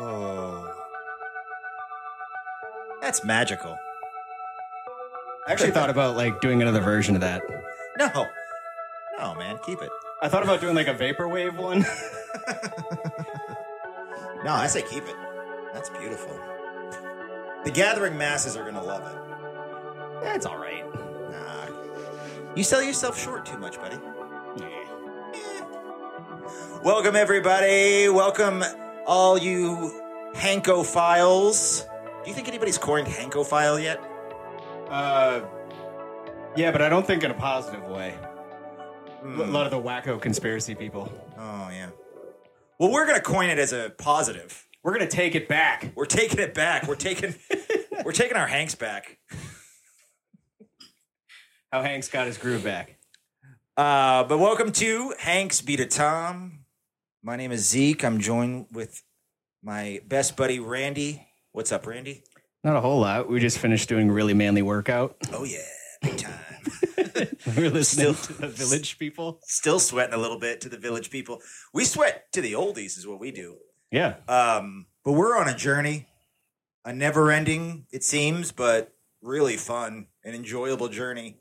Oh. 0.00 0.74
That's 3.00 3.24
magical. 3.24 3.78
I 5.46 5.52
actually 5.52 5.70
thought 5.72 5.90
about 5.90 6.16
like 6.16 6.40
doing 6.40 6.62
another 6.62 6.80
version 6.80 7.14
of 7.14 7.20
that. 7.22 7.42
No. 7.98 8.26
No, 9.18 9.34
man, 9.34 9.58
keep 9.64 9.82
it. 9.82 9.90
I 10.22 10.28
thought 10.28 10.42
about 10.42 10.60
doing 10.60 10.74
like 10.74 10.88
a 10.88 10.94
vaporwave 10.94 11.56
one. 11.56 11.84
No, 14.42 14.54
I 14.54 14.68
say 14.68 14.80
keep 14.80 15.04
it. 15.06 15.16
That's 15.74 15.90
beautiful. 15.90 16.34
The 17.64 17.70
gathering 17.70 18.16
masses 18.16 18.56
are 18.56 18.62
going 18.62 18.74
to 18.74 18.82
love 18.82 19.02
it. 19.06 20.22
That's 20.22 20.46
all 20.46 20.56
right. 20.56 20.82
Nah. 21.30 21.66
You 22.56 22.64
sell 22.64 22.82
yourself 22.82 23.20
short 23.20 23.44
too 23.44 23.58
much, 23.58 23.78
buddy. 23.78 23.98
Welcome, 26.82 27.16
everybody. 27.16 28.08
Welcome, 28.08 28.64
all 29.10 29.36
you 29.36 29.92
Hankophiles. 30.36 31.84
Do 32.22 32.30
you 32.30 32.34
think 32.34 32.46
anybody's 32.46 32.78
coined 32.78 33.08
Hankophile 33.08 33.82
yet? 33.82 34.00
Uh, 34.88 35.40
yeah, 36.56 36.70
but 36.70 36.80
I 36.80 36.88
don't 36.88 37.04
think 37.04 37.24
in 37.24 37.32
a 37.32 37.34
positive 37.34 37.82
way. 37.88 38.14
A 39.22 39.26
Hmm. 39.26 39.52
lot 39.52 39.66
of 39.66 39.72
the 39.72 39.80
wacko 39.80 40.20
conspiracy 40.20 40.76
people. 40.76 41.12
Oh, 41.36 41.68
yeah. 41.70 41.90
Well, 42.78 42.92
we're 42.92 43.04
going 43.04 43.16
to 43.18 43.22
coin 43.22 43.50
it 43.50 43.58
as 43.58 43.72
a 43.72 43.92
positive. 43.98 44.64
We're 44.82 44.92
gonna 44.92 45.08
take 45.08 45.34
it 45.34 45.46
back. 45.46 45.92
We're 45.94 46.06
taking 46.06 46.38
it 46.38 46.54
back. 46.54 46.86
We're 46.88 46.94
taking 46.94 47.34
we're 48.04 48.12
taking 48.12 48.38
our 48.38 48.46
Hanks 48.46 48.74
back. 48.74 49.18
How 51.70 51.82
Hank's 51.82 52.08
got 52.08 52.26
his 52.26 52.38
groove 52.38 52.64
back. 52.64 52.96
Uh, 53.76 54.24
but 54.24 54.38
welcome 54.38 54.72
to 54.72 55.12
Hanks 55.18 55.60
Beat 55.60 55.80
a 55.80 55.86
Tom. 55.86 56.60
My 57.22 57.36
name 57.36 57.52
is 57.52 57.68
Zeke. 57.68 58.02
I'm 58.06 58.20
joined 58.20 58.68
with 58.72 59.02
my 59.62 60.00
best 60.06 60.36
buddy 60.36 60.60
Randy. 60.60 61.26
What's 61.52 61.72
up, 61.72 61.86
Randy? 61.86 62.22
Not 62.62 62.76
a 62.76 62.80
whole 62.80 63.00
lot. 63.00 63.28
We 63.28 63.40
just 63.40 63.58
finished 63.58 63.88
doing 63.88 64.10
a 64.10 64.12
really 64.12 64.34
manly 64.34 64.62
workout. 64.62 65.16
Oh 65.32 65.44
yeah, 65.44 65.58
big 66.02 66.18
time. 66.18 66.38
we 67.56 67.66
are 67.66 67.70
listening 67.70 68.14
Still- 68.14 68.34
to 68.36 68.40
the 68.42 68.48
village 68.48 68.98
people. 68.98 69.40
Still 69.44 69.80
sweating 69.80 70.14
a 70.14 70.18
little 70.18 70.38
bit 70.38 70.60
to 70.62 70.68
the 70.68 70.78
village 70.78 71.10
people. 71.10 71.40
We 71.72 71.84
sweat 71.84 72.30
to 72.32 72.40
the 72.40 72.52
oldies, 72.52 72.98
is 72.98 73.06
what 73.06 73.20
we 73.20 73.30
do. 73.30 73.56
Yeah. 73.90 74.16
Um, 74.28 74.86
but 75.04 75.12
we're 75.12 75.36
on 75.36 75.48
a 75.48 75.56
journey, 75.56 76.06
a 76.84 76.92
never-ending, 76.92 77.86
it 77.90 78.04
seems, 78.04 78.52
but 78.52 78.92
really 79.22 79.56
fun 79.56 80.06
and 80.24 80.34
enjoyable 80.36 80.88
journey 80.88 81.40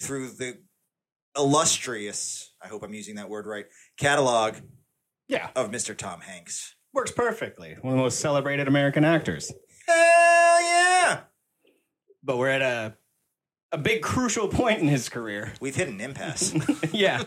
through 0.00 0.28
the 0.30 0.58
illustrious. 1.36 2.52
I 2.62 2.68
hope 2.68 2.82
I'm 2.82 2.94
using 2.94 3.16
that 3.16 3.28
word 3.28 3.46
right. 3.46 3.66
Catalog 3.98 4.54
Yeah. 5.28 5.50
of 5.54 5.70
Mr. 5.70 5.96
Tom 5.96 6.20
Hanks. 6.22 6.74
Works 6.94 7.10
perfectly. 7.10 7.76
One 7.82 7.94
of 7.94 7.98
the 7.98 8.02
most 8.04 8.20
celebrated 8.20 8.68
American 8.68 9.04
actors. 9.04 9.52
Hell 9.86 10.62
yeah! 10.62 11.20
But 12.22 12.38
we're 12.38 12.48
at 12.50 12.62
a 12.62 12.96
a 13.72 13.78
big 13.78 14.00
crucial 14.02 14.46
point 14.46 14.78
in 14.80 14.86
his 14.86 15.08
career. 15.08 15.52
We've 15.60 15.74
hit 15.74 15.88
an 15.88 16.00
impasse. 16.00 16.54
yeah. 16.92 17.24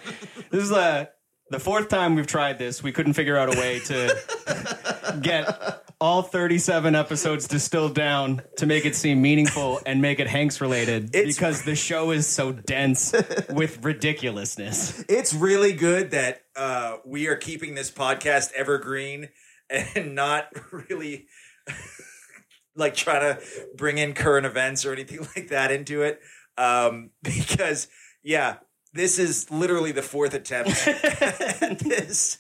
This 0.49 0.63
is 0.63 0.71
uh, 0.71 1.07
the 1.49 1.59
fourth 1.59 1.89
time 1.89 2.15
we've 2.15 2.25
tried 2.27 2.57
this. 2.57 2.81
We 2.81 2.93
couldn't 2.93 3.13
figure 3.13 3.37
out 3.37 3.53
a 3.53 3.59
way 3.59 3.79
to 3.79 5.19
get 5.21 5.83
all 5.99 6.21
37 6.21 6.95
episodes 6.95 7.47
distilled 7.49 7.95
down 7.95 8.43
to 8.57 8.65
make 8.65 8.85
it 8.85 8.95
seem 8.95 9.21
meaningful 9.21 9.81
and 9.85 10.01
make 10.01 10.19
it 10.21 10.27
Hanks 10.27 10.61
related 10.61 11.13
It's- 11.13 11.35
because 11.35 11.63
the 11.63 11.75
show 11.75 12.11
is 12.11 12.25
so 12.27 12.53
dense 12.53 13.13
with 13.49 13.83
ridiculousness. 13.83 15.03
it's 15.09 15.33
really 15.33 15.73
good 15.73 16.11
that 16.11 16.43
uh, 16.55 16.97
we 17.05 17.27
are 17.27 17.35
keeping 17.35 17.75
this 17.75 17.91
podcast 17.91 18.53
evergreen 18.53 19.29
and 19.69 20.15
not 20.15 20.49
really 20.89 21.27
like 22.75 22.95
trying 22.95 23.21
to 23.35 23.41
bring 23.75 23.97
in 23.97 24.13
current 24.13 24.45
events 24.45 24.85
or 24.85 24.93
anything 24.93 25.19
like 25.35 25.49
that 25.49 25.71
into 25.71 26.01
it. 26.03 26.21
Um, 26.57 27.11
because, 27.21 27.87
yeah, 28.23 28.57
this 28.93 29.19
is 29.19 29.49
literally 29.51 29.91
the 29.91 30.01
fourth 30.01 30.33
attempt 30.33 30.87
at 30.87 31.79
this. 31.79 32.37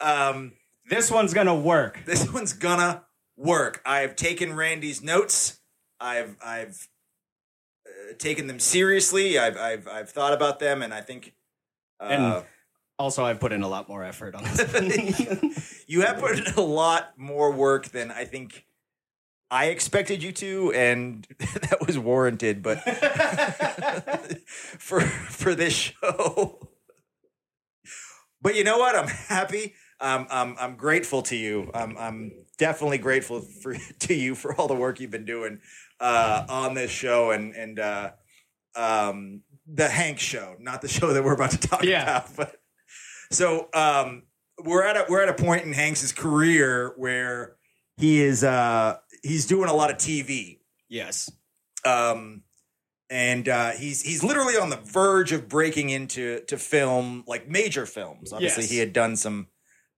Um, 0.00 0.52
This 0.88 1.10
one's 1.10 1.34
gonna 1.34 1.54
work. 1.54 2.00
this 2.04 2.30
one's 2.32 2.52
gonna 2.52 3.04
work. 3.36 3.80
I've 3.86 4.16
taken 4.16 4.54
Randy's 4.56 5.02
notes. 5.02 5.60
I've 6.00 6.36
I've 6.44 6.88
uh, 7.86 8.14
taken 8.18 8.46
them 8.48 8.58
seriously. 8.58 9.38
I've 9.38 9.56
I've 9.56 9.86
I've 9.86 10.10
thought 10.10 10.32
about 10.32 10.58
them, 10.58 10.82
and 10.82 10.92
I 10.92 11.00
think. 11.00 11.34
Uh, 12.00 12.04
And- 12.04 12.44
Also, 13.00 13.24
I've 13.24 13.40
put 13.40 13.52
in 13.52 13.62
a 13.62 13.68
lot 13.68 13.88
more 13.88 14.04
effort 14.04 14.34
on 14.34 14.44
this. 14.44 15.84
you 15.86 16.02
have 16.02 16.18
put 16.18 16.38
in 16.38 16.52
a 16.54 16.60
lot 16.60 17.14
more 17.16 17.50
work 17.50 17.88
than 17.88 18.10
I 18.10 18.26
think 18.26 18.66
I 19.50 19.68
expected 19.68 20.22
you 20.22 20.32
to, 20.32 20.70
and 20.74 21.26
that 21.38 21.78
was 21.86 21.98
warranted. 21.98 22.62
But 22.62 22.80
for 24.46 25.00
for 25.00 25.54
this 25.54 25.72
show, 25.72 26.68
but 28.42 28.54
you 28.54 28.64
know 28.64 28.76
what? 28.76 28.94
I'm 28.94 29.08
happy. 29.08 29.72
Um, 29.98 30.26
I'm 30.30 30.56
I'm 30.58 30.76
grateful 30.76 31.22
to 31.22 31.36
you. 31.36 31.70
I'm 31.72 31.96
I'm 31.96 32.32
definitely 32.58 32.98
grateful 32.98 33.40
for 33.40 33.76
to 34.00 34.14
you 34.14 34.34
for 34.34 34.54
all 34.56 34.68
the 34.68 34.74
work 34.74 35.00
you've 35.00 35.10
been 35.10 35.24
doing 35.24 35.60
uh, 36.00 36.44
on 36.50 36.74
this 36.74 36.90
show 36.90 37.30
and 37.30 37.54
and 37.54 37.78
uh, 37.80 38.10
um, 38.76 39.40
the 39.66 39.88
Hank 39.88 40.18
show, 40.18 40.56
not 40.60 40.82
the 40.82 40.88
show 40.88 41.14
that 41.14 41.24
we're 41.24 41.32
about 41.32 41.52
to 41.52 41.58
talk 41.58 41.82
Yeah. 41.82 42.02
about, 42.02 42.36
but. 42.36 42.59
So 43.30 43.68
um, 43.74 44.24
we're 44.64 44.82
at 44.84 44.96
a 44.96 45.06
we're 45.08 45.22
at 45.22 45.28
a 45.28 45.34
point 45.42 45.64
in 45.64 45.72
Hanks's 45.72 46.12
career 46.12 46.92
where 46.96 47.56
he 47.96 48.20
is 48.20 48.42
uh, 48.42 48.96
he's 49.22 49.46
doing 49.46 49.68
a 49.68 49.74
lot 49.74 49.90
of 49.90 49.96
TV, 49.98 50.58
yes. 50.88 51.30
um, 51.84 52.42
and 53.08 53.48
uh, 53.48 53.70
he's 53.70 54.02
he's 54.02 54.24
literally 54.24 54.56
on 54.56 54.70
the 54.70 54.76
verge 54.78 55.32
of 55.32 55.48
breaking 55.48 55.90
into 55.90 56.40
to 56.46 56.58
film 56.58 57.24
like 57.26 57.48
major 57.48 57.86
films. 57.86 58.32
Obviously, 58.32 58.64
Yes. 58.64 58.70
he 58.72 58.78
had 58.78 58.92
done 58.92 59.16
some, 59.16 59.46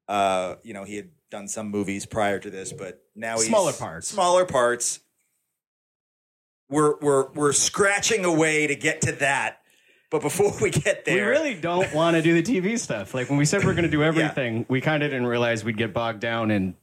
uh, 0.08 0.56
you 0.62 0.74
know, 0.74 0.84
he 0.84 0.96
had 0.96 1.10
done 1.30 1.48
some 1.48 1.68
movies 1.70 2.04
prior 2.04 2.38
to 2.38 2.50
this, 2.50 2.72
but 2.72 3.02
now 3.14 3.36
he's 3.36 3.46
Smaller 3.46 3.72
parts. 3.72 4.08
Smaller 4.08 4.44
parts. 4.44 5.00
We're 6.68 6.98
we're 7.00 7.30
we're 7.32 7.52
scratching 7.52 8.24
away 8.24 8.66
to 8.66 8.74
get 8.74 9.02
to 9.02 9.12
that, 9.12 9.61
but 10.12 10.22
before 10.22 10.52
we 10.60 10.70
get 10.70 11.04
there, 11.04 11.16
We 11.16 11.22
really 11.22 11.54
don't 11.54 11.92
want 11.92 12.14
to 12.16 12.22
do 12.22 12.40
the 12.40 12.42
TV 12.42 12.78
stuff. 12.78 13.14
Like 13.14 13.28
when 13.28 13.38
we 13.38 13.44
said 13.44 13.64
we're 13.64 13.72
going 13.74 13.82
to 13.84 13.90
do 13.90 14.04
everything, 14.10 14.64
we 14.68 14.80
kind 14.80 15.02
of 15.02 15.10
didn't 15.10 15.26
realize 15.26 15.64
we'd 15.64 15.76
get 15.76 15.92
bogged 15.92 16.20
down 16.20 16.50
in 16.52 16.76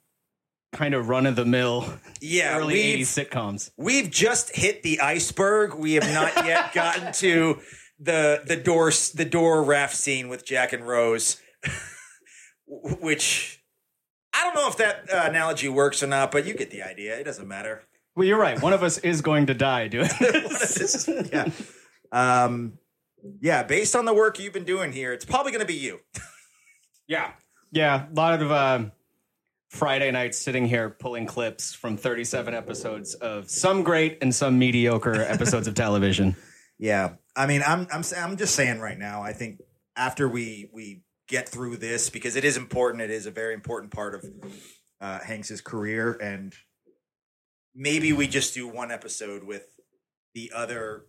kind 0.73 0.93
of 0.93 1.09
run 1.09 1.25
of 1.25 1.35
the 1.35 1.45
mill 1.45 1.91
yeah, 2.21 2.57
early 2.57 2.73
we've- 2.73 3.03
80s 3.03 3.25
sitcoms. 3.29 3.71
We've 3.77 4.09
just 4.11 4.55
hit 4.55 4.83
the 4.83 4.99
iceberg. 4.99 5.73
We 5.75 5.93
have 5.93 6.11
not 6.13 6.45
yet 6.45 6.73
gotten 6.73 7.13
to 7.13 7.59
the 8.01 8.41
the 8.45 8.55
door 8.55 8.91
the 9.13 9.25
door 9.25 9.61
raft 9.63 9.95
scene 9.95 10.27
with 10.29 10.45
Jack 10.45 10.71
and 10.73 10.87
Rose, 10.87 11.39
which 12.67 13.61
I 14.33 14.43
don't 14.43 14.55
know 14.55 14.67
if 14.69 14.77
that 14.77 15.09
uh, 15.11 15.27
analogy 15.29 15.69
works 15.69 16.01
or 16.03 16.07
not, 16.07 16.31
but 16.31 16.45
you 16.45 16.53
get 16.53 16.71
the 16.71 16.81
idea. 16.83 17.17
It 17.19 17.23
doesn't 17.25 17.47
matter. 17.47 17.83
Well, 18.15 18.25
you're 18.27 18.39
right. 18.39 18.61
One 18.61 18.73
of 18.73 18.83
us 18.83 18.97
is 18.99 19.21
going 19.21 19.47
to 19.47 19.53
die 19.53 19.87
doing 19.87 20.09
this. 20.19 20.75
This 20.75 21.07
is- 21.07 21.29
yeah, 21.31 21.49
um, 22.11 22.78
yeah. 23.41 23.63
Based 23.63 23.95
on 23.95 24.05
the 24.05 24.13
work 24.13 24.39
you've 24.39 24.53
been 24.53 24.65
doing 24.65 24.91
here, 24.91 25.13
it's 25.13 25.25
probably 25.25 25.51
going 25.51 25.61
to 25.61 25.67
be 25.67 25.75
you. 25.75 25.99
yeah. 27.07 27.31
Yeah. 27.71 28.05
A 28.11 28.13
lot 28.13 28.41
of 28.41 28.51
um, 28.51 28.91
Friday 29.69 30.09
nights 30.09 30.37
sitting 30.39 30.65
here 30.65 30.89
pulling 30.89 31.27
clips 31.27 31.73
from 31.73 31.95
37 31.95 32.53
episodes 32.53 33.13
of 33.13 33.49
some 33.49 33.83
great 33.83 34.17
and 34.21 34.33
some 34.33 34.57
mediocre 34.57 35.21
episodes 35.27 35.67
of 35.67 35.75
television. 35.75 36.35
Yeah, 36.79 37.15
I 37.35 37.45
mean, 37.45 37.61
I'm 37.65 37.87
I'm 37.91 38.03
I'm 38.17 38.37
just 38.37 38.55
saying 38.55 38.79
right 38.79 38.97
now. 38.97 39.21
I 39.21 39.33
think 39.33 39.59
after 39.95 40.27
we 40.27 40.69
we 40.73 41.03
get 41.27 41.47
through 41.47 41.77
this 41.77 42.09
because 42.09 42.35
it 42.35 42.45
is 42.45 42.57
important. 42.57 43.03
It 43.03 43.11
is 43.11 43.25
a 43.25 43.31
very 43.31 43.53
important 43.53 43.91
part 43.91 44.15
of 44.15 44.25
uh, 45.01 45.19
Hanks's 45.19 45.61
career, 45.61 46.13
and 46.13 46.53
maybe 47.75 48.13
we 48.13 48.27
just 48.27 48.53
do 48.53 48.67
one 48.67 48.91
episode 48.91 49.43
with 49.43 49.67
the 50.33 50.51
other 50.55 51.05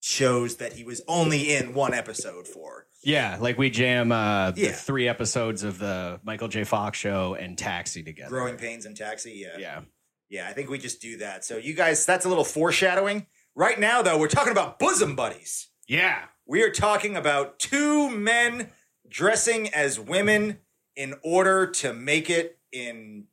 shows 0.00 0.56
that 0.56 0.72
he 0.74 0.84
was 0.84 1.02
only 1.06 1.54
in 1.54 1.74
one 1.74 1.94
episode 1.94 2.46
for. 2.48 2.86
Yeah. 3.02 3.36
Like 3.40 3.58
we 3.58 3.70
jam 3.70 4.12
uh, 4.12 4.50
the 4.52 4.62
Yeah. 4.62 4.72
three 4.72 5.08
episodes 5.08 5.62
of 5.62 5.78
the 5.78 6.20
Michael 6.22 6.48
J. 6.48 6.64
Fox 6.64 6.98
show 6.98 7.34
and 7.34 7.56
Taxi 7.56 8.02
together. 8.02 8.30
Growing 8.30 8.56
Pains 8.56 8.86
and 8.86 8.96
Taxi. 8.96 9.32
Yeah. 9.32 9.58
Yeah. 9.58 9.80
Yeah, 10.28 10.46
I 10.48 10.52
think 10.52 10.70
we 10.70 10.78
just 10.78 11.00
do 11.02 11.16
that. 11.18 11.44
So 11.44 11.56
you 11.56 11.74
guys, 11.74 12.06
that's 12.06 12.24
a 12.24 12.28
little 12.28 12.44
foreshadowing. 12.44 13.26
Right 13.56 13.80
now, 13.80 14.00
though, 14.00 14.16
we're 14.16 14.28
talking 14.28 14.52
about 14.52 14.78
bosom 14.78 15.16
buddies. 15.16 15.68
Yeah. 15.88 16.26
We 16.46 16.62
are 16.62 16.70
talking 16.70 17.16
about 17.16 17.58
two 17.58 18.08
men 18.10 18.70
dressing 19.08 19.68
as 19.74 19.98
women 19.98 20.58
in 20.94 21.14
order 21.24 21.66
to 21.66 21.92
make 21.92 22.30
it 22.30 22.58
in 22.70 23.24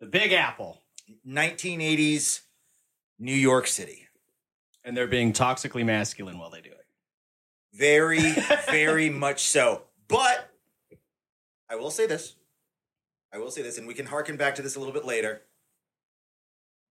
The 0.00 0.06
Big 0.06 0.32
Apple. 0.32 0.82
1980s 1.26 2.40
New 3.20 3.32
York 3.34 3.66
City. 3.68 4.05
And 4.86 4.96
they're 4.96 5.06
being 5.06 5.34
toxically 5.34 5.84
masculine 5.84 6.38
while 6.38 6.48
they 6.48 6.62
do 6.62 6.70
it. 6.70 6.86
Very, 7.74 8.32
very 8.70 9.10
much 9.10 9.42
so. 9.42 9.82
But 10.08 10.50
I 11.68 11.76
will 11.76 11.90
say 11.90 12.06
this 12.06 12.36
I 13.36 13.38
will 13.38 13.50
say 13.50 13.60
this, 13.60 13.76
and 13.76 13.86
we 13.86 13.92
can 13.92 14.06
harken 14.06 14.38
back 14.38 14.54
to 14.54 14.62
this 14.62 14.76
a 14.76 14.78
little 14.78 14.94
bit 14.94 15.04
later. 15.04 15.42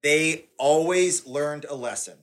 They 0.03 0.45
always 0.59 1.25
learned 1.25 1.65
a 1.65 1.73
lesson. 1.73 2.17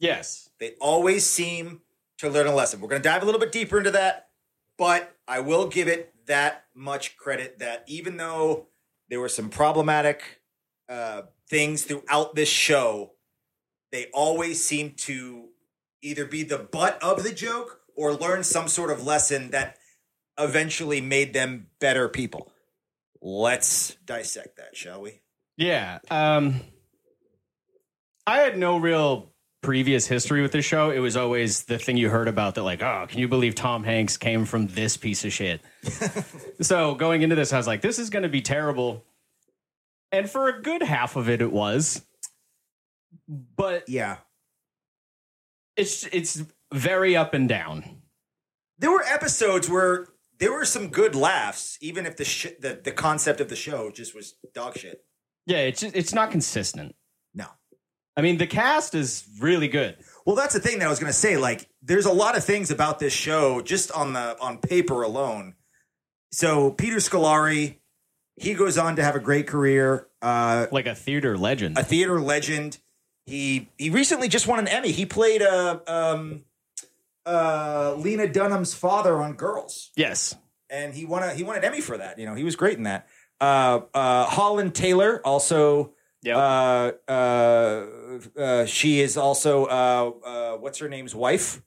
Yes. 0.00 0.50
They 0.58 0.72
always 0.80 1.24
seem 1.24 1.82
to 2.18 2.28
learn 2.28 2.48
a 2.48 2.54
lesson. 2.54 2.80
We're 2.80 2.88
going 2.88 3.02
to 3.02 3.08
dive 3.08 3.22
a 3.22 3.24
little 3.24 3.40
bit 3.40 3.52
deeper 3.52 3.78
into 3.78 3.92
that, 3.92 4.30
but 4.76 5.16
I 5.28 5.40
will 5.40 5.68
give 5.68 5.86
it 5.86 6.12
that 6.26 6.64
much 6.74 7.16
credit 7.16 7.60
that 7.60 7.84
even 7.86 8.16
though 8.16 8.66
there 9.08 9.20
were 9.20 9.28
some 9.28 9.48
problematic 9.48 10.40
uh, 10.88 11.22
things 11.48 11.84
throughout 11.84 12.34
this 12.34 12.48
show, 12.48 13.12
they 13.96 14.10
always 14.12 14.62
seem 14.62 14.90
to 14.90 15.48
either 16.02 16.26
be 16.26 16.42
the 16.42 16.58
butt 16.58 17.02
of 17.02 17.22
the 17.22 17.32
joke 17.32 17.80
or 17.96 18.12
learn 18.12 18.44
some 18.44 18.68
sort 18.68 18.90
of 18.90 19.06
lesson 19.06 19.52
that 19.52 19.78
eventually 20.38 21.00
made 21.00 21.32
them 21.32 21.68
better 21.80 22.06
people. 22.06 22.52
Let's 23.22 23.94
dissect 24.04 24.58
that, 24.58 24.76
shall 24.76 25.00
we? 25.00 25.22
Yeah. 25.56 26.00
Um, 26.10 26.60
I 28.26 28.40
had 28.40 28.58
no 28.58 28.76
real 28.76 29.32
previous 29.62 30.06
history 30.06 30.42
with 30.42 30.52
this 30.52 30.66
show. 30.66 30.90
It 30.90 30.98
was 30.98 31.16
always 31.16 31.64
the 31.64 31.78
thing 31.78 31.96
you 31.96 32.10
heard 32.10 32.28
about 32.28 32.54
that, 32.56 32.64
like, 32.64 32.82
oh, 32.82 33.06
can 33.08 33.18
you 33.18 33.28
believe 33.28 33.54
Tom 33.54 33.82
Hanks 33.82 34.18
came 34.18 34.44
from 34.44 34.66
this 34.66 34.98
piece 34.98 35.24
of 35.24 35.32
shit? 35.32 35.62
so 36.60 36.94
going 36.96 37.22
into 37.22 37.34
this, 37.34 37.50
I 37.54 37.56
was 37.56 37.66
like, 37.66 37.80
this 37.80 37.98
is 37.98 38.10
going 38.10 38.24
to 38.24 38.28
be 38.28 38.42
terrible. 38.42 39.06
And 40.12 40.28
for 40.28 40.50
a 40.50 40.60
good 40.60 40.82
half 40.82 41.16
of 41.16 41.30
it, 41.30 41.40
it 41.40 41.50
was. 41.50 42.02
But 43.28 43.88
Yeah. 43.88 44.18
it's 45.76 46.04
it's 46.12 46.42
very 46.72 47.16
up 47.16 47.34
and 47.34 47.48
down. 47.48 48.02
There 48.78 48.90
were 48.90 49.02
episodes 49.04 49.68
where 49.68 50.06
there 50.38 50.52
were 50.52 50.64
some 50.64 50.88
good 50.88 51.14
laughs, 51.14 51.78
even 51.80 52.04
if 52.06 52.16
the 52.16 52.24
sh- 52.24 52.56
the, 52.60 52.78
the 52.82 52.92
concept 52.92 53.40
of 53.40 53.48
the 53.48 53.56
show 53.56 53.90
just 53.90 54.14
was 54.14 54.34
dog 54.54 54.76
shit. 54.76 55.04
Yeah, 55.46 55.58
it's 55.58 55.80
just, 55.80 55.94
it's 55.96 56.12
not 56.12 56.30
consistent. 56.30 56.94
No. 57.34 57.46
I 58.16 58.22
mean, 58.22 58.36
the 58.38 58.46
cast 58.46 58.94
is 58.94 59.24
really 59.40 59.68
good. 59.68 59.96
Well, 60.24 60.34
that's 60.36 60.54
the 60.54 60.60
thing 60.60 60.78
that 60.80 60.86
I 60.86 60.88
was 60.90 60.98
going 60.98 61.12
to 61.12 61.18
say. 61.18 61.36
Like, 61.36 61.68
there's 61.82 62.06
a 62.06 62.12
lot 62.12 62.36
of 62.36 62.44
things 62.44 62.70
about 62.70 62.98
this 62.98 63.12
show 63.12 63.60
just 63.62 63.92
on 63.92 64.12
the 64.12 64.36
on 64.40 64.58
paper 64.58 65.02
alone. 65.02 65.54
So 66.32 66.70
Peter 66.72 66.96
Scolari, 66.96 67.78
he 68.36 68.54
goes 68.54 68.76
on 68.76 68.96
to 68.96 69.04
have 69.04 69.14
a 69.16 69.20
great 69.20 69.46
career, 69.46 70.08
uh, 70.20 70.66
Like 70.72 70.86
a 70.86 70.94
theater 70.94 71.38
legend. 71.38 71.78
a 71.78 71.84
theater 71.84 72.20
legend. 72.20 72.78
He 73.26 73.68
he 73.76 73.90
recently 73.90 74.28
just 74.28 74.46
won 74.46 74.58
an 74.58 74.68
Emmy. 74.68 74.92
He 74.92 75.04
played 75.04 75.42
uh, 75.42 75.80
um, 75.86 76.44
uh, 77.24 77.94
Lena 77.98 78.28
Dunham's 78.28 78.72
father 78.72 79.20
on 79.20 79.34
Girls, 79.34 79.90
yes. 79.96 80.36
and 80.70 80.94
he 80.94 81.04
won 81.04 81.22
a 81.22 81.34
he 81.34 81.42
won 81.42 81.56
an 81.56 81.64
Emmy 81.64 81.80
for 81.80 81.98
that. 81.98 82.18
You 82.18 82.26
know, 82.26 82.34
he 82.34 82.44
was 82.44 82.54
great 82.56 82.76
in 82.78 82.84
that. 82.84 83.08
Uh, 83.40 83.80
uh, 83.92 84.24
Holland 84.26 84.74
Taylor 84.74 85.20
also 85.24 85.92
Yep. 86.22 86.36
uh, 86.36 86.92
uh, 87.08 87.86
uh, 88.36 88.66
she 88.66 89.00
is 89.00 89.16
also 89.16 89.66
uh, 89.66 90.10
uh, 90.24 90.56
what's 90.56 90.78
her 90.78 90.88
name's 90.88 91.14
wife? 91.14 91.62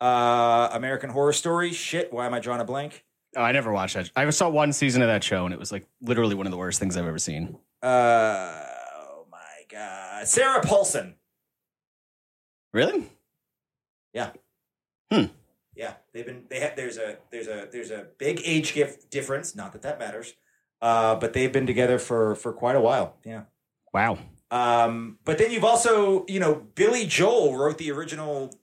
Uh, 0.00 0.68
American 0.72 1.10
Horror 1.10 1.32
Story. 1.32 1.72
Shit, 1.72 2.12
why 2.12 2.26
am 2.26 2.34
I 2.34 2.38
drawing 2.40 2.60
a 2.60 2.64
blank? 2.64 3.04
Oh, 3.36 3.42
I 3.42 3.50
never 3.52 3.72
watched 3.72 3.94
that. 3.94 4.10
I 4.14 4.28
saw 4.30 4.48
one 4.48 4.72
season 4.72 5.02
of 5.02 5.08
that 5.08 5.24
show, 5.24 5.44
and 5.44 5.52
it 5.54 5.58
was 5.58 5.72
like 5.72 5.86
literally 6.00 6.34
one 6.34 6.46
of 6.46 6.50
the 6.52 6.56
worst 6.58 6.78
things 6.78 6.96
I've 6.96 7.06
ever 7.06 7.18
seen. 7.18 7.56
Uh, 7.82 8.64
god, 9.78 10.28
Sarah 10.28 10.60
Paulson. 10.62 11.14
Really? 12.72 13.08
Yeah. 14.12 14.30
Hmm. 15.12 15.24
Yeah, 15.74 15.94
they've 16.12 16.26
been. 16.26 16.44
They 16.50 16.60
have. 16.60 16.76
There's 16.76 16.98
a. 16.98 17.16
There's 17.30 17.46
a. 17.46 17.68
There's 17.70 17.90
a 17.90 18.06
big 18.18 18.40
age 18.44 18.74
gift 18.74 19.10
difference. 19.10 19.54
Not 19.54 19.72
that 19.72 19.82
that 19.82 19.98
matters. 19.98 20.34
Uh, 20.82 21.14
but 21.14 21.32
they've 21.32 21.52
been 21.52 21.66
together 21.66 21.98
for 21.98 22.34
for 22.34 22.52
quite 22.52 22.76
a 22.76 22.80
while. 22.80 23.16
Yeah. 23.24 23.42
Wow. 23.94 24.18
Um, 24.50 25.18
but 25.24 25.38
then 25.38 25.50
you've 25.50 25.64
also, 25.64 26.24
you 26.26 26.40
know, 26.40 26.66
Billy 26.74 27.06
Joel 27.06 27.56
wrote 27.56 27.78
the 27.78 27.90
original 27.90 28.54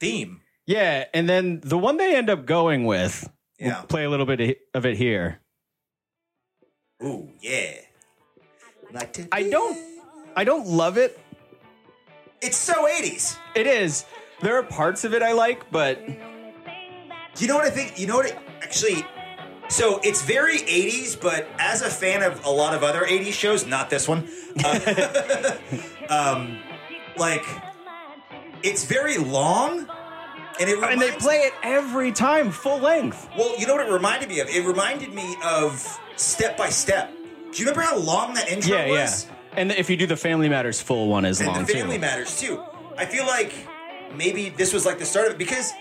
theme. 0.00 0.40
Yeah, 0.66 1.04
and 1.12 1.28
then 1.28 1.60
the 1.62 1.76
one 1.78 1.96
they 1.96 2.14
end 2.16 2.30
up 2.30 2.46
going 2.46 2.84
with. 2.84 3.28
we'll 3.60 3.70
Yeah. 3.70 3.82
play 3.82 4.04
a 4.04 4.10
little 4.10 4.26
bit 4.26 4.58
of 4.74 4.86
it 4.86 4.96
here. 4.96 5.40
Ooh, 7.02 7.30
yeah. 7.40 7.74
Like 8.92 9.16
I 9.32 9.48
don't. 9.48 9.76
I 10.36 10.44
don't 10.44 10.66
love 10.66 10.98
it. 10.98 11.18
It's 12.40 12.56
so 12.56 12.86
80s. 12.86 13.38
It 13.54 13.66
is. 13.66 14.04
There 14.40 14.58
are 14.58 14.62
parts 14.62 15.04
of 15.04 15.14
it 15.14 15.22
I 15.22 15.32
like, 15.32 15.70
but 15.70 16.00
You 17.38 17.48
know 17.48 17.56
what 17.56 17.64
I 17.64 17.70
think? 17.70 17.98
You 17.98 18.06
know 18.06 18.16
what? 18.16 18.26
It, 18.26 18.38
actually, 18.62 19.04
so 19.68 20.00
it's 20.02 20.22
very 20.22 20.58
80s, 20.58 21.20
but 21.20 21.48
as 21.58 21.82
a 21.82 21.88
fan 21.88 22.22
of 22.22 22.44
a 22.44 22.50
lot 22.50 22.74
of 22.74 22.82
other 22.82 23.00
80s 23.00 23.32
shows, 23.32 23.66
not 23.66 23.90
this 23.90 24.06
one, 24.06 24.28
uh, 24.64 25.56
um, 26.10 26.58
like 27.16 27.44
it's 28.62 28.84
very 28.84 29.18
long, 29.18 29.88
and 30.60 30.70
it 30.70 30.78
and 30.82 31.00
they 31.00 31.12
play 31.12 31.38
it 31.38 31.54
every 31.62 32.12
time 32.12 32.50
full 32.50 32.78
length. 32.78 33.28
Well, 33.36 33.58
you 33.58 33.66
know 33.66 33.74
what 33.76 33.86
it 33.86 33.92
reminded 33.92 34.28
me 34.28 34.40
of? 34.40 34.48
It 34.48 34.66
reminded 34.66 35.12
me 35.12 35.36
of 35.44 36.00
Step 36.16 36.56
by 36.56 36.68
Step. 36.68 37.10
Do 37.52 37.58
you 37.58 37.66
remember 37.68 37.82
how 37.82 37.98
long 37.98 38.34
that 38.34 38.48
intro 38.48 38.76
was? 38.88 39.24
Yeah, 39.24 39.30
yeah. 39.30 39.33
And 39.56 39.72
if 39.72 39.88
you 39.88 39.96
do 39.96 40.06
the 40.06 40.16
Family 40.16 40.48
Matters 40.48 40.80
full 40.80 41.08
one 41.08 41.24
is 41.24 41.44
long 41.44 41.64
the 41.64 41.72
Family 41.72 41.96
too. 41.96 42.00
Matters 42.00 42.40
too. 42.40 42.62
I 42.96 43.06
feel 43.06 43.26
like 43.26 43.52
maybe 44.16 44.48
this 44.50 44.72
was 44.72 44.84
like 44.86 44.98
the 44.98 45.04
start 45.04 45.26
of 45.26 45.32
it 45.34 45.38
because 45.38 45.72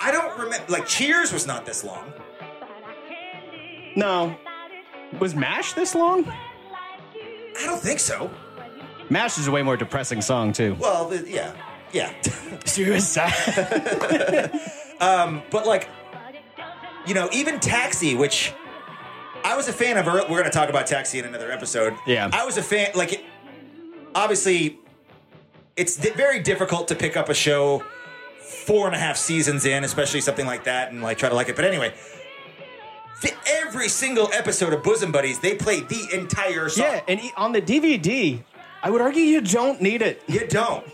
I 0.00 0.12
don't 0.12 0.38
remember. 0.38 0.64
Like 0.68 0.86
Cheers 0.86 1.32
was 1.32 1.46
not 1.46 1.66
this 1.66 1.84
long. 1.84 2.12
No. 3.96 4.36
Was 5.18 5.34
MASH 5.34 5.72
this 5.72 5.94
long? 5.94 6.28
I 6.28 7.64
don't 7.64 7.80
think 7.80 8.00
so. 8.00 8.30
MASH 9.08 9.38
is 9.38 9.46
a 9.46 9.50
way 9.50 9.62
more 9.62 9.76
depressing 9.76 10.20
song 10.20 10.52
too. 10.52 10.76
Well, 10.78 11.08
the, 11.08 11.28
yeah, 11.28 11.54
yeah. 11.92 12.12
Suicide. 12.64 13.32
um, 15.00 15.42
but 15.50 15.66
like, 15.66 15.88
you 17.06 17.14
know, 17.14 17.28
even 17.32 17.60
Taxi, 17.60 18.14
which 18.14 18.52
I 19.46 19.56
was 19.56 19.68
a 19.68 19.72
fan 19.72 19.96
of. 19.96 20.06
We're 20.06 20.22
going 20.26 20.44
to 20.44 20.50
talk 20.50 20.68
about 20.68 20.86
Taxi 20.86 21.18
in 21.18 21.24
another 21.24 21.50
episode. 21.52 21.94
Yeah. 22.06 22.28
I 22.32 22.44
was 22.44 22.56
a 22.56 22.62
fan. 22.62 22.90
Like, 22.94 23.12
it, 23.14 23.24
obviously, 24.14 24.78
it's 25.76 25.96
di- 25.96 26.10
very 26.10 26.40
difficult 26.40 26.88
to 26.88 26.94
pick 26.96 27.16
up 27.16 27.28
a 27.28 27.34
show 27.34 27.82
four 28.40 28.86
and 28.86 28.94
a 28.96 28.98
half 28.98 29.16
seasons 29.16 29.64
in, 29.64 29.84
especially 29.84 30.20
something 30.20 30.46
like 30.46 30.64
that, 30.64 30.90
and 30.90 31.02
like 31.02 31.18
try 31.18 31.28
to 31.28 31.34
like 31.34 31.48
it. 31.48 31.54
But 31.56 31.64
anyway, 31.64 31.94
the, 33.22 33.32
every 33.64 33.88
single 33.88 34.28
episode 34.32 34.72
of 34.72 34.82
Bosom 34.82 35.12
Buddies, 35.12 35.38
they 35.38 35.54
play 35.54 35.80
the 35.80 36.08
entire 36.12 36.68
song. 36.68 36.84
yeah, 36.84 37.00
and 37.06 37.20
e- 37.20 37.32
on 37.36 37.52
the 37.52 37.62
DVD, 37.62 38.42
I 38.82 38.90
would 38.90 39.00
argue 39.00 39.22
you 39.22 39.40
don't 39.40 39.80
need 39.80 40.02
it. 40.02 40.22
You 40.26 40.46
don't. 40.46 40.84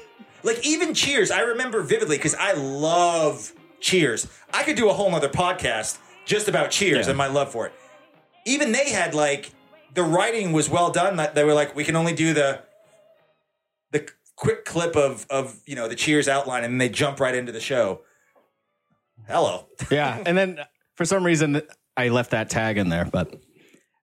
Like 0.43 0.67
even 0.67 0.93
Cheers, 0.93 1.31
I 1.31 1.41
remember 1.41 1.83
vividly 1.83 2.17
because 2.19 2.35
I 2.35 2.53
love 2.53 3.53
Cheers. 3.81 4.27
I 4.53 4.63
could 4.63 4.77
do 4.77 4.91
a 4.91 4.93
whole 4.93 5.11
nother 5.11 5.29
podcast 5.29 5.99
just 6.27 6.49
about 6.49 6.71
Cheers 6.71 7.07
Yeah. 7.07 7.11
and 7.11 7.19
my 7.19 7.29
love 7.29 7.51
for 7.51 7.67
it. 7.67 7.73
Even 8.45 8.73
they 8.73 8.91
had 8.91 9.15
like 9.15 9.51
the 9.95 10.03
writing 10.03 10.53
was 10.53 10.69
well 10.69 10.91
done. 10.91 11.21
They 11.35 11.45
were 11.45 11.55
like, 11.55 11.75
we 11.77 11.85
can 11.85 11.97
only 11.97 12.15
do 12.15 12.33
the 12.35 12.63
the 13.91 14.09
quick 14.37 14.65
clip 14.65 14.97
of 14.97 15.27
of 15.31 15.61
you 15.67 15.75
know 15.77 15.89
the 15.89 15.95
Cheers 15.95 16.29
outline, 16.29 16.65
and 16.65 16.73
then 16.75 16.79
they 16.79 16.89
jump 16.89 17.21
right 17.21 17.35
into 17.35 17.53
the 17.53 17.61
show. 17.61 18.01
Hello, 19.29 19.69
Yeah, 19.91 20.21
and 20.27 20.37
then 20.37 20.59
uh, 20.59 20.65
for 20.97 21.05
some 21.05 21.25
reason 21.25 21.63
I 21.97 22.09
left 22.09 22.33
that 22.33 22.51
tag 22.51 22.77
in 22.79 22.89
there, 22.89 23.05
but 23.05 23.41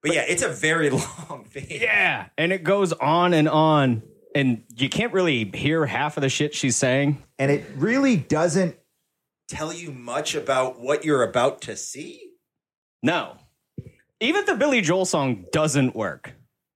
but 0.01 0.13
yeah, 0.13 0.21
it's 0.27 0.43
a 0.43 0.49
very 0.49 0.89
long 1.29 1.45
thing. 1.49 1.67
yeah, 1.69 2.27
and 2.37 2.53
it 2.53 2.63
goes 2.63 2.93
on 2.93 3.33
and 3.33 3.49
on, 3.49 4.01
and 4.33 4.63
you 4.77 4.87
can't 4.87 5.11
really 5.11 5.51
hear 5.53 5.85
half 5.85 6.15
of 6.15 6.21
the 6.21 6.29
shit 6.29 6.55
she's 6.55 6.77
saying. 6.77 7.21
and 7.37 7.51
it 7.51 7.65
really 7.75 8.15
doesn't 8.15 8.77
tell 9.49 9.73
you 9.73 9.91
much 9.91 10.35
about 10.35 10.79
what 10.79 11.03
you're 11.03 11.23
about 11.23 11.59
to 11.63 11.75
see. 11.75 12.31
No, 13.03 13.35
even 14.19 14.45
the 14.45 14.55
Billy 14.55 14.81
Joel 14.81 15.05
song 15.05 15.45
doesn't 15.51 15.95
work. 15.95 16.33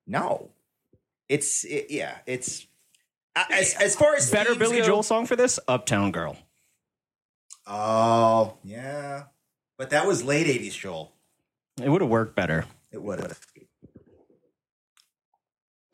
No, 0.07 0.49
it's 1.29 1.63
it, 1.63 1.87
yeah, 1.89 2.17
it's 2.25 2.67
as 3.35 3.73
as 3.75 3.95
far 3.95 4.15
as 4.15 4.29
Better 4.29 4.55
Billy 4.55 4.77
go- 4.79 4.85
Joel 4.85 5.03
song 5.03 5.25
for 5.25 5.35
this? 5.35 5.59
Uptown 5.67 6.11
Girl. 6.11 6.37
Oh 7.65 8.57
yeah, 8.63 9.23
but 9.77 9.91
that 9.91 10.05
was 10.07 10.23
late 10.23 10.47
'80s 10.47 10.77
Joel. 10.77 11.13
It 11.81 11.89
would 11.89 12.01
have 12.01 12.09
worked 12.09 12.35
better. 12.35 12.65
It 12.91 13.01
would 13.01 13.19
have. 13.19 13.39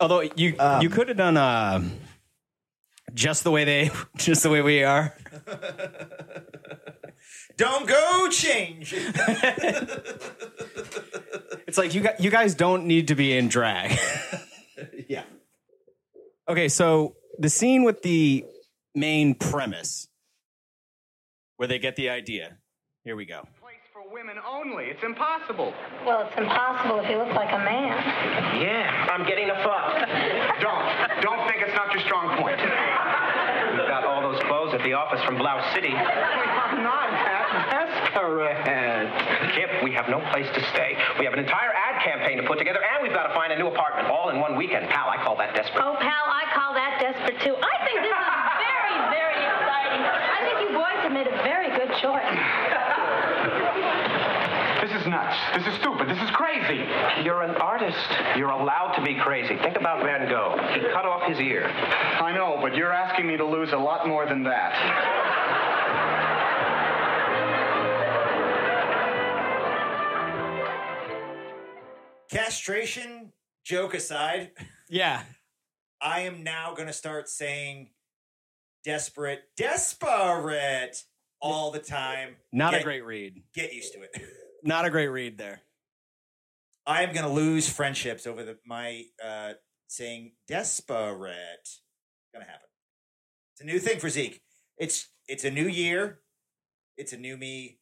Although 0.00 0.20
you 0.34 0.56
Um, 0.58 0.82
you 0.82 0.90
could 0.90 1.08
have 1.08 1.16
done 1.16 1.36
uh, 1.36 1.82
just 3.14 3.44
the 3.44 3.50
way 3.50 3.64
they 3.64 3.90
just 4.16 4.42
the 4.42 4.50
way 4.50 4.62
we 4.62 4.82
are. 4.82 5.14
Don't 7.56 7.86
go 7.86 8.28
change. 8.30 8.94
It's 11.70 11.78
like 11.78 11.94
you 11.94 12.00
got, 12.00 12.18
you 12.18 12.32
guys 12.32 12.56
don't 12.56 12.86
need 12.86 13.06
to 13.08 13.14
be 13.14 13.36
in 13.38 13.46
drag. 13.46 13.96
yeah. 15.08 15.22
okay, 16.48 16.66
so 16.66 17.14
the 17.38 17.48
scene 17.48 17.84
with 17.84 18.02
the 18.02 18.44
main 18.92 19.36
premise 19.36 20.08
where 21.58 21.68
they 21.68 21.78
get 21.78 21.94
the 21.94 22.08
idea. 22.10 22.56
Here 23.04 23.14
we 23.14 23.24
go. 23.24 23.46
place 23.62 23.78
for 23.92 24.02
women 24.12 24.34
only. 24.44 24.86
It's 24.86 25.04
impossible. 25.04 25.72
Well, 26.04 26.26
it's 26.26 26.36
impossible 26.36 26.98
if 26.98 27.08
you 27.08 27.18
look 27.18 27.34
like 27.36 27.52
a 27.52 27.62
man. 27.62 27.94
Yeah, 28.60 29.06
I'm 29.08 29.24
getting 29.24 29.48
a 29.48 29.54
fuck. 29.62 29.94
Don't. 30.60 31.22
Don't 31.22 31.48
think 31.48 31.62
it's 31.62 31.76
not 31.76 31.92
your 31.94 32.02
strong 32.02 32.36
point. 32.42 32.58
We've 32.58 33.86
got 33.86 34.02
all 34.04 34.22
those 34.22 34.42
clothes 34.42 34.74
at 34.74 34.82
the 34.82 34.94
office 34.94 35.22
from 35.22 35.38
Blouse 35.38 35.72
City. 35.72 35.94
I'm 35.94 36.82
not 36.82 37.19
at 38.14 39.54
Kip, 39.54 39.82
we 39.84 39.92
have 39.92 40.08
no 40.08 40.20
place 40.30 40.46
to 40.54 40.60
stay. 40.70 40.96
We 41.18 41.24
have 41.24 41.34
an 41.34 41.40
entire 41.40 41.72
ad 41.72 42.02
campaign 42.02 42.38
to 42.38 42.44
put 42.44 42.58
together, 42.58 42.80
and 42.82 43.02
we've 43.02 43.12
got 43.12 43.26
to 43.28 43.34
find 43.34 43.52
a 43.52 43.58
new 43.58 43.68
apartment 43.68 44.08
all 44.08 44.30
in 44.30 44.40
one 44.40 44.56
weekend. 44.56 44.88
Pal, 44.88 45.08
I 45.08 45.22
call 45.22 45.36
that 45.36 45.54
desperate. 45.54 45.82
Oh, 45.82 45.96
pal, 45.98 46.26
I 46.26 46.44
call 46.54 46.74
that 46.74 46.98
desperate 47.00 47.40
too. 47.40 47.54
I 47.54 47.76
think 47.86 48.00
this 48.02 48.10
is 48.10 48.26
very, 48.58 48.96
very 49.14 49.38
exciting. 49.46 50.02
I 50.02 50.38
think 50.42 50.56
you 50.66 50.70
boys 50.74 50.98
have 51.06 51.12
made 51.12 51.26
a 51.26 51.36
very 51.42 51.70
good 51.76 51.90
choice. 52.02 52.38
This 54.80 54.92
is 55.02 55.06
nuts. 55.06 55.36
This 55.54 55.66
is 55.72 55.80
stupid. 55.80 56.08
This 56.08 56.20
is 56.22 56.30
crazy. 56.30 56.82
You're 57.22 57.42
an 57.42 57.54
artist. 57.56 58.08
You're 58.36 58.50
allowed 58.50 58.94
to 58.96 59.02
be 59.02 59.14
crazy. 59.14 59.56
Think 59.58 59.76
about 59.76 60.02
Van 60.02 60.28
Gogh. 60.28 60.56
He 60.74 60.80
cut 60.92 61.04
off 61.04 61.28
his 61.28 61.38
ear. 61.38 61.68
I 61.68 62.32
know, 62.32 62.58
but 62.60 62.74
you're 62.74 62.92
asking 62.92 63.26
me 63.26 63.36
to 63.36 63.44
lose 63.44 63.72
a 63.72 63.78
lot 63.78 64.08
more 64.08 64.26
than 64.26 64.42
that. 64.44 65.29
Castration 72.30 73.32
joke 73.64 73.94
aside, 73.94 74.52
Yeah. 74.88 75.22
I 76.00 76.20
am 76.20 76.42
now 76.42 76.72
going 76.74 76.86
to 76.86 76.94
start 76.94 77.28
saying 77.28 77.90
desperate, 78.84 79.40
desperate 79.56 81.02
all 81.42 81.70
the 81.70 81.78
time. 81.78 82.36
Not 82.52 82.72
Get- 82.72 82.80
a 82.80 82.84
great 82.84 83.04
read. 83.04 83.42
Get 83.54 83.72
used 83.74 83.92
to 83.94 84.02
it. 84.02 84.10
Not 84.64 84.84
a 84.84 84.90
great 84.90 85.08
read 85.08 85.36
there. 85.38 85.60
I 86.86 87.02
am 87.02 87.12
going 87.12 87.26
to 87.26 87.32
lose 87.32 87.68
friendships 87.68 88.26
over 88.26 88.42
the 88.44 88.58
my 88.66 89.04
uh, 89.24 89.52
saying 89.88 90.32
desperate. 90.48 91.68
Going 92.32 92.44
to 92.44 92.50
happen. 92.50 92.68
It's 93.54 93.60
a 93.60 93.64
new 93.64 93.78
thing 93.78 93.98
for 93.98 94.08
Zeke. 94.08 94.40
It's 94.78 95.08
it's 95.28 95.44
a 95.44 95.50
new 95.50 95.66
year. 95.68 96.20
It's 96.96 97.12
a 97.12 97.16
new 97.18 97.36
me. 97.36 97.78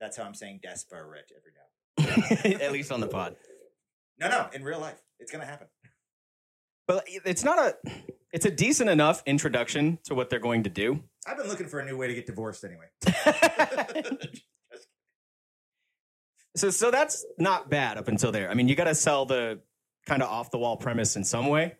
That's 0.00 0.16
how 0.16 0.24
I'm 0.24 0.34
saying 0.34 0.60
desperate 0.62 1.30
every 1.36 1.52
now. 2.54 2.60
At 2.64 2.72
least 2.72 2.92
on 2.92 3.00
the 3.00 3.08
pod. 3.08 3.34
No, 4.20 4.28
no, 4.28 4.48
in 4.52 4.64
real 4.64 4.80
life, 4.80 5.00
it's 5.18 5.30
going 5.30 5.42
to 5.42 5.46
happen. 5.46 5.68
But 6.86 7.04
it's 7.06 7.44
not 7.44 7.58
a 7.58 7.76
it's 8.32 8.46
a 8.46 8.50
decent 8.50 8.88
enough 8.90 9.22
introduction 9.26 9.98
to 10.04 10.14
what 10.14 10.30
they're 10.30 10.38
going 10.38 10.62
to 10.64 10.70
do. 10.70 11.02
I've 11.26 11.36
been 11.36 11.48
looking 11.48 11.68
for 11.68 11.80
a 11.80 11.84
new 11.84 11.96
way 11.96 12.08
to 12.08 12.14
get 12.14 12.26
divorced 12.26 12.64
anyway. 12.64 12.86
so 16.56 16.70
so 16.70 16.90
that's 16.90 17.26
not 17.38 17.68
bad 17.68 17.98
up 17.98 18.08
until 18.08 18.32
there. 18.32 18.50
I 18.50 18.54
mean, 18.54 18.68
you 18.68 18.74
got 18.74 18.84
to 18.84 18.94
sell 18.94 19.26
the 19.26 19.60
kind 20.06 20.22
of 20.22 20.30
off 20.30 20.50
the 20.50 20.58
wall 20.58 20.76
premise 20.76 21.14
in 21.14 21.22
some 21.22 21.46
way. 21.46 21.76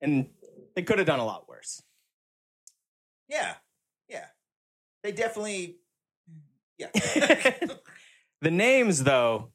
And 0.00 0.28
they 0.76 0.82
could 0.82 0.98
have 0.98 1.06
done 1.06 1.18
a 1.18 1.24
lot 1.24 1.48
worse. 1.48 1.82
Yeah, 3.28 3.54
yeah. 4.08 4.26
They 5.02 5.12
definitely. 5.12 5.78
Yeah. 6.78 6.90
the 8.40 8.50
names 8.50 9.02
though 9.02 9.50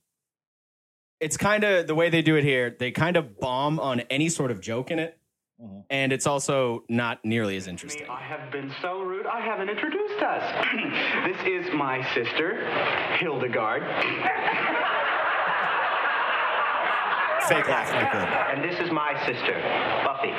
it's 1.24 1.38
kind 1.38 1.63
of 1.63 1.88
the 1.88 1.96
way 1.96 2.10
they 2.10 2.22
do 2.22 2.36
it 2.36 2.44
here 2.44 2.75
they 2.80 2.92
kind 2.92 3.15
of 3.18 3.39
bomb 3.39 3.80
on 3.80 4.01
any 4.10 4.30
sort 4.30 4.51
of 4.51 4.60
joke 4.62 4.92
in 4.92 5.00
it 5.00 5.18
Mhm. 5.62 5.84
and 5.89 6.12
it's 6.12 6.25
also 6.27 6.84
not 6.89 7.24
nearly 7.24 7.56
as 7.58 7.68
interesting 7.68 8.10
I 8.10 8.20
have 8.22 8.51
been 8.51 8.72
so 8.82 9.01
rude. 9.01 9.27
I 9.27 9.39
haven't 9.39 9.70
introduced 9.70 10.20
us. 10.22 10.44
this 11.30 11.38
is 11.48 11.72
my 11.74 12.01
sister, 12.15 12.48
Hildegard. 13.20 13.84
fake 17.48 17.68
laugh 17.68 17.92
like 17.94 18.12
that 18.13 18.56
And 18.56 18.63
this 18.63 18.80
is 18.80 18.89
my 18.92 19.13
sister, 19.25 19.53
Buffy. 20.06 20.34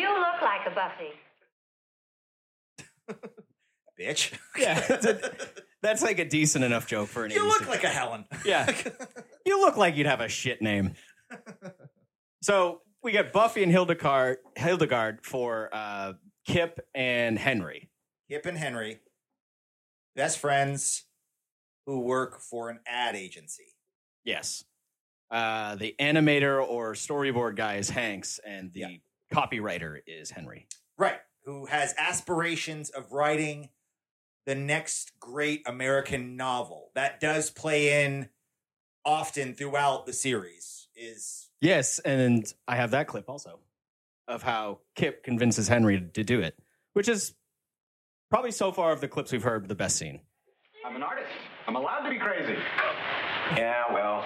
You 0.00 0.08
look 0.08 0.40
like 0.42 0.66
a 0.66 0.70
Buffy. 0.74 1.12
Bitch. 4.00 4.32
yeah 4.58 4.80
it's 4.88 5.06
a- 5.06 5.20
that's 5.82 6.02
like 6.02 6.18
a 6.18 6.24
decent 6.24 6.64
enough 6.64 6.86
joke 6.86 7.08
for 7.08 7.24
an 7.24 7.30
You 7.30 7.44
86. 7.44 7.60
look 7.60 7.68
like 7.68 7.84
a 7.84 7.88
Helen. 7.88 8.24
Yeah. 8.44 8.72
you 9.46 9.60
look 9.60 9.76
like 9.76 9.96
you'd 9.96 10.06
have 10.06 10.20
a 10.20 10.28
shit 10.28 10.62
name 10.62 10.94
so 12.42 12.80
we 13.02 13.12
got 13.12 13.32
buffy 13.32 13.62
and 13.62 13.72
hildegard 13.72 14.38
hildegard 14.56 15.24
for 15.24 15.68
uh, 15.72 16.12
kip 16.46 16.80
and 16.94 17.38
henry 17.38 17.88
Kip 18.30 18.46
and 18.46 18.56
Henry, 18.56 18.98
best 20.16 20.38
friends 20.38 21.04
who 21.84 22.00
work 22.00 22.40
for 22.40 22.70
an 22.70 22.80
ad 22.86 23.14
agency. 23.16 23.74
yes 24.24 24.64
uh, 25.30 25.74
the 25.76 25.94
animator 25.98 26.62
or 26.66 26.92
storyboard 26.92 27.56
guy 27.56 27.76
is 27.76 27.88
hanks 27.90 28.38
and 28.46 28.72
the 28.74 28.80
Yeah. 28.80 28.88
copywriter 29.32 29.98
is 30.06 30.30
henry 30.30 30.66
Right. 30.98 31.18
Who 31.46 31.66
has 31.66 31.94
aspirations 31.98 32.90
of 32.90 33.10
writing 33.10 33.70
the 34.46 34.54
next 34.54 35.18
great 35.20 35.62
American 35.66 36.36
novel. 36.36 36.90
That 36.94 37.20
does 37.20 37.50
play 37.50 38.04
in 38.04 38.28
often 39.04 39.54
throughout 39.54 40.06
the 40.06 40.12
series. 40.12 40.88
Is 40.96 41.50
Yes, 41.60 41.98
and 42.00 42.52
I 42.66 42.76
have 42.76 42.90
that 42.90 43.06
clip 43.06 43.28
also 43.28 43.60
of 44.28 44.42
how 44.42 44.80
Kip 44.94 45.24
convinces 45.24 45.68
Henry 45.68 46.00
to 46.14 46.24
do 46.24 46.40
it, 46.40 46.58
which 46.92 47.08
is 47.08 47.34
probably 48.30 48.52
so 48.52 48.72
far 48.72 48.92
of 48.92 49.00
the 49.00 49.08
clips 49.08 49.32
we've 49.32 49.42
heard 49.42 49.68
the 49.68 49.74
best 49.74 49.96
scene. 49.96 50.20
I'm 50.84 50.96
an 50.96 51.02
artist. 51.02 51.28
I'm 51.66 51.76
allowed 51.76 52.00
to 52.00 52.10
be 52.10 52.18
crazy. 52.18 52.56
Yeah, 53.56 53.92
well, 53.92 54.24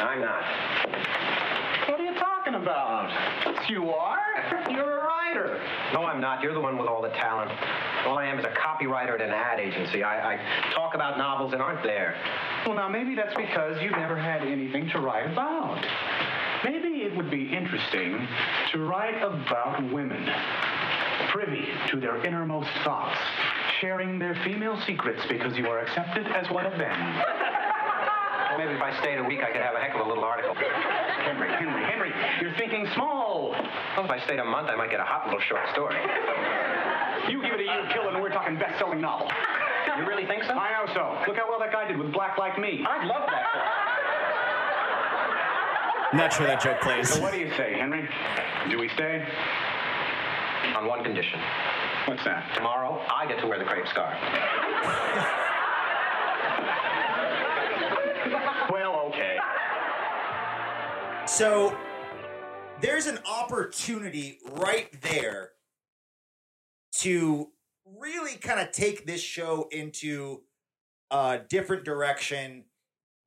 I'm 0.00 0.20
not. 0.20 1.88
What 1.88 2.00
are 2.00 2.04
you 2.04 2.14
talking 2.18 2.54
about? 2.54 3.70
You 3.70 3.90
are? 3.90 4.68
You're 4.70 4.98
a 4.98 5.07
writer. 5.38 5.60
No, 5.92 6.04
I'm 6.04 6.20
not. 6.20 6.42
You're 6.42 6.54
the 6.54 6.60
one 6.60 6.78
with 6.78 6.88
all 6.88 7.02
the 7.02 7.10
talent. 7.10 7.50
All 8.06 8.18
I 8.18 8.26
am 8.26 8.38
is 8.38 8.44
a 8.44 8.50
copywriter 8.50 9.14
at 9.14 9.20
an 9.20 9.30
ad 9.30 9.60
agency. 9.60 10.02
I, 10.02 10.34
I 10.34 10.72
talk 10.74 10.94
about 10.94 11.18
novels 11.18 11.50
that 11.52 11.60
aren't 11.60 11.82
there. 11.82 12.16
Well, 12.66 12.76
now 12.76 12.88
maybe 12.88 13.14
that's 13.14 13.34
because 13.34 13.80
you've 13.82 13.92
never 13.92 14.16
had 14.16 14.42
anything 14.42 14.88
to 14.90 15.00
write 15.00 15.30
about. 15.30 15.84
Maybe 16.64 17.02
it 17.02 17.16
would 17.16 17.30
be 17.30 17.44
interesting 17.52 18.26
to 18.72 18.84
write 18.84 19.22
about 19.22 19.92
women, 19.92 20.28
privy 21.30 21.68
to 21.88 22.00
their 22.00 22.24
innermost 22.24 22.70
thoughts, 22.84 23.18
sharing 23.80 24.18
their 24.18 24.34
female 24.44 24.80
secrets 24.86 25.22
because 25.28 25.56
you 25.56 25.68
are 25.68 25.78
accepted 25.78 26.26
as 26.26 26.50
one 26.50 26.66
of 26.66 26.76
them. 26.76 27.22
Well, 28.50 28.58
maybe 28.58 28.72
if 28.72 28.82
I 28.82 28.98
stayed 29.00 29.18
a 29.18 29.24
week, 29.24 29.40
I 29.42 29.52
could 29.52 29.62
have 29.62 29.76
a 29.76 29.78
heck 29.78 29.94
of 29.94 30.04
a 30.04 30.08
little 30.08 30.24
article. 30.24 30.56
Henry, 31.24 31.48
Henry, 31.48 31.82
Henry, 31.84 32.12
you're 32.40 32.54
thinking 32.56 32.86
small. 32.94 33.50
Well, 33.96 34.04
if 34.04 34.10
I 34.10 34.18
stayed 34.24 34.38
a 34.38 34.44
month, 34.44 34.68
I 34.68 34.76
might 34.76 34.90
get 34.90 35.00
a 35.00 35.04
hot 35.04 35.26
little 35.26 35.40
short 35.40 35.62
story. 35.72 35.96
You 37.28 37.42
give 37.42 37.54
it 37.54 37.60
a 37.60 37.64
year, 37.64 37.88
kill 37.92 38.08
it, 38.08 38.14
and 38.14 38.22
we're 38.22 38.30
talking 38.30 38.58
best-selling 38.58 39.00
novel. 39.00 39.30
You 39.98 40.06
really 40.06 40.26
think 40.26 40.44
so? 40.44 40.52
I 40.52 40.72
know 40.72 40.86
so. 40.94 41.18
Look 41.26 41.36
how 41.36 41.48
well 41.48 41.58
that 41.58 41.72
guy 41.72 41.88
did 41.88 41.98
with 41.98 42.12
Black 42.12 42.38
Like 42.38 42.58
Me. 42.58 42.84
I'd 42.88 43.06
love 43.06 43.28
that. 43.28 43.44
Not 46.14 46.32
sure 46.32 46.46
that 46.46 46.62
joke 46.62 46.80
plays. 46.80 47.10
So 47.10 47.20
what 47.20 47.32
do 47.32 47.38
you 47.38 47.50
say, 47.56 47.74
Henry? 47.78 48.08
Do 48.70 48.78
we 48.78 48.88
stay? 48.90 49.26
On 50.76 50.86
one 50.86 51.02
condition. 51.04 51.40
What's 52.06 52.24
that? 52.24 52.54
Tomorrow, 52.54 53.00
I 53.14 53.26
get 53.26 53.40
to 53.40 53.46
wear 53.46 53.58
the 53.58 53.64
crepe 53.64 53.86
scarf. 53.88 54.14
so 61.38 61.72
there's 62.80 63.06
an 63.06 63.20
opportunity 63.24 64.40
right 64.54 64.88
there 65.02 65.50
to 66.90 67.52
really 67.96 68.34
kind 68.34 68.58
of 68.58 68.72
take 68.72 69.06
this 69.06 69.20
show 69.20 69.68
into 69.70 70.42
a 71.12 71.38
different 71.48 71.84
direction 71.84 72.64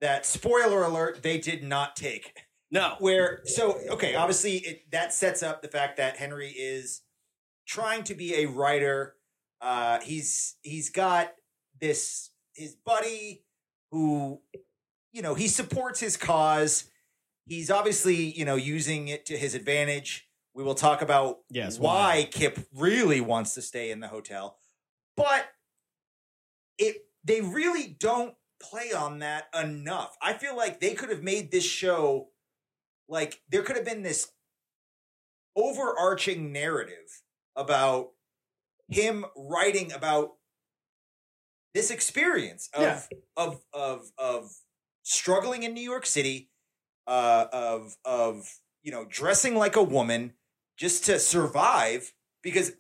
that 0.02 0.26
spoiler 0.26 0.84
alert 0.84 1.24
they 1.24 1.38
did 1.38 1.64
not 1.64 1.96
take. 1.96 2.34
No. 2.70 2.96
where 3.00 3.44
so 3.46 3.80
okay 3.90 4.16
obviously 4.16 4.58
it, 4.58 4.92
that 4.92 5.14
sets 5.14 5.42
up 5.42 5.62
the 5.62 5.70
fact 5.70 5.96
that 5.96 6.18
henry 6.18 6.50
is 6.50 7.04
trying 7.66 8.04
to 8.04 8.14
be 8.14 8.36
a 8.36 8.46
writer. 8.48 9.16
Uh 9.62 10.02
he's 10.02 10.58
he's 10.64 10.90
got 10.90 11.32
this 11.80 12.32
his 12.56 12.76
buddy 12.76 13.46
who 13.90 14.42
you 15.14 15.22
know 15.22 15.34
he 15.34 15.48
supports 15.48 16.02
his 16.02 16.18
cause 16.18 16.91
he's 17.52 17.70
obviously 17.70 18.16
you 18.16 18.46
know 18.46 18.56
using 18.56 19.10
it 19.10 19.26
to 19.26 19.38
his 19.38 19.56
advantage. 19.56 20.28
We 20.54 20.64
will 20.64 20.76
talk 20.76 21.02
about 21.02 21.40
Yes, 21.50 21.78
why 21.80 22.28
kip 22.32 22.58
really 22.74 23.20
wants 23.22 23.54
to 23.56 23.62
stay 23.62 23.92
in 23.92 24.00
the 24.00 24.08
hotel 24.08 24.58
but 25.18 25.46
it 26.78 26.96
they 27.24 27.42
really 27.42 27.88
don't 28.00 28.36
play 28.62 28.92
on 28.94 29.20
that 29.20 29.46
enough. 29.60 30.16
I 30.22 30.34
feel 30.34 30.56
like 30.56 30.80
they 30.80 30.94
could 30.94 31.10
have 31.10 31.24
made 31.24 31.52
this 31.52 31.66
show 31.66 32.30
like 33.10 33.42
there 33.50 33.64
could 33.64 33.76
have 33.76 33.86
been 33.86 34.04
this 34.04 34.32
overarching 35.56 36.52
narrative 36.54 37.22
about 37.56 38.12
him 38.88 39.26
writing 39.36 39.92
about 39.92 40.32
this 41.74 41.92
experience 41.92 42.70
of 42.74 42.82
Yeah. 42.82 43.02
of 43.38 43.62
of 43.74 44.12
of 44.18 44.52
struggling 45.04 45.64
in 45.64 45.74
New 45.74 45.82
York 45.82 46.06
City, 46.06 46.51
uh, 47.08 47.46
of 47.52 47.96
of 48.06 48.48
you 48.84 48.92
know 48.92 49.06
dressing 49.10 49.56
like 49.56 49.76
a 49.76 49.84
woman 49.84 50.34
just 50.78 51.06
to 51.06 51.20
survive 51.20 52.14
because 52.42 52.72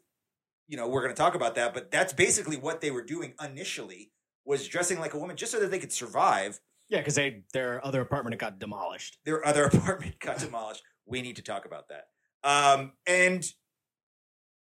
you 0.67 0.77
know 0.77 0.87
we're 0.87 1.01
going 1.01 1.13
to 1.13 1.19
talk 1.21 1.35
about 1.35 1.55
that, 1.55 1.73
but 1.73 1.91
that's 1.91 2.13
basically 2.13 2.57
what 2.57 2.81
they 2.81 2.91
were 2.91 3.03
doing 3.03 3.33
initially 3.43 4.11
was 4.45 4.67
dressing 4.67 4.99
like 4.99 5.13
a 5.13 5.19
woman 5.19 5.35
just 5.35 5.51
so 5.51 5.59
that 5.59 5.71
they 5.71 5.79
could 5.79 5.91
survive. 5.91 6.59
Yeah, 6.89 6.99
because 6.99 7.15
they 7.15 7.43
their 7.53 7.85
other 7.85 8.01
apartment 8.01 8.39
got 8.39 8.59
demolished. 8.59 9.17
Their 9.25 9.45
other 9.45 9.65
apartment 9.73 10.19
got 10.19 10.39
demolished. 10.39 10.83
We 11.05 11.21
need 11.21 11.37
to 11.37 11.41
talk 11.41 11.65
about 11.65 11.89
that. 11.89 12.05
Um, 12.43 12.93
and 13.05 13.45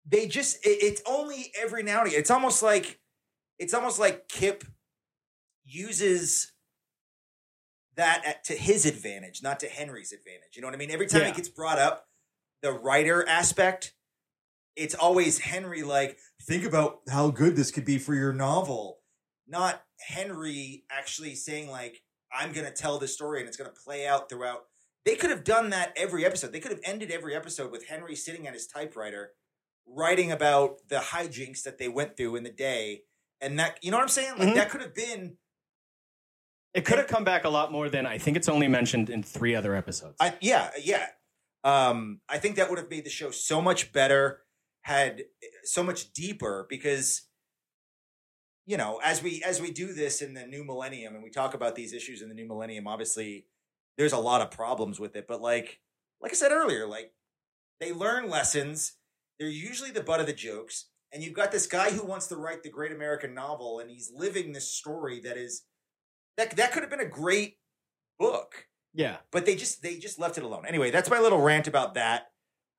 they 0.06 0.27
just 0.27 0.65
it, 0.65 0.82
it's 0.82 1.01
only 1.06 1.51
every 1.62 1.84
now 1.84 2.00
and 2.00 2.08
again. 2.08 2.20
It's 2.20 2.32
almost 2.32 2.63
like 2.63 3.00
it's 3.58 3.74
almost 3.74 4.00
like 4.00 4.27
Kip 4.27 4.63
uses 5.65 6.51
that 8.00 8.25
at, 8.25 8.44
to 8.46 8.53
his 8.53 8.86
advantage, 8.86 9.41
not 9.44 9.60
to 9.60 9.68
Henry's 9.68 10.12
advantage. 10.12 10.56
You 10.56 10.62
know 10.62 10.68
what 10.68 10.75
I 10.75 10.77
mean? 10.77 10.91
Every 10.91 11.08
time 11.08 11.22
Yeah. 11.22 11.29
it 11.29 11.36
gets 11.36 11.50
brought 11.50 11.77
up, 11.79 12.08
the 12.62 12.72
writer 12.72 13.27
aspect, 13.27 13.94
it's 14.75 14.96
always 14.96 15.39
Henry 15.39 15.84
like, 15.84 16.18
think 16.44 16.63
about 16.65 17.01
how 17.10 17.29
good 17.29 17.56
this 17.56 17.72
could 17.72 17.86
be 17.86 17.98
for 17.98 18.15
your 18.15 18.34
novel. 18.34 19.00
Not 19.48 19.84
Henry 20.00 20.86
actually 20.89 21.36
saying 21.36 21.70
like, 21.70 22.01
I'm 22.32 22.51
gonna 22.53 22.72
tell 22.72 23.00
this 23.00 23.13
story 23.13 23.39
and 23.39 23.48
it's 23.48 23.58
gonna 23.58 23.70
play 23.72 24.08
out 24.08 24.29
throughout. 24.29 24.65
They 25.06 25.15
could 25.15 25.29
have 25.32 25.44
done 25.44 25.70
that 25.72 25.94
every 25.98 26.25
episode. 26.25 26.51
They 26.51 26.60
could 26.60 26.72
have 26.72 26.82
ended 26.84 27.12
every 27.12 27.36
episode 27.36 27.72
with 27.72 27.88
Henry 27.88 28.15
sitting 28.15 28.48
at 28.48 28.53
his 28.53 28.68
typewriter, 28.68 29.32
writing 29.88 30.32
about 30.32 30.88
the 30.88 30.98
hijinks 31.00 31.63
that 31.63 31.77
they 31.79 31.88
went 31.89 32.15
through 32.15 32.36
in 32.36 32.44
the 32.44 32.51
day. 32.51 33.03
And 33.41 33.58
that 33.60 33.84
you 33.84 33.91
know 33.91 33.98
what 33.98 34.03
I'm 34.03 34.10
saying? 34.10 34.38
Like 34.38 34.50
Mhm. 34.50 34.56
that 34.56 34.70
could 34.70 34.82
have 34.82 34.94
been 34.96 35.38
It 36.74 36.86
could 36.86 36.98
have 36.98 37.08
come 37.08 37.24
back 37.24 37.46
a 37.46 37.50
lot 37.50 37.72
more 37.72 37.90
than 37.90 38.06
I 38.06 38.18
think 38.18 38.38
it's 38.38 38.50
only 38.50 38.68
mentioned 38.68 39.10
in 39.10 39.24
three 39.24 39.56
other 39.56 39.76
episodes. 39.76 40.16
I 40.20 40.36
yeah, 40.42 40.70
yeah. 40.82 41.08
Um, 41.64 42.22
I 42.30 42.38
think 42.38 42.56
that 42.56 42.70
would 42.70 42.80
have 42.80 42.90
made 42.90 43.06
the 43.06 43.10
show 43.10 43.32
so 43.32 43.62
much 43.62 43.92
better, 43.92 44.42
had 44.84 45.24
so 45.64 45.84
much 45.84 46.14
deeper 46.14 46.68
because 46.70 47.24
you 48.66 48.78
know, 48.78 49.02
as 49.04 49.24
we 49.24 49.42
as 49.44 49.60
we 49.60 49.72
do 49.72 49.94
this 49.94 50.22
in 50.22 50.36
the 50.36 50.46
new 50.46 50.64
millennium 50.64 51.16
and 51.16 51.24
we 51.24 51.32
talk 51.32 51.56
about 51.56 51.76
these 51.76 51.92
issues 51.92 52.22
in 52.22 52.30
the 52.30 52.36
new 52.36 52.48
millennium, 52.48 52.88
obviously 52.88 53.48
there's 53.98 54.14
a 54.14 54.20
lot 54.20 54.42
of 54.42 54.52
problems 54.52 55.00
with 55.00 55.16
it, 55.16 55.26
but 55.28 55.42
like 55.42 55.80
like 56.22 56.32
I 56.32 56.36
said 56.36 56.52
earlier, 56.52 56.86
like 56.86 57.14
they 57.80 57.92
learn 57.92 58.30
lessons, 58.30 58.94
they're 59.40 59.50
usually 59.50 59.90
the 59.90 60.04
butt 60.04 60.20
of 60.20 60.28
the 60.28 60.34
jokes, 60.34 60.86
and 61.12 61.24
you've 61.24 61.34
got 61.34 61.52
this 61.52 61.66
guy 61.66 61.90
who 61.90 62.06
wants 62.06 62.28
to 62.28 62.36
write 62.36 62.62
the 62.62 62.70
great 62.70 62.92
American 62.92 63.34
novel 63.34 63.80
and 63.80 63.90
he's 63.90 64.12
living 64.14 64.52
this 64.52 64.72
story 64.72 65.20
that 65.22 65.36
is 65.36 65.64
that 66.38 66.56
that 66.58 66.72
could 66.72 66.84
have 66.84 66.90
been 66.90 67.00
a 67.00 67.06
great 67.06 67.58
book 68.18 68.70
yeah. 68.94 69.18
but 69.32 69.46
they 69.46 69.56
just 69.56 69.82
they 69.82 69.98
just 69.98 70.20
left 70.20 70.38
it 70.38 70.44
alone. 70.44 70.66
Anyway, 70.68 70.92
that's 70.92 71.10
my 71.10 71.20
little 71.20 71.40
rant 71.40 71.68
about 71.68 71.96
that. 71.96 72.28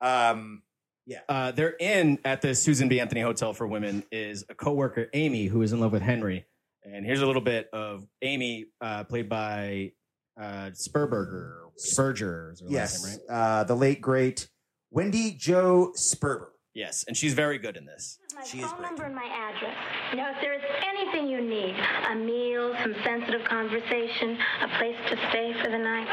Um, 0.00 0.62
yeah. 1.06 1.20
Uh, 1.28 1.50
they're 1.52 1.76
in 1.78 2.18
at 2.24 2.42
the 2.42 2.54
Susan 2.54 2.88
B. 2.88 3.00
Anthony 3.00 3.20
Hotel 3.20 3.52
for 3.52 3.66
Women 3.66 4.04
is 4.12 4.44
a 4.48 4.54
coworker, 4.54 5.08
Amy, 5.12 5.46
who 5.46 5.62
is 5.62 5.72
in 5.72 5.80
love 5.80 5.92
with 5.92 6.02
Henry. 6.02 6.44
And 6.84 7.04
here's 7.04 7.20
a 7.20 7.26
little 7.26 7.42
bit 7.42 7.68
of 7.72 8.06
Amy, 8.22 8.66
uh, 8.80 9.04
played 9.04 9.28
by 9.28 9.92
uh, 10.40 10.70
Spurberger, 10.72 11.70
Spurger 11.78 12.54
last 12.62 13.04
name, 13.04 13.18
right? 13.28 13.34
uh, 13.34 13.64
the 13.64 13.76
late 13.76 14.00
great 14.00 14.48
Wendy 14.90 15.32
Jo 15.32 15.92
Sperber. 15.96 16.48
Yes, 16.74 17.04
and 17.06 17.16
she's 17.16 17.34
very 17.34 17.58
good 17.58 17.76
in 17.76 17.84
this. 17.84 18.18
My 18.40 18.46
She 18.46 18.62
phone 18.62 18.80
number 18.80 19.04
and 19.04 19.14
my 19.14 19.28
address. 19.28 19.76
You 20.12 20.16
know, 20.16 20.30
if 20.30 20.40
there 20.40 20.54
is 20.54 20.62
anything 20.88 21.28
you 21.28 21.42
need, 21.42 21.76
a 22.08 22.14
meal, 22.14 22.74
some 22.80 22.94
sensitive 23.04 23.44
conversation, 23.44 24.38
a 24.62 24.68
place 24.78 24.96
to 25.10 25.16
stay 25.28 25.52
for 25.62 25.68
the 25.68 25.76
night, 25.76 26.08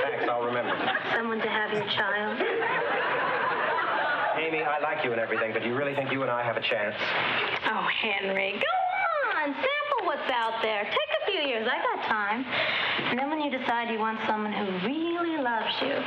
Thanks, 0.00 0.24
I'll 0.26 0.46
remember. 0.46 0.72
someone 1.12 1.38
to 1.38 1.48
have 1.50 1.70
your 1.74 1.84
child. 1.92 2.40
Amy, 4.40 4.62
I 4.62 4.80
like 4.80 5.04
you 5.04 5.12
and 5.12 5.20
everything, 5.20 5.52
but 5.52 5.64
do 5.64 5.68
you 5.68 5.76
really 5.76 5.94
think 5.94 6.10
you 6.10 6.22
and 6.22 6.30
I 6.30 6.42
have 6.42 6.56
a 6.56 6.62
chance? 6.62 6.96
Oh, 7.68 7.86
Henry, 8.00 8.52
go 8.52 9.36
on. 9.36 9.52
Sample 9.52 10.06
what's 10.06 10.30
out 10.32 10.62
there. 10.62 10.84
Take 10.84 11.12
a 11.20 11.30
few 11.30 11.40
years. 11.40 11.68
I 11.70 11.76
got 11.76 12.06
time. 12.06 12.46
And 13.10 13.18
then 13.18 13.28
when 13.28 13.42
you 13.42 13.50
decide 13.50 13.90
you 13.90 13.98
want 13.98 14.18
someone 14.26 14.54
who 14.54 14.64
really 14.88 15.36
loves 15.36 15.74
you, 15.82 16.00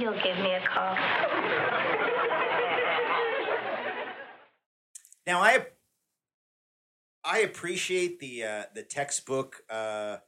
you'll 0.00 0.22
give 0.22 0.38
me 0.38 0.54
a 0.54 0.62
call. 0.62 0.96
Now 5.26 5.40
I 5.40 5.66
I 7.24 7.40
appreciate 7.40 8.18
the 8.20 8.44
uh, 8.44 8.62
the 8.74 8.82
textbook, 8.82 9.62
uh, 9.70 10.18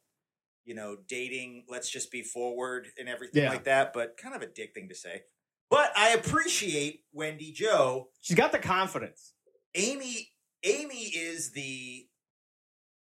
you 0.65 0.75
know, 0.75 0.97
dating. 1.09 1.65
Let's 1.69 1.91
just 1.91 2.11
be 2.13 2.23
forward 2.23 2.89
and 2.99 3.09
everything 3.09 3.43
Yeah. 3.43 3.51
like 3.51 3.65
that. 3.65 3.93
But 3.93 4.17
kind 4.17 4.35
of 4.35 4.43
a 4.43 4.47
dick 4.47 4.75
thing 4.75 4.89
to 4.89 4.95
say. 4.95 5.23
But 5.71 5.93
I 5.97 6.11
appreciate 6.11 7.05
Wendy 7.13 7.51
Jo 7.51 8.11
She's 8.21 8.37
got 8.37 8.53
the 8.53 8.59
confidence. 8.59 9.33
Amy 9.75 10.31
Amy 10.63 11.05
is 11.07 11.51
the 11.53 12.07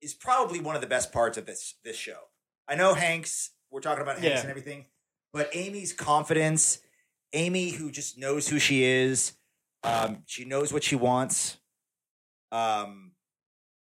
is 0.01 0.13
probably 0.13 0.59
one 0.59 0.75
of 0.75 0.81
the 0.81 0.87
best 0.87 1.11
parts 1.11 1.37
of 1.37 1.45
this 1.45 1.75
this 1.83 1.95
show. 1.95 2.19
I 2.67 2.75
know 2.75 2.93
Hanks, 2.93 3.51
we're 3.69 3.81
talking 3.81 4.01
about 4.01 4.15
Hanks 4.19 4.27
Yeah. 4.37 4.39
and 4.41 4.49
everything, 4.49 4.85
but 5.33 5.49
Amy's 5.53 5.93
confidence, 5.93 6.79
Amy 7.33 7.69
who 7.71 7.91
just 7.91 8.17
knows 8.17 8.47
who 8.47 8.57
she 8.57 8.83
is, 8.83 9.33
um, 9.83 10.23
she 10.25 10.45
knows 10.45 10.73
what 10.73 10.83
she 10.83 10.95
wants. 10.95 11.57
Um 12.53 13.11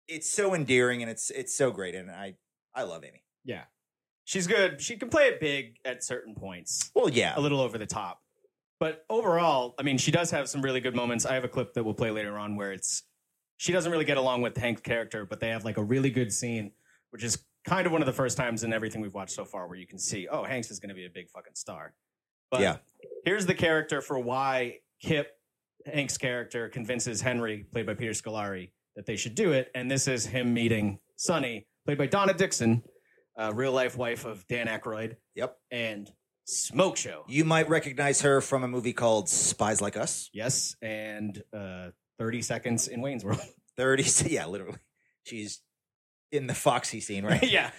it's 0.08 0.32
so 0.32 0.54
endearing 0.54 1.02
and 1.02 1.10
it's 1.10 1.30
it's 1.30 1.54
so 1.56 1.70
great 1.70 1.94
and 1.94 2.10
I 2.10 2.34
I 2.74 2.82
love 2.84 3.04
Amy. 3.04 3.22
Yeah. 3.44 3.64
She's 4.24 4.46
good. 4.46 4.80
She 4.80 4.96
can 4.96 5.08
play 5.10 5.24
it 5.28 5.40
big 5.40 5.76
at 5.84 6.02
certain 6.04 6.34
points, 6.34 6.90
Well, 6.94 7.08
yeah. 7.10 7.34
a 7.36 7.40
little 7.40 7.60
over 7.60 7.76
the 7.76 7.86
top. 7.86 8.20
But 8.80 9.04
overall, 9.10 9.74
I 9.78 9.82
mean, 9.82 9.98
she 9.98 10.10
does 10.10 10.30
have 10.30 10.48
some 10.48 10.62
really 10.62 10.80
good 10.80 10.94
moments. 10.96 11.26
I 11.26 11.34
have 11.34 11.44
a 11.44 11.48
clip 11.48 11.74
that 11.74 11.84
we'll 11.84 11.94
play 11.94 12.10
later 12.10 12.38
on 12.38 12.56
where 12.56 12.72
it's 12.72 13.02
she 13.58 13.72
doesn't 13.72 13.92
really 13.92 14.04
get 14.04 14.16
along 14.16 14.42
with 14.42 14.56
Hank's 14.56 14.80
character, 14.80 15.24
but 15.26 15.38
they 15.38 15.48
have 15.50 15.64
like 15.64 15.76
a 15.76 15.82
really 15.82 16.10
good 16.10 16.32
scene, 16.32 16.72
which 17.10 17.22
is 17.22 17.44
kind 17.64 17.86
of 17.86 17.92
one 17.92 18.02
of 18.02 18.06
the 18.06 18.12
first 18.12 18.36
times 18.36 18.64
in 18.64 18.72
everything 18.72 19.00
we've 19.02 19.14
watched 19.14 19.34
so 19.34 19.44
far 19.44 19.68
where 19.68 19.76
you 19.78 19.86
can 19.86 19.98
see, 19.98 20.26
oh, 20.28 20.42
Hanks 20.44 20.70
is 20.70 20.80
going 20.80 20.88
to 20.88 20.94
be 20.96 21.06
a 21.06 21.10
big 21.10 21.28
fucking 21.30 21.54
star. 21.54 21.94
But 22.50 22.60
Yeah. 22.60 22.76
here's 23.24 23.46
the 23.46 23.54
character 23.54 24.00
for 24.00 24.18
why 24.18 24.78
Kip, 25.00 25.28
Hank's 25.86 26.18
character, 26.18 26.68
convinces 26.68 27.20
Henry, 27.20 27.64
played 27.72 27.86
by 27.86 27.94
Peter 27.94 28.12
Scolari, 28.12 28.70
that 28.96 29.06
they 29.06 29.16
should 29.16 29.34
do 29.34 29.52
it. 29.52 29.70
And 29.74 29.90
this 29.90 30.08
is 30.08 30.26
him 30.26 30.52
meeting 30.54 30.98
Sonny, 31.16 31.66
played 31.84 31.98
by 31.98 32.06
Donna 32.06 32.34
Dixon, 32.34 32.82
uh, 33.38 33.52
real 33.54 33.72
life 33.72 33.96
wife 33.96 34.24
of 34.24 34.46
Dan 34.48 34.66
Aykroyd, 34.66 35.16
Yep. 35.34 35.56
and 35.70 36.10
Smoke 36.44 36.96
Show. 36.96 37.24
You 37.28 37.44
might 37.44 37.68
recognize 37.68 38.20
her 38.22 38.40
from 38.40 38.64
a 38.64 38.68
movie 38.68 38.92
called 38.92 39.28
Spies 39.28 39.80
Like 39.80 39.96
Us. 39.96 40.28
Yes, 40.32 40.76
and 40.82 41.42
uh, 41.56 41.90
30 42.18 42.42
seconds 42.42 42.88
in 42.88 43.00
Wayne's 43.00 43.24
World. 43.24 43.40
30 43.76 44.04
yeah, 44.28 44.46
literally. 44.46 44.78
She's 45.24 45.60
in 46.30 46.46
the 46.46 46.54
Foxy 46.54 47.00
scene, 47.00 47.24
right? 47.24 47.42
yeah. 47.50 47.70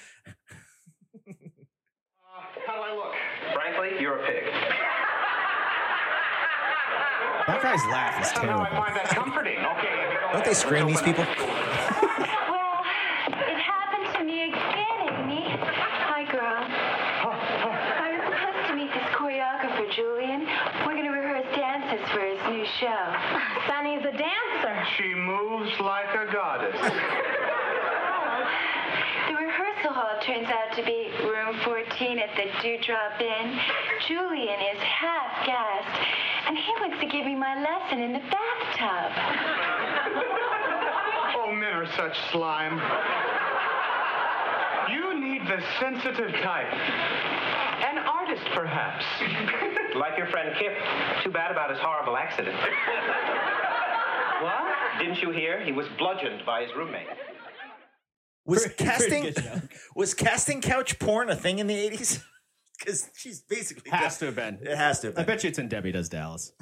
How 2.65 2.75
do 2.75 2.81
I 2.81 2.95
look? 2.95 3.13
Frankly, 3.53 4.01
you're 4.01 4.17
a 4.17 4.25
pig. 4.25 4.43
That 7.47 7.61
guy's 7.61 7.83
laugh 7.91 8.21
is 8.21 8.27
Somehow 8.31 8.61
I 8.63 8.69
terrible. 8.69 8.83
find 8.83 8.95
that 8.95 9.09
comforting. 9.09 9.59
Okay. 9.59 9.91
Don't 10.21 10.35
ahead. 10.39 10.45
they 10.45 10.53
screen 10.53 10.87
these 10.87 11.01
people? 11.01 11.23
Well, 11.27 12.75
it 13.35 13.59
happened 13.59 14.07
to 14.15 14.23
me 14.23 14.47
again, 14.47 14.97
Amy. 15.27 15.43
Hi, 15.51 16.23
girl. 16.31 16.63
I 16.63 18.15
was 18.15 18.23
supposed 18.31 18.67
to 18.71 18.75
meet 18.79 18.91
this 18.95 19.07
choreographer, 19.11 19.91
Julian. 19.91 20.47
We're 20.87 20.95
going 20.95 21.05
to 21.11 21.11
rehearse 21.11 21.47
dances 21.55 21.99
for 22.15 22.23
his 22.23 22.39
new 22.47 22.63
show. 22.79 23.03
Sonny's 23.67 24.03
a 24.07 24.15
dancer. 24.15 24.75
She 24.95 25.13
moves 25.13 25.71
like 25.79 26.11
a 26.15 26.31
goddess. 26.31 26.79
The 29.29 29.35
rehearsal 29.39 29.93
hall 29.93 30.19
turns 30.21 30.47
out 30.49 30.75
to 30.75 30.83
be 30.83 31.07
room 31.23 31.55
14 31.63 32.19
at 32.19 32.29
the 32.35 32.43
Dewdrop 32.61 33.19
Inn. 33.21 33.57
Julian 34.07 34.59
is 34.75 34.79
half 34.83 35.45
gassed, 35.45 36.07
and 36.47 36.57
he 36.57 36.71
wants 36.79 36.99
to 36.99 37.05
give 37.07 37.25
me 37.25 37.35
my 37.35 37.55
lesson 37.61 37.99
in 37.99 38.13
the 38.13 38.19
bathtub. 38.19 39.11
Oh, 41.45 41.51
men 41.51 41.73
are 41.73 41.85
such 41.97 42.17
slime. 42.31 42.79
You 44.89 45.19
need 45.19 45.41
the 45.45 45.61
sensitive 45.79 46.31
type. 46.41 46.71
An 46.71 47.97
artist, 47.99 48.43
perhaps. 48.53 49.03
Like 49.95 50.17
your 50.17 50.25
friend 50.27 50.55
Kip. 50.57 50.73
Too 51.23 51.29
bad 51.31 51.51
about 51.51 51.69
his 51.69 51.77
horrible 51.79 52.17
accident. 52.17 52.55
what? 54.41 54.63
Didn't 54.99 55.21
you 55.21 55.29
hear? 55.31 55.63
He 55.63 55.71
was 55.71 55.85
bludgeoned 55.99 56.43
by 56.47 56.63
his 56.63 56.71
roommate. 56.75 57.05
Was 58.45 58.61
Pretty- 58.65 58.75
pretty 58.75 58.91
casting 58.91 59.23
good 59.23 59.35
joke. 59.35 59.71
was 59.95 60.13
casting 60.15 60.61
couch 60.61 60.97
porn 60.97 61.29
a 61.29 61.35
thing 61.35 61.59
in 61.59 61.67
the 61.67 61.75
eighties? 61.75 62.23
Because 62.79 63.09
she's 63.15 63.41
basically 63.41 63.91
Has 63.91 64.17
to 64.19 64.25
have 64.25 64.35
been. 64.35 64.59
It 64.61 64.75
has 64.75 64.99
to. 65.01 65.07
Have 65.07 65.19
I 65.19 65.23
bet 65.23 65.43
you 65.43 65.49
it's 65.49 65.59
in 65.59 65.67
Debbie 65.67 65.91
Does 65.91 66.09
Dallas. 66.09 66.53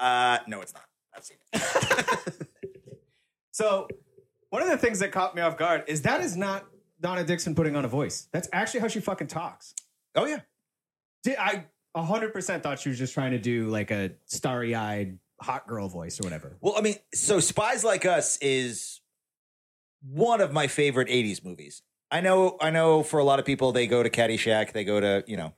Uh, 0.00 0.38
no, 0.48 0.60
it's 0.60 0.74
not. 0.74 0.82
I've 1.16 1.24
seen 1.24 1.36
it. 1.52 2.48
So 3.52 3.86
One 4.50 4.60
of 4.60 4.68
the 4.68 4.76
things 4.76 4.98
that 4.98 5.12
caught 5.12 5.36
me 5.36 5.40
off 5.40 5.56
guard 5.56 5.84
is 5.86 6.02
that 6.02 6.20
is 6.20 6.36
not 6.36 6.66
Donna 7.00 7.22
Dixon 7.24 7.54
putting 7.54 7.76
on 7.76 7.84
a 7.84 7.88
voice. 7.88 8.28
That's 8.32 8.48
actually 8.52 8.80
how 8.80 8.88
she 8.88 8.98
fucking 8.98 9.28
talks. 9.28 9.72
Oh 10.16 10.26
yeah. 10.26 10.40
Did 11.22 11.36
I 11.38 11.66
100% 11.96 12.62
thought 12.62 12.80
she 12.80 12.88
was 12.88 12.98
just 12.98 13.14
trying 13.14 13.30
to 13.30 13.38
do 13.38 13.68
like 13.68 13.92
a 13.92 14.10
starry 14.26 14.74
eyed 14.74 15.18
hot 15.40 15.66
girl 15.66 15.88
voice 15.88 16.20
or 16.20 16.24
whatever. 16.24 16.56
Well, 16.60 16.74
I 16.76 16.80
mean, 16.80 16.96
so 17.12 17.40
Spies 17.40 17.84
Like 17.84 18.04
Us 18.04 18.38
is 18.38 19.00
one 20.02 20.40
of 20.40 20.52
my 20.52 20.66
favorite 20.66 21.08
'80s 21.08 21.44
movies. 21.44 21.82
I 22.14 22.20
know, 22.20 22.56
I 22.60 22.70
know. 22.70 23.02
For 23.02 23.18
a 23.18 23.24
lot 23.24 23.40
of 23.40 23.44
people, 23.44 23.72
they 23.72 23.88
go 23.88 24.00
to 24.00 24.08
Caddyshack, 24.08 24.72
they 24.72 24.84
go 24.84 25.00
to 25.00 25.24
you 25.26 25.36
know, 25.36 25.52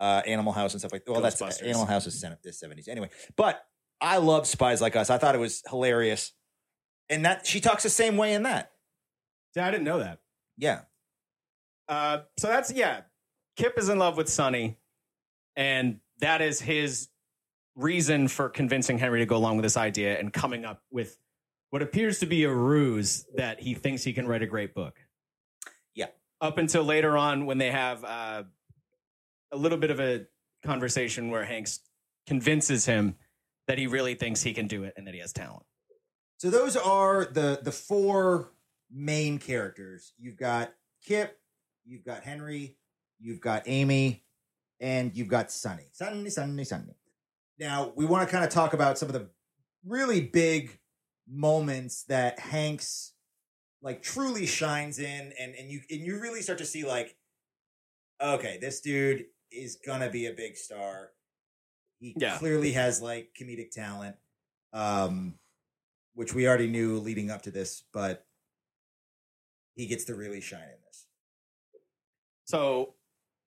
uh, 0.00 0.22
Animal 0.26 0.54
House 0.54 0.72
and 0.72 0.80
stuff 0.80 0.90
like. 0.90 1.04
that. 1.04 1.12
Well, 1.12 1.20
that's. 1.20 1.42
Animal 1.60 1.84
House 1.84 2.06
is 2.06 2.18
the 2.18 2.36
'70s 2.46 2.88
anyway. 2.88 3.10
But 3.36 3.62
I 4.00 4.16
love 4.16 4.46
Spies 4.46 4.80
Like 4.80 4.96
Us. 4.96 5.10
I 5.10 5.18
thought 5.18 5.34
it 5.34 5.38
was 5.38 5.62
hilarious, 5.68 6.32
and 7.10 7.26
that 7.26 7.44
she 7.46 7.60
talks 7.60 7.82
the 7.82 7.90
same 7.90 8.16
way 8.16 8.32
in 8.32 8.44
that. 8.44 8.72
Yeah, 9.54 9.66
I 9.66 9.70
didn't 9.70 9.84
know 9.84 9.98
that. 9.98 10.20
Yeah, 10.56 10.80
Uh, 11.88 12.20
so 12.38 12.48
that's 12.48 12.72
yeah. 12.72 13.02
Kip 13.56 13.78
is 13.78 13.90
in 13.90 13.98
love 13.98 14.16
with 14.16 14.30
Sonny, 14.30 14.78
and 15.56 16.00
that 16.20 16.40
is 16.40 16.58
his 16.58 17.08
reason 17.76 18.28
for 18.28 18.48
convincing 18.48 18.98
Henry 18.98 19.20
to 19.20 19.26
go 19.26 19.36
along 19.36 19.56
with 19.56 19.64
this 19.64 19.76
idea 19.76 20.18
and 20.18 20.32
coming 20.32 20.64
up 20.64 20.82
with 20.90 21.18
what 21.68 21.82
appears 21.82 22.20
to 22.20 22.26
be 22.26 22.44
a 22.44 22.52
ruse 22.52 23.26
that 23.36 23.60
he 23.60 23.74
thinks 23.74 24.04
he 24.04 24.14
can 24.14 24.26
write 24.26 24.42
a 24.42 24.46
great 24.46 24.74
book. 24.74 24.94
Up 26.40 26.58
until 26.58 26.84
later 26.84 27.16
on, 27.16 27.46
when 27.46 27.58
they 27.58 27.70
have 27.70 28.04
uh, 28.04 28.44
a 29.50 29.56
little 29.56 29.78
bit 29.78 29.90
of 29.90 30.00
a 30.00 30.26
conversation 30.64 31.30
where 31.30 31.44
Hanks 31.44 31.80
convinces 32.26 32.86
him 32.86 33.16
that 33.66 33.78
he 33.78 33.86
really 33.86 34.14
thinks 34.14 34.42
he 34.42 34.52
can 34.52 34.66
do 34.66 34.84
it 34.84 34.94
and 34.96 35.06
that 35.06 35.14
he 35.14 35.20
has 35.20 35.32
talent. 35.32 35.64
So 36.38 36.50
those 36.50 36.76
are 36.76 37.24
the 37.24 37.60
the 37.62 37.72
four 37.72 38.52
main 38.90 39.38
characters. 39.38 40.12
You've 40.18 40.36
got 40.36 40.72
Kip, 41.04 41.38
you've 41.84 42.04
got 42.04 42.22
Henry, 42.22 42.76
you've 43.18 43.40
got 43.40 43.64
Amy, 43.66 44.24
and 44.80 45.14
you've 45.16 45.28
got 45.28 45.50
Sonny. 45.50 45.88
Sonny, 45.92 46.30
Sonny, 46.30 46.64
Sonny. 46.64 46.94
Now 47.58 47.92
we 47.96 48.06
want 48.06 48.28
to 48.28 48.32
kind 48.32 48.44
of 48.44 48.50
talk 48.50 48.72
about 48.72 48.98
some 48.98 49.08
of 49.08 49.12
the 49.12 49.28
really 49.84 50.20
big 50.20 50.78
moments 51.28 52.04
that 52.04 52.38
Hanks 52.38 53.12
like 53.82 54.02
truly 54.02 54.46
shines 54.46 54.98
in, 54.98 55.32
and 55.38 55.54
and 55.54 55.70
you 55.70 55.80
and 55.90 56.00
you 56.00 56.20
really 56.20 56.42
start 56.42 56.58
to 56.58 56.64
see 56.66 56.84
like, 56.84 57.16
okay, 58.22 58.58
this 58.60 58.80
dude 58.80 59.26
is 59.52 59.78
gonna 59.86 60.10
be 60.10 60.26
a 60.26 60.32
big 60.32 60.56
star. 60.56 61.10
He 62.00 62.14
Yeah. 62.16 62.38
clearly 62.38 62.72
has 62.72 63.00
like 63.02 63.34
comedic 63.40 63.70
talent. 63.70 64.16
Um, 64.72 65.38
which 66.14 66.34
we 66.34 66.46
already 66.48 66.66
knew 66.66 66.98
leading 66.98 67.30
up 67.30 67.42
to 67.42 67.50
this, 67.50 67.84
but 67.92 68.26
he 69.76 69.86
gets 69.86 70.04
to 70.04 70.14
really 70.14 70.40
shine 70.40 70.60
in 70.62 70.78
this. 70.84 71.06
So 72.44 72.94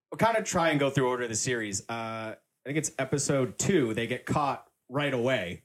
we'll 0.10 0.18
kind 0.18 0.38
of 0.38 0.46
try 0.46 0.70
and 0.70 0.80
go 0.80 0.90
through 0.90 1.08
order 1.10 1.24
of 1.24 1.30
the 1.30 1.36
series. 1.36 1.82
Uh, 1.90 2.36
I 2.36 2.38
think 2.66 2.78
it's 2.78 2.92
episode 2.98 3.60
two. 3.60 3.94
They 3.94 4.08
get 4.08 4.26
caught 4.26 4.66
right 4.90 5.14
away. 5.14 5.64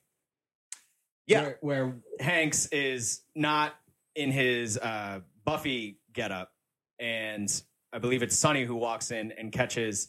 Yeah. 1.27 1.43
Where, 1.43 1.59
where 1.61 1.97
Hanks 2.21 2.67
is 2.67 3.23
not 3.35 3.75
in 4.17 4.33
his 4.33 4.79
uh, 4.79 5.21
Buffy 5.45 5.99
getup, 6.13 6.51
and 6.99 7.63
I 7.93 7.99
believe 7.99 8.23
it's 8.23 8.37
Sonny 8.37 8.65
who 8.65 8.75
walks 8.75 9.11
in 9.11 9.33
and 9.33 9.53
catches 9.53 10.09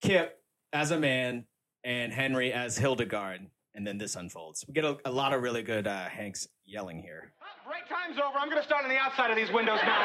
Kip 0.00 0.38
as 0.72 0.90
a 0.90 0.98
man 0.98 1.44
and 1.84 2.12
Henry 2.12 2.52
as 2.52 2.78
Hildegard, 2.78 3.46
and 3.74 3.86
then 3.86 3.98
this 3.98 4.16
unfolds. 4.16 4.64
We 4.66 4.72
get 4.74 4.84
a, 4.84 4.96
a 5.04 5.10
lot 5.10 5.32
of 5.32 5.42
really 5.42 5.62
good 5.62 5.86
uh, 5.86 6.06
Hanks 6.08 6.48
yelling 6.64 7.02
here. 7.02 7.32
Break 7.66 7.88
time's 7.88 8.18
over. 8.18 8.38
I'm 8.38 8.48
going 8.48 8.60
to 8.60 8.66
start 8.66 8.84
on 8.84 8.90
the 8.90 8.96
outside 8.98 9.30
of 9.30 9.36
these 9.36 9.50
windows 9.50 9.80
now. 9.84 9.98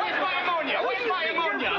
Where's 0.00 0.20
my 0.20 0.34
ammonia? 0.42 0.78
Where's 0.82 1.06
my 1.08 1.24
ammonia? 1.26 1.70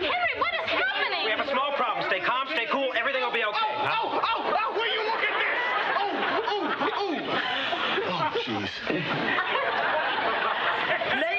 Henry, 0.00 0.34
what 0.38 0.54
is 0.54 0.70
happening? 0.70 1.24
We 1.24 1.30
have 1.30 1.40
a 1.40 1.48
small 1.50 1.72
problem. 1.76 2.06
Stay 2.08 2.20
calm, 2.20 2.48
stay 2.48 2.66
cool. 2.70 2.92
Everything 2.96 3.22
will 3.22 3.32
be 3.32 3.44
okay. 3.44 3.72
Oh, 3.82 4.20
oh, 4.22 4.52
oh, 4.54 4.72
will 4.74 4.86
you 4.86 5.02
look 5.06 5.22
at 5.22 5.34
this? 5.38 5.58
Oh, 5.98 6.10
oh, 6.46 6.74
oh. 6.96 7.10
Oh, 8.06 8.30
jeez. 8.44 8.59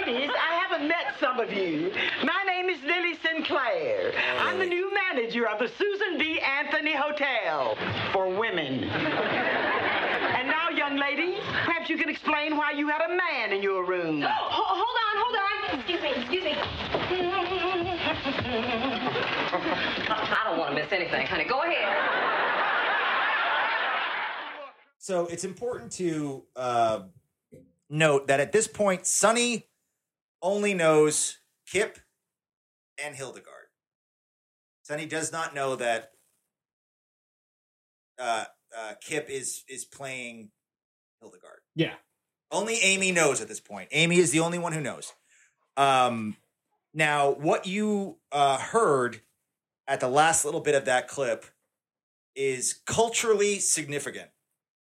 Ladies, 0.01 0.29
I 0.35 0.59
haven't 0.67 0.87
met 0.87 1.15
some 1.19 1.39
of 1.39 1.51
you. 1.51 1.91
My 2.23 2.43
name 2.45 2.69
is 2.69 2.81
Lily 2.83 3.15
Sinclair. 3.23 4.11
I'm 4.39 4.59
the 4.59 4.65
new 4.65 4.91
manager 4.93 5.47
of 5.47 5.59
the 5.59 5.69
Susan 5.77 6.17
B. 6.17 6.39
Anthony 6.39 6.93
Hotel 6.93 7.77
for 8.11 8.27
women. 8.29 8.83
And 8.83 10.47
now, 10.47 10.69
young 10.69 10.97
ladies, 10.97 11.39
perhaps 11.65 11.89
you 11.89 11.97
can 11.97 12.09
explain 12.09 12.57
why 12.57 12.71
you 12.71 12.87
had 12.89 13.01
a 13.09 13.15
man 13.15 13.51
in 13.53 13.61
your 13.63 13.85
room. 13.85 14.21
Ho- 14.27 14.83
hold 14.83 14.97
on, 15.05 15.15
hold 15.23 15.35
on. 15.35 15.79
Excuse 15.79 16.01
me, 16.01 16.11
excuse 16.15 16.43
me. 16.43 16.55
I 20.13 20.41
don't 20.45 20.57
want 20.57 20.75
to 20.75 20.81
miss 20.81 20.91
anything, 20.91 21.25
honey. 21.27 21.45
Go 21.45 21.61
ahead. 21.61 21.87
So 24.97 25.25
it's 25.27 25.43
important 25.45 25.91
to 25.93 26.43
uh, 26.55 27.01
note 27.91 28.27
that 28.27 28.39
at 28.39 28.51
this 28.51 28.67
point, 28.67 29.06
Sonny 29.06 29.67
only 30.41 30.73
knows 30.73 31.39
Kip 31.67 31.99
and 33.04 33.15
Hildegard. 33.15 33.67
Sonny 34.84 35.06
does 35.06 35.32
not 35.32 35.54
know 35.54 35.75
that 35.75 36.12
uh, 38.17 38.45
uh, 38.77 38.93
Kip 39.01 39.30
is 39.30 39.63
is 39.67 39.86
playing 39.86 40.49
Hildegard. 41.19 41.60
Yeah. 41.75 41.93
Only 42.51 42.75
Amy 42.82 43.12
knows 43.12 43.41
at 43.41 43.47
this 43.47 43.60
point. 43.60 43.89
Amy 43.91 44.17
is 44.17 44.32
the 44.32 44.39
only 44.39 44.60
one 44.60 44.73
who 44.73 44.82
knows. 44.82 45.13
Um, 45.77 46.36
now, 46.93 47.32
what 47.32 47.65
you 47.65 48.17
uh, 48.32 48.58
heard 48.58 49.21
at 49.88 50.01
the 50.01 50.10
last 50.10 50.43
little 50.43 50.60
bit 50.60 50.75
of 50.75 50.86
that 50.86 51.08
clip 51.08 51.45
is 52.36 52.82
culturally 52.86 53.60
significant 53.60 54.30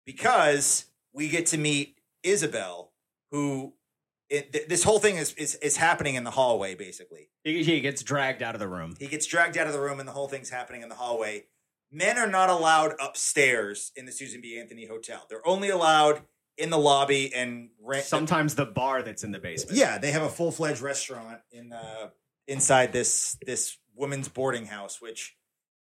because 0.06 0.86
we 1.12 1.28
get 1.28 1.46
to 1.46 1.58
meet 1.58 1.98
Isabel, 2.22 2.87
who 3.30 3.74
it, 4.30 4.52
th- 4.52 4.68
this 4.68 4.84
whole 4.84 4.98
thing 4.98 5.16
is, 5.16 5.32
is 5.34 5.54
is 5.56 5.76
happening 5.76 6.14
in 6.14 6.24
the 6.24 6.30
hallway. 6.30 6.74
Basically, 6.74 7.30
He, 7.44 7.62
he 7.64 7.80
gets 7.80 8.02
dragged 8.02 8.42
out 8.42 8.54
of 8.54 8.60
the 8.60 8.68
room. 8.68 8.94
he 8.98 9.06
gets 9.06 9.26
dragged 9.26 9.56
out 9.56 9.66
of 9.66 9.72
the 9.72 9.80
room, 9.80 10.00
and 10.00 10.08
the 10.08 10.12
whole 10.12 10.28
thing's 10.28 10.50
happening 10.50 10.82
in 10.82 10.88
the 10.88 10.94
hallway. 10.96 11.44
Men 11.90 12.18
are 12.18 12.26
not 12.26 12.50
allowed 12.50 12.92
upstairs 13.00 13.92
in 13.96 14.04
the 14.04 14.12
Susan 14.12 14.40
B. 14.42 14.58
Anthony 14.60 14.86
Hotel. 14.86 15.24
They're 15.30 15.46
only 15.46 15.70
allowed 15.70 16.22
in 16.58 16.68
the 16.68 16.78
lobby 16.78 17.32
and 17.34 17.70
rent. 17.82 18.04
Sometimes 18.04 18.54
the 18.54 18.66
bar 18.66 19.02
that's 19.02 19.24
in 19.24 19.32
the 19.32 19.38
basement. 19.38 19.78
Yeah, 19.78 19.96
they 19.96 20.10
have 20.10 20.22
a 20.22 20.28
full 20.28 20.50
fledged 20.52 20.82
restaurant 20.82 21.40
in 21.50 21.72
uh, 21.72 22.08
inside 22.46 22.92
this 22.92 23.38
this 23.46 23.78
women's 23.94 24.28
boarding 24.28 24.66
house, 24.66 25.00
which 25.00 25.36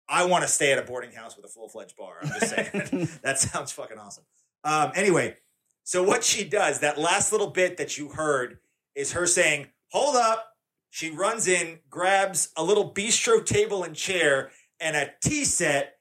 I 0.08 0.24
want 0.24 0.44
to 0.44 0.48
stay 0.48 0.72
at 0.72 0.80
a 0.80 0.84
boarding 0.84 1.12
house 1.12 1.36
with 1.36 1.44
a 1.46 1.50
full 1.50 1.68
fledged 1.68 1.98
bar. 1.98 2.16
I'm 2.22 2.30
just 2.30 2.50
saying 2.50 3.10
that 3.24 3.40
sounds 3.40 3.74
fucking 3.74 3.98
awesome. 3.98 4.24
Um, 4.64 4.92
anyway, 4.96 5.36
so 5.88 6.04
what 6.04 6.22
she 6.26 6.44
does, 6.44 6.80
that 6.82 6.98
last 6.98 7.32
little 7.32 7.48
bit 7.48 7.78
that 7.78 7.98
you 7.98 8.10
heard, 8.10 8.60
is 8.94 9.14
her 9.14 9.26
saying, 9.26 9.68
"Hold 9.94 10.18
up." 10.18 10.58
She 10.90 11.10
runs 11.10 11.48
in, 11.48 11.80
grabs 11.90 12.50
a 12.58 12.64
little 12.64 12.94
bistro 12.94 13.46
table 13.46 13.86
and 13.86 13.96
chair 13.96 14.52
and 14.82 14.98
a 14.98 15.14
tea 15.24 15.46
set, 15.46 15.98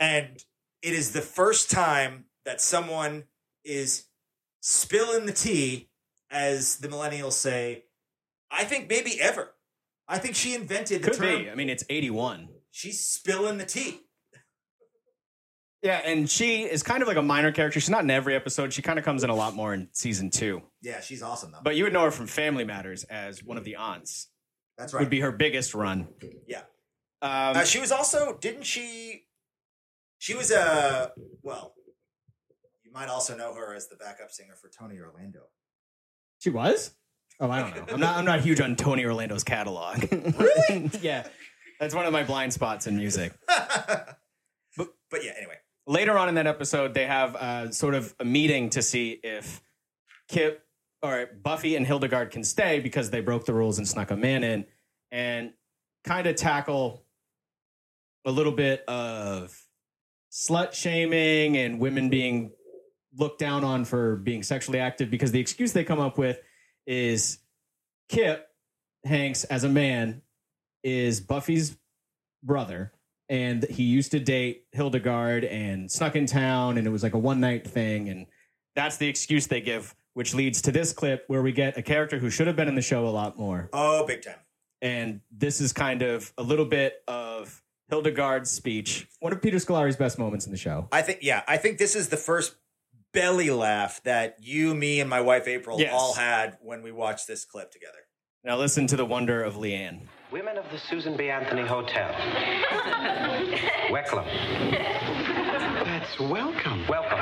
and 0.00 0.42
it 0.80 0.94
is 0.94 1.12
the 1.12 1.20
first 1.20 1.70
time 1.70 2.24
that 2.46 2.62
someone 2.62 3.24
is 3.62 4.06
spilling 4.60 5.26
the 5.26 5.34
tea, 5.34 5.90
as 6.30 6.76
the 6.78 6.88
millennials 6.88 7.34
say. 7.34 7.84
I 8.50 8.64
think 8.64 8.88
maybe 8.88 9.20
ever. 9.20 9.54
I 10.08 10.16
think 10.16 10.34
she 10.34 10.54
invented 10.54 11.02
the 11.02 11.10
Could 11.10 11.18
term. 11.18 11.42
be. 11.44 11.50
I 11.50 11.54
mean, 11.54 11.68
it's 11.68 11.84
81. 11.90 12.48
She's 12.70 13.06
spilling 13.06 13.58
the 13.58 13.66
tea. 13.66 14.05
Yeah, 15.86 16.00
and 16.04 16.28
she 16.28 16.62
is 16.64 16.82
kind 16.82 17.00
of 17.00 17.06
like 17.06 17.16
a 17.16 17.22
minor 17.22 17.52
character. 17.52 17.78
She's 17.78 17.90
not 17.90 18.02
in 18.02 18.10
every 18.10 18.34
episode. 18.34 18.72
She 18.72 18.82
kind 18.82 18.98
of 18.98 19.04
comes 19.04 19.22
in 19.22 19.30
a 19.30 19.34
lot 19.36 19.54
more 19.54 19.72
in 19.72 19.88
season 19.92 20.30
two. 20.30 20.62
Yeah, 20.82 21.00
she's 21.00 21.22
awesome 21.22 21.52
though. 21.52 21.60
But 21.62 21.76
you 21.76 21.84
would 21.84 21.92
know 21.92 22.02
her 22.02 22.10
from 22.10 22.26
Family 22.26 22.64
Matters 22.64 23.04
as 23.04 23.44
one 23.44 23.56
of 23.56 23.62
the 23.62 23.76
aunts. 23.76 24.26
That's 24.78 24.92
right. 24.92 25.00
Would 25.02 25.10
be 25.10 25.20
her 25.20 25.30
biggest 25.30 25.74
run. 25.74 26.08
yeah. 26.48 26.62
Um, 27.22 27.56
Uh, 27.58 27.64
she 27.64 27.78
was 27.78 27.92
also, 27.92 28.36
didn't 28.40 28.64
she? 28.64 29.26
She 30.18 30.34
was 30.34 30.50
a 30.50 31.12
well. 31.42 31.74
You 32.84 32.90
might 32.92 33.08
also 33.08 33.36
know 33.36 33.54
her 33.54 33.72
as 33.72 33.86
the 33.86 33.94
backup 33.96 34.32
singer 34.32 34.54
for 34.60 34.68
Tony 34.68 34.98
Orlando. 34.98 35.42
she 36.40 36.50
was. 36.50 36.94
Oh, 37.38 37.48
I 37.48 37.60
don't 37.60 37.76
know. 37.76 37.94
I'm 37.94 38.00
not. 38.00 38.16
I'm 38.16 38.24
not 38.24 38.40
huge 38.40 38.60
on 38.60 38.74
Tony 38.74 39.04
Orlando's 39.04 39.44
catalog. 39.44 40.04
Really? 40.10 40.90
yeah, 41.00 41.28
that's 41.78 41.94
one 41.94 42.06
of 42.06 42.12
my 42.12 42.24
blind 42.24 42.52
spots 42.52 42.88
in 42.88 42.96
music. 42.96 43.32
but 43.46 44.18
but 45.10 45.22
yeah. 45.24 45.32
Anyway, 45.36 45.56
later 45.86 46.18
on 46.18 46.28
in 46.28 46.34
that 46.36 46.46
episode, 46.46 46.94
they 46.94 47.06
have 47.06 47.74
sort 47.74 47.94
of 47.94 48.14
a 48.20 48.24
meeting 48.24 48.70
to 48.70 48.82
see 48.82 49.20
if 49.22 49.60
Kip 50.28 50.62
or 51.02 51.28
Buffy 51.42 51.76
and 51.76 51.86
Hildegard 51.86 52.30
can 52.30 52.42
stay 52.42 52.80
because 52.80 53.10
they 53.10 53.20
broke 53.20 53.44
the 53.44 53.54
rules 53.54 53.78
and 53.78 53.86
snuck 53.86 54.10
a 54.10 54.16
man 54.16 54.42
in, 54.42 54.66
and 55.10 55.52
kind 56.04 56.26
of 56.26 56.36
tackle 56.36 57.04
a 58.24 58.30
little 58.30 58.52
bit 58.52 58.84
of 58.88 59.56
slut 60.32 60.72
shaming 60.72 61.56
and 61.56 61.80
women 61.80 62.08
being 62.08 62.52
looked 63.16 63.38
down 63.38 63.64
on 63.64 63.84
for 63.84 64.16
being 64.16 64.42
sexually 64.42 64.78
active 64.78 65.10
because 65.10 65.32
the 65.32 65.40
excuse 65.40 65.72
they 65.72 65.84
come 65.84 66.00
up 66.00 66.18
with 66.18 66.38
is 66.86 67.38
Kip 68.08 68.48
Hanks 69.04 69.44
as 69.44 69.64
a 69.64 69.68
man 69.68 70.22
is 70.82 71.20
Buffy's 71.20 71.76
brother 72.42 72.92
and 73.28 73.64
he 73.64 73.82
used 73.82 74.10
to 74.12 74.20
date 74.20 74.64
Hildegard 74.72 75.44
and 75.44 75.90
snuck 75.90 76.14
in 76.16 76.26
town 76.26 76.78
and 76.78 76.86
it 76.86 76.90
was 76.90 77.02
like 77.02 77.14
a 77.14 77.18
one 77.18 77.40
night 77.40 77.66
thing 77.66 78.08
and 78.08 78.26
that's 78.74 78.96
the 78.98 79.08
excuse 79.08 79.46
they 79.46 79.60
give 79.60 79.94
which 80.14 80.34
leads 80.34 80.62
to 80.62 80.72
this 80.72 80.92
clip 80.92 81.24
where 81.26 81.42
we 81.42 81.52
get 81.52 81.76
a 81.76 81.82
character 81.82 82.18
who 82.18 82.30
should 82.30 82.46
have 82.46 82.56
been 82.56 82.68
in 82.68 82.74
the 82.74 82.82
show 82.82 83.06
a 83.06 83.10
lot 83.10 83.38
more 83.38 83.68
Oh, 83.72 84.06
big 84.06 84.22
time. 84.22 84.36
and 84.80 85.20
this 85.30 85.60
is 85.60 85.72
kind 85.72 86.02
of 86.02 86.32
a 86.38 86.42
little 86.42 86.64
bit 86.66 87.02
of 87.08 87.62
Hildegard's 87.88 88.50
speech 88.50 89.06
one 89.20 89.32
of 89.32 89.40
Peter 89.42 89.56
Scolari's 89.58 89.96
best 89.96 90.18
moments 90.18 90.46
in 90.46 90.52
the 90.52 90.58
show 90.58 90.88
I 90.92 91.02
think 91.02 91.18
yeah, 91.22 91.42
I 91.48 91.56
think 91.56 91.78
this 91.78 91.94
is 91.96 92.08
the 92.08 92.16
first 92.16 92.54
belly 93.12 93.48
laugh 93.50 94.02
that 94.02 94.36
you, 94.42 94.74
me, 94.74 95.00
and 95.00 95.08
my 95.08 95.20
wife 95.22 95.48
April 95.48 95.80
Yes. 95.80 95.92
all 95.94 96.12
had 96.14 96.58
when 96.60 96.82
we 96.82 96.92
watched 96.92 97.26
this 97.26 97.44
clip 97.44 97.70
together. 97.70 97.98
now 98.44 98.56
listen 98.56 98.86
to 98.88 98.96
the 98.96 99.06
wonder 99.06 99.42
of 99.42 99.54
Leanne 99.54 100.00
Women 100.32 100.58
of 100.58 100.64
the 100.72 100.78
Susan 100.78 101.16
B. 101.16 101.30
Anthony 101.30 101.64
Hotel. 101.64 102.10
Welcome. 103.92 104.24
That's 105.84 106.18
welcome. 106.18 106.84
Welcome. 106.88 107.18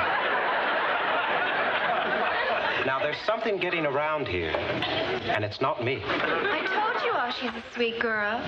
Now, 2.87 2.97
there's 2.99 3.17
something 3.23 3.57
getting 3.57 3.85
around 3.85 4.27
here, 4.27 4.49
and 4.49 5.45
it's 5.45 5.61
not 5.61 5.83
me. 5.83 6.01
I 6.03 6.65
told 6.65 7.05
you 7.05 7.11
all 7.13 7.31
she's 7.31 7.51
a 7.51 7.63
sweet 7.75 7.99
girl. 7.99 8.41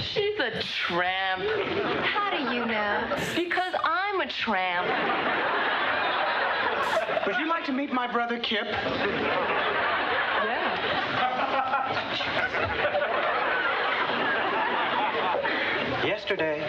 She's 0.00 0.40
a 0.40 0.62
tramp. 0.62 1.42
How 2.02 2.30
do 2.30 2.54
you 2.54 2.64
know? 2.64 3.14
Because 3.34 3.74
I'm 3.84 4.22
a 4.22 4.26
tramp. 4.26 4.86
Would 7.26 7.36
you 7.36 7.46
like 7.46 7.66
to 7.66 7.72
meet 7.72 7.92
my 7.92 8.10
brother 8.10 8.38
Kip? 8.38 8.66
Yesterday, 16.04 16.60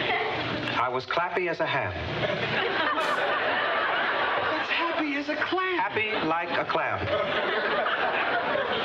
I 0.78 0.88
was 0.88 1.04
clappy 1.06 1.48
as 1.48 1.58
a 1.58 1.66
ham. 1.66 1.92
That's 4.50 4.70
happy 4.70 5.16
as 5.16 5.28
a 5.28 5.34
clam. 5.34 5.76
Happy 5.76 6.12
like 6.26 6.50
a 6.50 6.64
clam. 6.64 7.04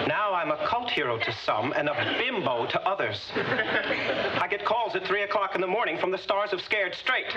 Now 0.08 0.34
I'm 0.34 0.50
a 0.50 0.58
cult 0.68 0.90
hero 0.90 1.20
to 1.20 1.32
some 1.46 1.72
and 1.74 1.88
a 1.88 2.16
bimbo 2.18 2.66
to 2.66 2.82
others. 2.82 3.32
I 3.36 4.48
get 4.50 4.66
calls 4.66 4.96
at 4.96 5.06
3 5.06 5.22
o'clock 5.22 5.54
in 5.54 5.62
the 5.62 5.68
morning 5.68 6.00
from 6.00 6.10
the 6.10 6.18
stars 6.18 6.52
of 6.52 6.62
Scared 6.62 6.96
Straight. 6.96 7.28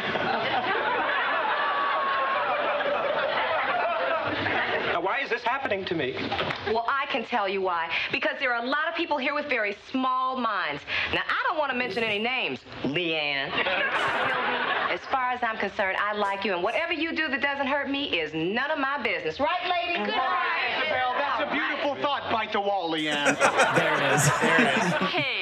Why 5.02 5.18
is 5.18 5.28
this 5.28 5.42
happening 5.42 5.84
to 5.86 5.94
me? 5.94 6.14
Well, 6.68 6.86
I 6.88 7.06
can 7.10 7.24
tell 7.24 7.48
you 7.48 7.60
why. 7.60 7.90
Because 8.12 8.36
there 8.38 8.54
are 8.54 8.62
a 8.64 8.66
lot 8.66 8.88
of 8.88 8.94
people 8.94 9.18
here 9.18 9.34
with 9.34 9.46
very 9.46 9.76
small 9.90 10.36
minds. 10.36 10.82
Now, 11.12 11.22
I 11.28 11.42
don't 11.48 11.58
want 11.58 11.72
to 11.72 11.76
mention 11.76 12.04
any 12.04 12.18
names. 12.18 12.60
Leanne. 12.84 13.50
As 14.92 15.00
far 15.10 15.30
as 15.30 15.42
I'm 15.42 15.56
concerned, 15.56 15.96
I 15.98 16.12
like 16.12 16.44
you, 16.44 16.52
and 16.52 16.62
whatever 16.62 16.92
you 16.92 17.16
do 17.16 17.28
that 17.28 17.40
doesn't 17.40 17.66
hurt 17.66 17.90
me 17.90 18.18
is 18.20 18.32
none 18.34 18.70
of 18.70 18.78
my 18.78 19.02
business. 19.02 19.40
Right, 19.40 19.48
lady? 19.64 19.98
Good 19.98 20.14
Isabel, 20.14 21.14
that's 21.16 21.42
a 21.42 21.50
beautiful 21.50 21.94
thought. 21.96 22.30
Bite 22.30 22.52
the 22.52 22.60
wall, 22.60 22.90
Leanne. 22.92 23.38
there 23.76 23.94
it 23.94 24.12
is 24.12 24.30
there 24.40 24.60
it 24.60 24.76
is 24.76 24.92
Hey, 25.08 25.41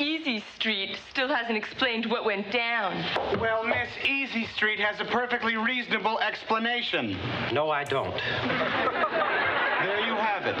Easy 0.00 0.42
Street 0.56 0.96
still 1.10 1.28
hasn't 1.28 1.58
explained 1.58 2.06
what 2.06 2.24
went 2.24 2.50
down. 2.50 3.04
well, 3.38 3.62
Miss 3.62 3.88
Easy 4.08 4.46
Street 4.46 4.80
has 4.80 4.98
a 4.98 5.04
perfectly 5.04 5.56
reasonable 5.56 6.18
explanation. 6.20 7.18
No, 7.52 7.70
I 7.70 7.84
don't. 7.84 8.14
There 8.14 10.00
you 10.06 10.14
have 10.14 10.46
it. 10.46 10.56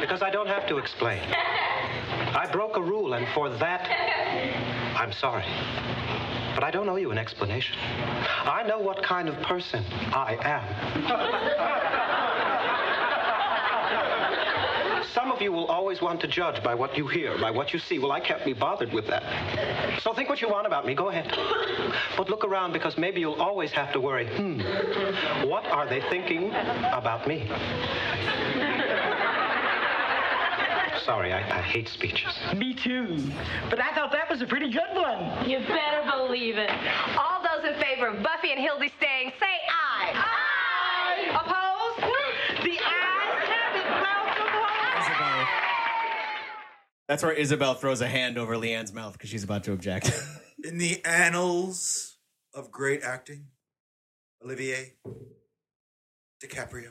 Because 0.00 0.22
I 0.22 0.30
don't 0.30 0.48
have 0.48 0.66
to 0.68 0.76
explain. 0.78 1.22
I 1.22 2.46
broke 2.52 2.76
a 2.76 2.82
rule, 2.82 3.14
and 3.14 3.26
for 3.28 3.48
that, 3.48 3.88
I'm 4.96 5.12
sorry. 5.12 5.46
But 6.54 6.62
I 6.64 6.70
don't 6.70 6.88
owe 6.88 6.96
you 6.96 7.10
an 7.10 7.18
explanation. 7.18 7.76
I 7.78 8.64
know 8.66 8.78
what 8.78 9.02
kind 9.02 9.28
of 9.28 9.40
person 9.42 9.84
I 10.12 10.36
am. 10.42 10.64
Some 15.14 15.27
of 15.38 15.42
you 15.42 15.52
will 15.52 15.66
always 15.66 16.00
want 16.02 16.20
to 16.20 16.26
judge 16.26 16.62
by 16.64 16.74
what 16.74 16.96
you 16.96 17.06
hear, 17.06 17.38
by 17.38 17.50
what 17.50 17.72
you 17.72 17.78
see. 17.78 17.98
Well, 18.00 18.10
I 18.10 18.18
can't 18.20 18.44
be 18.44 18.52
bothered 18.52 18.92
with 18.92 19.06
that. 19.06 19.22
So 20.02 20.12
think 20.12 20.28
what 20.28 20.40
you 20.40 20.48
want 20.48 20.66
about 20.66 20.84
me. 20.84 20.94
Go 20.94 21.10
ahead. 21.10 21.30
But 22.16 22.28
look 22.28 22.44
around 22.44 22.72
because 22.72 22.98
maybe 22.98 23.20
you'll 23.20 23.40
always 23.40 23.70
have 23.70 23.92
to 23.92 24.00
worry. 24.00 24.26
Hmm, 24.36 24.58
what 25.48 25.64
are 25.66 25.88
they 25.88 26.00
thinking 26.10 26.50
about 26.50 27.28
me? 27.28 27.46
Sorry, 31.04 31.32
I, 31.32 31.38
I 31.38 31.62
hate 31.62 31.88
speeches. 31.88 32.36
Me 32.56 32.74
too. 32.74 33.16
But 33.70 33.80
I 33.80 33.94
thought 33.94 34.10
that 34.12 34.28
was 34.28 34.42
a 34.42 34.46
pretty 34.46 34.70
good 34.70 34.94
one. 34.94 35.48
You 35.48 35.60
better 35.60 36.02
believe 36.10 36.58
it. 36.58 36.70
All 37.16 37.40
those 37.42 37.64
in 37.64 37.80
favor 37.80 38.08
of 38.08 38.22
Buffy 38.22 38.50
and 38.50 38.60
Hildy 38.60 38.92
staying, 38.98 39.32
say 39.38 39.56
aye. 39.70 40.12
Aye. 40.14 41.30
Opposed? 41.30 42.64
The 42.64 42.72
ayes 42.72 43.48
have 43.48 43.76
it, 43.76 43.88
Malcolm. 44.02 44.48
That's 47.08 47.22
where 47.22 47.32
Isabel 47.32 47.74
throws 47.74 48.00
a 48.00 48.06
hand 48.08 48.38
over 48.38 48.56
Leanne's 48.56 48.92
mouth 48.92 49.14
because 49.14 49.30
she's 49.30 49.44
about 49.44 49.64
to 49.64 49.72
object 49.72 50.12
In 50.64 50.78
the 50.78 51.02
annals 51.04 52.16
of 52.54 52.70
great 52.72 53.02
acting, 53.02 53.46
Olivier, 54.44 54.94
DiCaprio, 56.44 56.90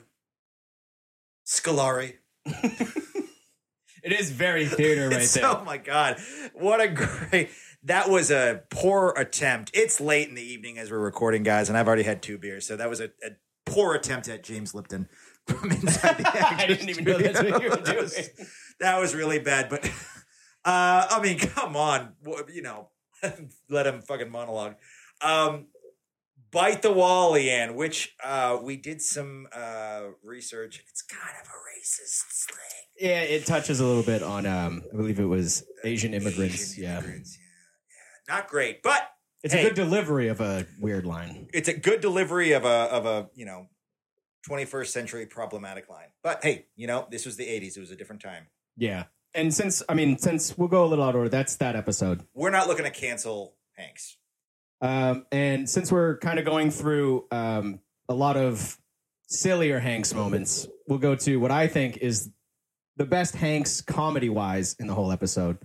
Scolari. 1.45 2.13
it 2.45 4.11
is 4.13 4.31
very 4.31 4.65
theater 4.65 5.09
right 5.09 5.27
there 5.27 5.45
Oh 5.45 5.63
my 5.65 5.77
god, 5.77 6.17
what 6.53 6.79
a 6.79 6.87
great! 6.87 7.49
That 7.83 8.09
was 8.09 8.31
a 8.31 8.63
poor 8.69 9.13
attempt. 9.17 9.71
It's 9.73 9.99
late 9.99 10.29
in 10.29 10.35
the 10.35 10.41
evening 10.41 10.77
as 10.77 10.89
we're 10.91 10.99
recording, 10.99 11.43
guys, 11.43 11.67
and 11.69 11.77
I've 11.77 11.87
already 11.87 12.03
had 12.03 12.21
two 12.21 12.37
beers, 12.37 12.65
so 12.65 12.75
that 12.77 12.89
was 12.89 12.99
a, 13.01 13.05
a 13.23 13.31
poor 13.65 13.95
attempt 13.95 14.29
at 14.29 14.43
James 14.43 14.73
Lipton 14.73 15.09
from 15.45 15.71
inside 15.71 16.17
the 16.17 16.27
I 16.27 16.65
didn't 16.67 16.89
even 16.89 17.03
know 17.03 17.17
that's 17.17 17.41
what 17.41 17.61
you 17.61 17.69
were 17.69 17.75
Studio. 17.75 17.83
That 17.83 17.97
was- 18.01 18.13
doing. 18.15 18.47
That 18.79 18.99
was 18.99 19.15
really 19.15 19.39
bad, 19.39 19.69
but 19.69 19.85
uh, 20.65 21.07
I 21.09 21.19
mean, 21.21 21.37
come 21.55 21.75
on, 21.75 22.13
you 22.53 22.61
know, 22.61 22.89
let 23.69 23.87
him 23.87 24.01
fucking 24.01 24.29
monologue. 24.31 24.75
Um, 25.21 25.67
Bite 26.49 26.81
the 26.81 26.91
wall, 26.93 27.33
Leanne, 27.33 27.75
which 27.75 28.15
uh, 28.23 28.57
we 28.61 28.77
did 28.77 29.01
some 29.01 29.47
uh, 29.51 30.03
research. 30.23 30.81
It's 30.87 31.01
kind 31.01 31.35
of 31.41 31.47
a 31.47 31.51
racist 31.51 32.23
slang. 32.31 32.59
yeah 32.99 33.21
it 33.21 33.45
touches 33.45 33.79
a 33.81 33.85
little 33.85 34.01
bit 34.03 34.23
on 34.23 34.45
um 34.45 34.81
I 34.91 34.95
believe 34.95 35.19
it 35.19 35.25
was 35.25 35.63
Asian 35.83 36.13
immigrants 36.13 36.71
Asian 36.73 36.83
yeah 36.83 36.97
immigrants, 36.99 37.37
yeah, 37.37 38.33
yeah. 38.33 38.35
Not 38.35 38.47
great, 38.47 38.81
but 38.81 39.09
it's 39.43 39.53
Hey. 39.53 39.61
a 39.61 39.63
good 39.67 39.75
delivery 39.75 40.29
of 40.29 40.39
a 40.41 40.65
weird 40.79 41.05
line 41.05 41.47
it's 41.53 41.67
a 41.67 41.73
good 41.77 41.99
delivery 42.01 42.53
of 42.53 42.63
a 42.63 42.67
of 42.67 43.05
a 43.05 43.29
you 43.35 43.45
know 43.45 43.67
21st 44.49 44.87
century 44.87 45.25
problematic 45.25 45.89
line. 45.89 46.07
But 46.23 46.43
hey, 46.43 46.67
you 46.77 46.87
know, 46.87 47.07
this 47.11 47.25
was 47.25 47.35
the 47.35 47.45
80s. 47.45 47.75
It 47.75 47.81
was 47.81 47.91
a 47.91 47.95
different 47.97 48.21
time. 48.21 48.47
Yeah. 48.77 49.05
And 49.33 49.53
since 49.53 49.83
I 49.89 49.93
mean, 49.93 50.17
since 50.17 50.57
we'll 50.57 50.67
go 50.67 50.85
a 50.85 50.87
little 50.87 51.03
out 51.03 51.09
of 51.09 51.15
order, 51.15 51.29
that's 51.29 51.57
that 51.57 51.75
episode. 51.75 52.23
We're 52.33 52.49
not 52.49 52.67
looking 52.67 52.85
to 52.85 52.91
cancel 52.91 53.55
Hanks. 53.73 54.17
Um, 54.81 55.25
and 55.31 55.69
since 55.69 55.91
we're 55.91 56.17
kind 56.17 56.39
of 56.39 56.45
going 56.45 56.71
through 56.71 57.25
um, 57.31 57.79
a 58.07 58.13
lot 58.13 58.37
of 58.37 58.77
sillier 59.27 59.79
Hanks 59.79 60.13
moments, 60.13 60.67
we'll 60.87 60.99
go 60.99 61.15
to 61.15 61.37
what 61.37 61.51
I 61.51 61.67
think 61.67 61.97
is 61.97 62.29
the 62.95 63.05
best 63.05 63.35
Hanks 63.35 63.81
comedy 63.81 64.29
wise 64.29 64.75
in 64.79 64.87
the 64.87 64.93
whole 64.93 65.11
episode. 65.11 65.57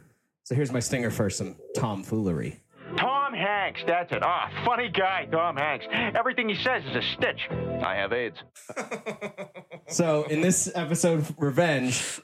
So 0.45 0.55
here's 0.55 0.73
my 0.73 0.81
stinger 0.81 1.11
for 1.11 1.31
some 1.31 1.57
tomfoolery. 1.77 2.61
Tom 2.99 3.33
Hanks, 3.33 3.81
that's 3.87 4.13
it. 4.13 4.23
Ah, 4.23 4.51
funny 4.67 4.91
guy, 4.91 5.27
Tom 5.31 5.57
Hanks. 5.57 5.87
Everything 6.15 6.49
he 6.49 6.57
says 6.57 6.83
is 6.91 6.97
a 6.97 7.03
stitch. 7.17 7.49
I 7.83 7.95
have 7.97 8.13
AIDS. 8.13 8.37
So 9.89 10.23
in 10.25 10.41
this 10.41 10.71
episode, 10.75 11.27
Revenge, 11.37 12.21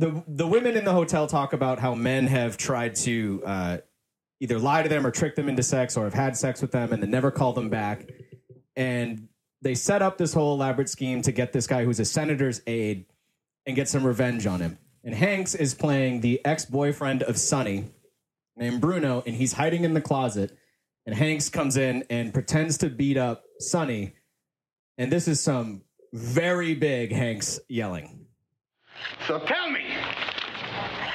the 0.00 0.24
the 0.26 0.46
women 0.46 0.76
in 0.76 0.84
the 0.84 0.92
hotel 0.92 1.26
talk 1.26 1.52
about 1.52 1.78
how 1.78 1.94
men 1.94 2.26
have 2.26 2.56
tried 2.56 2.94
to 2.96 3.42
uh, 3.44 3.78
either 4.40 4.58
lie 4.58 4.82
to 4.82 4.88
them 4.88 5.06
or 5.06 5.10
trick 5.10 5.36
them 5.36 5.48
into 5.48 5.62
sex 5.62 5.96
or 5.96 6.04
have 6.04 6.14
had 6.14 6.36
sex 6.36 6.62
with 6.62 6.72
them 6.72 6.92
and 6.92 7.02
then 7.02 7.10
never 7.10 7.30
call 7.30 7.52
them 7.52 7.68
back. 7.68 8.08
And 8.74 9.28
they 9.60 9.74
set 9.74 10.00
up 10.00 10.16
this 10.16 10.32
whole 10.32 10.54
elaborate 10.54 10.88
scheme 10.88 11.20
to 11.22 11.32
get 11.32 11.52
this 11.52 11.66
guy 11.66 11.84
who's 11.84 12.00
a 12.00 12.06
senator's 12.06 12.62
aide 12.66 13.04
and 13.66 13.76
get 13.76 13.88
some 13.88 14.04
revenge 14.04 14.46
on 14.46 14.60
him. 14.60 14.78
And 15.04 15.14
Hanks 15.14 15.54
is 15.54 15.74
playing 15.74 16.22
the 16.22 16.40
ex 16.46 16.64
boyfriend 16.64 17.22
of 17.22 17.36
Sonny 17.36 17.84
named 18.56 18.80
Bruno, 18.80 19.22
and 19.26 19.34
he's 19.34 19.52
hiding 19.52 19.84
in 19.84 19.92
the 19.92 20.00
closet. 20.00 20.56
And 21.04 21.14
Hanks 21.14 21.50
comes 21.50 21.76
in 21.76 22.04
and 22.08 22.32
pretends 22.32 22.78
to 22.78 22.88
beat 22.88 23.18
up 23.18 23.44
Sonny. 23.58 24.14
And 24.96 25.12
this 25.12 25.28
is 25.28 25.42
some 25.42 25.82
very 26.14 26.74
big 26.74 27.12
Hanks 27.12 27.60
yelling. 27.68 28.20
So 29.26 29.38
tell 29.38 29.70
me, 29.70 29.84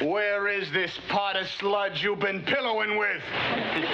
where 0.01 0.47
is 0.47 0.71
this 0.71 0.97
pot 1.09 1.35
of 1.35 1.47
sludge 1.47 2.03
you've 2.03 2.19
been 2.19 2.41
pillowing 2.43 2.97
with? 2.97 3.21
You 3.75 3.87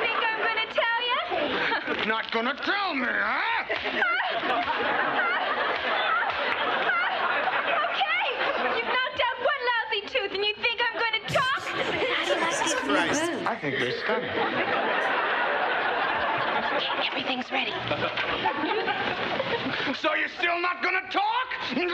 think 0.00 0.20
I'm 0.22 0.40
gonna 0.46 0.68
tell 0.72 1.00
you? 1.08 2.06
Not 2.06 2.30
gonna 2.30 2.54
tell 2.54 2.94
me, 2.94 3.06
huh? 3.08 3.64
Okay, 7.84 8.28
you've 8.76 8.92
knocked 8.92 9.20
out 9.26 9.38
one 9.38 9.62
lousy 9.70 10.02
tooth 10.06 10.32
and 10.34 10.44
you 10.44 10.54
think 10.54 10.80
I'm 10.80 10.96
going 10.98 11.16
to 11.20 11.34
talk? 11.34 11.60
How 11.60 12.24
do 12.24 12.86
you 12.86 12.92
like 12.92 13.10
these? 13.10 13.46
I 13.46 13.56
think 13.60 13.78
they're 13.78 13.98
stunning. 14.00 14.30
Everything's 17.06 17.50
ready. 17.50 17.72
So 20.00 20.14
you're 20.14 20.28
still 20.38 20.60
not 20.60 20.82
gonna 20.82 21.00
talk? 21.10 21.48
Somebody 21.68 21.88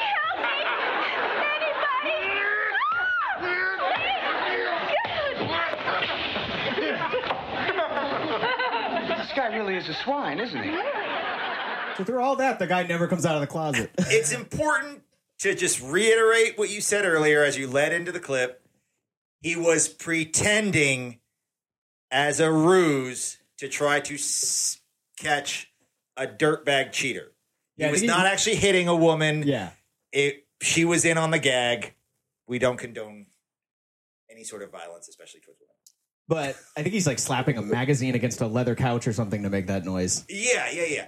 help 0.00 0.38
me! 0.42 0.58
This 9.16 9.32
guy 9.36 9.56
really 9.56 9.76
is 9.76 9.88
a 9.88 9.94
swine, 9.94 10.38
isn't 10.40 10.62
he? 10.62 10.70
So 11.96 12.04
through 12.04 12.20
all 12.22 12.36
that, 12.36 12.58
the 12.58 12.66
guy 12.66 12.82
never 12.84 13.06
comes 13.08 13.26
out 13.26 13.34
of 13.36 13.40
the 13.40 13.46
closet. 13.46 13.90
it's 13.98 14.32
important 14.32 15.02
to 15.38 15.54
just 15.54 15.80
reiterate 15.82 16.58
what 16.58 16.70
you 16.70 16.80
said 16.80 17.04
earlier 17.04 17.42
as 17.42 17.58
you 17.58 17.66
led 17.66 17.92
into 17.92 18.12
the 18.12 18.20
clip. 18.20 18.62
He 19.40 19.56
was 19.56 19.88
pretending 19.88 21.19
as 22.10 22.40
a 22.40 22.50
ruse 22.50 23.38
to 23.58 23.68
try 23.68 24.00
to 24.00 24.14
s- 24.14 24.80
catch 25.18 25.70
a 26.16 26.26
dirtbag 26.26 26.92
cheater. 26.92 27.32
Yeah, 27.76 27.86
I 27.86 27.88
he 27.88 27.92
was 27.92 28.00
think 28.00 28.12
he- 28.12 28.16
not 28.18 28.26
actually 28.26 28.56
hitting 28.56 28.88
a 28.88 28.96
woman. 28.96 29.42
Yeah. 29.46 29.70
It, 30.12 30.46
she 30.62 30.84
was 30.84 31.04
in 31.04 31.16
on 31.18 31.30
the 31.30 31.38
gag. 31.38 31.94
We 32.46 32.58
don't 32.58 32.76
condone 32.76 33.26
any 34.30 34.44
sort 34.44 34.62
of 34.62 34.70
violence, 34.70 35.08
especially 35.08 35.40
towards 35.40 35.60
women. 35.60 35.70
But 36.28 36.56
I 36.76 36.82
think 36.82 36.92
he's 36.94 37.06
like 37.06 37.18
slapping 37.18 37.56
a 37.58 37.62
magazine 37.62 38.14
against 38.14 38.40
a 38.40 38.46
leather 38.46 38.74
couch 38.74 39.06
or 39.08 39.12
something 39.12 39.42
to 39.42 39.50
make 39.50 39.66
that 39.68 39.84
noise. 39.84 40.24
Yeah, 40.28 40.70
yeah, 40.72 40.84
yeah. 40.88 41.06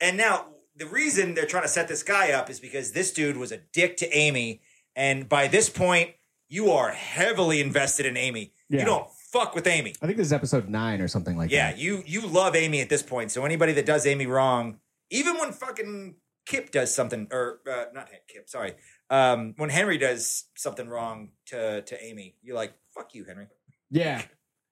And 0.00 0.16
now 0.16 0.46
the 0.76 0.86
reason 0.86 1.34
they're 1.34 1.46
trying 1.46 1.62
to 1.64 1.68
set 1.68 1.88
this 1.88 2.02
guy 2.02 2.32
up 2.32 2.50
is 2.50 2.60
because 2.60 2.92
this 2.92 3.12
dude 3.12 3.36
was 3.36 3.50
a 3.52 3.58
dick 3.72 3.96
to 3.98 4.10
Amy, 4.16 4.60
and 4.94 5.28
by 5.28 5.48
this 5.48 5.68
point, 5.68 6.10
you 6.48 6.70
are 6.70 6.90
heavily 6.90 7.60
invested 7.60 8.06
in 8.06 8.16
Amy. 8.16 8.52
Yeah. 8.68 8.80
You 8.80 8.84
don't 8.86 9.08
fuck 9.34 9.54
with 9.54 9.66
Amy. 9.66 9.94
I 10.00 10.06
think 10.06 10.16
this 10.16 10.28
is 10.28 10.32
episode 10.32 10.68
nine 10.68 11.00
or 11.00 11.08
something 11.08 11.36
like 11.36 11.50
Yeah, 11.50 11.72
that. 11.72 11.78
Yeah, 11.78 11.84
you 11.84 12.02
you 12.06 12.26
love 12.26 12.54
Amy 12.54 12.80
at 12.80 12.88
this 12.88 13.02
point. 13.02 13.30
So 13.32 13.44
anybody 13.44 13.72
that 13.72 13.84
does 13.84 14.06
Amy 14.06 14.26
wrong, 14.26 14.78
even 15.10 15.36
when 15.38 15.52
fucking 15.52 16.14
Kip 16.46 16.70
does 16.70 16.94
something, 16.94 17.26
or 17.32 17.60
uh, 17.70 17.86
not 17.92 18.08
Kip, 18.28 18.48
sorry, 18.48 18.74
um, 19.10 19.54
when 19.56 19.70
Henry 19.70 19.98
does 19.98 20.44
something 20.56 20.88
wrong 20.88 21.30
to 21.46 21.82
to 21.82 22.02
Amy, 22.02 22.36
you're 22.42 22.56
like, 22.56 22.74
fuck 22.94 23.14
you, 23.14 23.24
Henry. 23.24 23.48
Yeah. 23.90 24.22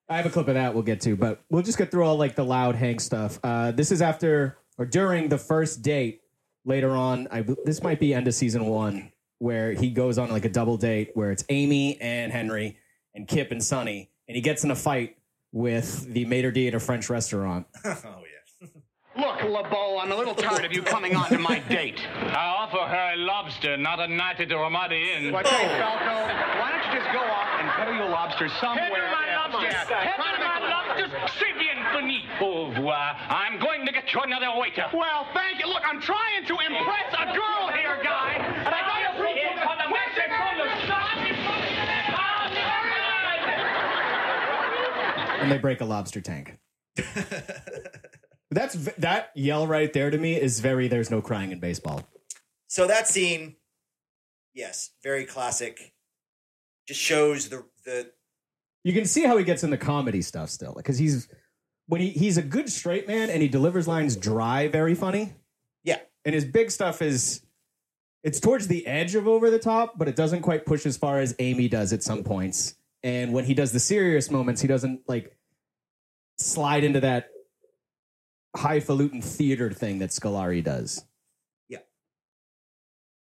I 0.08 0.16
have 0.16 0.26
a 0.26 0.30
clip 0.30 0.48
of 0.48 0.54
that 0.54 0.74
we'll 0.74 0.82
get 0.82 1.00
to, 1.02 1.16
but 1.16 1.42
we'll 1.48 1.62
just 1.62 1.78
get 1.78 1.90
through 1.90 2.04
all 2.04 2.16
like 2.16 2.34
the 2.34 2.44
loud 2.44 2.74
Hank 2.74 3.00
stuff. 3.00 3.38
Uh, 3.42 3.70
this 3.72 3.90
is 3.90 4.02
after 4.02 4.58
or 4.76 4.84
during 4.84 5.28
the 5.28 5.38
first 5.38 5.80
date 5.82 6.20
later 6.64 6.90
on. 6.90 7.28
I 7.30 7.44
this 7.64 7.82
might 7.82 7.98
be 7.98 8.12
end 8.12 8.28
of 8.28 8.34
season 8.34 8.66
one 8.66 9.10
where 9.38 9.72
he 9.72 9.90
goes 9.90 10.18
on 10.18 10.30
like 10.30 10.44
a 10.44 10.48
double 10.48 10.76
date 10.76 11.10
where 11.14 11.30
it's 11.32 11.44
Amy 11.48 12.00
and 12.00 12.30
Henry 12.30 12.76
and 13.14 13.26
Kip 13.26 13.50
and 13.50 13.62
Sonny, 13.62 14.10
and 14.28 14.34
he 14.36 14.40
gets 14.40 14.64
in 14.64 14.70
a 14.70 14.76
fight 14.76 15.16
with 15.52 16.12
the 16.12 16.24
maitre 16.24 16.50
d' 16.52 16.68
at 16.68 16.74
a 16.74 16.80
French 16.80 17.10
restaurant. 17.10 17.66
oh 17.84 17.90
yeah. 18.04 18.68
Look, 19.14 19.42
LeBeau, 19.44 19.98
I'm 20.00 20.10
a 20.10 20.16
little 20.16 20.34
tired 20.34 20.64
of 20.64 20.72
you 20.72 20.80
coming 20.82 21.14
on 21.14 21.28
to 21.28 21.38
my 21.38 21.58
date. 21.68 22.00
I 22.16 22.46
offer 22.64 22.78
her 22.78 23.12
a 23.12 23.16
lobster, 23.16 23.76
not 23.76 24.00
a 24.00 24.08
night 24.08 24.40
at 24.40 24.48
the 24.48 24.56
Ramada 24.56 24.96
Inn. 24.96 25.30
Well, 25.32 25.44
hey, 25.44 25.68
Falco, 25.78 26.16
why 26.56 26.72
don't 26.72 26.84
you 26.88 26.98
just 26.98 27.12
go 27.12 27.20
off 27.20 27.48
and 27.60 27.68
peddle 27.76 27.94
your 27.94 28.08
lobster 28.08 28.48
somewhere 28.58 28.88
Peddle 28.88 29.12
my 29.12 29.28
else? 29.36 29.52
lobsters! 29.52 29.74
Yeah, 29.90 30.16
Peddle 30.16 30.40
my 30.40 30.56
a- 30.64 30.70
lobsters! 30.72 31.12
C'est 31.36 31.52
bien 31.60 31.76
fini! 31.92 32.24
Au 32.40 32.70
revoir. 32.72 33.12
I'm 33.28 33.60
going 33.60 33.84
to 33.84 33.92
get 33.92 34.08
you 34.14 34.20
another 34.24 34.48
waiter. 34.58 34.86
Well, 34.94 35.28
thank 35.34 35.60
you. 35.60 35.68
Look, 35.68 35.84
I'm 35.84 36.00
trying 36.00 36.46
to 36.48 36.54
impress 36.56 37.12
a 37.12 37.36
girl 37.36 37.68
here, 37.76 38.00
guy. 38.02 38.40
And 38.64 38.72
I 38.72 38.80
and 45.42 45.52
they 45.52 45.58
break 45.58 45.80
a 45.80 45.84
lobster 45.84 46.20
tank. 46.20 46.58
That's 48.50 48.74
that 48.98 49.30
yell 49.34 49.66
right 49.66 49.92
there 49.92 50.10
to 50.10 50.18
me 50.18 50.38
is 50.38 50.60
very 50.60 50.88
there's 50.88 51.10
no 51.10 51.22
crying 51.22 51.52
in 51.52 51.58
baseball. 51.58 52.06
So 52.68 52.86
that 52.86 53.08
scene, 53.08 53.56
yes, 54.54 54.90
very 55.02 55.24
classic. 55.24 55.94
Just 56.86 57.00
shows 57.00 57.48
the 57.48 57.64
the 57.84 58.12
You 58.84 58.92
can 58.92 59.06
see 59.06 59.24
how 59.24 59.36
he 59.36 59.44
gets 59.44 59.64
in 59.64 59.70
the 59.70 59.78
comedy 59.78 60.22
stuff 60.22 60.50
still 60.50 60.74
because 60.76 60.98
he's 60.98 61.28
when 61.86 62.00
he 62.00 62.10
he's 62.10 62.36
a 62.36 62.42
good 62.42 62.70
straight 62.70 63.08
man 63.08 63.30
and 63.30 63.40
he 63.40 63.48
delivers 63.48 63.88
lines 63.88 64.16
dry, 64.16 64.68
very 64.68 64.94
funny. 64.94 65.34
Yeah. 65.82 65.98
And 66.24 66.34
his 66.34 66.44
big 66.44 66.70
stuff 66.70 67.00
is 67.00 67.42
it's 68.22 68.38
towards 68.38 68.68
the 68.68 68.86
edge 68.86 69.14
of 69.14 69.26
over 69.26 69.50
the 69.50 69.58
top, 69.58 69.98
but 69.98 70.08
it 70.08 70.16
doesn't 70.16 70.42
quite 70.42 70.66
push 70.66 70.86
as 70.86 70.96
far 70.96 71.20
as 71.20 71.34
Amy 71.38 71.68
does 71.68 71.92
at 71.92 72.02
some 72.02 72.22
points. 72.22 72.74
And 73.02 73.32
when 73.32 73.44
he 73.44 73.54
does 73.54 73.72
the 73.72 73.80
serious 73.80 74.30
moments, 74.30 74.60
he 74.60 74.68
doesn't 74.68 75.00
like 75.08 75.36
slide 76.38 76.84
into 76.84 77.00
that 77.00 77.28
highfalutin 78.56 79.22
theater 79.22 79.72
thing 79.72 79.98
that 80.00 80.10
Scolari 80.10 80.62
does. 80.62 81.04
Yeah. 81.68 81.78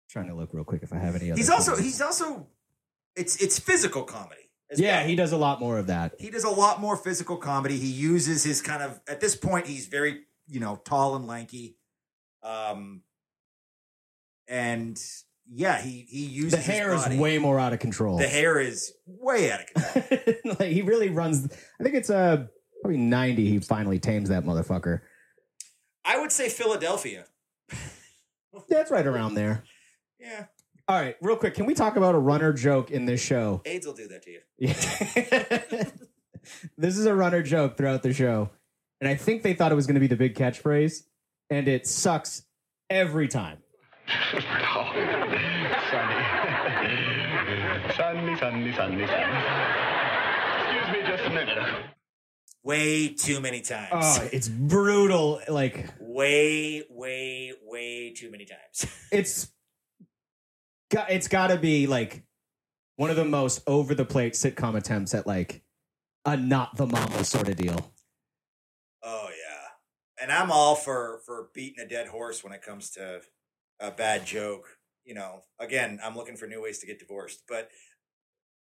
Trying 0.10 0.28
to 0.28 0.36
look 0.36 0.54
real 0.54 0.64
quick 0.64 0.84
if 0.84 0.92
I 0.92 0.98
have 0.98 1.16
any 1.16 1.32
other. 1.32 1.38
he's 1.38 1.50
also 1.50 1.74
things. 1.76 1.86
he's 1.86 2.02
also 2.02 2.48
it's 3.16 3.42
it's 3.42 3.60
physical 3.60 4.04
comedy. 4.04 4.50
yeah, 4.76 5.00
well. 5.00 5.08
he 5.08 5.16
does 5.16 5.32
a 5.32 5.38
lot 5.38 5.60
more 5.60 5.78
of 5.78 5.88
that. 5.88 6.16
he 6.20 6.30
does 6.30 6.44
a 6.44 6.50
lot 6.50 6.80
more 6.80 6.98
physical 6.98 7.38
comedy. 7.38 7.78
He 7.78 7.92
uses 7.92 8.44
his 8.44 8.62
kind 8.62 8.84
of 8.84 9.00
at 9.08 9.22
this 9.22 9.36
point 9.36 9.68
he's 9.68 9.88
very 9.88 10.22
you 10.48 10.60
know 10.60 10.82
tall 10.84 11.16
and 11.16 11.28
lanky, 11.28 11.78
um, 12.44 13.02
and 14.48 15.02
yeah 15.54 15.82
he 15.82 16.06
he 16.10 16.26
uses 16.26 16.52
The 16.52 16.58
his 16.58 16.66
hair 16.66 16.94
is 16.94 17.08
way 17.20 17.38
more 17.38 17.60
out 17.60 17.74
of 17.74 17.80
control. 17.80 18.18
the 18.18 18.28
hair 18.28 18.60
is 18.60 18.94
way 19.06 19.52
out 19.52 19.60
of 19.62 19.68
control. 19.94 20.38
like 20.60 20.72
he 20.72 20.82
really 20.82 21.10
runs. 21.10 21.46
I 21.80 21.84
think 21.84 21.96
it's 21.96 22.10
uh, 22.10 22.46
probably 22.82 22.98
ninety. 22.98 23.50
He 23.50 23.60
finally 23.60 24.00
tames 24.00 24.30
that 24.30 24.44
motherfucker. 24.46 25.02
I 26.06 26.20
would 26.20 26.32
say 26.32 26.50
Philadelphia. 26.50 27.26
That's 28.70 28.90
right 28.92 29.06
around 29.06 29.36
there. 29.36 29.64
Yeah, 30.20 30.46
All 30.88 31.00
right, 31.00 31.16
real 31.22 31.36
quick, 31.36 31.54
can 31.56 31.66
we 31.66 31.74
talk 31.74 31.96
about 31.96 32.14
a 32.16 32.20
runner 32.20 32.54
joke 32.54 32.92
in 32.92 33.06
this 33.06 33.22
show? 33.24 33.62
AIDS 33.66 33.86
will 33.88 33.94
do 33.94 34.08
that 34.10 34.22
to 34.24 34.32
you. 34.32 34.42
this 36.78 36.98
is 36.98 37.06
a 37.06 37.16
runner 37.16 37.42
joke 37.42 37.76
throughout 37.78 38.04
the 38.04 38.14
show, 38.14 38.50
and 39.00 39.10
I 39.10 39.16
think 39.16 39.42
they 39.42 39.54
thought 39.54 39.72
it 39.72 39.76
was 39.76 39.88
going 39.88 39.96
to 39.96 40.00
be 40.02 40.08
the 40.08 40.16
big 40.16 40.36
catchphrase, 40.36 41.04
and 41.50 41.68
it 41.68 41.88
sucks 41.88 42.44
every 42.90 43.28
time. 43.28 43.58
Sunny, 48.76 49.06
sunny, 49.06 49.08
sunny, 49.08 49.34
sunny. 49.34 50.70
Excuse 50.70 50.94
me 50.94 51.12
just 51.12 51.26
a 51.26 51.30
minute. 51.30 51.58
Way 52.64 53.10
too 53.10 53.42
many 53.42 53.62
times. 53.62 53.90
Oh, 53.92 54.30
it's 54.32 54.48
brutal. 54.48 55.42
Like 55.50 55.90
way, 56.00 56.84
way, 56.90 57.54
way 57.66 58.14
too 58.14 58.32
many 58.32 58.46
times. 58.46 58.86
it's 59.12 59.52
got 60.90 61.12
it's 61.12 61.28
got 61.28 61.48
to 61.48 61.58
be 61.58 61.88
like 61.88 62.24
one 62.96 63.10
of 63.10 63.16
the 63.16 63.26
most 63.26 63.62
over 63.68 63.96
the 63.96 64.06
plate 64.06 64.34
sitcom 64.34 64.78
attempts 64.78 65.14
at 65.14 65.28
like 65.28 65.64
a 66.26 66.38
not 66.38 66.78
the 66.78 66.86
mama 66.86 67.24
sort 67.26 67.50
of 67.50 67.58
deal. 67.58 67.92
Oh 69.04 69.28
yeah, 69.30 70.22
and 70.24 70.32
I'm 70.32 70.52
all 70.52 70.76
for 70.76 71.20
for 71.26 71.50
beating 71.54 71.84
a 71.84 71.90
dead 71.90 72.08
horse 72.08 72.44
when 72.44 72.54
it 72.54 72.62
comes 72.62 72.92
to 72.92 73.22
a 73.80 73.92
bad 73.92 74.26
joke. 74.26 74.78
You 75.04 75.16
know, 75.16 75.42
again, 75.60 76.00
I'm 76.04 76.16
looking 76.16 76.38
for 76.38 76.46
new 76.46 76.62
ways 76.62 76.78
to 76.80 76.86
get 76.86 77.00
divorced, 77.00 77.44
but 77.50 77.70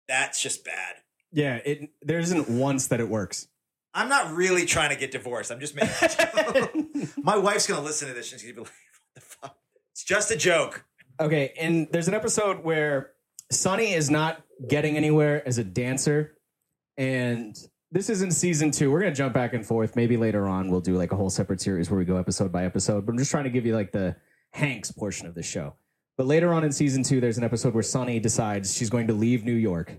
that's 0.08 0.42
just 0.42 0.64
bad. 0.64 0.96
Yeah, 1.32 1.56
it 1.56 1.90
there 2.02 2.18
isn't 2.18 2.48
once 2.48 2.88
that 2.88 3.00
it 3.00 3.08
works. 3.08 3.48
I'm 3.92 4.08
not 4.08 4.34
really 4.34 4.66
trying 4.66 4.90
to 4.90 4.96
get 4.96 5.12
divorced. 5.12 5.50
I'm 5.50 5.60
just 5.60 5.74
making. 5.74 5.90
a. 6.00 7.08
My 7.20 7.36
wife's 7.36 7.66
gonna 7.66 7.82
listen 7.82 8.08
to 8.08 8.14
this 8.14 8.32
and 8.32 8.40
she's 8.40 8.52
gonna 8.52 8.64
be 8.64 8.70
like, 8.70 8.72
"What 8.72 9.14
the 9.14 9.20
fuck?" 9.20 9.56
It's 9.92 10.04
just 10.04 10.30
a 10.30 10.36
joke. 10.36 10.84
Okay, 11.20 11.52
and 11.58 11.88
there's 11.92 12.08
an 12.08 12.14
episode 12.14 12.64
where 12.64 13.12
Sonny 13.50 13.92
is 13.92 14.10
not 14.10 14.42
getting 14.68 14.96
anywhere 14.96 15.46
as 15.46 15.58
a 15.58 15.64
dancer, 15.64 16.36
and 16.96 17.56
this 17.92 18.10
is 18.10 18.22
in 18.22 18.30
season 18.32 18.72
two. 18.72 18.90
We're 18.90 19.00
gonna 19.00 19.14
jump 19.14 19.34
back 19.34 19.54
and 19.54 19.64
forth. 19.64 19.94
Maybe 19.94 20.16
later 20.16 20.46
on 20.46 20.70
we'll 20.70 20.80
do 20.80 20.96
like 20.96 21.12
a 21.12 21.16
whole 21.16 21.30
separate 21.30 21.60
series 21.60 21.90
where 21.90 21.98
we 21.98 22.04
go 22.04 22.16
episode 22.16 22.50
by 22.50 22.64
episode. 22.64 23.06
But 23.06 23.12
I'm 23.12 23.18
just 23.18 23.30
trying 23.30 23.44
to 23.44 23.50
give 23.50 23.66
you 23.66 23.74
like 23.74 23.92
the 23.92 24.16
Hanks 24.52 24.90
portion 24.90 25.26
of 25.26 25.34
the 25.34 25.42
show. 25.42 25.74
But 26.16 26.26
later 26.26 26.52
on 26.52 26.62
in 26.64 26.72
season 26.72 27.02
two, 27.02 27.20
there's 27.20 27.38
an 27.38 27.44
episode 27.44 27.74
where 27.74 27.82
Sonny 27.82 28.20
decides 28.20 28.74
she's 28.74 28.90
going 28.90 29.08
to 29.08 29.14
leave 29.14 29.44
New 29.44 29.52
York 29.54 29.92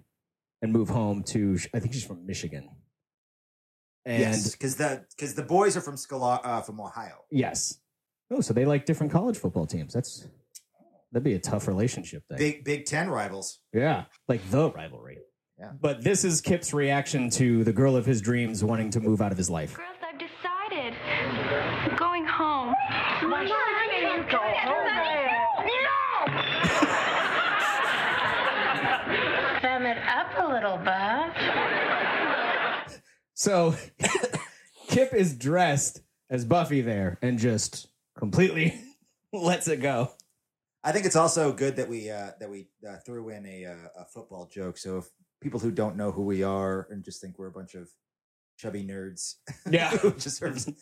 and 0.61 0.71
move 0.71 0.89
home 0.89 1.23
to. 1.23 1.57
I 1.73 1.79
think 1.79 1.93
she's 1.93 2.05
from 2.05 2.25
Michigan. 2.25 2.69
And 4.05 4.21
yes, 4.21 4.51
because 4.51 4.75
the 4.75 5.03
because 5.17 5.33
the 5.35 5.43
boys 5.43 5.75
are 5.75 5.81
from 5.81 5.97
Scholar, 5.97 6.39
uh, 6.43 6.61
from 6.61 6.79
Ohio. 6.79 7.23
yes. 7.31 7.79
Oh, 8.31 8.41
so 8.41 8.53
they 8.53 8.65
like 8.65 8.85
different 8.85 9.11
college 9.11 9.37
football 9.37 9.67
teams. 9.67 9.93
That's 9.93 10.27
that'd 11.11 11.23
be 11.23 11.33
a 11.33 11.39
tough 11.39 11.67
relationship 11.67 12.23
thing. 12.27 12.37
Big 12.37 12.63
Big 12.63 12.85
Ten 12.85 13.09
rivals. 13.09 13.59
Yeah, 13.73 14.05
like 14.27 14.41
the 14.49 14.71
rivalry. 14.71 15.17
Yeah. 15.59 15.71
But 15.79 16.03
this 16.03 16.23
is 16.23 16.41
Kip's 16.41 16.73
reaction 16.73 17.29
to 17.31 17.63
the 17.63 17.71
girl 17.73 17.95
of 17.95 18.05
his 18.05 18.21
dreams 18.21 18.63
wanting 18.63 18.89
to 18.91 18.99
move 18.99 19.21
out 19.21 19.31
of 19.31 19.37
his 19.37 19.49
life. 19.49 19.75
Girls, 19.75 19.89
I've 20.01 20.19
decided. 20.19 20.93
I'm 21.89 21.95
going 21.97 22.25
home. 22.25 22.73
My 23.29 23.47
son 23.47 23.57
can't 23.91 24.29
go 24.29 24.37
home. 24.37 24.84
A 30.37 30.47
little, 30.47 30.77
Buff. 30.77 31.35
So 33.33 33.75
Kip 34.87 35.13
is 35.13 35.35
dressed 35.35 36.01
as 36.29 36.45
Buffy 36.45 36.81
there 36.81 37.17
and 37.21 37.37
just 37.37 37.87
completely 38.17 38.73
lets 39.33 39.67
it 39.67 39.81
go. 39.81 40.11
I 40.83 40.91
think 40.91 41.05
it's 41.05 41.15
also 41.15 41.51
good 41.51 41.75
that 41.77 41.89
we 41.89 42.09
uh, 42.09 42.31
that 42.39 42.49
we 42.49 42.67
uh, 42.87 42.97
threw 43.05 43.29
in 43.29 43.45
a, 43.45 43.65
uh, 43.65 44.01
a 44.01 44.05
football 44.05 44.45
joke. 44.45 44.77
So 44.77 44.99
if 44.99 45.05
people 45.41 45.59
who 45.59 45.71
don't 45.71 45.95
know 45.97 46.11
who 46.11 46.23
we 46.23 46.43
are 46.43 46.87
and 46.89 47.03
just 47.03 47.19
think 47.21 47.37
we're 47.39 47.47
a 47.47 47.51
bunch 47.51 47.73
of 47.75 47.89
chubby 48.57 48.83
nerds, 48.85 49.35
Yeah. 49.69 49.91
just 50.17 50.37
sort 50.37 50.51
of- 50.57 50.75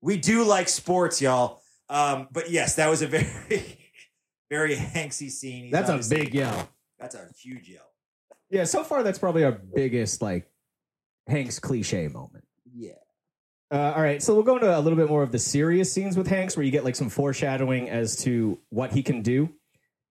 we 0.00 0.16
do 0.16 0.44
like 0.44 0.68
sports, 0.68 1.20
y'all. 1.22 1.60
Um, 1.88 2.28
but 2.32 2.50
yes, 2.50 2.76
that 2.76 2.88
was 2.90 3.02
a 3.02 3.06
very 3.06 3.78
very 4.50 4.74
hanksy 4.76 5.30
scene. 5.30 5.64
He's 5.64 5.72
That's 5.72 5.90
a 5.90 6.14
big 6.14 6.34
yell. 6.34 6.68
That's 6.98 7.14
a 7.14 7.28
huge 7.40 7.68
yell. 7.68 7.90
Yeah, 8.50 8.64
so 8.64 8.84
far 8.84 9.02
that's 9.02 9.18
probably 9.18 9.44
our 9.44 9.52
biggest 9.52 10.22
like 10.22 10.48
Hank's 11.26 11.58
cliche 11.58 12.08
moment. 12.08 12.44
Yeah. 12.72 12.92
Uh, 13.70 13.92
all 13.96 14.02
right, 14.02 14.22
so 14.22 14.32
we'll 14.32 14.44
go 14.44 14.54
into 14.56 14.78
a 14.78 14.80
little 14.80 14.96
bit 14.96 15.08
more 15.08 15.24
of 15.24 15.32
the 15.32 15.38
serious 15.40 15.92
scenes 15.92 16.16
with 16.16 16.28
Hanks, 16.28 16.56
where 16.56 16.64
you 16.64 16.70
get 16.70 16.84
like 16.84 16.94
some 16.94 17.08
foreshadowing 17.08 17.90
as 17.90 18.16
to 18.18 18.60
what 18.70 18.92
he 18.92 19.02
can 19.02 19.22
do. 19.22 19.48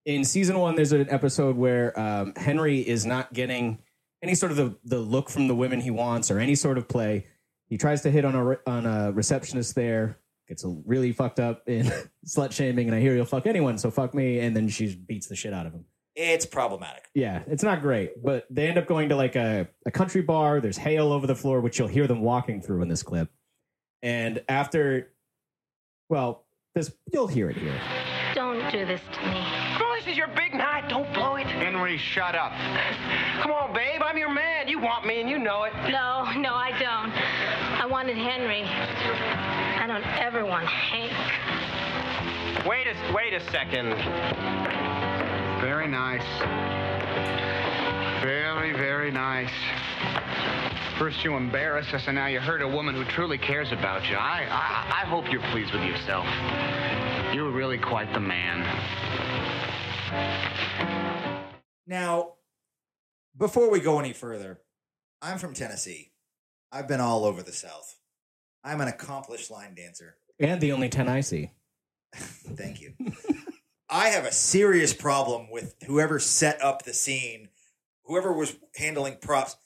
In 0.04 0.24
season 0.24 0.58
one, 0.58 0.74
there's 0.74 0.92
an 0.92 1.08
episode 1.08 1.56
where 1.56 1.98
um, 1.98 2.34
Henry 2.36 2.80
is 2.80 3.06
not 3.06 3.32
getting 3.32 3.78
any 4.22 4.34
sort 4.34 4.52
of 4.52 4.58
the, 4.58 4.76
the 4.84 4.98
look 4.98 5.30
from 5.30 5.48
the 5.48 5.54
women 5.54 5.80
he 5.80 5.90
wants 5.90 6.30
or 6.30 6.38
any 6.38 6.54
sort 6.54 6.76
of 6.76 6.86
play. 6.86 7.26
He 7.68 7.78
tries 7.78 8.02
to 8.02 8.10
hit 8.10 8.24
on 8.24 8.34
a 8.34 8.58
on 8.70 8.86
a 8.86 9.12
receptionist 9.12 9.74
there, 9.74 10.18
gets 10.48 10.62
a 10.64 10.68
really 10.84 11.12
fucked 11.12 11.40
up 11.40 11.62
in 11.66 11.90
slut 12.26 12.52
shaming, 12.52 12.88
and 12.88 12.94
I 12.94 13.00
hear 13.00 13.14
he'll 13.14 13.24
fuck 13.24 13.46
anyone, 13.46 13.78
so 13.78 13.90
fuck 13.90 14.14
me, 14.14 14.38
and 14.38 14.54
then 14.54 14.68
she 14.68 14.94
beats 14.94 15.28
the 15.28 15.34
shit 15.34 15.54
out 15.54 15.66
of 15.66 15.72
him. 15.72 15.86
It's 16.16 16.46
problematic. 16.46 17.04
Yeah, 17.14 17.42
it's 17.46 17.62
not 17.62 17.82
great, 17.82 18.22
but 18.24 18.46
they 18.48 18.66
end 18.68 18.78
up 18.78 18.86
going 18.86 19.10
to 19.10 19.16
like 19.16 19.36
a, 19.36 19.68
a 19.84 19.90
country 19.90 20.22
bar. 20.22 20.60
There's 20.60 20.78
hay 20.78 20.96
all 20.96 21.12
over 21.12 21.26
the 21.26 21.34
floor, 21.34 21.60
which 21.60 21.78
you'll 21.78 21.88
hear 21.88 22.06
them 22.06 22.22
walking 22.22 22.62
through 22.62 22.80
in 22.82 22.88
this 22.88 23.02
clip. 23.02 23.28
And 24.02 24.42
after, 24.48 25.12
well, 26.08 26.46
this 26.74 26.90
you'll 27.12 27.26
hear 27.26 27.50
it 27.50 27.56
here. 27.56 27.78
Don't 28.34 28.70
do 28.72 28.86
this 28.86 29.00
to 29.12 29.26
me. 29.26 29.44
Come 29.76 29.86
this 30.06 30.12
is 30.12 30.16
your 30.18 30.28
big 30.28 30.54
night. 30.54 30.88
Don't 30.88 31.12
blow 31.14 31.34
it. 31.36 31.46
Henry, 31.46 31.98
shut 31.98 32.34
up. 32.34 32.52
Come 33.42 33.50
on, 33.50 33.74
babe. 33.74 34.02
I'm 34.04 34.16
your 34.16 34.32
man. 34.32 34.68
You 34.68 34.78
want 34.78 35.04
me, 35.06 35.20
and 35.20 35.28
you 35.28 35.38
know 35.38 35.64
it. 35.64 35.72
No, 35.90 36.30
no, 36.36 36.54
I 36.54 36.70
don't. 36.78 37.12
I 37.82 37.86
wanted 37.86 38.16
Henry. 38.16 38.62
I 38.62 39.86
don't 39.86 40.06
ever 40.18 40.44
want 40.46 40.66
Hank. 40.66 41.12
Wait 42.66 42.86
a 42.86 43.12
wait 43.12 43.32
a 43.32 43.40
second. 43.50 44.75
Very 45.66 45.88
nice. 45.88 46.22
Very, 48.22 48.72
very 48.72 49.10
nice. 49.10 49.50
First 50.96 51.24
you 51.24 51.34
embarrass 51.34 51.92
us, 51.92 52.04
and 52.06 52.14
now 52.14 52.28
you 52.28 52.38
hurt 52.38 52.62
a 52.62 52.68
woman 52.68 52.94
who 52.94 53.04
truly 53.04 53.36
cares 53.36 53.72
about 53.72 54.08
you. 54.08 54.14
I, 54.14 54.46
I, 54.48 55.02
I 55.02 55.06
hope 55.06 55.24
you're 55.28 55.42
pleased 55.50 55.74
with 55.74 55.82
yourself. 55.82 56.24
You're 57.34 57.50
really 57.50 57.78
quite 57.78 58.12
the 58.14 58.20
man. 58.20 58.62
Now, 61.84 62.34
before 63.36 63.68
we 63.68 63.80
go 63.80 63.98
any 63.98 64.12
further, 64.12 64.60
I'm 65.20 65.38
from 65.38 65.52
Tennessee. 65.52 66.12
I've 66.70 66.86
been 66.86 67.00
all 67.00 67.24
over 67.24 67.42
the 67.42 67.50
South. 67.50 67.96
I'm 68.62 68.80
an 68.80 68.86
accomplished 68.86 69.50
line 69.50 69.74
dancer. 69.74 70.14
And 70.38 70.60
the 70.60 70.70
only 70.70 70.90
10 70.90 71.08
I 71.08 71.22
see. 71.22 71.50
Thank 72.14 72.80
you. 72.80 72.92
I 73.88 74.08
have 74.08 74.24
a 74.24 74.32
serious 74.32 74.92
problem 74.92 75.50
with 75.50 75.74
whoever 75.86 76.18
set 76.18 76.62
up 76.62 76.84
the 76.84 76.92
scene, 76.92 77.48
whoever 78.04 78.32
was 78.32 78.56
handling 78.76 79.18
props. 79.20 79.56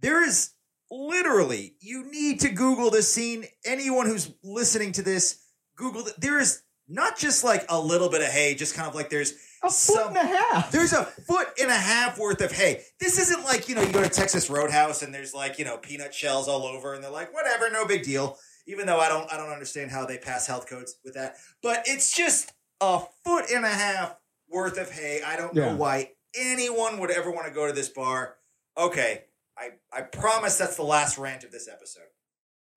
There 0.00 0.26
is 0.26 0.50
literally, 0.90 1.76
you 1.80 2.10
need 2.10 2.40
to 2.40 2.48
Google 2.48 2.90
this 2.90 3.12
scene. 3.12 3.44
Anyone 3.64 4.06
who's 4.06 4.32
listening 4.42 4.92
to 4.92 5.02
this, 5.02 5.42
Google 5.76 6.06
it. 6.06 6.14
There 6.18 6.38
is 6.38 6.62
not 6.88 7.18
just 7.18 7.44
like 7.44 7.66
a 7.68 7.80
little 7.80 8.08
bit 8.08 8.22
of 8.22 8.28
hay, 8.28 8.54
just 8.54 8.74
kind 8.74 8.88
of 8.88 8.94
like 8.94 9.10
there's 9.10 9.34
a 9.62 9.70
foot 9.70 10.08
and 10.08 10.16
a 10.16 10.20
half. 10.20 10.70
There's 10.70 10.92
a 10.92 11.04
foot 11.04 11.48
and 11.60 11.70
a 11.70 11.76
half 11.76 12.18
worth 12.18 12.40
of 12.40 12.52
hay. 12.52 12.82
This 13.00 13.18
isn't 13.18 13.44
like, 13.44 13.68
you 13.68 13.74
know, 13.74 13.82
you 13.82 13.92
go 13.92 14.02
to 14.02 14.08
Texas 14.08 14.48
Roadhouse 14.48 15.02
and 15.02 15.12
there's 15.12 15.34
like, 15.34 15.58
you 15.58 15.64
know, 15.64 15.76
peanut 15.76 16.14
shells 16.14 16.48
all 16.48 16.62
over 16.62 16.94
and 16.94 17.02
they're 17.02 17.10
like, 17.10 17.34
whatever, 17.34 17.70
no 17.70 17.86
big 17.86 18.04
deal. 18.04 18.38
Even 18.68 18.86
though 18.86 18.98
I 18.98 19.08
don't 19.08 19.32
I 19.32 19.36
don't 19.36 19.50
understand 19.50 19.90
how 19.90 20.06
they 20.06 20.18
pass 20.18 20.46
health 20.46 20.66
codes 20.68 20.96
with 21.04 21.14
that. 21.14 21.36
But 21.62 21.84
it's 21.86 22.16
just 22.16 22.52
a 22.80 23.00
foot 23.24 23.46
and 23.52 23.64
a 23.64 23.68
half 23.70 24.16
worth 24.48 24.78
of 24.78 24.90
hay. 24.90 25.20
I 25.24 25.36
don't 25.36 25.54
Yeah. 25.54 25.72
know 25.72 25.76
why 25.76 26.12
anyone 26.34 26.98
would 27.00 27.10
ever 27.10 27.30
want 27.30 27.46
to 27.46 27.52
go 27.52 27.66
to 27.66 27.72
this 27.72 27.88
bar. 27.88 28.36
Okay. 28.76 29.24
I, 29.58 29.70
I 29.92 30.02
promise 30.02 30.58
that's 30.58 30.76
the 30.76 30.82
last 30.84 31.16
rant 31.18 31.42
of 31.44 31.50
this 31.50 31.66
episode. 31.68 32.08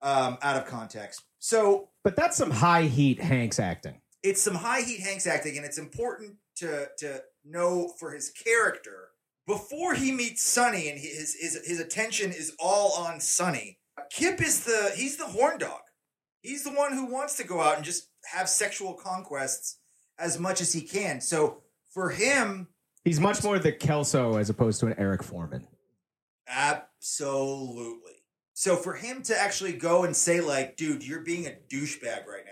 Um, 0.01 0.37
out 0.41 0.55
of 0.55 0.65
context. 0.65 1.23
So 1.39 1.89
But 2.05 2.15
that's 2.15 2.37
some 2.37 2.51
high 2.51 2.83
heat 2.83 3.19
Hanks 3.21 3.59
acting. 3.59 4.01
it's 4.23 4.41
some 4.41 4.55
high 4.55 4.81
heat 4.81 5.01
Hanks 5.01 5.27
acting, 5.27 5.57
and 5.57 5.65
it's 5.65 5.77
important 5.77 6.37
to 6.57 6.87
to 6.99 7.23
know 7.43 7.93
for 7.99 8.11
his 8.11 8.29
character 8.31 9.09
before 9.45 9.95
he 9.95 10.13
meets 10.13 10.41
Sonny, 10.41 10.87
and 10.87 10.97
his 10.97 11.35
his 11.37 11.59
his 11.65 11.79
attention 11.81 12.31
is 12.31 12.55
all 12.59 12.93
on 12.93 13.19
Sonny. 13.19 13.79
Kip 14.09 14.41
is 14.41 14.63
the 14.63 14.93
he's 14.95 15.17
the 15.17 15.25
horn 15.27 15.57
dog. 15.57 15.81
He's 16.41 16.63
the 16.63 16.71
one 16.71 16.93
who 16.93 17.05
wants 17.11 17.35
to 17.35 17.43
go 17.43 17.59
out 17.59 17.75
and 17.75 17.83
just 17.83 18.07
have 18.31 18.47
sexual 18.47 18.93
conquests 18.93 19.79
as 20.19 20.39
much 20.39 20.61
as 20.61 20.73
he 20.73 20.81
can. 20.81 21.21
So 21.21 21.63
for 21.89 22.09
him, 22.09 22.67
He's 23.05 23.19
much 23.19 23.43
more 23.43 23.57
the 23.57 23.71
Kelso 23.71 24.37
as 24.37 24.49
opposed 24.49 24.81
to 24.81 24.87
an 24.87 24.95
Eric 24.97 25.23
Forman. 25.23 25.65
Absolutely. 26.47 28.11
So 28.53 28.75
for 28.75 28.93
him 28.93 29.23
to 29.23 29.39
actually 29.39 29.73
go 29.73 30.03
and 30.03 30.15
say 30.15 30.41
like, 30.41 30.75
dude, 30.75 31.07
you're 31.07 31.21
being 31.21 31.47
a 31.47 31.55
douchebag 31.71 32.25
right 32.27 32.43
now. 32.45 32.51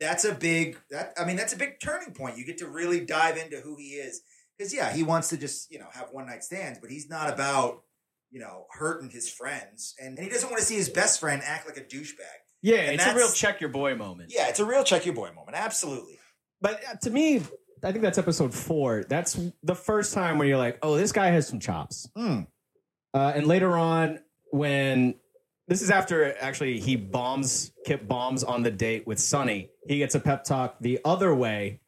That's 0.00 0.24
a 0.24 0.34
big 0.34 0.78
that 0.90 1.12
I 1.20 1.24
mean 1.24 1.36
that's 1.36 1.52
a 1.52 1.58
big 1.58 1.78
turning 1.80 2.14
point. 2.14 2.38
You 2.38 2.44
get 2.44 2.58
to 2.58 2.66
really 2.66 3.04
dive 3.04 3.36
into 3.36 3.58
who 3.60 3.76
he 3.76 3.90
is 3.90 4.22
cuz 4.58 4.74
yeah, 4.74 4.92
he 4.92 5.02
wants 5.02 5.28
to 5.28 5.36
just, 5.36 5.70
you 5.70 5.78
know, 5.78 5.88
have 5.92 6.08
one 6.12 6.26
night 6.26 6.42
stands, 6.42 6.78
but 6.78 6.90
he's 6.90 7.08
not 7.08 7.32
about, 7.32 7.84
you 8.30 8.40
know, 8.40 8.66
hurting 8.70 9.10
his 9.10 9.30
friends 9.30 9.94
and, 10.00 10.18
and 10.18 10.26
he 10.26 10.32
doesn't 10.32 10.48
want 10.48 10.60
to 10.60 10.66
see 10.66 10.76
his 10.76 10.88
best 10.88 11.20
friend 11.20 11.42
act 11.44 11.66
like 11.66 11.76
a 11.76 11.82
douchebag. 11.82 12.40
Yeah, 12.62 12.76
And 12.76 12.94
it's 12.94 13.06
a 13.06 13.14
real 13.14 13.30
check 13.30 13.60
your 13.60 13.70
boy 13.70 13.94
moment. 13.94 14.32
Yeah, 14.34 14.48
it's 14.48 14.60
a 14.60 14.64
real 14.64 14.82
check 14.82 15.04
your 15.04 15.14
boy 15.14 15.30
moment. 15.34 15.56
Absolutely. 15.56 16.18
But 16.62 16.80
uh, 16.88 16.94
to 17.02 17.10
me, 17.10 17.42
I 17.84 17.90
think 17.90 18.02
that's 18.02 18.18
episode 18.18 18.54
four. 18.54 19.04
That's 19.08 19.38
the 19.62 19.74
first 19.74 20.14
time 20.14 20.38
where 20.38 20.46
you're 20.46 20.56
like, 20.56 20.78
oh, 20.82 20.96
this 20.96 21.12
guy 21.12 21.26
has 21.26 21.48
some 21.48 21.58
chops. 21.60 22.08
Mm. 22.16 22.46
Uh, 23.12 23.32
and 23.34 23.46
later 23.46 23.76
on, 23.76 24.20
when 24.50 25.16
this 25.68 25.82
is 25.82 25.90
after 25.90 26.36
actually 26.38 26.78
he 26.78 26.96
bombs, 26.96 27.72
Kip 27.84 28.06
bombs 28.06 28.44
on 28.44 28.62
the 28.62 28.70
date 28.70 29.06
with 29.06 29.18
Sonny, 29.18 29.70
he 29.86 29.98
gets 29.98 30.14
a 30.14 30.20
pep 30.20 30.44
talk 30.44 30.76
the 30.80 31.00
other 31.04 31.34
way 31.34 31.80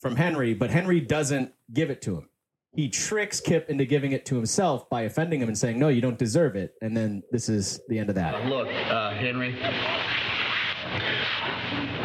from 0.00 0.16
Henry, 0.16 0.52
but 0.52 0.70
Henry 0.70 1.00
doesn't 1.00 1.52
give 1.72 1.90
it 1.90 2.02
to 2.02 2.16
him. 2.16 2.28
He 2.74 2.88
tricks 2.88 3.40
Kip 3.40 3.70
into 3.70 3.86
giving 3.86 4.12
it 4.12 4.26
to 4.26 4.34
himself 4.34 4.90
by 4.90 5.02
offending 5.02 5.40
him 5.40 5.48
and 5.48 5.56
saying, 5.56 5.78
no, 5.78 5.88
you 5.88 6.02
don't 6.02 6.18
deserve 6.18 6.56
it. 6.56 6.74
And 6.82 6.94
then 6.94 7.22
this 7.30 7.48
is 7.48 7.80
the 7.88 7.98
end 7.98 8.10
of 8.10 8.16
that. 8.16 8.46
Look, 8.46 8.68
uh, 8.68 9.12
Henry. 9.12 9.56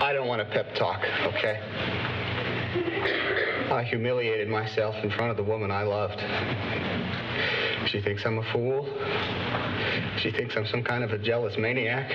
I 0.01 0.13
don't 0.13 0.28
want 0.28 0.41
a 0.41 0.45
pep 0.45 0.74
talk, 0.76 1.03
okay? 1.26 1.59
I 2.72 3.84
humiliated 3.84 4.47
myself 4.49 4.95
in 5.03 5.11
front 5.11 5.32
of 5.32 5.38
the 5.38 5.43
woman 5.43 5.72
I 5.72 5.84
loved. 5.84 6.19
She 7.88 8.01
thinks 8.01 8.26
I'm 8.26 8.38
a 8.38 8.51
fool. 8.51 8.88
She 10.17 10.32
thinks 10.32 10.55
I'm 10.55 10.65
some 10.65 10.84
kind 10.84 11.03
of 11.03 11.11
a 11.11 11.17
jealous 11.17 11.57
maniac. 11.57 12.11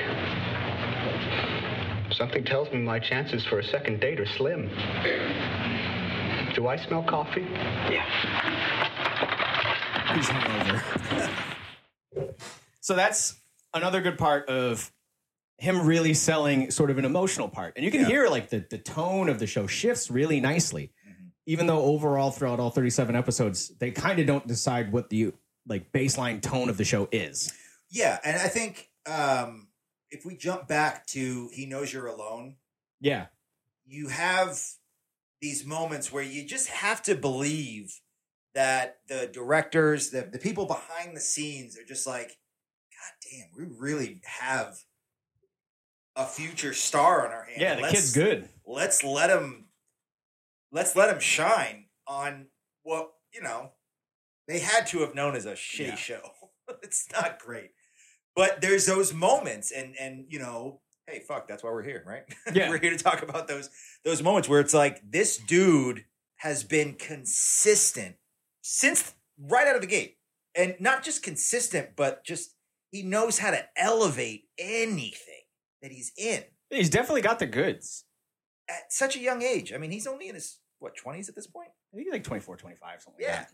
Something 2.13 2.45
tells 2.45 2.71
me 2.73 2.79
my 2.79 2.99
chances 2.99 3.45
for 3.45 3.59
a 3.59 3.65
second 3.65 4.01
date 4.01 4.21
are 4.21 4.27
slim. 4.27 4.71
Do 6.55 6.69
I 6.69 6.77
smell 6.77 7.03
coffee? 7.03 7.47
Yeah. 7.91 8.07
He's 10.15 10.27
hungover. 10.29 11.35
so 12.81 12.95
that's 12.95 13.37
another 13.75 14.01
good 14.01 14.17
part 14.17 14.49
of 14.49 14.91
him 15.59 15.87
really 15.87 16.13
selling 16.15 16.71
sort 16.71 16.91
of 16.91 16.99
an 16.99 17.05
emotional 17.05 17.49
part. 17.49 17.75
And 17.77 17.85
you 17.85 17.91
can 17.91 18.05
hear 18.05 18.29
like 18.29 18.51
the, 18.51 18.65
the 18.69 18.79
tone 18.79 19.29
of 19.29 19.39
the 19.39 19.47
show 19.47 19.67
shifts 19.67 20.11
really 20.11 20.41
nicely. 20.41 20.93
Even 21.47 21.67
though 21.67 21.83
overall 21.83 22.31
throughout 22.33 22.59
all 22.61 22.71
37 22.71 23.15
episodes, 23.15 23.69
they 23.79 23.91
kind 23.93 24.19
of 24.19 24.27
don't 24.27 24.47
decide 24.47 24.91
what 24.93 25.09
the 25.11 25.33
like 25.67 25.93
baseline 25.93 26.43
tone 26.43 26.69
of 26.69 26.77
the 26.77 26.85
show 26.85 27.09
is. 27.13 27.53
Yeah, 27.91 28.19
and 28.25 28.37
I 28.37 28.49
think 28.49 28.91
um 29.07 29.69
if 30.11 30.25
we 30.27 30.37
jump 30.37 30.67
back 30.69 31.07
to 31.09 31.49
he 31.53 31.67
knows 31.67 31.93
you're 31.93 32.07
alone, 32.09 32.57
Yeah. 33.01 33.27
you 33.87 34.09
have 34.09 34.61
these 35.41 35.65
moments 35.65 36.13
where 36.13 36.23
you 36.25 36.45
just 36.47 36.69
have 36.69 37.01
to 37.03 37.15
believe 37.15 38.01
that 38.55 38.99
the 39.09 39.27
directors, 39.33 40.11
the 40.11 40.23
the 40.31 40.39
people 40.39 40.67
behind 40.67 41.17
the 41.17 41.21
scenes 41.21 41.79
are 41.79 41.85
just 41.85 42.07
like, 42.07 42.29
God 42.29 43.13
damn, 43.31 43.49
we 43.57 43.73
really 43.79 44.21
have 44.25 44.79
a 46.17 46.27
future 46.27 46.73
star 46.75 47.27
on 47.27 47.33
our 47.33 47.45
hands. 47.45 47.61
Yeah, 47.61 47.75
the 47.77 47.83
Let's- 47.83 47.95
kid's 47.95 48.13
good. 48.15 48.49
Let's 48.67 49.05
let 49.05 49.31
him. 49.31 49.67
Let's 50.73 50.97
let 50.97 51.09
him 51.11 51.21
shine 51.21 51.87
on 52.07 52.47
what 52.83 53.13
you 53.33 53.43
know. 53.43 53.73
They 54.49 54.59
had 54.61 54.87
to 54.89 55.01
have 55.01 55.15
known 55.15 55.35
as 55.37 55.47
a 55.47 55.53
shitty 55.53 55.87
Yeah. 55.89 55.95
show. 55.97 56.31
it's 56.83 57.07
not 57.13 57.39
great, 57.39 57.71
but 58.35 58.61
there's 58.61 58.87
those 58.87 59.13
moments, 59.13 59.71
and 59.71 59.95
and 59.99 60.27
you 60.29 60.39
know, 60.39 60.81
hey, 61.07 61.21
fuck, 61.21 61.47
that's 61.49 61.63
why 61.63 61.71
we're 61.71 61.83
here, 61.85 62.03
right? 62.07 62.25
Yeah. 62.55 62.69
we're 62.71 62.79
here 62.81 62.91
to 62.91 62.97
talk 63.03 63.23
about 63.23 63.47
those 63.49 63.71
those 64.05 64.23
moments 64.23 64.49
where 64.49 64.61
it's 64.61 64.75
like 64.75 65.01
this 65.09 65.37
dude 65.37 66.05
has 66.37 66.65
been 66.65 66.95
consistent 66.95 68.17
since 68.63 69.15
right 69.39 69.67
out 69.69 69.75
of 69.77 69.81
the 69.81 69.87
gate, 69.87 70.17
and 70.55 70.75
not 70.81 71.03
just 71.05 71.23
consistent, 71.23 71.91
but 71.97 72.25
just 72.25 72.55
he 72.91 73.03
knows 73.03 73.39
how 73.39 73.51
to 73.53 73.65
elevate 73.77 74.45
anything 74.59 75.36
that 75.83 75.91
he's 75.93 76.13
in 76.17 76.43
He's 76.71 76.91
definitely 76.91 77.23
got 77.23 77.39
the 77.39 77.47
goods. 77.47 78.05
at 78.69 78.93
such 78.93 79.15
a 79.17 79.21
young 79.21 79.43
age. 79.43 79.73
I 79.73 79.79
mean, 79.79 79.91
he's 79.93 80.07
only 80.07 80.29
in 80.29 80.35
his 80.35 80.59
what 80.81 80.97
twenties 80.97 81.29
at 81.29 81.35
this 81.37 81.47
point. 81.47 81.69
I 81.93 81.97
think 81.97 82.07
he's 82.09 82.13
like 82.13 82.25
24, 82.25 82.57
25, 82.57 83.03
something 83.03 83.23
Yeah. 83.25 83.37
like 83.39 83.49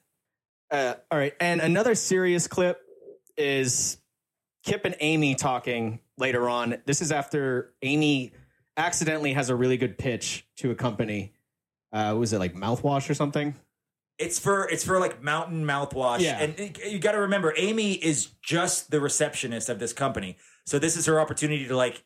that. 0.70 0.98
Uh, 0.98 1.00
all 1.10 1.18
right. 1.18 1.34
And 1.38 1.60
another 1.60 1.94
serious 1.94 2.48
clip 2.48 2.80
is 3.36 3.98
Kip 4.64 4.84
and 4.86 4.96
Amy 5.00 5.34
talking 5.34 6.00
later 6.16 6.48
on. 6.48 6.80
This 6.86 7.02
is 7.02 7.12
after 7.12 7.74
Amy 7.82 8.32
accidentally 8.76 9.34
has 9.34 9.50
a 9.50 9.54
really 9.54 9.76
good 9.76 9.98
pitch 9.98 10.46
to 10.56 10.70
a 10.70 10.74
company. 10.74 11.34
Uh, 11.92 12.16
was 12.18 12.32
it 12.32 12.38
like 12.38 12.54
mouthwash 12.54 13.10
or 13.10 13.14
something? 13.14 13.54
It's 14.18 14.38
for 14.38 14.66
it's 14.70 14.84
for 14.84 14.98
like 14.98 15.22
mountain 15.22 15.64
mouthwash. 15.66 16.20
Yeah. 16.20 16.40
And 16.40 16.58
it- 16.58 16.90
you 16.90 16.98
got 16.98 17.12
to 17.12 17.18
remember, 17.20 17.52
Amy 17.58 17.92
is 17.94 18.26
just 18.42 18.90
the 18.90 19.00
receptionist 19.00 19.68
of 19.68 19.78
this 19.78 19.92
company, 19.92 20.38
so 20.64 20.78
this 20.78 20.96
is 20.96 21.04
her 21.06 21.20
opportunity 21.20 21.66
to 21.68 21.76
like 21.76 22.04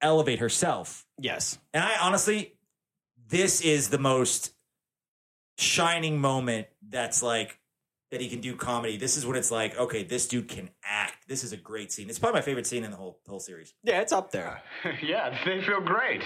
elevate 0.00 0.38
herself. 0.38 1.06
Yes. 1.18 1.58
And 1.72 1.82
I 1.82 1.96
honestly, 2.00 2.54
this 3.28 3.60
is 3.60 3.88
the 3.88 3.98
most 3.98 4.52
shining 5.58 6.20
moment. 6.20 6.66
That's 6.88 7.22
like 7.22 7.58
that 8.10 8.20
he 8.20 8.28
can 8.28 8.40
do 8.40 8.54
comedy. 8.54 8.96
This 8.96 9.16
is 9.16 9.26
when 9.26 9.36
it's 9.36 9.50
like, 9.50 9.76
okay, 9.76 10.04
this 10.04 10.28
dude 10.28 10.48
can 10.48 10.70
act. 10.84 11.26
This 11.28 11.42
is 11.42 11.52
a 11.52 11.56
great 11.56 11.90
scene. 11.90 12.08
It's 12.08 12.18
probably 12.18 12.38
my 12.38 12.44
favorite 12.44 12.66
scene 12.66 12.84
in 12.84 12.90
the 12.92 12.96
whole 12.96 13.18
the 13.24 13.30
whole 13.30 13.40
series. 13.40 13.74
Yeah, 13.82 14.00
it's 14.00 14.12
up 14.12 14.30
there. 14.30 14.62
yeah, 15.02 15.36
they 15.44 15.60
feel 15.64 15.80
great. 15.80 16.22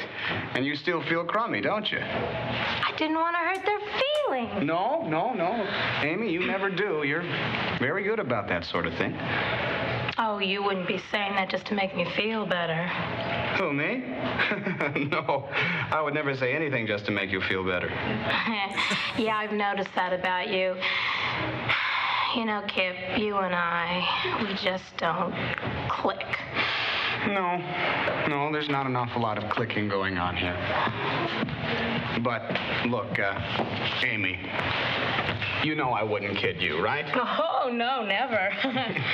And 0.54 0.64
you 0.66 0.76
still 0.76 1.02
feel 1.08 1.24
crummy, 1.24 1.60
don't 1.60 1.90
you? 1.90 1.98
I 1.98 2.92
didn't 2.98 3.16
want 3.16 3.34
to 3.34 3.38
hurt 3.38 3.64
their 3.64 3.80
feelings. 3.80 4.66
No, 4.66 5.08
no, 5.08 5.32
no. 5.32 5.66
Amy, 6.02 6.30
you 6.30 6.46
never 6.46 6.70
do. 6.70 7.02
You're 7.04 7.22
very 7.78 8.02
good 8.04 8.18
about 8.18 8.46
that 8.48 8.64
sort 8.64 8.86
of 8.86 8.92
thing. 8.94 9.12
Oh, 10.22 10.38
you 10.38 10.62
wouldn't 10.62 10.86
be 10.86 11.00
saying 11.10 11.32
that 11.36 11.48
just 11.48 11.64
to 11.68 11.74
make 11.74 11.96
me 11.96 12.04
feel 12.14 12.44
better. 12.44 12.86
Who, 13.56 13.72
me? 13.72 13.96
no, 15.08 15.48
I 15.90 16.02
would 16.04 16.12
never 16.12 16.36
say 16.36 16.52
anything 16.52 16.86
just 16.86 17.06
to 17.06 17.10
make 17.10 17.30
you 17.30 17.40
feel 17.40 17.64
better. 17.64 17.88
yeah, 19.16 19.38
I've 19.38 19.52
noticed 19.52 19.94
that 19.94 20.12
about 20.12 20.48
you. 20.50 20.76
You 22.36 22.44
know, 22.44 22.62
Kip, 22.68 23.18
you 23.18 23.38
and 23.38 23.52
I, 23.52 24.06
we 24.40 24.54
just 24.54 24.96
don't 24.98 25.34
click. 25.88 26.38
No, 27.28 27.58
no, 28.28 28.50
there's 28.52 28.68
not 28.68 28.86
an 28.86 28.96
awful 28.96 29.20
lot 29.22 29.42
of 29.42 29.50
clicking 29.50 29.88
going 29.88 30.16
on 30.18 30.36
here. 30.36 30.56
But 32.22 32.42
look, 32.86 33.18
uh, 33.18 33.38
Amy, 34.04 34.38
you 35.62 35.74
know 35.74 35.90
I 35.90 36.02
wouldn't 36.02 36.36
kid 36.38 36.60
you, 36.60 36.82
right? 36.82 37.04
Oh, 37.62 37.68
no, 37.70 38.02
never. 38.04 38.50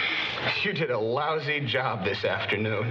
You 0.63 0.73
did 0.73 0.91
a 0.91 0.99
lousy 0.99 1.61
job 1.67 2.05
this 2.05 2.25
afternoon. 2.25 2.85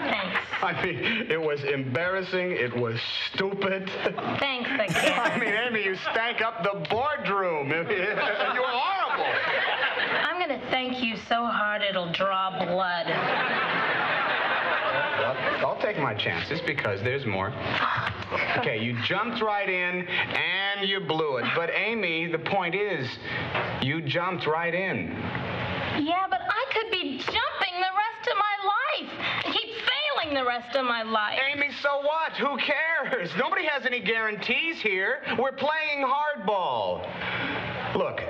Thanks. 0.00 0.40
I 0.62 0.80
mean, 0.82 1.26
it 1.30 1.40
was 1.40 1.62
embarrassing. 1.64 2.52
It 2.52 2.74
was 2.74 2.98
stupid. 3.32 3.90
Thanks 4.38 4.70
again. 4.70 5.18
I 5.20 5.38
mean, 5.38 5.52
Amy, 5.52 5.84
you 5.84 5.96
stank 5.96 6.40
up 6.40 6.62
the 6.62 6.86
boardroom. 6.88 7.68
you 7.68 7.74
were 7.76 8.72
horrible. 8.72 9.26
I'm 10.74 10.86
going 10.86 10.94
to 10.94 11.00
thank 11.00 11.04
you 11.04 11.16
so 11.28 11.46
hard 11.46 11.82
it'll 11.82 12.12
draw 12.12 12.50
blood. 12.50 13.06
Well, 15.20 15.36
I'll 15.70 15.80
take 15.80 15.98
my 15.98 16.14
chances 16.14 16.60
because 16.66 17.00
there's 17.02 17.24
more. 17.24 17.50
Okay, 18.58 18.82
you 18.82 18.96
jumped 19.04 19.40
right 19.40 19.68
in 19.68 20.06
and 20.06 20.88
you 20.88 20.98
blew 21.00 21.36
it. 21.36 21.44
But 21.54 21.70
Amy, 21.70 22.26
the 22.26 22.38
point 22.40 22.74
is, 22.74 23.08
you 23.82 24.00
jumped 24.02 24.46
right 24.46 24.74
in. 24.74 25.10
Yeah, 26.02 26.26
but 26.28 26.40
I 26.40 26.64
could 26.72 26.90
be 26.90 27.18
jumping 27.18 27.76
the 27.78 27.92
rest 27.94 28.28
of 28.28 28.36
my 28.36 28.56
life. 28.66 29.10
and 29.44 29.54
Keep 29.54 29.70
failing 29.70 30.34
the 30.34 30.44
rest 30.44 30.74
of 30.74 30.84
my 30.84 31.02
life. 31.04 31.38
Amy, 31.54 31.70
so 31.82 32.00
what? 32.00 32.32
Who 32.32 32.58
cares? 32.58 33.30
Nobody 33.38 33.64
has 33.66 33.86
any 33.86 34.00
guarantees 34.00 34.80
here. 34.80 35.22
We're 35.38 35.52
playing 35.52 36.04
hardball. 36.04 37.06
Look, 37.94 38.23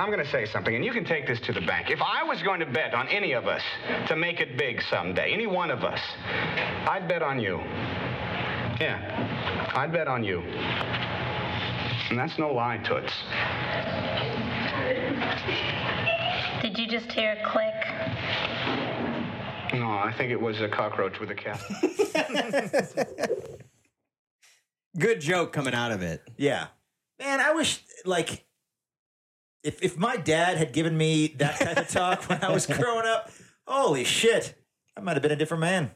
I'm 0.00 0.10
going 0.10 0.24
to 0.24 0.30
say 0.30 0.46
something, 0.46 0.74
and 0.74 0.82
you 0.82 0.92
can 0.92 1.04
take 1.04 1.26
this 1.26 1.38
to 1.40 1.52
the 1.52 1.60
bank. 1.60 1.90
If 1.90 2.00
I 2.00 2.22
was 2.22 2.42
going 2.42 2.58
to 2.60 2.64
bet 2.64 2.94
on 2.94 3.06
any 3.08 3.32
of 3.32 3.46
us 3.46 3.60
to 4.08 4.16
make 4.16 4.40
it 4.40 4.56
big 4.56 4.80
someday, 4.88 5.30
any 5.30 5.46
one 5.46 5.70
of 5.70 5.84
us, 5.84 6.00
I'd 6.88 7.06
bet 7.06 7.22
on 7.22 7.38
you. 7.38 7.58
Yeah, 8.80 9.70
I'd 9.74 9.92
bet 9.92 10.08
on 10.08 10.24
you. 10.24 10.40
And 12.08 12.18
that's 12.18 12.38
no 12.38 12.50
lie, 12.50 12.78
Toots. 12.78 13.12
Did 16.62 16.78
you 16.78 16.86
just 16.88 17.12
hear 17.12 17.32
a 17.32 17.50
click? 17.50 17.74
No, 19.78 19.86
I 19.86 20.14
think 20.16 20.32
it 20.32 20.40
was 20.40 20.62
a 20.62 20.68
cockroach 20.70 21.20
with 21.20 21.30
a 21.30 21.34
cap. 21.34 21.60
Good 24.98 25.20
joke 25.20 25.52
coming 25.52 25.74
out 25.74 25.92
of 25.92 26.00
it. 26.00 26.22
Yeah, 26.38 26.68
man, 27.18 27.40
I 27.40 27.52
wish 27.52 27.84
like 28.06 28.46
if 29.62 29.82
if 29.82 29.96
my 29.96 30.16
dad 30.16 30.56
had 30.56 30.72
given 30.72 30.96
me 30.96 31.28
that 31.38 31.58
kind 31.58 31.78
of 31.78 31.88
talk 31.88 32.28
when 32.28 32.42
I 32.42 32.50
was 32.50 32.66
growing 32.78 33.06
up, 33.06 33.30
holy 33.66 34.04
shit, 34.04 34.54
I 34.96 35.00
might 35.00 35.14
have 35.14 35.22
been 35.22 35.32
a 35.32 35.36
different 35.36 35.60
man. 35.62 35.90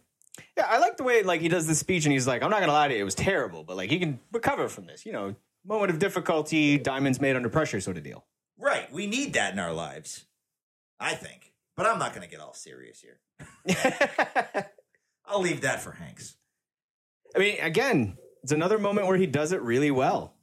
Yeah, 0.57 0.67
I 0.69 0.79
like 0.79 0.97
the 0.97 1.05
way 1.05 1.23
like 1.23 1.41
he 1.41 1.49
does 1.49 1.67
the 1.67 1.75
speech 1.75 2.05
and 2.05 2.13
he's 2.13 2.27
like, 2.27 2.43
I'm 2.43 2.51
not 2.51 2.61
gonna 2.61 2.73
lie 2.73 2.89
to 2.89 2.95
you, 2.95 3.01
it 3.01 3.05
was 3.05 3.15
terrible, 3.15 3.65
but 3.65 3.77
like 3.77 3.91
he 3.91 3.99
can 3.99 4.21
recover 4.33 4.69
from 4.69 4.87
this. 4.87 5.07
You 5.07 5.13
know, 5.13 5.35
moment 5.65 5.91
of 5.91 5.99
difficulty, 5.99 6.79
diamonds 6.79 7.21
made 7.21 7.37
under 7.37 7.49
pressure 7.49 7.81
sort 7.81 7.97
of 7.97 8.03
deal. 8.03 8.25
Right, 8.59 8.93
we 8.93 9.07
need 9.07 9.35
that 9.35 9.53
in 9.53 9.59
our 9.59 9.73
lives. 9.73 10.27
I 11.01 11.15
think, 11.15 11.53
but 11.77 11.87
I'm 11.87 11.99
not 11.99 12.15
going 12.15 12.23
to 12.27 12.31
get 12.31 12.41
all 12.41 12.55
serious 12.55 13.01
here. 13.01 13.19
I'll 15.27 15.41
leave 15.41 15.63
that 15.63 15.83
for 15.83 15.93
Hanks. 15.93 16.37
I 17.35 17.39
mean, 17.41 17.59
again, 17.61 18.17
it's 18.43 18.53
another 18.53 18.79
moment 18.79 19.09
where 19.09 19.17
he 19.17 19.27
does 19.27 19.53
it 19.53 19.61
really 19.63 19.91
well. 19.91 20.35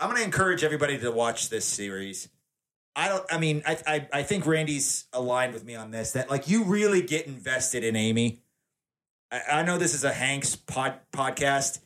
I'm 0.00 0.08
going 0.08 0.18
to 0.18 0.24
encourage 0.24 0.64
everybody 0.64 0.98
to 0.98 1.10
watch 1.12 1.48
this 1.48 1.64
series. 1.64 2.28
I 2.96 3.08
don't. 3.08 3.24
I 3.30 3.38
mean, 3.38 3.62
I, 3.66 3.78
I 3.86 4.08
I 4.12 4.22
think 4.22 4.46
Randy's 4.46 5.04
aligned 5.12 5.52
with 5.52 5.64
me 5.64 5.74
on 5.74 5.90
this. 5.90 6.12
That 6.12 6.30
like 6.30 6.48
you 6.48 6.64
really 6.64 7.02
get 7.02 7.26
invested 7.26 7.84
in 7.84 7.96
Amy. 7.96 8.42
I, 9.30 9.40
I 9.52 9.62
know 9.62 9.78
this 9.78 9.94
is 9.94 10.04
a 10.04 10.12
Hanks 10.12 10.54
pod, 10.56 11.00
podcast, 11.12 11.80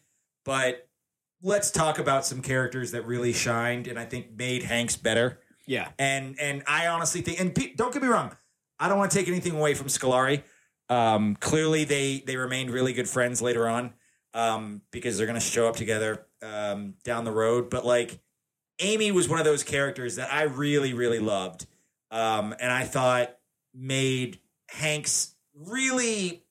but 0.44 0.88
let's 1.42 1.70
talk 1.70 1.98
about 1.98 2.26
some 2.26 2.42
characters 2.42 2.92
that 2.92 3.06
really 3.06 3.32
shined 3.32 3.86
and 3.86 3.98
I 3.98 4.04
think 4.04 4.36
made 4.36 4.64
Hanks 4.64 4.96
better. 4.96 5.40
Yeah. 5.66 5.88
And 5.98 6.38
and 6.40 6.62
I 6.66 6.86
honestly 6.88 7.20
think, 7.20 7.40
and 7.40 7.54
pe- 7.54 7.74
don't 7.74 7.92
get 7.92 8.02
me 8.02 8.08
wrong, 8.08 8.36
I 8.78 8.88
don't 8.88 8.98
want 8.98 9.10
to 9.10 9.18
take 9.18 9.28
anything 9.28 9.54
away 9.54 9.74
from 9.74 9.88
Scolari. 9.88 10.42
Um, 10.88 11.36
clearly, 11.36 11.84
they 11.84 12.22
they 12.26 12.36
remained 12.36 12.70
really 12.70 12.94
good 12.94 13.08
friends 13.08 13.42
later 13.42 13.68
on 13.68 13.92
um, 14.32 14.80
because 14.90 15.18
they're 15.18 15.26
going 15.26 15.38
to 15.38 15.44
show 15.44 15.68
up 15.68 15.76
together 15.76 16.26
um, 16.42 16.94
down 17.04 17.24
the 17.24 17.32
road. 17.32 17.68
But 17.68 17.84
like, 17.84 18.18
Amy 18.80 19.10
was 19.10 19.28
one 19.28 19.38
of 19.38 19.44
those 19.44 19.62
characters 19.62 20.16
that 20.16 20.32
I 20.32 20.42
really 20.42 20.92
really 20.92 21.18
loved, 21.18 21.66
um, 22.10 22.54
and 22.60 22.72
I 22.72 22.84
thought 22.84 23.36
made 23.74 24.40
Hanks 24.70 25.34
really 25.54 26.44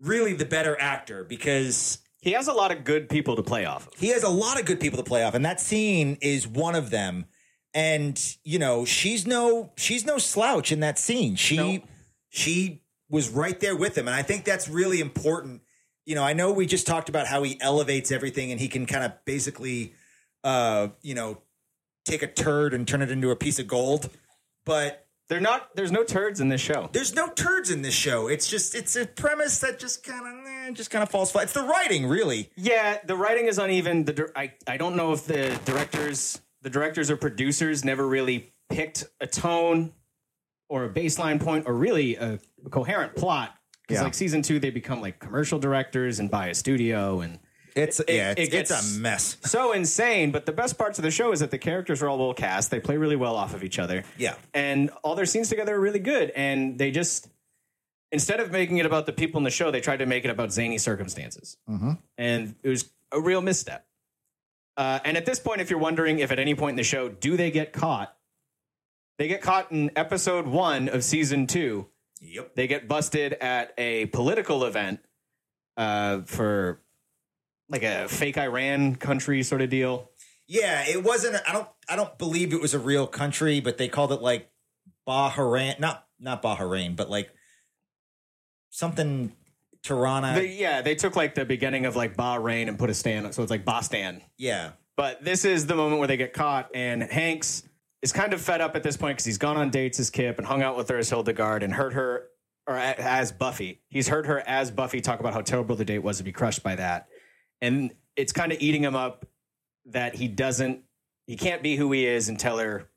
really 0.00 0.34
the 0.34 0.44
better 0.44 0.78
actor 0.80 1.24
because 1.24 1.98
he 2.20 2.32
has 2.32 2.48
a 2.48 2.52
lot 2.52 2.72
of 2.72 2.84
good 2.84 3.08
people 3.08 3.36
to 3.36 3.42
play 3.42 3.64
off 3.64 3.86
of. 3.86 3.94
He 3.98 4.08
has 4.08 4.22
a 4.22 4.28
lot 4.28 4.58
of 4.58 4.66
good 4.66 4.80
people 4.80 4.98
to 4.98 5.04
play 5.04 5.24
off, 5.24 5.34
and 5.34 5.44
that 5.44 5.60
scene 5.60 6.18
is 6.20 6.46
one 6.46 6.74
of 6.74 6.90
them. 6.90 7.26
And 7.74 8.20
you 8.44 8.58
know, 8.58 8.84
she's 8.84 9.26
no 9.26 9.72
she's 9.76 10.04
no 10.04 10.18
slouch 10.18 10.72
in 10.72 10.80
that 10.80 10.98
scene. 10.98 11.36
She 11.36 11.84
she 12.28 12.82
was 13.08 13.28
right 13.30 13.58
there 13.60 13.76
with 13.76 13.96
him, 13.96 14.08
and 14.08 14.14
I 14.14 14.22
think 14.22 14.44
that's 14.44 14.68
really 14.68 15.00
important. 15.00 15.62
You 16.04 16.14
know, 16.14 16.24
I 16.24 16.32
know 16.32 16.52
we 16.52 16.66
just 16.66 16.86
talked 16.86 17.08
about 17.08 17.26
how 17.26 17.42
he 17.42 17.58
elevates 17.60 18.12
everything, 18.12 18.50
and 18.52 18.60
he 18.60 18.68
can 18.68 18.86
kind 18.86 19.04
of 19.04 19.12
basically, 19.24 19.94
uh, 20.44 20.88
you 21.02 21.14
know, 21.14 21.42
take 22.04 22.22
a 22.22 22.26
turd 22.26 22.74
and 22.74 22.86
turn 22.86 23.02
it 23.02 23.10
into 23.10 23.30
a 23.30 23.36
piece 23.36 23.58
of 23.58 23.66
gold. 23.66 24.10
But 24.64 25.06
They're 25.28 25.40
not. 25.40 25.74
There's 25.76 25.92
no 25.92 26.04
turds 26.04 26.40
in 26.40 26.48
this 26.48 26.60
show. 26.60 26.88
There's 26.92 27.14
no 27.14 27.28
turds 27.28 27.70
in 27.70 27.82
this 27.82 27.94
show. 27.94 28.28
It's 28.28 28.48
just 28.48 28.74
it's 28.74 28.96
a 28.96 29.06
premise 29.06 29.58
that 29.60 29.78
just 29.78 30.04
kind 30.04 30.20
of 30.26 30.46
eh, 30.46 30.70
just 30.72 30.90
kind 30.90 31.02
of 31.02 31.08
falls 31.10 31.32
flat. 31.32 31.44
It's 31.44 31.52
the 31.52 31.62
writing, 31.64 32.06
really. 32.06 32.50
Yeah, 32.56 32.98
the 33.06 33.16
writing 33.16 33.46
is 33.46 33.58
uneven. 33.58 34.04
The 34.04 34.30
I 34.36 34.52
I 34.68 34.76
don't 34.76 34.94
know 34.96 35.12
if 35.12 35.24
the 35.26 35.58
directors, 35.64 36.40
the 36.62 36.70
directors 36.70 37.10
or 37.10 37.16
producers, 37.16 37.84
never 37.84 38.06
really 38.06 38.52
picked 38.68 39.04
a 39.20 39.26
tone 39.26 39.92
or 40.68 40.84
a 40.84 40.88
baseline 40.90 41.40
point 41.40 41.66
or 41.66 41.74
really 41.74 42.16
a, 42.16 42.38
a 42.64 42.70
coherent 42.70 43.16
plot. 43.16 43.54
Because 43.82 44.00
Yeah. 44.00 44.04
like 44.04 44.14
season 44.14 44.42
two, 44.42 44.58
they 44.60 44.70
become 44.70 45.00
like 45.00 45.18
commercial 45.18 45.58
directors 45.58 46.18
and 46.20 46.30
buy 46.30 46.48
a 46.48 46.54
studio 46.54 47.20
and. 47.20 47.38
It's 47.74 48.00
yeah, 48.08 48.34
it's, 48.36 48.52
it's 48.54 48.70
a 48.96 49.00
mess. 49.00 49.36
so 49.42 49.72
insane. 49.72 50.30
But 50.30 50.46
the 50.46 50.52
best 50.52 50.76
parts 50.78 50.98
of 50.98 51.02
the 51.04 51.10
show 51.10 51.32
is 51.32 51.40
that 51.40 51.50
the 51.50 51.58
characters 51.58 52.02
are 52.02 52.08
all 52.08 52.18
well 52.18 52.34
cast. 52.34 52.70
They 52.70 52.80
play 52.80 52.96
really 52.96 53.16
well 53.16 53.34
off 53.36 53.54
of 53.54 53.64
each 53.64 53.78
other. 53.78 54.04
Yeah. 54.18 54.34
and 54.52 54.90
all 55.02 55.14
their 55.14 55.26
scenes 55.26 55.48
together 55.48 55.74
are 55.76 55.80
really 55.80 55.98
good. 55.98 56.30
And 56.30 56.78
they 56.78 56.90
just 56.90 57.28
instead 58.10 58.40
of 58.40 58.50
making 58.52 58.76
it 58.76 58.84
about 58.86 59.06
the 59.06 59.12
people 59.12 59.38
in 59.38 59.44
the 59.44 59.50
show, 59.50 59.70
they 59.70 59.80
tried 59.80 59.98
to 59.98 60.06
make 60.06 60.24
it 60.24 60.30
about 60.30 60.52
zany 60.52 60.76
circumstances, 60.78 61.56
Mm-hmm. 61.68 61.92
and 62.18 62.54
it 62.62 62.68
was 62.68 62.90
a 63.10 63.20
real 63.20 63.40
misstep. 63.40 63.86
Uh, 64.76 64.98
and 65.04 65.16
at 65.16 65.24
this 65.26 65.38
point, 65.40 65.60
if 65.60 65.70
you're 65.70 65.78
wondering 65.78 66.18
if 66.18 66.30
at 66.30 66.38
any 66.38 66.54
point 66.54 66.70
in 66.72 66.76
the 66.76 66.82
show 66.82 67.08
do 67.08 67.36
they 67.36 67.50
get 67.50 67.72
caught, 67.72 68.14
they 69.18 69.28
get 69.28 69.40
caught 69.42 69.70
in 69.72 69.90
episode 69.96 70.46
one 70.46 70.88
of 70.88 71.04
season 71.04 71.46
two. 71.46 71.86
Yep. 72.20 72.54
They 72.54 72.66
get 72.66 72.86
busted 72.88 73.32
at 73.34 73.74
a 73.78 74.06
political 74.06 74.64
event 74.64 75.00
uh, 75.76 76.20
for 76.22 76.80
like 77.72 77.82
a 77.82 78.06
fake 78.08 78.38
Iran 78.38 78.94
country 78.94 79.42
sort 79.42 79.62
of 79.62 79.70
deal. 79.70 80.10
Yeah, 80.46 80.84
it 80.86 81.02
wasn't. 81.02 81.36
I 81.48 81.52
don't. 81.52 81.68
I 81.88 81.96
don't 81.96 82.16
believe 82.18 82.52
it 82.52 82.60
was 82.60 82.74
a 82.74 82.78
real 82.78 83.06
country, 83.06 83.58
but 83.60 83.78
they 83.78 83.88
called 83.88 84.12
it 84.12 84.20
like 84.22 84.50
Bahrain. 85.08 85.80
Not 85.80 86.06
not 86.20 86.42
Bahrain, 86.42 86.94
but 86.94 87.08
like 87.10 87.30
something 88.70 89.32
Tirana. 89.82 90.34
They- 90.34 90.52
yeah, 90.54 90.82
they 90.82 90.94
took 90.94 91.16
like 91.16 91.34
the 91.34 91.44
beginning 91.44 91.86
of 91.86 91.96
like 91.96 92.16
Bahrain 92.16 92.68
and 92.68 92.78
put 92.78 92.90
a 92.90 92.94
stand, 92.94 93.26
on 93.26 93.32
so 93.32 93.42
it's 93.42 93.50
like 93.50 93.64
Bostan. 93.64 94.20
yeah. 94.38 94.72
But 94.94 95.24
this 95.24 95.46
is 95.46 95.66
the 95.66 95.74
moment 95.74 96.00
where 96.00 96.06
they 96.08 96.18
get 96.18 96.34
caught, 96.34 96.68
and 96.74 97.02
Hanks 97.02 97.62
is 98.02 98.12
kind 98.12 98.34
of 98.34 98.42
fed 98.42 98.60
up 98.60 98.76
at 98.76 98.82
this 98.82 98.94
point 98.98 99.16
because 99.16 99.24
he's 99.24 99.38
gone 99.38 99.56
on 99.56 99.70
dates 99.70 99.98
as 99.98 100.10
Kip 100.10 100.36
and 100.36 100.46
hung 100.46 100.62
out 100.62 100.76
with 100.76 100.90
her 100.90 100.98
as 100.98 101.08
Hildegard 101.08 101.62
and 101.62 101.72
heard 101.72 101.94
her, 101.94 102.24
or 102.66 102.76
as 102.76 103.32
Buffy. 103.32 103.80
He's 103.88 104.08
heard 104.08 104.26
her 104.26 104.40
as 104.46 104.70
Buffy 104.70 105.00
talk 105.00 105.18
about 105.18 105.32
how 105.32 105.40
terrible 105.40 105.76
the 105.76 105.86
date 105.86 106.00
was 106.00 106.18
to 106.18 106.24
be 106.24 106.30
crushed 106.30 106.62
by 106.62 106.74
that. 106.76 107.08
And 107.62 107.94
it's 108.16 108.32
kind 108.32 108.52
of 108.52 108.60
eating 108.60 108.82
him 108.82 108.94
up 108.94 109.24
that 109.86 110.14
he 110.14 110.28
doesn't, 110.28 110.80
he 111.26 111.36
can't 111.36 111.62
be 111.62 111.76
who 111.76 111.90
he 111.92 112.06
is 112.06 112.28
and 112.28 112.38
tell 112.38 112.58
her 112.58 112.88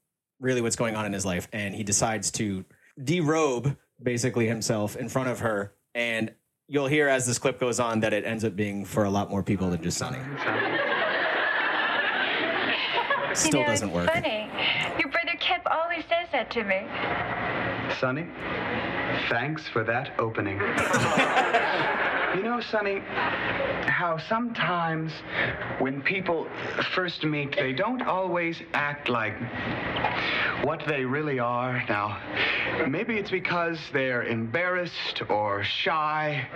really 0.42 0.60
what's 0.60 0.76
going 0.76 0.96
on 0.96 1.06
in 1.06 1.14
his 1.14 1.26
life. 1.26 1.48
And 1.54 1.74
he 1.74 1.84
decides 1.84 2.32
to 2.32 2.66
derobe 3.00 3.78
basically 4.02 4.48
himself 4.48 4.98
in 4.98 5.08
front 5.08 5.30
of 5.30 5.40
her. 5.40 5.74
And 5.94 6.34
you'll 6.68 6.88
hear 6.88 7.08
as 7.08 7.26
this 7.28 7.38
clip 7.38 7.60
goes 7.60 7.80
on 7.80 8.00
that 8.02 8.12
it 8.12 8.26
ends 8.26 8.44
up 8.44 8.56
being 8.56 8.84
for 8.86 9.04
a 9.06 9.10
lot 9.10 9.30
more 9.30 9.44
people 9.44 9.70
than 9.70 9.82
just 9.82 9.98
Sonny. 10.00 10.18
Still 13.36 13.60
you 13.60 13.66
know, 13.66 13.72
doesn't 13.72 13.90
it's 13.90 13.96
work. 13.96 14.12
Funny. 14.12 14.50
Your 14.98 15.10
brother 15.10 15.38
Kip 15.40 15.62
always 15.70 16.04
says 16.10 16.28
that 16.32 16.50
to 16.52 16.64
me. 16.64 16.88
Sonny, 18.00 18.28
thanks 19.30 19.68
for 19.68 19.84
that 19.84 20.14
opening. 20.20 20.60
you 22.36 22.44
know, 22.44 22.60
Sonny, 22.60 23.00
how 23.00 24.18
sometimes 24.28 25.12
when 25.80 26.02
people 26.02 26.48
first 26.94 27.24
meet, 27.24 27.56
they 27.56 27.72
don't 27.72 28.02
always 28.02 28.62
act 28.74 29.08
like 29.08 29.36
what 30.64 30.84
they 30.86 31.06
really 31.06 31.40
are. 31.40 31.84
Now, 31.88 32.20
maybe 32.88 33.16
it's 33.16 33.32
because 33.32 33.80
they're 33.94 34.24
embarrassed 34.24 35.22
or 35.30 35.64
shy 35.64 36.48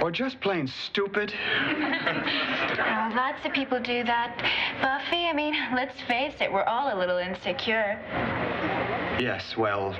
or 0.00 0.10
just 0.10 0.40
plain 0.40 0.68
stupid. 0.68 1.32
Oh, 1.36 3.12
lots 3.14 3.44
of 3.44 3.52
people 3.52 3.80
do 3.80 4.04
that. 4.04 4.36
Buffy, 4.80 5.26
I 5.26 5.32
mean, 5.32 5.54
let's 5.74 6.00
face 6.02 6.34
it, 6.40 6.52
we're 6.52 6.64
all 6.64 6.94
a 6.94 6.98
little 6.98 7.18
insecure. 7.18 7.98
Yes, 9.20 9.56
well, 9.56 9.94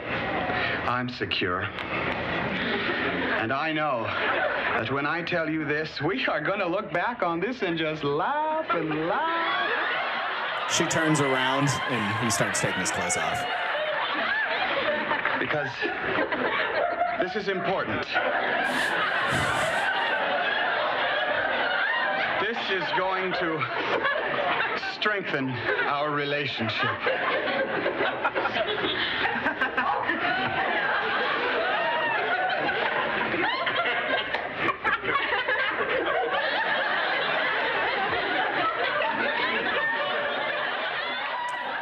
I'm 0.89 1.09
secure. 1.09 1.63
And 3.41 3.53
I 3.53 3.73
know 3.73 4.07
that 4.75 4.91
when 4.91 5.07
I 5.07 5.23
tell 5.23 5.49
you 5.51 5.65
this, 5.65 6.01
we 6.01 6.25
are 6.27 6.41
going 6.41 6.61
to 6.61 6.67
look 6.67 6.93
back 6.93 7.23
on 7.23 7.41
this 7.41 7.63
and 7.63 7.77
just 7.77 8.05
laugh 8.05 8.67
and 8.71 9.09
laugh. 9.09 9.71
She 10.71 10.85
turns 10.87 11.21
around 11.21 11.69
and 11.69 12.25
he 12.25 12.31
starts 12.31 12.61
taking 12.61 12.81
his 12.81 12.91
clothes 12.91 13.17
off. 13.17 13.45
Because 15.39 15.69
this 17.21 17.35
is 17.37 17.49
important. 17.49 18.07
This 22.41 22.57
is 22.71 22.85
going 22.97 23.33
to 23.33 23.61
strengthen 24.95 25.51
our 25.51 26.11
relationship. 26.11 26.91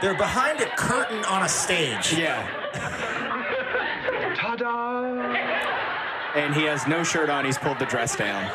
They're 0.01 0.15
behind 0.15 0.61
a 0.61 0.67
curtain 0.77 1.25
on 1.25 1.43
a 1.43 1.49
stage. 1.49 2.13
Yeah. 2.15 2.47
Ta-da! 4.37 5.13
And 6.37 6.55
he 6.55 6.63
has 6.63 6.87
no 6.87 7.03
shirt 7.03 7.31
on. 7.31 7.45
He's 7.45 7.59
pulled 7.59 7.79
the 7.81 7.87
dress 7.87 8.15
down. 8.17 8.49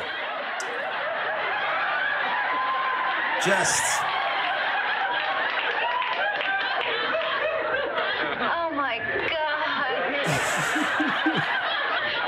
Just 3.46 3.84
Oh 8.40 8.72
my 8.74 9.00
God. 9.30 9.98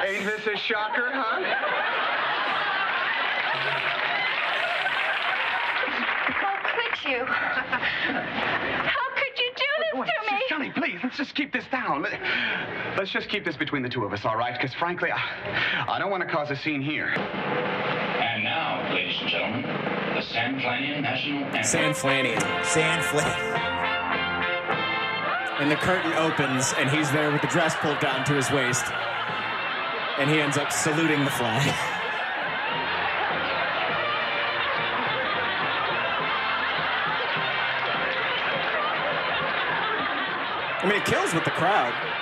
Ain't 0.06 0.26
this 0.26 0.46
a 0.48 0.58
shocker, 0.58 1.10
huh? 1.14 1.42
How 6.34 6.56
could 6.76 7.10
you? 7.10 7.26
How 7.26 9.10
could 9.16 9.40
you 9.40 9.52
do 9.56 9.64
this 9.80 10.00
Wait, 10.00 10.08
to 10.08 10.32
me? 10.32 10.42
Johnny, 10.50 10.70
please, 10.72 11.00
let's 11.04 11.18
just 11.18 11.36
keep 11.36 11.54
this 11.54 11.66
down. 11.72 12.02
Let- 12.02 12.20
Let's 13.06 13.14
just 13.14 13.30
keep 13.30 13.46
this 13.46 13.56
between 13.56 13.84
the 13.84 13.90
two 13.90 14.04
of 14.04 14.12
us, 14.14 14.26
all 14.26 14.36
right? 14.36 14.52
Because 14.52 14.74
frankly, 14.74 15.12
I, 15.12 15.86
I 15.88 16.00
don't 16.00 16.10
want 16.10 16.28
to 16.28 16.28
cause 16.28 16.50
a 16.50 16.56
scene 16.56 16.82
here. 16.82 17.10
And 17.10 18.44
now, 18.44 18.92
ladies 18.92 19.16
and 19.22 19.30
gentlemen, 19.30 19.62
the 20.16 20.22
San 20.24 20.60
Flanian 20.60 21.04
National 21.04 21.44
Anthem. 21.44 21.64
San 21.64 21.94
Flanian. 21.94 22.66
San 22.66 23.04
Flanian. 23.04 23.60
And 25.60 25.70
the 25.70 25.76
curtain 25.76 26.14
opens 26.14 26.74
and 26.80 26.90
he's 26.90 27.12
there 27.12 27.30
with 27.30 27.42
the 27.44 27.48
dress 27.48 27.76
pulled 27.76 28.00
down 28.00 28.26
to 28.26 28.34
his 28.34 28.50
waist. 28.50 28.86
And 30.18 30.28
he 30.28 30.42
ends 30.42 30.58
up 30.58 30.72
saluting 30.72 31.24
the 31.26 31.30
flag. 31.30 31.62
I 40.82 40.88
mean, 40.88 41.00
it 41.00 41.06
kills 41.06 41.36
with 41.36 41.46
the 41.46 41.52
crowd. 41.52 42.15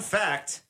Fun 0.00 0.20
fact. 0.20 0.62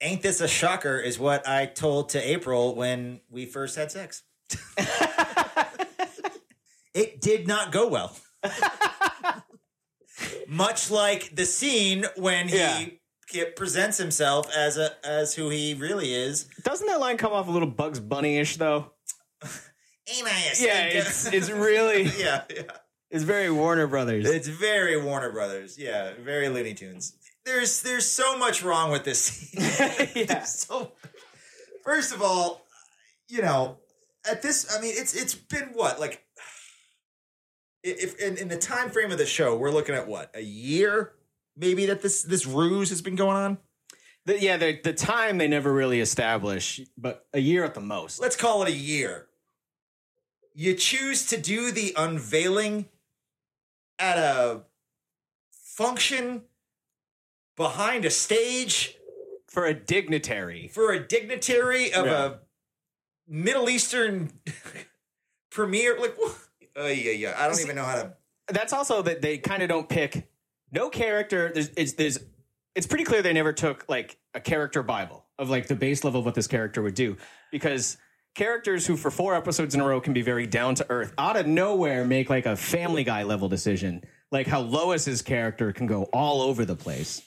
Ain't 0.00 0.22
this 0.22 0.40
a 0.40 0.48
shocker? 0.48 0.98
Is 0.98 1.18
what 1.18 1.46
I 1.46 1.66
told 1.66 2.10
to 2.10 2.18
April 2.30 2.74
when 2.74 3.20
we 3.28 3.46
first 3.46 3.76
had 3.76 3.90
sex. 3.90 4.22
it 6.94 7.20
did 7.20 7.46
not 7.46 7.72
go 7.72 7.88
well. 7.88 8.16
Much 10.48 10.90
like 10.90 11.34
the 11.34 11.44
scene 11.44 12.04
when 12.16 12.48
he 12.48 12.56
Yeah. 12.56 13.44
Presents 13.54 13.96
himself 13.96 14.52
as 14.56 14.76
a 14.76 14.90
as 15.06 15.34
who 15.34 15.50
he 15.50 15.74
really 15.74 16.12
is. 16.12 16.48
Doesn't 16.64 16.88
that 16.88 16.98
line 16.98 17.16
come 17.16 17.32
off 17.32 17.46
a 17.46 17.50
little 17.52 17.68
Bugs 17.68 18.00
Bunny 18.00 18.38
ish, 18.38 18.56
though? 18.56 18.90
Ain't 19.42 20.26
I 20.26 20.30
a 20.30 20.64
Yeah, 20.64 20.84
it's, 20.86 21.26
it's 21.26 21.48
really, 21.48 22.02
yeah, 22.18 22.42
yeah. 22.52 22.62
it's 23.08 23.22
very 23.22 23.48
Warner 23.48 23.86
Brothers. 23.86 24.28
It's 24.28 24.48
very 24.48 25.00
Warner 25.00 25.30
Brothers. 25.30 25.78
Yeah, 25.78 26.14
very 26.20 26.48
Looney 26.48 26.74
Tunes. 26.74 27.14
There's 27.44 27.82
there's 27.82 28.06
so 28.06 28.38
much 28.38 28.62
wrong 28.62 28.90
with 28.90 29.04
this 29.04 29.22
scene. 29.22 29.60
There's 30.26 30.48
so 30.48 30.92
First 31.84 32.12
of 32.12 32.22
all, 32.22 32.66
you 33.28 33.42
know, 33.42 33.78
at 34.30 34.42
this 34.42 34.74
I 34.76 34.80
mean 34.80 34.94
it's 34.96 35.14
it's 35.14 35.34
been 35.34 35.70
what? 35.72 35.98
Like 35.98 36.24
if 37.82 38.18
in, 38.20 38.36
in 38.36 38.48
the 38.48 38.58
time 38.58 38.90
frame 38.90 39.10
of 39.10 39.18
the 39.18 39.26
show, 39.26 39.56
we're 39.56 39.70
looking 39.70 39.94
at 39.94 40.06
what? 40.06 40.30
A 40.34 40.42
year 40.42 41.14
maybe 41.56 41.86
that 41.86 42.02
this 42.02 42.22
this 42.22 42.46
ruse 42.46 42.88
has 42.90 43.02
been 43.02 43.16
going 43.16 43.36
on? 43.36 43.58
The, 44.26 44.38
yeah, 44.38 44.56
the, 44.56 44.78
the 44.82 44.92
time 44.92 45.38
they 45.38 45.48
never 45.48 45.72
really 45.72 46.00
establish, 46.00 46.80
but 46.96 47.26
a 47.32 47.38
year 47.38 47.64
at 47.64 47.74
the 47.74 47.80
most. 47.80 48.20
Let's 48.20 48.36
call 48.36 48.62
it 48.62 48.68
a 48.68 48.72
year. 48.72 49.28
You 50.54 50.74
choose 50.74 51.26
to 51.28 51.40
do 51.40 51.70
the 51.70 51.94
unveiling 51.96 52.86
at 53.98 54.18
a 54.18 54.62
function 55.50 56.42
behind 57.60 58.06
a 58.06 58.10
stage 58.10 58.96
for 59.46 59.66
a 59.66 59.74
dignitary. 59.74 60.68
For 60.68 60.92
a 60.92 61.06
dignitary 61.06 61.92
of 61.92 62.06
Yeah. 62.06 62.24
a 62.24 62.34
Middle 63.28 63.68
Eastern 63.68 64.30
premiere. 65.50 66.00
Like, 66.00 66.16
uh, 66.74 66.84
yeah, 66.84 67.12
yeah. 67.12 67.34
I 67.36 67.44
don't 67.46 67.56
See, 67.56 67.64
even 67.64 67.76
know 67.76 67.84
how 67.84 67.96
to. 67.96 68.16
That's 68.48 68.72
also 68.72 69.02
that 69.02 69.20
they 69.20 69.36
kind 69.36 69.62
of 69.62 69.68
don't 69.68 69.90
pick 69.90 70.30
no 70.72 70.88
character. 70.88 71.50
There's 71.52 71.70
it's 71.76 71.92
there's 71.92 72.18
it's 72.74 72.86
pretty 72.86 73.04
clear 73.04 73.20
they 73.20 73.34
never 73.34 73.52
took 73.52 73.84
like 73.90 74.16
a 74.34 74.40
character 74.40 74.82
bible 74.82 75.26
of 75.38 75.50
like 75.50 75.66
the 75.66 75.76
base 75.76 76.02
level 76.02 76.20
of 76.20 76.24
what 76.26 76.34
this 76.34 76.46
character 76.46 76.80
would 76.80 76.94
do 76.94 77.18
because 77.52 77.98
characters 78.34 78.86
who 78.86 78.96
for 78.96 79.10
four 79.10 79.34
episodes 79.34 79.74
in 79.74 79.82
a 79.82 79.86
row 79.86 80.00
can 80.00 80.14
be 80.14 80.22
very 80.22 80.46
down 80.46 80.74
to 80.76 80.86
earth 80.88 81.12
out 81.18 81.36
of 81.36 81.46
nowhere 81.46 82.04
make 82.04 82.30
like 82.30 82.46
a 82.46 82.54
family 82.56 83.02
guy 83.02 83.24
level 83.24 83.48
decision 83.48 84.02
like 84.30 84.46
how 84.46 84.60
lois's 84.60 85.20
character 85.20 85.72
can 85.72 85.86
go 85.88 86.04
all 86.12 86.40
over 86.42 86.64
the 86.64 86.76
place 86.76 87.22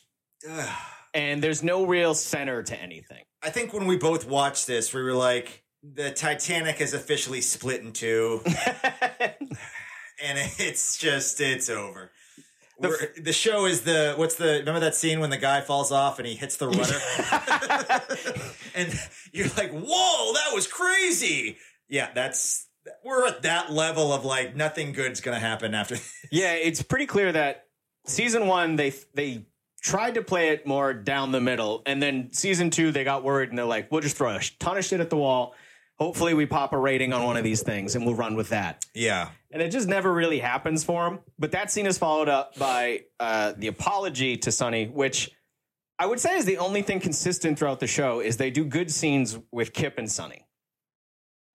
and 1.13 1.43
there's 1.43 1.63
no 1.63 1.85
real 1.85 2.13
center 2.13 2.63
to 2.63 2.79
anything 2.81 3.23
I 3.43 3.49
think 3.49 3.73
when 3.73 3.87
we 3.87 3.97
both 3.97 4.25
watched 4.25 4.67
this, 4.67 4.93
we 4.93 5.03
were 5.03 5.13
like, 5.13 5.63
the 5.83 6.11
Titanic 6.11 6.79
is 6.79 6.93
officially 6.93 7.41
split 7.41 7.81
in 7.81 7.91
two. 7.91 8.41
and 8.45 10.37
it's 10.57 10.97
just, 10.97 11.41
it's 11.41 11.69
over. 11.69 12.11
We're- 12.79 13.07
The, 13.21 13.33
show 13.33 13.65
is 13.65 13.81
the, 13.81 14.13
what's 14.15 14.35
the, 14.35 14.59
remember 14.59 14.79
that 14.79 14.95
scene 14.95 15.19
when 15.19 15.29
the 15.29 15.37
guy 15.37 15.59
falls 15.59 15.91
off 15.91 16.19
and 16.19 16.27
he 16.27 16.35
hits 16.35 16.55
the 16.55 16.69
rudder? 16.69 17.01
and 18.75 18.97
you're 19.33 19.49
like, 19.57 19.71
whoa, 19.71 20.33
that 20.33 20.51
was 20.53 20.65
crazy. 20.67 21.57
Yeah, 21.89 22.11
that's, 22.15 22.65
we're 23.03 23.27
at 23.27 23.41
that 23.41 23.73
level 23.73 24.13
of 24.13 24.23
like, 24.23 24.55
nothing 24.55 24.93
good's 24.93 25.19
going 25.19 25.35
to 25.35 25.45
happen 25.45 25.73
after. 25.73 25.97
yeah 26.31 26.53
it's 26.53 26.81
pretty 26.81 27.05
clear 27.05 27.31
that 27.31 27.65
season 28.05 28.47
one 28.47 28.75
they 28.75 28.93
they 29.13 29.45
tried 29.83 30.13
to 30.15 30.21
play 30.23 30.49
it 30.49 30.65
more 30.65 30.93
down 30.93 31.31
the 31.31 31.41
middle 31.41 31.81
and 31.85 32.01
then 32.01 32.31
season 32.31 32.69
two 32.69 32.91
they 32.91 33.03
got 33.03 33.21
worried 33.23 33.49
and 33.49 33.57
they're 33.57 33.65
like 33.65 33.91
we'll 33.91 34.01
just 34.01 34.15
throw 34.17 34.33
a 34.35 34.39
ton 34.57 34.77
of 34.77 34.85
shit 34.85 34.99
at 34.99 35.09
the 35.09 35.17
wall. 35.17 35.53
Hopefully 35.99 36.33
we 36.33 36.45
pop 36.47 36.73
a 36.73 36.77
rating 36.77 37.13
on 37.13 37.23
one 37.23 37.37
of 37.37 37.43
these 37.43 37.61
things 37.61 37.95
and 37.95 38.05
we'll 38.05 38.15
run 38.15 38.35
with 38.35 38.49
that. 38.49 38.83
Yeah. 38.95 39.29
and 39.51 39.61
it 39.61 39.69
just 39.69 39.87
never 39.87 40.11
really 40.11 40.39
happens 40.39 40.83
for 40.83 41.05
him 41.07 41.19
but 41.37 41.51
that 41.51 41.69
scene 41.69 41.85
is 41.85 41.97
followed 41.97 42.29
up 42.29 42.57
by 42.57 43.01
uh, 43.19 43.53
the 43.57 43.67
apology 43.67 44.37
to 44.37 44.51
sonny 44.51 44.87
which 44.87 45.29
i 45.99 46.05
would 46.05 46.19
say 46.19 46.35
is 46.37 46.45
the 46.45 46.57
only 46.57 46.81
thing 46.81 46.99
consistent 46.99 47.59
throughout 47.59 47.79
the 47.79 47.87
show 47.87 48.19
is 48.19 48.37
they 48.37 48.49
do 48.49 48.65
good 48.65 48.89
scenes 48.91 49.37
with 49.51 49.71
kip 49.73 49.97
and 49.99 50.11
sonny 50.11 50.42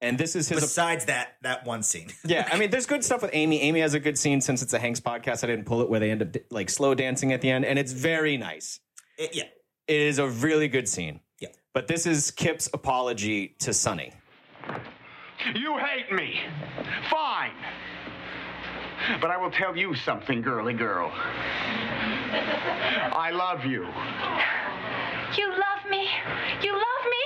and 0.01 0.17
this 0.19 0.37
is 0.37 0.49
his 0.49 0.61
Besides 0.61 1.07
that, 1.07 1.37
that 1.43 1.67
one 1.67 1.83
scene. 1.83 2.09
yeah, 2.25 2.49
I 2.53 2.59
mean, 2.59 2.71
there's 2.71 2.87
good 2.87 3.05
stuff 3.05 3.23
with 3.23 3.31
Amy. 3.35 3.61
Amy 3.63 3.81
has 3.81 3.95
a 3.95 4.01
good 4.01 4.19
scene 4.19 4.41
since 4.41 4.63
it's 4.63 4.73
a 4.73 4.79
Hanks 4.79 5.01
podcast. 5.01 5.45
I 5.45 5.49
didn't 5.49 5.65
pull 5.67 5.81
it 5.83 5.91
where 5.91 6.01
they 6.01 6.11
end 6.11 6.23
up 6.23 6.37
like 6.51 6.71
slow 6.71 6.95
dancing 6.95 7.33
at 7.33 7.41
the 7.41 7.51
end, 7.51 7.65
and 7.65 7.79
it's 7.79 7.93
very 7.93 8.37
nice. 8.37 8.81
It- 9.19 9.35
yeah. 9.35 9.45
It 9.87 10.01
is 10.03 10.19
a 10.19 10.29
really 10.29 10.69
good 10.69 10.87
scene. 10.87 11.21
Yeah. 11.41 11.49
But 11.73 11.89
this 11.89 12.05
is 12.07 12.31
Kip's 12.31 12.69
apology 12.75 13.57
to 13.61 13.73
Sonny. 13.73 14.13
You 15.55 15.79
hate 15.79 16.13
me. 16.13 16.39
Fine. 17.11 17.53
But 19.21 19.31
I 19.31 19.39
will 19.39 19.51
tell 19.51 19.75
you 19.77 19.95
something, 19.95 20.43
girly 20.43 20.75
girl. 20.75 21.11
I 22.35 23.31
love 23.33 23.65
you. 23.65 23.87
You 25.37 25.49
love 25.51 25.91
me? 25.91 26.07
You 26.63 26.73
love 26.73 27.05
me? 27.11 27.25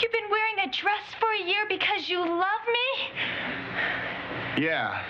You've 0.00 0.12
been 0.12 0.30
wearing 0.30 0.58
a 0.60 0.70
dress 0.70 1.02
for 1.18 1.28
a 1.32 1.42
year 1.44 1.66
because 1.68 2.08
you 2.08 2.20
love 2.20 2.62
me? 2.72 2.88
Yeah. 4.62 5.02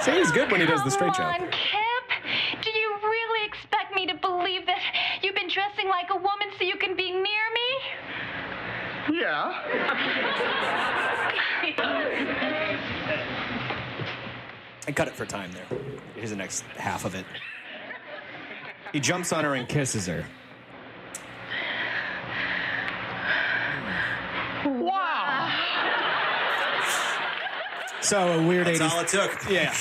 See, 0.00 0.12
he's 0.12 0.30
good 0.30 0.50
when 0.50 0.60
he 0.60 0.66
does 0.66 0.84
the 0.84 0.90
straight 0.90 1.14
Come 1.14 1.26
on, 1.26 1.40
Kip. 1.50 2.62
Do 2.62 2.70
you 2.70 2.96
really 3.02 3.46
expect 3.46 3.94
me 3.94 4.06
to 4.06 4.14
believe 4.14 4.66
that 4.66 4.78
you've 5.22 5.34
been 5.34 5.48
dressing 5.48 5.88
like 5.88 6.10
a 6.10 6.16
woman 6.16 6.48
so 6.58 6.64
you 6.64 6.76
can 6.76 6.94
be 6.96 7.10
near 7.10 7.22
me? 7.22 7.68
Yeah. 9.18 9.52
I 14.86 14.92
cut 14.92 15.08
it 15.08 15.14
for 15.14 15.26
time 15.26 15.50
there. 15.52 15.66
Here's 16.14 16.30
the 16.30 16.36
next 16.36 16.62
half 16.76 17.04
of 17.04 17.14
it. 17.14 17.24
He 18.92 19.00
jumps 19.00 19.32
on 19.32 19.44
her 19.44 19.54
and 19.54 19.68
kisses 19.68 20.06
her. 20.06 20.24
Wow. 24.64 25.50
So 28.04 28.38
a 28.38 28.46
weird 28.46 28.66
That's 28.66 28.80
80s. 28.80 28.90
all 28.90 29.00
it 29.00 29.08
took. 29.08 29.50
Yeah. 29.50 29.74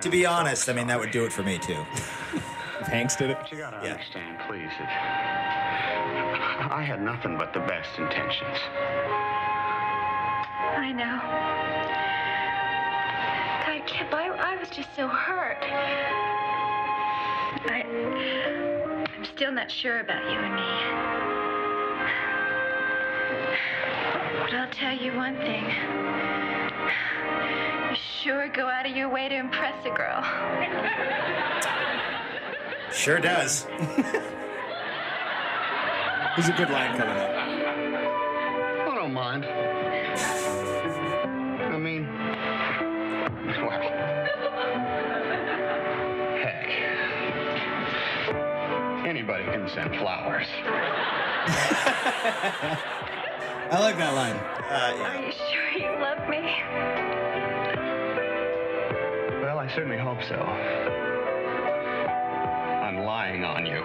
To 0.00 0.10
be 0.10 0.26
honest, 0.26 0.68
I 0.68 0.72
mean, 0.72 0.88
that 0.88 0.98
would 0.98 1.12
do 1.12 1.24
it 1.24 1.32
for 1.32 1.42
me 1.44 1.58
too. 1.58 1.84
Hanks 2.86 3.14
did 3.16 3.30
it. 3.30 3.36
But 3.40 3.52
you 3.52 3.58
gotta 3.58 3.78
Yeah. 3.84 3.92
understand, 3.92 4.38
please. 4.48 4.70
I 6.70 6.82
had 6.82 7.00
nothing 7.02 7.38
but 7.38 7.52
the 7.52 7.60
best 7.60 7.96
intentions. 7.98 8.58
I 10.76 10.92
know. 10.92 11.20
God, 13.78 13.86
Kip, 13.86 14.12
I, 14.12 14.28
I 14.28 14.56
was 14.56 14.68
just 14.70 14.94
so 14.96 15.06
hurt. 15.06 15.58
I, 17.64 17.84
I'm 17.84 18.71
still 19.36 19.52
not 19.52 19.70
sure 19.70 20.00
about 20.00 20.24
you 20.30 20.38
and 20.38 20.54
me. 20.54 20.62
But 24.40 24.54
I'll 24.54 24.70
tell 24.70 24.96
you 24.96 25.12
one 25.14 25.36
thing. 25.36 25.64
You 27.90 27.96
sure 28.22 28.48
go 28.48 28.68
out 28.68 28.86
of 28.86 28.96
your 28.96 29.08
way 29.08 29.28
to 29.28 29.34
impress 29.34 29.74
a 29.86 29.90
girl. 29.90 30.22
Sure 32.92 33.18
does. 33.18 33.64
There's 36.36 36.48
a 36.48 36.52
good 36.56 36.70
line 36.70 36.96
coming 36.96 37.16
up. 37.16 37.41
Anybody 49.82 49.98
flowers. 49.98 50.46
I 53.70 53.78
like 53.80 53.96
that 53.98 54.14
line. 54.14 54.36
Uh, 54.36 54.94
Are 55.02 55.20
you 55.20 55.32
sure 55.50 55.72
you 55.76 55.90
love 56.00 56.28
me? 56.28 56.38
Well, 59.42 59.58
I 59.58 59.66
certainly 59.74 59.98
hope 59.98 60.22
so. 60.22 60.36
I'm 62.80 62.98
lying 63.04 63.44
on 63.44 63.66
you. 63.66 63.82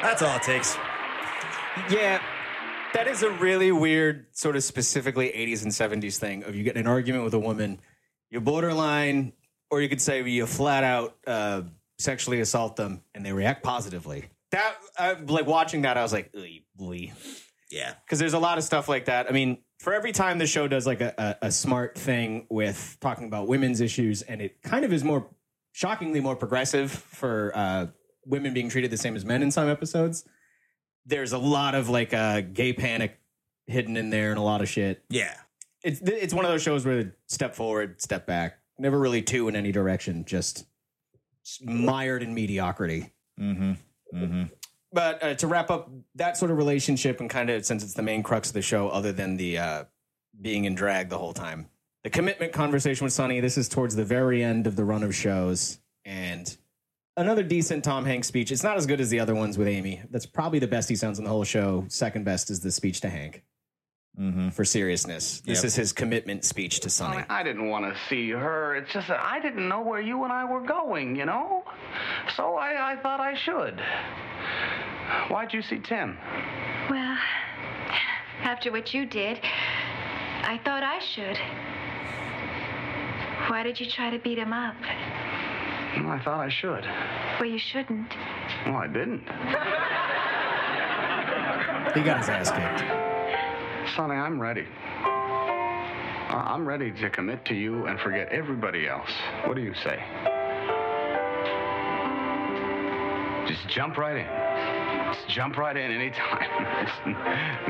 That's 0.00 0.22
all 0.22 0.36
it 0.36 0.42
takes. 0.42 0.76
Yeah, 1.90 2.20
that 2.92 3.08
is 3.08 3.24
a 3.24 3.30
really 3.30 3.72
weird, 3.72 4.26
sort 4.30 4.54
of 4.54 4.62
specifically 4.62 5.32
80s 5.34 5.64
and 5.64 5.72
70s 5.72 6.18
thing 6.18 6.44
of 6.44 6.54
you 6.54 6.62
get 6.62 6.76
in 6.76 6.82
an 6.82 6.86
argument 6.86 7.24
with 7.24 7.34
a 7.34 7.38
woman, 7.40 7.80
you 8.30 8.40
borderline, 8.40 9.32
or 9.70 9.80
you 9.80 9.88
could 9.88 10.00
say 10.00 10.22
you 10.28 10.46
flat 10.46 10.84
out 10.84 11.16
uh, 11.26 11.62
sexually 11.98 12.40
assault 12.40 12.76
them 12.76 13.02
and 13.14 13.24
they 13.24 13.32
react 13.32 13.62
positively. 13.62 14.26
That, 14.50 14.76
uh, 14.98 15.14
like 15.26 15.46
watching 15.46 15.82
that, 15.82 15.96
I 15.96 16.02
was 16.02 16.12
like, 16.12 16.30
"Oy, 16.36 16.62
boy. 16.76 17.12
Yeah. 17.70 17.94
Because 18.04 18.18
there's 18.20 18.34
a 18.34 18.38
lot 18.38 18.56
of 18.56 18.64
stuff 18.64 18.88
like 18.88 19.06
that. 19.06 19.26
I 19.28 19.32
mean, 19.32 19.58
for 19.80 19.92
every 19.92 20.12
time 20.12 20.38
the 20.38 20.46
show 20.46 20.68
does 20.68 20.86
like 20.86 21.00
a, 21.00 21.12
a, 21.42 21.46
a 21.46 21.50
smart 21.50 21.98
thing 21.98 22.46
with 22.48 22.96
talking 23.00 23.26
about 23.26 23.48
women's 23.48 23.80
issues, 23.80 24.22
and 24.22 24.40
it 24.40 24.62
kind 24.62 24.84
of 24.84 24.92
is 24.92 25.02
more 25.02 25.28
shockingly 25.72 26.20
more 26.20 26.36
progressive 26.36 26.92
for 26.92 27.50
uh, 27.54 27.86
women 28.26 28.54
being 28.54 28.68
treated 28.68 28.90
the 28.90 28.96
same 28.96 29.16
as 29.16 29.24
men 29.24 29.42
in 29.42 29.50
some 29.50 29.68
episodes. 29.68 30.24
There's 31.04 31.32
a 31.32 31.38
lot 31.38 31.74
of 31.74 31.88
like 31.88 32.14
uh, 32.14 32.42
gay 32.42 32.72
panic 32.72 33.18
hidden 33.66 33.96
in 33.96 34.10
there 34.10 34.30
and 34.30 34.38
a 34.38 34.42
lot 34.42 34.62
of 34.62 34.68
shit. 34.68 35.02
Yeah. 35.10 35.34
It's 35.82 36.00
it's 36.00 36.32
one 36.32 36.46
of 36.46 36.50
those 36.50 36.62
shows 36.62 36.86
where 36.86 37.14
step 37.26 37.54
forward, 37.54 38.00
step 38.00 38.26
back, 38.26 38.58
never 38.78 38.98
really 38.98 39.22
two 39.22 39.48
in 39.48 39.56
any 39.56 39.72
direction, 39.72 40.24
just 40.24 40.66
mired 41.62 42.22
in 42.22 42.34
mediocrity. 42.34 43.12
Mm-hmm. 43.38 43.72
Mm-hmm. 44.14 44.44
But 44.92 45.22
uh, 45.22 45.34
to 45.34 45.46
wrap 45.46 45.70
up 45.70 45.90
that 46.14 46.36
sort 46.36 46.50
of 46.50 46.56
relationship, 46.56 47.20
and 47.20 47.28
kind 47.28 47.50
of 47.50 47.64
since 47.66 47.82
it's 47.82 47.94
the 47.94 48.02
main 48.02 48.22
crux 48.22 48.48
of 48.48 48.54
the 48.54 48.62
show, 48.62 48.88
other 48.88 49.12
than 49.12 49.36
the 49.36 49.58
uh, 49.58 49.84
being 50.40 50.64
in 50.64 50.74
drag 50.74 51.08
the 51.08 51.18
whole 51.18 51.32
time, 51.32 51.68
the 52.04 52.10
commitment 52.10 52.52
conversation 52.52 53.04
with 53.04 53.12
Sonny. 53.12 53.40
This 53.40 53.58
is 53.58 53.68
towards 53.68 53.96
the 53.96 54.04
very 54.04 54.42
end 54.42 54.66
of 54.66 54.76
the 54.76 54.84
run 54.84 55.02
of 55.02 55.14
shows, 55.14 55.80
and 56.04 56.56
another 57.16 57.42
decent 57.42 57.82
Tom 57.82 58.04
Hanks 58.04 58.28
speech. 58.28 58.52
It's 58.52 58.62
not 58.62 58.76
as 58.76 58.86
good 58.86 59.00
as 59.00 59.10
the 59.10 59.18
other 59.18 59.34
ones 59.34 59.58
with 59.58 59.66
Amy. 59.66 60.02
That's 60.10 60.26
probably 60.26 60.60
the 60.60 60.68
best 60.68 60.88
he 60.88 60.96
sounds 60.96 61.18
in 61.18 61.24
the 61.24 61.30
whole 61.30 61.44
show. 61.44 61.86
Second 61.88 62.24
best 62.24 62.50
is 62.50 62.60
the 62.60 62.70
speech 62.70 63.00
to 63.00 63.10
Hank. 63.10 63.42
Mm-hmm. 64.20 64.50
For 64.50 64.64
seriousness, 64.64 65.40
this 65.40 65.58
Yep. 65.58 65.64
is 65.64 65.74
his 65.74 65.92
commitment 65.92 66.44
speech 66.44 66.78
to 66.80 66.88
Sonny. 66.90 67.24
I, 67.28 67.40
I 67.40 67.42
didn't 67.42 67.68
want 67.68 67.92
to 67.92 68.00
see 68.08 68.30
her. 68.30 68.76
It's 68.76 68.92
just 68.92 69.08
that 69.08 69.18
I 69.20 69.40
didn't 69.40 69.68
know 69.68 69.80
where 69.82 70.00
you 70.00 70.22
and 70.22 70.32
I 70.32 70.44
were 70.44 70.60
going, 70.60 71.16
you 71.16 71.24
know? 71.24 71.64
So 72.36 72.54
I, 72.54 72.92
I 72.92 72.96
thought 73.02 73.18
I 73.18 73.34
should. 73.34 73.80
Why'd 75.32 75.52
you 75.52 75.62
see 75.62 75.80
Tim? 75.80 76.16
Well, 76.88 77.18
after 78.44 78.70
what 78.70 78.94
you 78.94 79.04
did, 79.04 79.40
I 79.42 80.60
thought 80.64 80.84
I 80.84 81.00
should. 81.00 81.36
Why 83.50 83.64
did 83.64 83.80
you 83.80 83.86
try 83.90 84.10
to 84.10 84.18
beat 84.20 84.38
him 84.38 84.52
up? 84.52 84.76
Well, 85.96 86.08
I 86.12 86.20
thought 86.22 86.38
I 86.40 86.48
should. 86.50 86.84
Well, 87.40 87.48
you 87.50 87.58
shouldn't. 87.58 88.12
Well, 88.66 88.76
I 88.76 88.86
didn't. 88.86 89.22
He 91.94 92.00
got 92.02 92.18
his 92.18 92.28
ass 92.28 92.50
kicked. 92.52 93.03
Sonny, 93.96 94.14
I'm 94.14 94.40
ready. 94.40 94.66
I'm 96.30 96.66
ready 96.66 96.90
to 96.92 97.10
commit 97.10 97.44
to 97.46 97.54
you 97.54 97.86
and 97.86 98.00
forget 98.00 98.28
everybody 98.30 98.88
else. 98.88 99.10
What 99.44 99.56
do 99.56 99.62
you 99.62 99.74
say? 99.74 100.02
Just 103.46 103.68
jump 103.68 103.96
right 103.98 104.16
in. 104.16 105.14
Just 105.14 105.28
jump 105.28 105.56
right 105.56 105.76
in 105.76 105.90
anytime. 105.90 106.48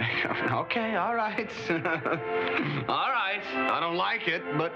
Okay, 0.51 0.97
all 0.97 1.15
right. 1.15 1.51
all 1.71 3.11
right. 3.11 3.43
I 3.55 3.79
don't 3.81 3.97
like 3.97 4.27
it, 4.27 4.43
but 4.57 4.73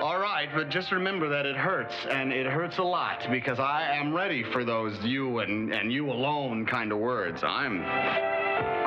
all 0.00 0.18
right. 0.18 0.48
But 0.54 0.68
just 0.68 0.92
remember 0.92 1.28
that 1.28 1.46
it 1.46 1.56
hurts, 1.56 1.94
and 2.10 2.32
it 2.32 2.46
hurts 2.46 2.78
a 2.78 2.82
lot 2.82 3.26
because 3.30 3.58
I 3.58 3.96
am 3.96 4.14
ready 4.14 4.44
for 4.44 4.64
those 4.64 4.96
you 5.04 5.40
and, 5.40 5.72
and 5.72 5.92
you 5.92 6.10
alone 6.10 6.66
kind 6.66 6.92
of 6.92 6.98
words. 6.98 7.42
I'm 7.42 7.82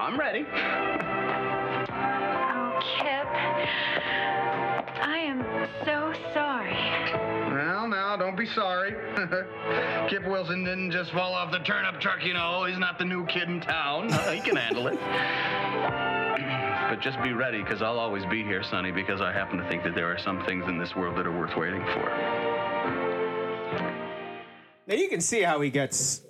I'm 0.02 0.20
ready. 0.20 0.46
Oh, 0.50 0.54
Kip. 2.98 3.28
I 5.00 5.20
am 5.20 5.44
so 5.86 6.12
sorry. 6.34 6.74
Well, 7.54 7.88
now, 7.88 8.18
don't 8.18 8.36
be 8.36 8.48
sorry. 8.48 8.96
Kip 10.10 10.26
Wilson 10.26 10.64
didn't 10.64 10.90
just 10.90 11.12
fall 11.12 11.36
off 11.36 11.52
the 11.52 11.60
turnip 11.60 12.02
truck, 12.02 12.26
you 12.26 12.34
know. 12.34 12.64
He's 12.64 12.80
not 12.80 12.98
the 12.98 13.06
new 13.06 13.28
kid 13.28 13.44
in 13.44 13.62
town. 13.62 14.12
Uh, 14.12 14.32
he 14.32 14.42
can 14.42 14.56
handle 14.56 14.88
it. 14.88 14.94
but 16.90 17.00
just 17.00 17.22
be 17.22 17.34
ready, 17.34 17.62
because 17.62 17.84
I'll 17.84 18.00
always 18.00 18.26
be 18.26 18.44
here, 18.44 18.64
Sonny, 18.64 18.92
because 18.92 19.22
I 19.22 19.32
happen 19.32 19.60
to 19.60 19.70
think 19.70 19.84
that 19.84 19.94
there 19.94 20.12
are 20.12 20.18
some 20.18 20.44
things 20.46 20.68
in 20.68 20.80
this 20.80 20.96
world 20.96 21.16
that 21.18 21.28
are 21.28 21.40
worth 21.40 21.56
waiting 21.56 21.86
for. 21.94 22.10
Now 24.88 24.96
you 24.96 25.10
can 25.10 25.22
see 25.22 25.44
how 25.44 25.62
he 25.62 25.70
gets 25.70 26.24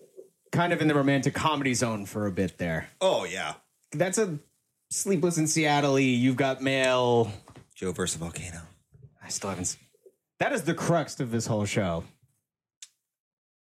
kind 0.52 0.74
of 0.74 0.82
in 0.82 0.88
the 0.88 0.96
romantic 0.96 1.34
comedy 1.34 1.74
zone 1.74 2.06
for 2.06 2.28
a 2.28 2.32
bit 2.32 2.58
there. 2.58 2.90
Oh 3.00 3.26
yeah, 3.26 3.54
that's 3.92 4.18
a 4.18 4.40
Sleepless 4.90 5.38
in 5.38 5.48
Seattle. 5.48 5.98
You've 6.00 6.36
got 6.36 6.62
mail. 6.62 7.32
Joe 7.76 7.94
versus 7.94 8.18
Volcano. 8.18 8.62
I 9.24 9.30
still 9.30 9.50
haven't. 9.50 9.64
s- 9.64 9.78
That 10.40 10.52
is 10.52 10.64
the 10.64 10.74
crux 10.74 11.20
of 11.22 11.32
this 11.32 11.46
whole 11.48 11.66
show. 11.66 12.04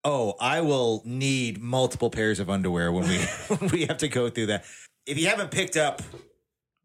Oh, 0.04 0.36
I 0.40 0.62
will 0.62 1.02
need 1.04 1.60
multiple 1.62 2.12
pairs 2.12 2.40
of 2.40 2.50
underwear 2.50 2.92
when 2.92 3.08
we 3.08 3.18
when 3.58 3.72
we 3.72 3.86
have 3.88 3.98
to 4.00 4.08
go 4.08 4.30
through 4.30 4.48
that. 4.48 4.66
If 5.08 5.18
you 5.18 5.28
haven't 5.28 5.52
picked 5.52 5.78
up 5.78 6.02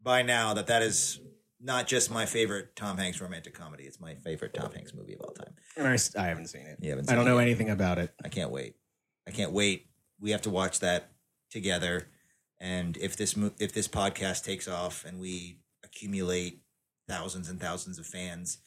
by 0.01 0.23
now 0.23 0.55
that 0.55 0.67
that 0.67 0.81
is 0.81 1.19
not 1.59 1.85
just 1.85 2.09
my 2.09 2.25
favorite 2.25 2.75
Tom 2.75 2.97
Hanks 2.97 3.21
romantic 3.21 3.53
comedy, 3.53 3.83
it's 3.83 3.99
my 3.99 4.15
favorite 4.15 4.55
Tom 4.55 4.71
Hanks 4.71 4.93
movie 4.95 5.13
of 5.13 5.21
all 5.21 5.31
time. 5.33 5.53
And 5.77 5.87
I, 5.87 5.97
I 6.19 6.27
haven't 6.29 6.47
seen 6.47 6.65
it. 6.65 6.79
You 6.81 6.89
haven't 6.89 7.11
I 7.11 7.15
don't 7.15 7.25
know 7.25 7.37
yet. 7.37 7.43
anything 7.43 7.69
about 7.69 7.99
it. 7.99 8.11
I 8.25 8.29
can't 8.29 8.49
wait. 8.49 8.75
I 9.27 9.31
can't 9.31 9.51
wait. 9.51 9.85
We 10.21 10.31
have 10.31 10.41
to 10.43 10.49
watch 10.49 10.79
that 10.79 11.11
together. 11.49 12.07
And 12.59 12.95
if 12.97 13.17
this 13.17 13.35
if 13.59 13.73
this 13.73 13.87
podcast 13.87 14.43
takes 14.45 14.67
off 14.67 15.03
and 15.03 15.19
we 15.19 15.57
accumulate 15.83 16.61
thousands 17.09 17.49
and 17.49 17.59
thousands 17.59 17.99
of 17.99 18.05
fans, 18.05 18.59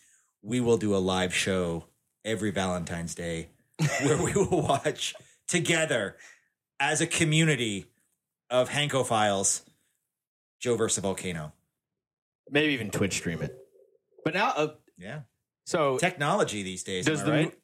we 0.42 0.60
will 0.60 0.76
do 0.76 0.94
a 0.94 0.98
live 0.98 1.32
show 1.32 1.84
every 2.24 2.50
Valentine's 2.50 3.14
Day 3.14 3.48
where 4.02 4.20
we 4.20 4.32
will 4.32 4.62
watch 4.62 5.14
together 5.46 6.16
as 6.80 7.00
a 7.00 7.06
community 7.06 7.86
of 8.50 8.70
Hankophiles 8.70 9.62
Joe 10.60 10.76
versus 10.76 11.02
Volcano. 11.02 11.52
Maybe 12.50 12.72
even 12.72 12.90
Twitch 12.90 13.14
stream 13.14 13.42
it. 13.42 13.56
But 14.24 14.34
now, 14.34 14.52
uh, 14.56 14.74
Yeah. 14.98 15.20
So 15.66 15.98
technology 15.98 16.62
these 16.62 16.82
days. 16.82 17.06
Does 17.06 17.24
the 17.24 17.30
right? 17.30 17.54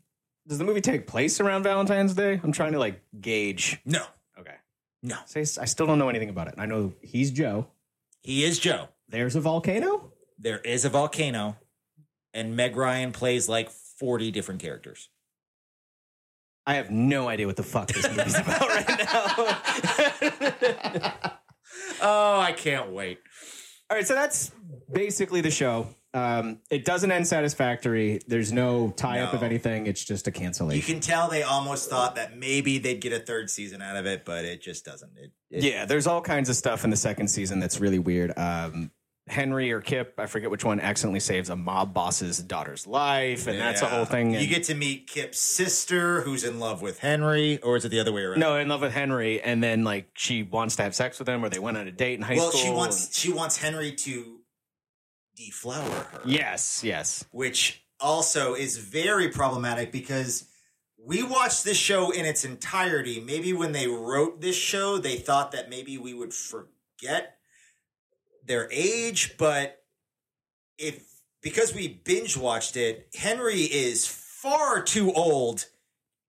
Does 0.51 0.59
the 0.59 0.64
movie 0.64 0.80
take 0.80 1.07
place 1.07 1.38
around 1.38 1.62
Valentine's 1.62 2.12
Day? 2.12 2.40
I'm 2.42 2.51
trying 2.51 2.72
to 2.72 2.80
like 2.80 3.01
gauge. 3.20 3.80
No. 3.84 4.03
Okay. 4.36 4.57
No. 5.01 5.16
So 5.26 5.38
I 5.38 5.44
still 5.44 5.86
don't 5.86 6.01
know 6.01 6.09
anything 6.09 6.28
about 6.28 6.48
it. 6.48 6.55
I 6.59 6.66
know 6.66 6.92
he's 7.03 7.30
Joe. 7.30 7.68
He 8.22 8.42
is 8.42 8.59
Joe. 8.59 8.88
There's 9.09 9.36
a 9.36 9.40
volcano. 9.40 10.12
There 10.40 10.59
is 10.59 10.84
a 10.84 10.88
volcano, 10.88 11.57
and 12.34 12.57
Meg 12.57 12.76
Ryan 12.76 13.12
plays 13.12 13.48
like 13.48 13.70
40 13.70 14.32
different 14.32 14.61
characters. 14.61 15.09
I 16.66 16.74
have 16.74 16.90
no 16.90 17.28
idea 17.28 17.46
what 17.46 17.57
the 17.57 17.62
fuck 17.62 17.86
this 17.86 18.09
movie's 18.09 18.34
about 18.38 18.68
right 18.68 18.88
now. 18.88 19.34
oh, 22.03 22.40
I 22.40 22.53
can't 22.57 22.90
wait. 22.90 23.20
All 23.88 23.96
right, 23.96 24.07
so 24.07 24.14
that's 24.14 24.51
basically 24.92 25.42
the 25.42 25.51
show. 25.53 25.94
Um, 26.13 26.59
it 26.71 26.85
doesn't 26.85 27.13
end 27.13 27.27
satisfactory. 27.29 28.21
There's 28.27 28.53
no 28.53 28.91
tie 28.97 29.21
up 29.21 29.33
of 29.33 29.43
anything. 29.43 29.87
It's 29.87 30.05
just 30.05 30.27
a 30.27 30.33
cancellation. 30.33 30.77
You 30.77 30.83
cancellation. 30.95 31.01
can 31.01 31.01
tell 31.01 31.29
they 31.31 31.43
almost 31.45 31.89
thought 31.89 32.17
that 32.17 32.37
maybe 32.37 32.79
they'd 32.79 33.01
get 33.01 33.13
a 33.13 33.21
third 33.21 33.49
season 33.51 33.81
out 33.81 33.97
of 33.97 34.07
it, 34.07 34.25
but 34.25 34.45
it 34.45 34.61
just 34.61 34.85
doesn't. 34.85 35.13
It, 35.17 35.31
it- 35.51 35.63
yeah, 35.65 35.85
there's 35.85 36.07
all 36.07 36.21
kinds 36.21 36.49
of 36.49 36.57
stuff 36.57 36.83
in 36.85 36.91
the 36.91 36.97
second 36.97 37.29
season 37.29 37.61
that's 37.61 37.79
really 37.81 37.99
weird. 38.01 38.37
Um, 38.37 38.91
Henry 39.29 39.71
or 39.71 39.81
Kip, 39.81 40.15
I 40.19 40.27
forget 40.27 40.51
which 40.51 40.65
one, 40.65 40.81
accidentally 40.81 41.21
saves 41.21 41.51
a 41.51 41.55
mob 41.55 41.95
boss's 41.95 42.39
daughter's 42.39 42.85
life, 42.89 43.47
and 43.47 43.61
that's 43.61 43.81
a 43.81 43.85
Yeah. 43.85 43.91
whole 43.91 44.05
thing. 44.05 44.33
You 44.33 44.41
and- 44.41 44.49
get 44.49 44.65
to 44.65 44.75
meet 44.75 45.07
Kip's 45.07 45.39
sister, 45.39 46.23
who's 46.23 46.43
in 46.43 46.59
love 46.59 46.83
with 46.83 46.99
Henry, 46.99 47.59
or 47.63 47.77
is 47.77 47.85
it 47.85 47.91
the 47.91 48.01
other 48.01 48.11
way 48.11 48.23
around? 48.23 48.41
no, 48.41 48.57
in 48.57 48.67
love 48.67 48.81
with 48.81 48.93
Henry, 48.93 49.41
and 49.41 49.63
then 49.63 49.85
like 49.85 50.11
she 50.15 50.43
wants 50.43 50.75
to 50.77 50.83
have 50.83 50.97
sex 50.97 51.21
with 51.21 51.29
him, 51.29 51.45
or 51.45 51.49
they 51.49 51.61
went 51.61 51.77
on 51.77 51.87
a 51.87 51.93
date 51.93 52.15
in 52.15 52.23
high 52.23 52.35
school. 52.35 52.47
well, 52.47 52.51
school. 52.53 52.63
she 52.65 52.71
wants 52.71 53.19
she 53.19 53.33
wants 53.33 53.57
Henry 53.59 53.93
to 53.93 54.39
deflower 55.47 55.91
her. 55.91 56.20
yes, 56.24 56.82
yes. 56.84 57.24
which 57.32 57.82
also 58.01 58.55
is 58.55 58.78
very 58.78 59.28
problematic 59.28 59.93
because 59.93 60.49
we 61.03 61.22
watched 61.22 61.64
this 61.64 61.76
show 61.76 62.11
in 62.11 62.26
its 62.26 62.45
entirety. 62.45 63.20
Maybe 63.20 63.53
when 63.53 63.72
they 63.72 63.86
wrote 63.86 64.41
this 64.41 64.57
show, 64.57 64.99
they 64.99 65.16
thought 65.16 65.53
that 65.53 65.70
maybe 65.70 65.99
we 65.99 66.12
would 66.12 66.34
forget 66.34 67.38
their 68.47 68.68
age, 68.70 69.36
but 69.38 69.82
if 70.78 71.03
because 71.43 71.74
we 71.74 71.88
binge 71.88 72.36
watched 72.36 72.76
it, 72.76 73.09
Henry 73.14 73.62
is 73.62 74.07
far 74.07 74.82
too 74.82 75.12
old 75.12 75.66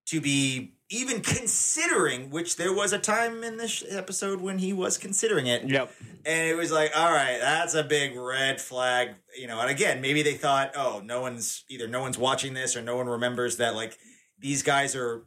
to 0.06 0.20
be 0.20 0.74
even 0.92 1.20
considering, 1.22 2.30
which 2.30 2.56
there 2.56 2.72
was 2.72 2.92
a 2.92 2.98
time 2.98 3.42
in 3.42 3.56
this 3.56 3.82
episode 3.88 4.40
when 4.40 4.58
he 4.58 4.72
was 4.72 4.98
considering 4.98 5.46
it. 5.46 5.68
Yep. 5.68 5.90
And 6.26 6.48
it 6.48 6.54
was 6.56 6.70
like, 6.70 6.92
all 6.94 7.10
right, 7.10 7.38
that's 7.40 7.74
a 7.74 7.82
big 7.82 8.14
red 8.16 8.60
flag, 8.60 9.14
you 9.38 9.46
know. 9.46 9.58
And 9.60 9.70
again, 9.70 10.00
maybe 10.00 10.22
they 10.22 10.34
thought, 10.34 10.72
oh, 10.76 11.00
no 11.04 11.20
one's 11.22 11.64
either 11.68 11.88
no 11.88 12.00
one's 12.00 12.18
watching 12.18 12.52
this 12.54 12.76
or 12.76 12.82
no 12.82 12.96
one 12.96 13.06
remembers 13.08 13.56
that 13.56 13.74
like 13.74 13.96
these 14.38 14.62
guys 14.62 14.94
are 14.94 15.24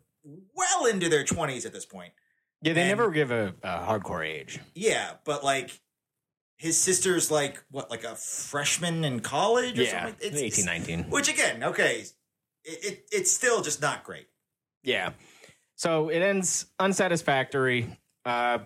well 0.56 0.86
into 0.86 1.10
their 1.10 1.24
20s 1.24 1.66
at 1.66 1.74
this 1.74 1.86
point. 1.86 2.14
Yeah, 2.62 2.74
they 2.74 2.82
And- 2.82 2.90
never 2.90 3.10
give 3.12 3.32
a, 3.32 3.54
a 3.64 3.80
hardcore 3.80 4.26
age. 4.26 4.60
Yeah, 4.76 5.14
but 5.26 5.44
like 5.44 5.82
his 6.58 6.80
sister's 6.80 7.30
like 7.32 7.62
what, 7.72 7.90
like 7.90 8.04
a 8.04 8.16
freshman 8.16 9.04
in 9.04 9.20
college 9.20 9.80
or 9.80 9.84
Yeah, 9.84 10.06
something? 10.06 10.28
It's- 10.28 10.42
18, 10.60 10.66
19. 10.66 11.04
Which 11.10 11.28
again, 11.28 11.64
okay, 11.64 12.06
it, 12.64 12.86
it 12.86 13.04
it's 13.12 13.32
still 13.32 13.62
just 13.62 13.82
not 13.82 14.04
great. 14.04 14.28
Yeah. 14.84 15.12
So 15.76 16.10
it 16.10 16.20
ends 16.20 16.68
unsatisfactory. 16.80 17.98
Uh, 18.26 18.60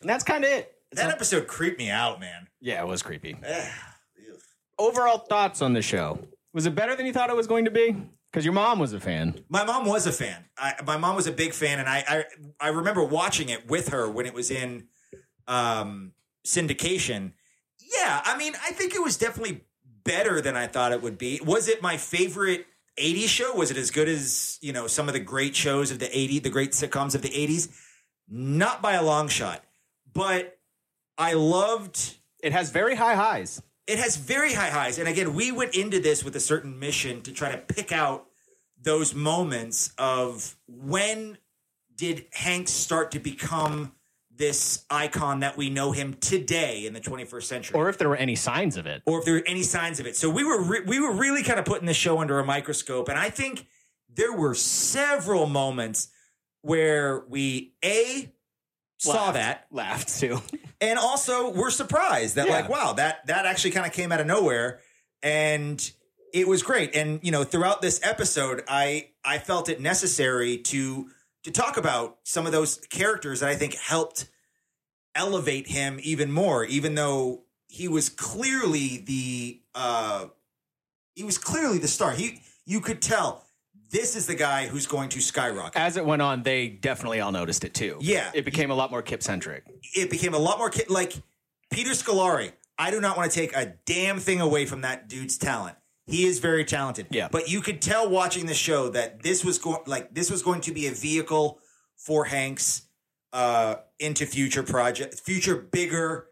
and 0.00 0.10
that's 0.10 0.24
kind 0.24 0.44
of 0.44 0.50
it. 0.50 0.72
That 0.92 1.10
episode 1.10 1.46
creeped 1.46 1.78
me 1.78 1.90
out, 1.90 2.20
man. 2.20 2.48
Yeah, 2.60 2.82
it 2.82 2.86
was 2.86 3.02
creepy. 3.02 3.36
Overall 4.78 5.18
thoughts 5.18 5.62
on 5.62 5.72
the 5.72 5.82
show? 5.82 6.18
Was 6.52 6.66
it 6.66 6.74
better 6.74 6.96
than 6.96 7.06
you 7.06 7.12
thought 7.12 7.28
it 7.30 7.36
was 7.36 7.46
going 7.46 7.66
to 7.66 7.70
be? 7.70 7.96
Because 8.30 8.44
your 8.44 8.54
mom 8.54 8.78
was 8.78 8.92
a 8.92 9.00
fan. 9.00 9.42
My 9.48 9.64
mom 9.64 9.86
was 9.86 10.06
a 10.06 10.12
fan. 10.12 10.44
I, 10.58 10.74
my 10.86 10.96
mom 10.96 11.16
was 11.16 11.26
a 11.26 11.32
big 11.32 11.54
fan, 11.54 11.78
and 11.78 11.88
I, 11.88 12.04
I 12.06 12.24
I 12.60 12.68
remember 12.68 13.02
watching 13.04 13.48
it 13.48 13.68
with 13.68 13.88
her 13.88 14.10
when 14.10 14.26
it 14.26 14.34
was 14.34 14.50
in 14.50 14.88
um, 15.46 16.12
syndication. 16.46 17.32
Yeah, 17.80 18.20
I 18.24 18.36
mean, 18.36 18.54
I 18.62 18.72
think 18.72 18.94
it 18.94 19.02
was 19.02 19.16
definitely 19.16 19.64
better 20.04 20.40
than 20.40 20.56
I 20.56 20.66
thought 20.66 20.92
it 20.92 21.02
would 21.02 21.18
be. 21.18 21.40
Was 21.44 21.68
it 21.68 21.82
my 21.82 21.96
favorite 21.96 22.66
80s 22.98 23.28
show? 23.28 23.54
Was 23.54 23.70
it 23.70 23.76
as 23.76 23.90
good 23.90 24.08
as, 24.08 24.58
you 24.60 24.72
know, 24.72 24.86
some 24.86 25.08
of 25.08 25.14
the 25.14 25.20
great 25.20 25.54
shows 25.54 25.90
of 25.90 25.98
the 25.98 26.06
80s, 26.06 26.42
the 26.42 26.50
great 26.50 26.72
sitcoms 26.72 27.14
of 27.14 27.22
the 27.22 27.28
80s? 27.30 27.68
Not 28.28 28.82
by 28.82 28.94
a 28.94 29.02
long 29.02 29.28
shot. 29.28 29.62
But 30.12 30.58
I 31.18 31.34
loved 31.34 32.16
It 32.42 32.52
has 32.52 32.70
very 32.70 32.94
high 32.94 33.14
highs. 33.14 33.62
it 33.86 33.98
has 33.98 34.16
very 34.16 34.52
high 34.54 34.70
highs. 34.70 34.98
And 34.98 35.08
again, 35.08 35.34
we 35.34 35.52
went 35.52 35.74
into 35.76 36.00
this 36.00 36.24
with 36.24 36.34
a 36.36 36.40
certain 36.40 36.78
mission 36.78 37.22
to 37.22 37.32
try 37.32 37.52
to 37.52 37.58
pick 37.58 37.92
out 37.92 38.26
those 38.82 39.14
moments 39.14 39.92
of 39.98 40.56
when 40.66 41.38
did 41.94 42.26
Hanks 42.32 42.72
start 42.72 43.12
to 43.12 43.18
become 43.18 43.92
this 44.36 44.84
icon 44.90 45.40
that 45.40 45.56
we 45.56 45.70
know 45.70 45.92
him 45.92 46.14
today 46.14 46.84
in 46.86 46.92
the 46.92 47.00
21st 47.00 47.42
century, 47.44 47.74
Or 47.78 47.88
if 47.88 47.96
there 47.98 48.08
were 48.08 48.16
any 48.16 48.34
signs 48.36 48.76
of 48.76 48.86
it. 48.86 49.02
or 49.06 49.18
if 49.20 49.24
there 49.24 49.34
were 49.34 49.44
any 49.46 49.62
signs 49.62 49.98
of 50.00 50.06
it. 50.06 50.16
So 50.16 50.28
we 50.30 50.44
were 50.44 50.60
re- 50.62 50.82
we 50.86 51.00
were 51.00 51.12
really 51.12 51.42
kind 51.42 51.58
of 51.58 51.64
putting 51.64 51.86
the 51.86 51.94
show 51.94 52.18
under 52.18 52.38
a 52.38 52.44
microscope, 52.44 53.08
and 53.08 53.18
I 53.18 53.30
think 53.30 53.66
there 54.12 54.32
were 54.32 54.54
several 54.54 55.46
moments 55.46 56.08
where 56.62 57.24
we 57.28 57.74
a 57.84 58.32
saw 58.98 59.12
Laughed. 59.12 59.34
that 59.34 59.66
Laughed 59.70 60.18
too. 60.20 60.40
and 60.80 60.98
also 60.98 61.50
we're 61.50 61.70
surprised 61.70 62.36
that 62.36 62.46
Yeah. 62.48 62.52
like 62.54 62.68
wow 62.68 62.92
that 62.94 63.26
that 63.26 63.46
actually 63.46 63.70
kind 63.72 63.86
of 63.86 63.92
came 63.92 64.10
out 64.10 64.20
of 64.20 64.26
nowhere 64.26 64.80
and 65.22 65.90
it 66.32 66.48
was 66.48 66.62
great 66.62 66.94
and 66.96 67.20
you 67.22 67.30
know 67.30 67.44
throughout 67.44 67.82
this 67.82 68.00
episode 68.02 68.62
i 68.68 69.08
i 69.24 69.38
felt 69.38 69.68
it 69.68 69.80
necessary 69.80 70.58
to 70.58 71.08
to 71.46 71.52
talk 71.52 71.76
about 71.76 72.18
some 72.24 72.44
of 72.44 72.50
those 72.52 72.78
characters 72.90 73.40
that 73.40 73.48
i 73.48 73.54
think 73.54 73.74
helped 73.76 74.26
elevate 75.14 75.66
him 75.68 75.98
even 76.02 76.30
more 76.30 76.64
even 76.64 76.94
though 76.94 77.44
he 77.68 77.88
was 77.88 78.08
clearly 78.08 78.98
the 79.06 79.60
uh 79.74 80.26
he 81.14 81.22
was 81.24 81.38
clearly 81.38 81.78
the 81.78 81.88
star 81.88 82.10
he 82.10 82.42
you 82.64 82.80
could 82.80 83.00
tell 83.00 83.44
this 83.90 84.16
is 84.16 84.26
the 84.26 84.34
guy 84.34 84.66
who's 84.66 84.86
going 84.88 85.08
to 85.08 85.20
skyrocket 85.20 85.80
As 85.80 85.96
it 85.96 86.04
went 86.04 86.20
on, 86.20 86.42
they 86.42 86.68
definitely 86.68 87.20
all 87.20 87.30
noticed 87.30 87.62
it 87.64 87.72
too. 87.72 87.98
Yeah. 88.00 88.32
It 88.34 88.44
became 88.44 88.72
a 88.72 88.74
lot 88.74 88.90
more 88.90 89.00
Kip 89.00 89.22
centric. 89.22 89.62
it 89.94 90.10
became 90.10 90.34
a 90.34 90.38
lot 90.38 90.58
more 90.58 90.70
ki- 90.70 90.82
like 90.88 91.12
Peter 91.70 91.90
Scolari. 91.92 92.50
I 92.76 92.90
do 92.90 93.00
not 93.00 93.16
want 93.16 93.30
to 93.30 93.38
take 93.40 93.56
a 93.56 93.74
damn 93.86 94.18
thing 94.18 94.40
away 94.40 94.66
from 94.66 94.80
that 94.80 95.08
dude's 95.08 95.38
talent. 95.38 95.76
He 96.06 96.24
is 96.24 96.38
very 96.38 96.64
talented. 96.64 97.08
Yeah. 97.10 97.28
But 97.30 97.48
you 97.48 97.60
could 97.60 97.82
tell 97.82 98.08
watching 98.08 98.46
the 98.46 98.54
show 98.54 98.88
that 98.90 99.22
this 99.22 99.44
was 99.44 99.58
going 99.58 99.80
like 99.86 100.14
this 100.14 100.30
was 100.30 100.42
going 100.42 100.60
to 100.62 100.72
be 100.72 100.86
a 100.86 100.92
vehicle 100.92 101.58
for 101.96 102.24
Hanks 102.24 102.82
uh 103.32 103.76
into 103.98 104.24
future 104.26 104.62
projects, 104.62 105.18
future 105.20 105.56
bigger 105.56 106.28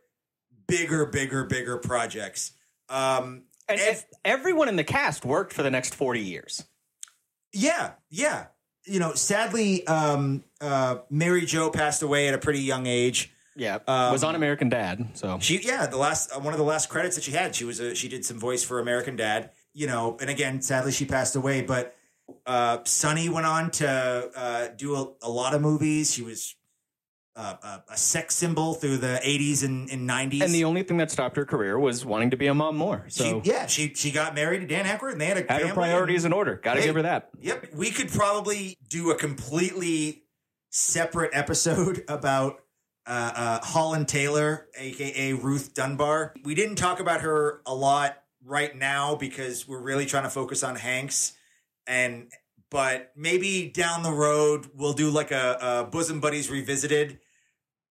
bigger 0.68 1.06
bigger 1.06 1.44
bigger 1.44 1.78
projects. 1.78 2.52
Um 2.88 3.42
And 3.68 3.80
ev- 3.80 4.06
everyone 4.24 4.68
in 4.68 4.76
the 4.76 4.84
cast 4.84 5.24
worked 5.24 5.52
for 5.52 5.62
the 5.64 5.70
next 5.70 5.94
40 5.94 6.20
years. 6.20 6.64
Yeah, 7.52 7.92
yeah. 8.10 8.46
You 8.86 9.00
know, 9.00 9.14
sadly 9.14 9.84
um 9.88 10.44
uh 10.60 10.98
Mary 11.10 11.46
Jo 11.46 11.70
passed 11.70 12.02
away 12.02 12.28
at 12.28 12.34
a 12.34 12.38
pretty 12.38 12.60
young 12.60 12.86
age. 12.86 13.32
Yeah. 13.56 13.78
Um, 13.86 14.12
was 14.12 14.24
on 14.24 14.34
American 14.36 14.68
Dad. 14.68 15.08
So 15.14 15.38
She 15.40 15.60
yeah, 15.62 15.86
the 15.86 15.96
last 15.96 16.30
uh, 16.32 16.38
one 16.40 16.52
of 16.54 16.58
the 16.58 16.64
last 16.64 16.88
credits 16.88 17.16
that 17.16 17.24
she 17.24 17.32
had, 17.32 17.54
she 17.56 17.64
was 17.64 17.80
a, 17.80 17.94
she 17.94 18.08
did 18.08 18.24
some 18.24 18.38
voice 18.38 18.62
for 18.62 18.78
American 18.78 19.16
Dad. 19.16 19.50
You 19.74 19.86
know, 19.88 20.16
and 20.20 20.30
again, 20.30 20.62
sadly 20.62 20.92
she 20.92 21.04
passed 21.04 21.36
away. 21.36 21.62
But 21.62 21.96
uh, 22.46 22.78
Sonny 22.84 23.28
went 23.28 23.46
on 23.46 23.70
to 23.72 24.30
uh, 24.36 24.68
do 24.76 24.94
a, 24.94 25.12
a 25.22 25.30
lot 25.30 25.54
of 25.54 25.60
movies. 25.60 26.14
She 26.14 26.22
was 26.22 26.54
uh, 27.36 27.56
a, 27.62 27.92
a 27.92 27.96
sex 27.96 28.36
symbol 28.36 28.74
through 28.74 28.98
the 28.98 29.20
'80s 29.24 29.64
and, 29.64 29.90
and 29.90 30.08
'90s. 30.08 30.42
And 30.42 30.54
the 30.54 30.64
only 30.64 30.84
thing 30.84 30.98
that 30.98 31.10
stopped 31.10 31.36
her 31.36 31.44
career 31.44 31.78
was 31.78 32.04
wanting 32.06 32.30
to 32.30 32.36
be 32.36 32.46
a 32.46 32.54
mom 32.54 32.76
more. 32.76 33.06
So 33.08 33.42
she, 33.42 33.50
yeah, 33.50 33.66
she 33.66 33.94
she 33.94 34.10
got 34.12 34.34
married 34.34 34.60
to 34.60 34.66
Dan 34.66 34.84
Aykroyd, 34.84 35.12
and 35.12 35.20
they 35.20 35.26
had 35.26 35.38
a 35.38 35.52
had 35.52 35.62
her 35.62 35.74
priorities 35.74 36.24
and- 36.24 36.32
in 36.32 36.36
order. 36.36 36.56
Got 36.56 36.74
to 36.74 36.82
give 36.82 36.94
her 36.94 37.02
that. 37.02 37.30
Yep, 37.40 37.74
we 37.74 37.90
could 37.90 38.10
probably 38.10 38.76
do 38.88 39.10
a 39.10 39.16
completely 39.16 40.22
separate 40.70 41.30
episode 41.34 42.04
about 42.08 42.60
uh, 43.06 43.32
uh, 43.34 43.64
Holland 43.64 44.08
Taylor, 44.08 44.68
aka 44.78 45.32
Ruth 45.32 45.74
Dunbar. 45.74 46.34
We 46.44 46.54
didn't 46.54 46.76
talk 46.76 47.00
about 47.00 47.22
her 47.22 47.60
a 47.66 47.74
lot 47.74 48.16
right 48.44 48.74
now 48.76 49.14
because 49.14 49.66
we're 49.66 49.80
really 49.82 50.06
trying 50.06 50.24
to 50.24 50.30
focus 50.30 50.62
on 50.62 50.76
Hanks, 50.76 51.32
and 51.86 52.30
but 52.70 53.12
maybe 53.16 53.68
down 53.68 54.02
the 54.02 54.12
road 54.12 54.66
we'll 54.74 54.92
do 54.94 55.10
like 55.10 55.30
a, 55.30 55.58
a 55.60 55.84
bosom 55.90 56.20
buddies 56.20 56.50
revisited. 56.50 57.18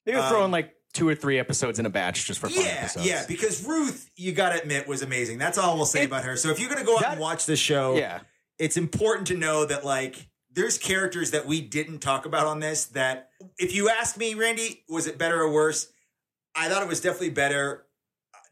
We'll 0.05 0.27
throw 0.29 0.39
Um, 0.39 0.45
in 0.45 0.51
like 0.51 0.73
two 0.93 1.07
or 1.07 1.15
three 1.15 1.39
episodes 1.39 1.79
in 1.79 1.85
a 1.85 1.89
batch 1.89 2.25
just 2.25 2.39
for 2.39 2.49
fun 2.49 2.63
Yeah, 2.63 2.71
episodes. 2.81 3.05
yeah, 3.07 3.25
because 3.27 3.65
Ruth, 3.65 4.09
you 4.15 4.31
got 4.31 4.49
to 4.49 4.61
admit, 4.61 4.87
was 4.87 5.01
amazing. 5.01 5.37
That's 5.39 5.57
all 5.57 5.75
we'll 5.75 5.85
say 5.85 6.03
about 6.05 6.23
her. 6.25 6.35
So 6.37 6.49
if 6.49 6.59
you're 6.59 6.69
gonna 6.69 6.83
go 6.85 6.97
out 6.97 7.05
and 7.13 7.19
watch 7.19 7.45
the 7.45 7.55
show, 7.55 7.95
Yeah. 7.95 8.19
it's 8.59 8.77
important 8.77 9.27
to 9.27 9.35
know 9.37 9.65
that 9.65 9.83
like 9.85 10.27
there's 10.51 10.77
characters 10.77 11.31
that 11.31 11.47
we 11.47 11.61
didn't 11.61 11.99
talk 11.99 12.25
about 12.27 12.45
on 12.45 12.59
this 12.59 12.85
that 12.87 13.29
if 13.57 13.73
you 13.73 13.89
ask 13.89 14.17
me 14.17 14.35
randy 14.35 14.83
was 14.87 15.07
it 15.07 15.17
better 15.17 15.41
or 15.41 15.51
worse 15.51 15.87
i 16.55 16.69
thought 16.69 16.83
it 16.83 16.87
was 16.87 17.01
definitely 17.01 17.31
better 17.31 17.82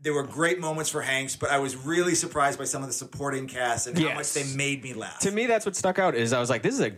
there 0.01 0.13
were 0.13 0.23
great 0.23 0.59
moments 0.59 0.89
for 0.89 1.01
hanks 1.01 1.35
but 1.35 1.49
i 1.51 1.59
was 1.59 1.75
really 1.75 2.15
surprised 2.15 2.57
by 2.59 2.65
some 2.65 2.81
of 2.81 2.87
the 2.89 2.93
supporting 2.93 3.47
cast 3.47 3.87
and 3.87 3.97
how 3.97 4.09
much 4.09 4.17
Yes. 4.17 4.33
they 4.33 4.55
made 4.57 4.83
me 4.83 4.93
laugh 4.93 5.19
To 5.19 5.31
me, 5.31 5.45
that's 5.45 5.65
what 5.65 5.75
stuck 5.75 5.99
out 5.99 6.15
is 6.15 6.33
I 6.33 6.39
was 6.39 6.49
like, 6.49 6.61
this 6.63 6.73
is 6.73 6.81
a 6.81 6.93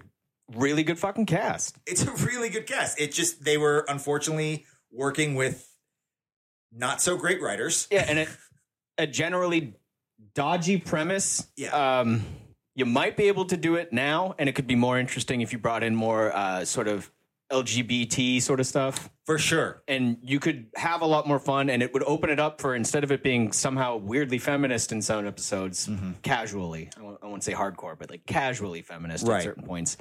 really 0.56 0.84
good 0.84 1.00
fucking 1.00 1.26
cast. 1.26 1.78
it's 1.86 2.04
a 2.04 2.12
really 2.26 2.50
good 2.50 2.66
cast 2.68 3.00
it 3.00 3.12
just 3.12 3.44
they 3.44 3.58
were 3.58 3.86
unfortunately 3.90 4.66
working 4.92 5.36
with 5.36 5.68
not 6.72 7.02
so 7.02 7.16
great 7.18 7.42
writers 7.42 7.88
Yeah, 7.92 8.06
and 8.08 8.20
it, 8.20 8.30
a 8.98 9.06
generally 9.08 9.76
dodgy 10.36 10.78
premise. 10.78 11.48
Yeah. 11.58 12.00
Um, 12.00 12.24
you 12.76 12.86
might 12.86 13.16
be 13.18 13.26
able 13.28 13.46
to 13.46 13.58
do 13.58 13.76
it 13.76 13.94
now, 13.94 14.34
and 14.40 14.50
it 14.50 14.54
could 14.56 14.66
be 14.66 14.76
more 14.76 14.98
interesting 14.98 15.42
if 15.42 15.52
you 15.54 15.60
brought 15.60 15.84
in 15.84 15.94
more 15.96 16.36
uh, 16.36 16.66
sort 16.66 16.88
of 16.88 17.12
LGBT 17.54 18.42
sort 18.42 18.60
of 18.60 18.66
stuff. 18.68 19.10
for 19.26 19.38
sure 19.38 19.84
And 19.88 20.18
you 20.22 20.40
could 20.40 20.68
have 20.76 21.02
a 21.02 21.06
lot 21.06 21.28
more 21.28 21.40
fun, 21.40 21.70
and 21.70 21.82
it 21.84 21.94
would 21.94 22.04
open 22.04 22.30
it 22.30 22.40
up 22.40 22.60
for 22.60 22.76
instead 22.76 23.04
of 23.04 23.12
it 23.12 23.22
being 23.24 23.52
somehow 23.52 23.98
weirdly 23.98 24.40
feminist 24.40 24.92
in 24.92 25.02
some 25.02 25.26
episodes, 25.28 25.88
mm-hmm. 25.88 26.12
casually. 26.22 26.90
I 26.98 27.02
won't, 27.02 27.20
I 27.24 27.28
won't 27.28 27.44
say 27.44 27.54
hardcore, 27.54 27.98
but 27.98 28.10
like 28.10 28.26
casually 28.26 28.82
feminist 28.82 29.28
Right. 29.28 29.38
at 29.38 29.44
certain 29.44 29.64
points. 29.64 29.98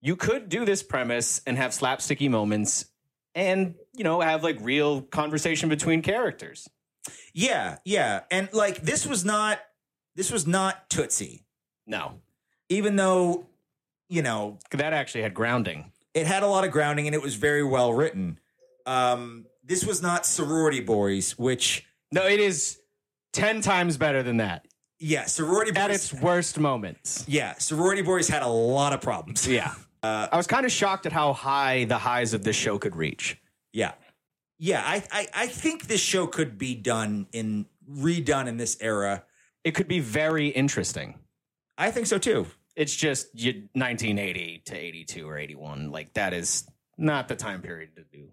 You 0.00 0.16
could 0.16 0.48
do 0.48 0.64
this 0.64 0.82
premise 0.82 1.40
and 1.46 1.56
have 1.58 1.72
slapsticky 1.72 2.30
moments, 2.30 2.86
and 3.34 3.74
you 3.94 4.04
know 4.04 4.20
have 4.20 4.42
like 4.42 4.58
real 4.60 5.02
conversation 5.02 5.68
between 5.68 6.02
characters. 6.02 6.68
yeah 7.34 7.78
yeah 7.84 8.20
and 8.30 8.48
like 8.52 8.82
this 8.82 9.06
was 9.06 9.24
not 9.24 9.58
this 10.16 10.30
was 10.30 10.46
not 10.46 10.88
tootsie 10.90 11.44
No, 11.86 12.20
even 12.68 12.96
though 12.96 13.46
you 14.08 14.22
know 14.22 14.58
that 14.72 14.92
actually 14.92 15.22
had 15.22 15.34
grounding. 15.34 15.92
It 16.14 16.26
had 16.26 16.42
a 16.42 16.46
lot 16.46 16.64
of 16.64 16.70
grounding 16.70 17.06
and 17.06 17.14
it 17.14 17.22
was 17.22 17.34
very 17.36 17.62
well 17.64 17.92
written. 17.92 18.38
Um, 18.86 19.46
this 19.64 19.84
was 19.84 20.02
not 20.02 20.26
sorority 20.26 20.80
boys, 20.80 21.38
which 21.38 21.84
No, 22.12 22.26
it 22.26 22.40
is 22.40 22.78
ten 23.32 23.60
times 23.60 23.96
better 23.96 24.22
than 24.22 24.38
that 24.38 24.66
yeah, 25.02 25.24
sorority 25.24 25.70
boys 25.70 25.82
at 25.82 25.90
its 25.90 26.12
worst 26.12 26.58
moments. 26.58 27.24
yeah, 27.26 27.54
sorority 27.58 28.02
boys 28.02 28.28
had 28.28 28.42
a 28.42 28.48
lot 28.48 28.92
of 28.92 29.00
problems. 29.00 29.46
Yeah, 29.48 29.72
I 30.02 30.36
was 30.36 30.46
kind 30.46 30.66
of 30.66 30.72
shocked 30.72 31.06
at 31.06 31.12
how 31.12 31.32
high 31.32 31.84
the 31.84 31.96
highs 31.98 32.34
of 32.34 32.44
this 32.44 32.54
show 32.56 32.78
could 32.78 32.94
reach. 32.94 33.40
Yeah, 33.72 33.92
yeah. 34.58 34.82
I, 34.84 35.02
I 35.10 35.26
I 35.34 35.46
think 35.46 35.86
this 35.86 36.00
show 36.02 36.26
could 36.26 36.58
be 36.58 36.74
done 36.74 37.28
in 37.32 37.66
redone 37.90 38.46
in 38.46 38.56
this 38.58 38.76
era. 38.80 39.24
It 39.64 39.74
could 39.74 39.88
be 39.88 40.00
very 40.00 40.48
interesting. 40.48 41.18
I 41.78 41.90
think 41.90 42.06
so 42.06 42.18
too. 42.18 42.46
It's 42.80 42.96
just 42.96 43.28
you, 43.34 43.68
1980 43.74 44.62
to 44.64 44.74
82 44.74 45.28
or 45.28 45.36
81. 45.36 45.90
Like 45.90 46.14
that 46.14 46.32
is 46.32 46.66
not 46.96 47.28
the 47.28 47.36
time 47.36 47.60
period 47.60 47.90
to 47.96 48.04
do 48.10 48.28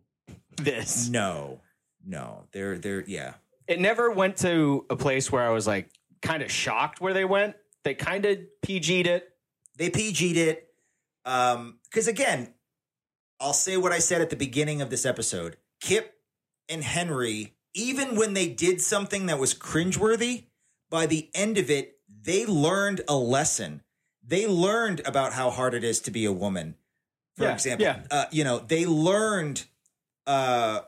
this. 0.56 1.10
No, 1.10 1.60
no. 2.06 2.46
They're 2.54 2.78
they're 2.78 3.04
yeah. 3.06 3.34
It 3.68 3.82
never 3.82 4.10
went 4.10 4.38
to 4.38 4.86
a 4.90 4.96
place 4.96 5.30
where 5.30 5.46
I 5.46 5.50
was 5.50 5.68
like 5.68 5.90
kind 6.22 6.42
of 6.42 6.50
shocked 6.50 7.02
where 7.02 7.14
they 7.14 7.26
went. 7.26 7.58
They 7.84 7.94
kind 7.94 8.26
of 8.26 8.38
PG'd 8.66 9.06
it. 9.06 9.28
They 9.76 9.90
PG'd 9.90 10.38
it. 10.38 10.70
Um, 11.26 11.80
because 11.84 12.08
again, 12.08 12.54
I'll 13.42 13.52
say 13.52 13.76
what 13.76 13.92
I 13.92 14.00
said 14.00 14.22
at 14.22 14.30
the 14.30 14.38
beginning 14.38 14.82
of 14.82 14.90
this 14.90 15.06
episode. 15.06 15.58
Kip 15.82 16.14
and 16.70 16.86
Henry, 16.86 17.58
even 17.74 18.16
when 18.16 18.34
they 18.34 18.48
did 18.48 18.80
something 18.80 19.26
that 19.26 19.40
was 19.40 19.54
cringeworthy, 19.54 20.46
by 20.90 21.06
the 21.06 21.30
end 21.36 21.58
of 21.58 21.70
it, 21.70 21.98
they 22.08 22.46
learned 22.46 23.02
a 23.10 23.16
lesson. 23.18 23.82
They 24.28 24.46
learned 24.46 25.02
about 25.06 25.34
how 25.34 25.50
hard 25.50 25.74
it 25.74 25.84
is 25.84 26.00
to 26.02 26.12
be 26.12 26.26
a 26.26 26.32
woman. 26.34 26.76
For 27.38 27.46
Yeah, 27.46 27.54
example, 27.54 27.86
yeah. 27.86 28.02
uh, 28.12 28.26
you 28.32 28.44
know, 28.44 28.60
they 28.60 28.86
learned 28.86 29.64
uh, 30.26 30.82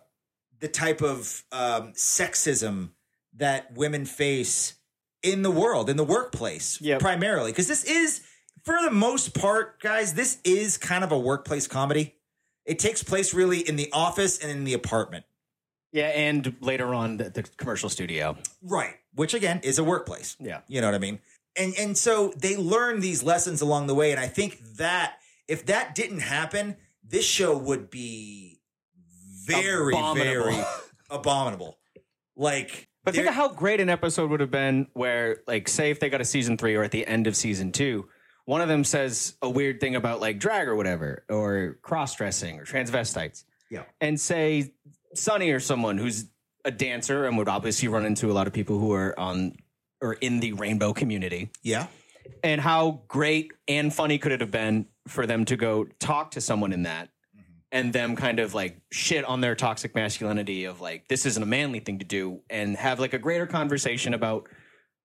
the 0.60 0.68
type 0.68 1.02
of 1.02 1.44
um, 1.52 1.94
sexism 1.94 2.90
that 3.38 3.74
women 3.74 4.06
face 4.06 4.74
in 5.24 5.42
the 5.44 5.52
world, 5.52 5.90
in 5.90 5.96
the 5.98 6.04
workplace, 6.04 6.82
Yep. 6.82 7.00
primarily. 7.00 7.52
Because 7.52 7.68
this 7.68 7.84
is, 7.86 8.22
for 8.64 8.76
the 8.84 8.92
most 8.92 9.34
part, 9.34 9.80
guys, 9.82 10.14
this 10.16 10.40
is 10.44 10.78
kind 10.78 11.04
of 11.04 11.12
a 11.12 11.18
workplace 11.20 11.68
comedy. 11.68 12.16
It 12.66 12.80
takes 12.80 13.04
place 13.04 13.34
really 13.34 13.60
in 13.60 13.76
the 13.78 13.90
office 13.94 14.38
and 14.40 14.52
in 14.52 14.64
the 14.66 14.74
apartment. 14.74 15.26
Yeah, 15.92 16.08
and 16.08 16.56
later 16.62 16.94
on 16.94 17.18
the, 17.18 17.30
the 17.30 17.44
commercial 17.44 17.90
studio. 17.90 18.38
Right. 18.62 18.96
Which 19.16 19.34
again 19.34 19.62
is 19.64 19.80
a 19.80 19.84
workplace. 19.84 20.36
Yeah. 20.40 20.62
You 20.68 20.82
know 20.82 20.88
what 20.88 20.94
I 20.96 21.00
mean? 21.00 21.20
And 21.56 21.74
and 21.78 21.98
so 21.98 22.34
they 22.38 22.56
learn 22.56 23.00
these 23.02 23.24
lessons 23.24 23.62
along 23.62 23.88
the 23.88 23.96
way. 23.96 24.12
And 24.12 24.20
I 24.20 24.28
think 24.28 24.60
that 24.78 25.20
if 25.48 25.66
that 25.66 25.96
didn't 25.96 26.20
happen, 26.20 26.78
this 27.04 27.26
show 27.26 27.58
would 27.58 27.90
be 27.90 28.60
very, 29.46 29.94
Abominable. 29.94 30.24
very 30.24 30.64
abominable. 31.10 31.78
Like 32.36 32.88
But 33.04 33.16
think 33.16 33.28
of 33.28 33.34
how 33.34 33.50
great 33.50 33.80
an 33.82 33.90
episode 33.90 34.30
would 34.30 34.40
have 34.40 34.52
been 34.52 34.88
where, 34.94 35.38
like, 35.48 35.68
say 35.68 35.90
if 35.90 36.00
they 36.00 36.10
got 36.10 36.22
a 36.22 36.26
season 36.26 36.58
three 36.58 36.76
or 36.76 36.84
at 36.84 36.92
the 36.92 37.06
end 37.06 37.28
of 37.28 37.36
season 37.36 37.72
two, 37.72 38.08
one 38.46 38.62
of 38.62 38.68
them 38.68 38.84
says 38.84 39.36
a 39.42 39.50
weird 39.50 39.80
thing 39.80 39.96
about 39.96 40.22
like 40.22 40.40
drag 40.40 40.68
or 40.68 40.76
whatever, 40.76 41.24
or 41.30 41.78
cross 41.82 42.16
dressing 42.16 42.60
or 42.60 42.66
transvestites. 42.66 43.44
Yeah. 43.70 43.84
And 44.02 44.20
say 44.20 44.74
Sonny 45.14 45.52
or 45.52 45.60
someone 45.60 45.98
who's 45.98 46.26
a 46.66 46.72
dancer 46.72 47.26
and 47.26 47.38
would 47.38 47.48
obviously 47.48 47.88
run 47.88 48.06
into 48.06 48.32
a 48.32 48.34
lot 48.34 48.48
of 48.48 48.54
people 48.54 48.80
who 48.80 48.92
are 48.94 49.18
on 49.20 49.56
or 50.02 50.14
in 50.14 50.40
the 50.40 50.54
rainbow 50.54 50.94
community. 50.94 51.50
Yeah. 51.64 51.88
And 52.44 52.62
how 52.62 53.02
great 53.08 53.52
and 53.68 53.94
funny 53.94 54.18
could 54.18 54.32
it 54.32 54.42
have 54.42 54.52
been 54.52 54.86
for 55.08 55.26
them 55.26 55.46
to 55.46 55.58
go 55.58 55.86
talk 56.00 56.32
to 56.32 56.42
someone 56.42 56.74
in 56.74 56.84
that 56.84 57.10
mm-hmm. 57.36 57.52
and 57.72 57.92
them 57.92 58.16
kind 58.16 58.40
of 58.40 58.54
like 58.54 58.80
shit 58.92 59.26
on 59.26 59.42
their 59.42 59.56
toxic 59.56 59.96
masculinity 59.96 60.66
of 60.66 60.80
like 60.80 61.08
this 61.08 61.26
isn't 61.26 61.42
a 61.42 61.46
manly 61.46 61.80
thing 61.80 62.00
to 62.00 62.06
do 62.06 62.42
and 62.50 62.76
have 62.78 63.00
like 63.00 63.14
a 63.14 63.20
greater 63.20 63.48
conversation 63.48 64.14
about 64.14 64.48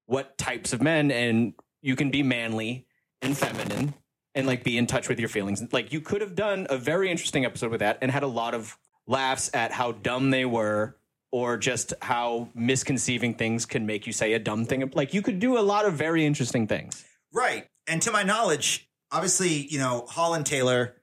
what 0.06 0.36
types 0.36 0.72
of 0.72 0.82
men 0.82 1.10
and 1.10 1.54
you 1.80 1.96
can 1.96 2.10
be 2.10 2.22
manly 2.22 2.86
and 3.22 3.36
feminine 3.36 3.94
and 4.34 4.46
like 4.46 4.64
be 4.64 4.76
in 4.76 4.86
touch 4.86 5.08
with 5.08 5.18
your 5.18 5.28
feelings. 5.28 5.62
Like 5.72 5.92
you 5.92 6.00
could 6.00 6.20
have 6.20 6.34
done 6.34 6.66
a 6.68 6.76
very 6.76 7.10
interesting 7.10 7.44
episode 7.44 7.70
with 7.70 7.80
that 7.80 7.98
and 8.02 8.10
had 8.10 8.22
a 8.22 8.28
lot 8.28 8.54
of 8.54 8.76
laughs 9.06 9.50
at 9.54 9.72
how 9.72 9.92
dumb 9.92 10.30
they 10.30 10.44
were 10.44 10.96
or 11.34 11.56
just 11.56 11.92
how 12.00 12.48
misconceiving 12.54 13.34
things 13.34 13.66
can 13.66 13.84
make 13.84 14.06
you 14.06 14.12
say 14.12 14.34
a 14.34 14.38
dumb 14.38 14.64
thing. 14.64 14.88
Like 14.94 15.12
you 15.12 15.20
could 15.20 15.40
do 15.40 15.58
a 15.58 15.64
lot 15.66 15.84
of 15.84 15.94
very 15.94 16.24
interesting 16.24 16.68
things. 16.68 17.04
Right. 17.32 17.66
And 17.88 18.00
to 18.02 18.12
my 18.12 18.22
knowledge, 18.22 18.88
obviously, 19.10 19.48
you 19.48 19.80
know, 19.80 20.06
Holland 20.08 20.46
Taylor 20.46 20.94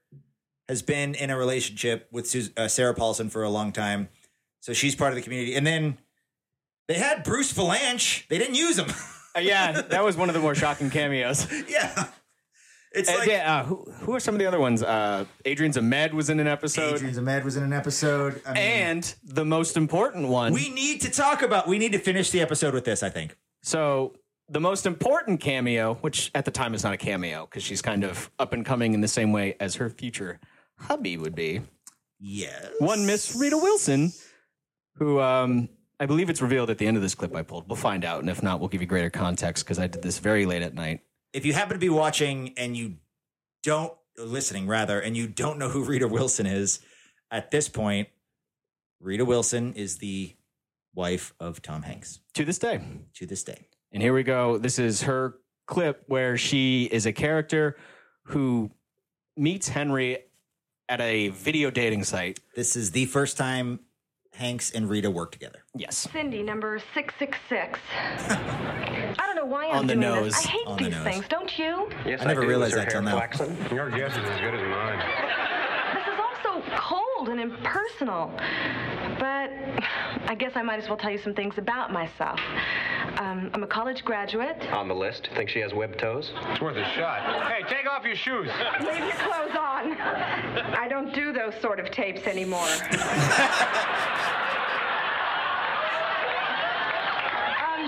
has 0.69 0.82
been 0.82 1.15
in 1.15 1.32
a 1.32 1.38
relationship 1.38 2.07
with 2.13 2.29
Sus- 2.29 2.49
uh, 2.55 2.69
Sarah 2.69 2.93
Paulson 2.93 3.29
for 3.29 3.43
a 3.43 3.49
long 3.49 3.73
time. 3.73 4.07
So 4.61 4.71
she's 4.71 4.95
part 4.95 5.11
of 5.11 5.17
the 5.17 5.21
community. 5.21 5.53
And 5.53 5.67
then 5.67 5.97
they 6.88 6.93
had 6.93 7.25
Bruce 7.25 7.51
Vilanch. 7.51 8.25
They 8.29 8.38
didn't 8.38 8.55
use 8.55 8.79
him. 8.79 8.88
Uh, 9.36 9.41
yeah, 9.41 9.82
that 9.89 10.01
was 10.01 10.15
one 10.15 10.29
of 10.29 10.34
the 10.34 10.39
more 10.39 10.55
shocking 10.55 10.89
cameos. 10.89 11.45
yeah. 11.67 12.05
It's 12.93 13.09
Uh, 13.09 13.17
like 13.19 13.29
yeah, 13.29 13.59
uh, 13.59 13.63
who, 13.63 13.85
who 14.01 14.15
are 14.15 14.19
some 14.19 14.35
of 14.35 14.39
the 14.39 14.45
other 14.45 14.59
ones? 14.59 14.83
Uh, 14.83 15.25
Adrian 15.45 15.71
Zmed 15.71 16.13
was 16.13 16.29
in 16.29 16.39
an 16.39 16.47
episode. 16.47 16.95
Adrian 16.95 17.15
Zmed 17.15 17.43
was 17.45 17.55
in 17.55 17.63
an 17.63 17.73
episode. 17.73 18.41
I 18.45 18.53
mean, 18.53 18.57
and 18.63 19.15
the 19.23 19.45
most 19.45 19.77
important 19.77 20.27
one. 20.27 20.53
we 20.53 20.69
need 20.69 21.01
to 21.01 21.09
talk 21.09 21.41
about, 21.41 21.67
we 21.67 21.77
need 21.79 21.93
to 21.93 21.99
finish 21.99 22.31
the 22.31 22.41
episode 22.41 22.73
with 22.73 22.83
this, 22.85 23.01
I 23.01 23.09
think. 23.09 23.37
So 23.63 24.13
the 24.49 24.59
most 24.59 24.85
important 24.85 25.39
cameo, 25.39 25.95
which 26.01 26.31
at 26.35 26.43
the 26.43 26.51
time 26.51 26.73
is 26.73 26.83
not 26.83 26.93
a 26.93 26.97
cameo 26.97 27.45
because 27.45 27.63
she's 27.63 27.81
kind 27.81 28.03
of 28.03 28.29
up 28.39 28.51
and 28.51 28.65
coming 28.65 28.93
in 28.93 28.99
the 29.01 29.07
same 29.07 29.31
way 29.31 29.55
as 29.61 29.75
her 29.75 29.89
future 29.89 30.39
hubby 30.77 31.15
would 31.15 31.35
be. 31.35 31.61
Yes. 32.19 32.71
One 32.79 33.05
Miss 33.05 33.35
Rita 33.35 33.57
Wilson, 33.57 34.11
who 34.95 35.21
um, 35.21 35.69
I 35.99 36.05
believe 36.05 36.29
it's 36.29 36.41
revealed 36.41 36.69
at 36.69 36.77
the 36.77 36.87
end 36.87 36.97
of 36.97 37.03
this 37.03 37.15
clip 37.15 37.33
I 37.35 37.43
pulled. 37.43 37.69
We'll 37.69 37.77
find 37.77 38.03
out, 38.03 38.19
and 38.19 38.29
if 38.29 38.43
not, 38.43 38.59
we'll 38.59 38.69
give 38.69 38.81
you 38.81 38.87
greater 38.87 39.09
context 39.09 39.63
because 39.63 39.79
I 39.79 39.87
did 39.87 40.01
this 40.01 40.19
very 40.19 40.45
late 40.45 40.61
at 40.61 40.73
night. 40.73 40.99
If 41.34 41.45
you 41.45 41.53
happen 41.53 41.73
to 41.73 41.79
be 41.79 41.89
watching 41.89 42.53
and 42.57 42.75
you 42.75 42.95
don't, 43.63 43.93
listening 44.17 44.67
rather, 44.67 44.99
and 44.99 45.15
you 45.15 45.27
don't 45.27 45.57
know 45.57 45.69
who 45.69 45.84
Rita 45.86 46.07
Wilson 46.07 46.45
is, 46.45 46.79
at 47.29 47.51
this 47.51 47.69
point, 47.69 48.09
Rita 48.99 49.25
Wilson 49.25 49.73
is 49.73 49.97
the 49.97 50.36
wife 50.93 51.34
of 51.39 51.61
Tom 51.61 51.84
Hanks 51.84 52.19
To 52.34 52.43
this 52.43 52.59
day. 52.59 52.82
to 53.15 53.25
this 53.25 53.43
day. 53.43 53.67
And 53.91 54.03
here 54.03 54.13
we 54.13 54.23
go. 54.23 54.57
This 54.57 54.77
is 54.79 55.03
her 55.03 55.36
clip 55.67 56.03
where 56.07 56.38
she 56.38 56.86
is 56.91 57.05
a 57.05 57.13
character 57.13 57.77
who 58.23 58.71
meets 59.38 59.69
Henry 59.69 60.17
at 60.89 60.99
a 60.99 61.29
video 61.29 61.71
dating 61.71 62.03
site. 62.03 62.39
This 62.55 62.75
is 62.75 62.91
the 62.91 63.05
first 63.05 63.38
time 63.38 63.79
Hanks 64.36 64.71
and 64.71 64.89
Rita 64.89 65.09
work 65.11 65.32
together. 65.32 65.63
Yes. 65.75 66.07
Cindy, 66.11 66.41
number 66.41 66.79
666. 66.93 67.79
I 68.29 69.15
don't 69.17 69.36
know 69.36 69.45
why 69.45 69.67
I'm 69.67 69.79
On 69.79 69.88
the 69.88 69.93
doing 69.93 69.99
nose. 70.07 70.34
this. 70.34 70.45
I 70.45 70.49
hate 70.49 70.67
On 70.67 70.77
the 70.77 70.84
these 70.86 70.93
nose. 70.93 71.03
things, 71.03 71.25
don't 71.29 71.59
you? 71.59 71.89
Yes, 72.05 72.21
I 72.21 72.25
never 72.25 72.41
do. 72.41 72.47
realized 72.47 72.73
Is 72.73 72.79
that 72.79 72.89
till 72.89 73.01
now. 73.01 73.17
flaxen? 73.17 73.57
Your 73.71 73.89
guess 73.89 74.11
is 74.11 74.17
as 74.23 74.39
good 74.39 74.55
as 74.55 74.61
mine. 74.69 74.99
This 75.95 76.07
is 76.13 76.19
also 76.19 76.63
cold 76.77 77.29
and 77.29 77.39
impersonal. 77.41 78.32
But 79.22 79.51
I 80.26 80.36
guess 80.36 80.53
I 80.55 80.63
might 80.63 80.80
as 80.80 80.88
well 80.89 80.97
tell 80.97 81.11
you 81.11 81.19
some 81.19 81.36
things 81.36 81.59
about 81.59 81.93
myself. 81.93 82.39
Um, 83.17 83.51
I'm 83.53 83.61
a 83.61 83.67
college 83.67 84.03
graduate. 84.03 84.57
On 84.72 84.88
the 84.88 84.95
list. 84.95 85.30
Think 85.36 85.47
she 85.47 85.59
has 85.59 85.76
webbed 85.76 85.99
toes? 85.99 86.32
It's 86.49 86.59
worth 86.59 86.76
a 86.76 86.84
shot. 86.95 87.45
Hey, 87.51 87.61
take 87.69 87.88
off 87.88 88.03
your 88.03 88.15
shoes. 88.15 88.49
Leave 88.80 88.97
your 88.97 89.11
clothes 89.11 89.55
on. 89.55 89.93
I 90.74 90.88
don't 90.89 91.13
do 91.13 91.32
those 91.32 91.53
sort 91.61 91.80
of 91.80 91.91
tapes 91.91 92.26
anymore. 92.26 92.61
um, 92.61 92.67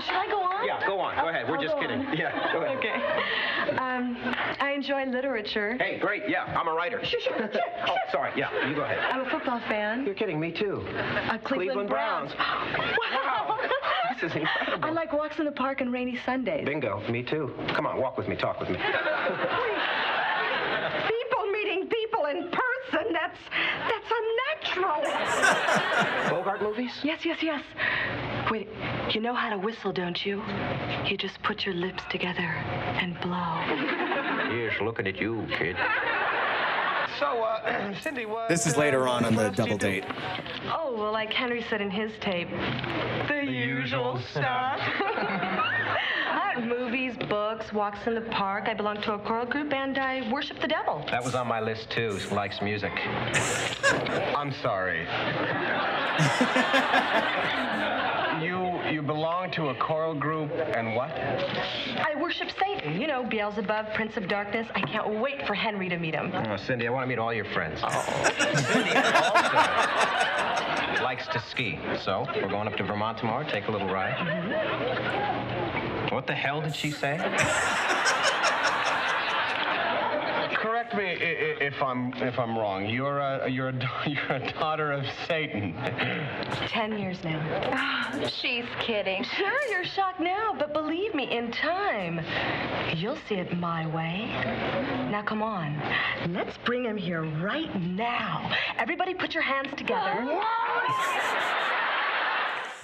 should 0.02 0.14
I 0.14 0.28
go 0.30 0.40
on? 0.40 0.43
Yeah, 0.64 0.86
go 0.86 1.00
on. 1.00 1.14
Go 1.16 1.28
ahead. 1.28 1.48
We're 1.48 1.56
I'll 1.56 1.62
just 1.62 1.74
go 1.74 1.80
kidding. 1.80 2.06
on. 2.06 2.16
Yeah, 2.16 2.52
go 2.52 2.62
ahead. 2.62 2.78
Okay. 2.78 3.76
Um, 3.78 4.16
I 4.60 4.72
enjoy 4.74 5.04
literature. 5.04 5.76
Hey, 5.78 5.98
great. 5.98 6.22
Yeah, 6.28 6.44
I'm 6.58 6.68
a 6.68 6.72
writer. 6.72 7.00
oh, 7.02 7.96
sorry. 8.10 8.32
Yeah, 8.36 8.68
you 8.68 8.74
go 8.74 8.82
ahead. 8.82 8.98
I'm 8.98 9.26
a 9.26 9.30
football 9.30 9.60
fan. 9.68 10.04
You're 10.04 10.14
kidding 10.14 10.40
me 10.40 10.52
too. 10.52 10.82
Uh, 10.88 11.38
Cleveland, 11.38 11.44
Cleveland 11.44 11.88
Browns. 11.88 12.32
wow. 12.36 13.58
This 14.20 14.30
is 14.30 14.36
incredible. 14.36 14.88
I 14.88 14.90
like 14.92 15.12
walks 15.12 15.38
in 15.40 15.44
the 15.44 15.50
park 15.50 15.80
and 15.80 15.92
rainy 15.92 16.16
Sundays. 16.24 16.64
Bingo. 16.64 17.02
Me 17.10 17.22
too. 17.22 17.52
Come 17.74 17.84
on, 17.84 18.00
walk 18.00 18.16
with 18.16 18.28
me. 18.28 18.36
Talk 18.36 18.60
with 18.60 18.70
me. 18.70 18.76
People 21.08 21.46
meeting 21.52 21.88
people 21.88 22.26
in 22.26 22.48
person, 22.50 23.12
that's 23.12 23.38
that's 23.88 24.12
unnatural. 24.20 25.02
Bogart 26.30 26.62
movies? 26.62 26.92
yes, 27.02 27.24
yes, 27.24 27.42
yes. 27.42 27.62
Wait, 28.54 28.68
you 29.10 29.20
know 29.20 29.34
how 29.34 29.50
to 29.50 29.58
whistle, 29.58 29.92
don't 29.92 30.24
you? 30.24 30.40
You 31.06 31.16
just 31.16 31.42
put 31.42 31.66
your 31.66 31.74
lips 31.74 32.04
together 32.08 32.54
and 33.00 33.20
blow. 33.20 33.56
Yes, 34.54 34.74
looking 34.80 35.08
at 35.08 35.20
you, 35.20 35.44
kid. 35.58 35.74
So, 37.18 37.42
uh, 37.42 37.92
Cindy, 38.00 38.26
what? 38.26 38.48
This 38.48 38.68
is 38.68 38.76
later 38.76 39.08
on 39.08 39.24
on 39.24 39.34
the 39.34 39.46
else 39.46 39.56
do 39.56 39.62
you 39.64 39.68
double 39.70 39.78
date. 39.78 40.04
Oh, 40.72 40.94
well, 40.96 41.10
like 41.10 41.32
Henry 41.32 41.64
said 41.68 41.80
in 41.80 41.90
his 41.90 42.12
tape, 42.20 42.48
the, 43.26 43.42
usual 43.44 44.20
stuff. 44.30 44.78
I 44.78 46.62
movies, 46.64 47.16
books, 47.28 47.72
walks 47.72 48.06
in 48.06 48.14
the 48.14 48.20
park. 48.20 48.68
I 48.68 48.74
belong 48.74 49.02
to 49.02 49.14
a 49.14 49.18
choral 49.18 49.46
group, 49.46 49.72
and 49.72 49.98
I 49.98 50.30
worship 50.30 50.60
the 50.60 50.68
devil. 50.68 51.04
That 51.10 51.24
was 51.24 51.34
on 51.34 51.48
my 51.48 51.58
list 51.58 51.90
too. 51.90 52.20
Likes 52.30 52.62
music. 52.62 52.92
I'm 54.36 54.52
sorry. 54.62 55.08
you 58.42 58.80
you 58.90 59.02
belong 59.02 59.50
to 59.52 59.68
a 59.68 59.74
choral 59.74 60.14
group 60.14 60.50
and 60.52 60.94
what? 60.94 61.10
I 61.10 62.14
worship 62.20 62.50
Satan. 62.58 63.00
You 63.00 63.06
know, 63.06 63.24
Beelzebub, 63.24 63.94
Prince 63.94 64.16
of 64.16 64.28
Darkness. 64.28 64.66
I 64.74 64.80
can't 64.80 65.20
wait 65.20 65.46
for 65.46 65.54
Henry 65.54 65.88
to 65.88 65.98
meet 65.98 66.14
him. 66.14 66.32
Oh, 66.34 66.56
Cindy, 66.56 66.86
I 66.86 66.90
want 66.90 67.04
to 67.04 67.08
meet 67.08 67.18
all 67.18 67.32
your 67.32 67.44
friends. 67.46 67.80
Oh. 67.82 67.88
Cindy 68.72 68.96
also 68.96 69.32
likes 71.02 71.26
to 71.28 71.40
ski. 71.50 71.78
So 72.02 72.26
we're 72.34 72.48
going 72.48 72.66
up 72.66 72.76
to 72.76 72.84
Vermont 72.84 73.18
tomorrow. 73.18 73.48
Take 73.48 73.68
a 73.68 73.70
little 73.70 73.88
ride. 73.88 74.16
Mm-hmm. 74.16 76.14
What 76.14 76.26
the 76.26 76.34
hell 76.34 76.60
did 76.60 76.74
she 76.74 76.90
say? 76.90 77.18
Correct 80.64 80.94
me 80.94 81.04
i- 81.04 81.12
i- 81.12 81.58
if 81.70 81.82
I'm 81.82 82.12
if 82.14 82.38
I'm 82.38 82.56
wrong. 82.56 82.86
You're 82.86 83.18
a 83.18 83.48
you're 83.50 83.68
a 83.68 83.74
you're 84.06 84.32
a 84.36 84.52
daughter 84.58 84.92
of 84.92 85.04
Satan. 85.28 85.74
Ten 86.68 86.98
years 86.98 87.22
now. 87.22 87.38
She's 88.40 88.64
kidding. 88.80 89.24
Sure, 89.24 89.60
you're 89.70 89.84
shocked 89.84 90.20
now, 90.20 90.54
but 90.58 90.72
believe 90.72 91.14
me, 91.14 91.24
in 91.36 91.52
time, 91.52 92.20
you'll 92.96 93.18
see 93.28 93.34
it 93.34 93.54
my 93.58 93.86
way. 93.88 94.26
Now, 95.10 95.22
come 95.22 95.42
on. 95.42 95.78
Let's 96.32 96.56
bring 96.64 96.82
him 96.84 96.96
here 96.96 97.24
right 97.42 97.74
now. 97.82 98.50
Everybody 98.78 99.12
put 99.12 99.34
your 99.34 99.42
hands 99.42 99.68
together. 99.76 100.40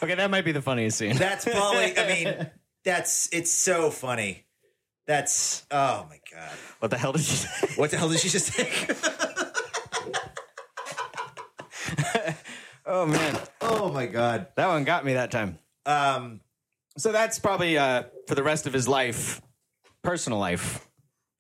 Okay, 0.03 0.15
that 0.15 0.31
might 0.31 0.47
be 0.47 0.53
the 0.53 0.63
funniest 0.63 0.97
scene. 0.97 1.15
That's 1.17 1.45
probably, 1.45 1.97
I 1.99 2.09
mean, 2.09 2.47
that's, 2.85 3.29
it's 3.33 3.53
so 3.53 3.91
funny. 3.91 4.47
That's, 5.11 5.67
oh 5.73 6.07
my 6.09 6.21
God. 6.33 6.51
What 6.79 6.93
the 6.93 6.97
hell 6.97 7.11
did 7.11 7.23
she 7.23 7.35
say? 7.35 7.67
What 7.75 7.91
the 7.91 7.97
hell 7.97 8.09
did 8.09 8.21
she 8.21 8.29
just 8.29 8.47
say? 8.47 8.71
Oh 12.87 13.07
man, 13.07 13.39
oh 13.61 13.91
my 13.93 14.07
God. 14.07 14.49
that 14.57 14.69
one 14.69 14.85
got 14.85 15.05
me 15.05 15.15
that 15.15 15.31
time. 15.33 15.59
Um, 15.87 16.41
So 16.97 17.11
that's 17.13 17.39
probably 17.41 17.77
uh, 17.77 18.05
for 18.29 18.37
the 18.37 18.43
rest 18.45 18.67
of 18.69 18.73
his 18.73 18.87
life, 18.87 19.43
personal 20.03 20.39
life. 20.39 20.87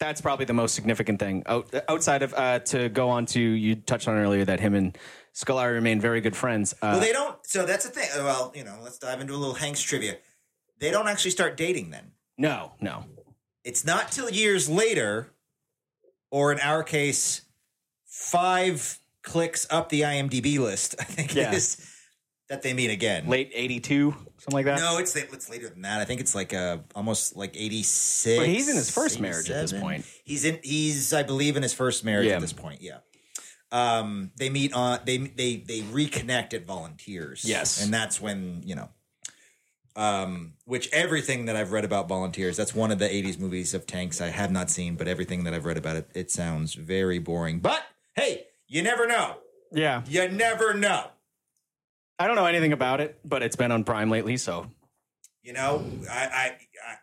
That's 0.01 0.21
probably 0.21 0.47
the 0.47 0.53
most 0.53 0.75
significant 0.75 1.21
thing. 1.21 1.45
Out, 1.47 1.73
outside 1.89 2.23
of 2.23 2.35
uh, 2.35 2.59
to 2.61 2.89
go 2.89 3.11
on 3.11 3.27
to 3.27 3.41
you 3.41 3.77
touched 3.77 4.09
on 4.09 4.17
earlier 4.17 4.45
that 4.47 4.59
him 4.59 4.75
and 4.75 4.99
Scolari 5.35 5.75
remain 5.75 6.01
very 6.01 6.21
good 6.21 6.37
friends. 6.37 6.73
Uh, 6.75 6.95
well, 6.95 7.01
they 7.01 7.13
don't, 7.13 7.37
so 7.47 7.65
that's 7.67 7.85
the 7.85 7.91
thing. 7.93 8.09
Well, 8.17 8.53
you 8.55 8.65
know, 8.65 8.79
let's 8.83 8.99
dive 8.99 9.21
into 9.21 9.35
a 9.35 9.37
little 9.37 9.55
Hanks 9.55 9.81
trivia. 9.81 10.17
They 10.79 10.91
don't 10.91 11.07
actually 11.07 11.31
start 11.33 11.57
dating 11.57 11.91
then. 11.91 12.13
no, 12.37 12.73
no. 12.81 13.05
It's 13.65 13.85
not 13.85 14.11
till 14.12 14.31
years 14.31 14.69
later, 14.69 15.32
or 16.31 16.53
in 16.53 16.61
our 16.61 16.82
case, 16.82 17.43
five 18.07 18.99
clicks 19.23 19.66
up 19.70 19.89
the 19.89 20.03
IMDb 20.03 20.59
list, 20.59 20.95
I 21.01 21.05
think 21.05 21.35
Yeah. 21.35 21.49
it 21.53 21.55
is, 21.55 21.87
that 22.49 22.62
they 22.62 22.73
meet 22.74 22.91
again. 22.91 23.28
Late 23.28 23.53
'82, 23.55 24.11
something 24.11 24.53
like 24.53 24.65
that. 24.65 24.78
No, 24.81 24.99
it's 24.99 25.15
it's 25.15 25.49
later 25.49 25.69
than 25.69 25.82
that. 25.82 26.01
I 26.01 26.05
think 26.05 26.20
it's 26.20 26.35
like 26.35 26.53
uh 26.53 26.78
almost 26.97 27.37
like 27.37 27.55
eighty 27.57 27.82
six. 27.85 28.39
But 28.41 28.49
he's 28.49 28.69
in 28.69 28.74
his 28.77 28.91
first 28.91 29.20
marriage 29.20 29.49
at 29.51 29.61
this 29.69 29.73
point. 29.81 30.05
He's 30.24 30.45
in. 30.45 30.59
He's 30.65 31.12
I 31.12 31.23
believe 31.23 31.57
in 31.57 31.62
his 31.62 31.73
first 31.73 32.05
marriage 32.05 32.27
Yeah. 32.27 32.35
at 32.37 32.41
this 32.41 32.53
point. 32.53 32.82
Yeah. 32.82 32.99
Um, 33.73 34.32
they 34.37 34.51
meet 34.51 34.73
on 34.73 34.99
they 35.07 35.19
they 35.19 35.57
they 35.59 35.82
reconnect 35.82 36.53
at 36.55 36.66
Volunteers. 36.66 37.45
Yes. 37.45 37.85
and 37.85 37.95
that's 37.95 38.20
when 38.20 38.62
you 38.65 38.74
know. 38.74 38.89
Um, 39.97 40.55
which 40.67 40.89
everything 40.93 41.47
that 41.47 41.57
I've 41.57 41.73
read 41.73 41.85
about 41.85 42.09
Volunteers, 42.09 42.57
that's 42.57 42.75
one 42.75 42.91
of 42.93 42.99
the 42.99 43.09
'80s 43.09 43.39
movies 43.39 43.75
of 43.75 43.89
Hanks 43.91 44.21
I 44.21 44.29
have 44.29 44.53
not 44.53 44.71
seen, 44.71 44.95
but 44.95 45.09
everything 45.09 45.45
that 45.45 45.53
I've 45.55 45.65
read 45.65 45.77
about 45.77 45.97
it, 45.97 46.09
it 46.15 46.31
sounds 46.31 46.75
very 46.75 47.19
boring. 47.19 47.59
But 47.59 47.83
hey, 48.15 48.47
you 48.69 48.83
never 48.83 49.07
know. 49.07 49.39
Yeah, 49.73 50.03
You 50.09 50.29
never 50.29 50.75
know. 50.75 51.07
I 52.19 52.27
don't 52.27 52.37
know 52.37 52.47
anything 52.47 52.73
about 52.73 53.01
it, 53.01 53.19
but 53.25 53.43
it's 53.43 53.57
been 53.57 53.71
on 53.73 53.83
Prime 53.85 54.11
lately, 54.11 54.37
so 54.37 54.67
You 55.43 55.53
know, 55.55 55.85
I, 56.11 56.19
I, 56.19 56.57
I 56.87 56.97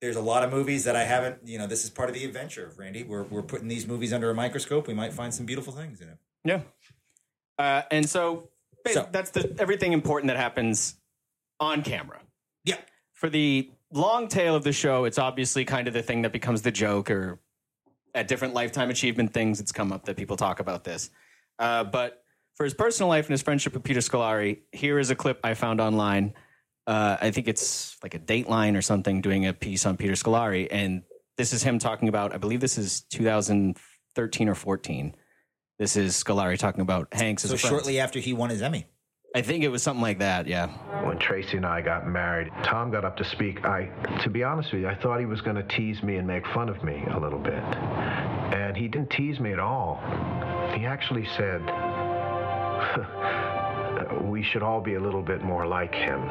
there's 0.00 0.16
a 0.16 0.20
lot 0.22 0.44
of 0.44 0.50
movies 0.50 0.84
that 0.84 0.94
I 0.96 1.04
haven't. 1.04 1.38
You 1.44 1.58
know, 1.58 1.66
this 1.66 1.84
is 1.84 1.90
part 1.90 2.08
of 2.08 2.14
the 2.14 2.24
adventure, 2.24 2.72
Randy. 2.76 3.02
We're 3.02 3.22
we're 3.24 3.42
putting 3.42 3.68
these 3.68 3.86
movies 3.86 4.12
under 4.12 4.30
a 4.30 4.34
microscope. 4.34 4.86
We 4.88 4.94
might 4.94 5.12
find 5.12 5.32
some 5.34 5.46
beautiful 5.46 5.72
things 5.72 6.00
in 6.00 6.08
it. 6.08 6.18
yeah. 6.44 6.60
Uh, 7.58 7.82
and 7.90 8.08
so, 8.08 8.50
So- 8.92 9.08
that's 9.10 9.30
the 9.30 9.54
everything 9.58 9.92
important 9.92 10.28
that 10.28 10.36
happens 10.36 10.96
on 11.60 11.82
camera. 11.82 12.20
Yeah. 12.64 12.76
For 13.12 13.28
the 13.28 13.70
long 13.92 14.28
tail 14.28 14.54
of 14.54 14.64
the 14.64 14.72
show, 14.72 15.04
it's 15.04 15.18
obviously 15.18 15.64
kind 15.64 15.88
of 15.88 15.94
the 15.94 16.02
thing 16.02 16.22
that 16.22 16.32
becomes 16.32 16.62
the 16.62 16.70
joke, 16.70 17.10
or 17.10 17.40
at 18.14 18.28
different 18.28 18.54
lifetime 18.54 18.90
achievement 18.90 19.32
things, 19.32 19.60
it's 19.60 19.72
come 19.72 19.92
up 19.92 20.04
that 20.06 20.16
people 20.16 20.36
talk 20.36 20.60
about 20.60 20.84
this. 20.84 21.10
Uh, 21.58 21.84
but 21.84 22.22
for 22.54 22.64
his 22.64 22.74
personal 22.74 23.08
life 23.08 23.26
and 23.26 23.32
his 23.32 23.42
friendship 23.42 23.74
with 23.74 23.84
Peter 23.84 24.00
Scolari, 24.00 24.60
here 24.72 24.98
is 24.98 25.10
a 25.10 25.14
clip 25.14 25.40
I 25.44 25.54
found 25.54 25.80
online. 25.80 26.34
Uh, 26.86 27.16
I 27.20 27.30
think 27.30 27.48
it's 27.48 27.96
like 28.02 28.14
a 28.14 28.18
Dateline 28.18 28.76
or 28.76 28.82
something 28.82 29.20
doing 29.20 29.46
a 29.46 29.52
piece 29.52 29.86
on 29.86 29.96
Peter 29.96 30.14
Scolari, 30.14 30.68
and 30.70 31.02
this 31.36 31.52
is 31.52 31.62
him 31.62 31.78
talking 31.78 32.08
about. 32.08 32.32
I 32.32 32.38
believe 32.38 32.60
this 32.60 32.78
is 32.78 33.02
2013 33.10 34.48
or 34.48 34.54
14. 34.54 35.14
This 35.78 35.96
is 35.96 36.14
Scolari 36.14 36.58
talking 36.58 36.80
about 36.80 37.12
Hanks 37.12 37.44
as 37.44 37.50
So 37.50 37.56
shortly 37.56 38.00
after 38.00 38.18
he 38.18 38.32
won 38.32 38.50
his 38.50 38.62
Emmy, 38.62 38.86
I 39.36 39.42
think 39.42 39.64
it 39.64 39.68
was 39.68 39.82
something 39.82 40.00
like 40.00 40.20
that. 40.20 40.46
Yeah. 40.46 40.68
When 41.04 41.18
Tracy 41.18 41.58
and 41.58 41.66
I 41.66 41.82
got 41.82 42.08
married, 42.08 42.50
Tom 42.64 42.90
got 42.90 43.04
up 43.04 43.18
to 43.18 43.24
speak. 43.24 43.66
I, 43.66 43.90
to 44.22 44.30
be 44.30 44.42
honest 44.42 44.72
with 44.72 44.80
you, 44.80 44.88
I 44.88 44.94
thought 44.94 45.20
he 45.20 45.26
was 45.26 45.42
going 45.42 45.56
to 45.56 45.62
tease 45.62 46.02
me 46.02 46.16
and 46.16 46.26
make 46.26 46.46
fun 46.54 46.70
of 46.70 46.82
me 46.82 47.04
a 47.10 47.20
little 47.20 47.38
bit. 47.38 47.52
And 47.52 48.74
he 48.74 48.88
didn't 48.88 49.10
tease 49.10 49.38
me 49.38 49.52
at 49.52 49.58
all. 49.58 50.00
He 50.74 50.86
actually 50.86 51.26
said, 51.36 51.60
we 54.24 54.42
should 54.42 54.62
all 54.62 54.80
be 54.80 54.94
a 54.94 55.00
little 55.00 55.20
bit 55.20 55.42
more 55.42 55.66
like 55.66 55.94
him. 55.94 56.22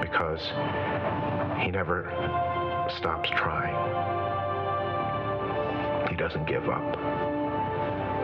Because 0.00 0.40
he 1.62 1.70
never 1.70 2.10
stops 2.96 3.28
trying. 3.36 3.74
He 6.08 6.16
doesn't 6.16 6.46
give 6.46 6.70
up. 6.70 6.94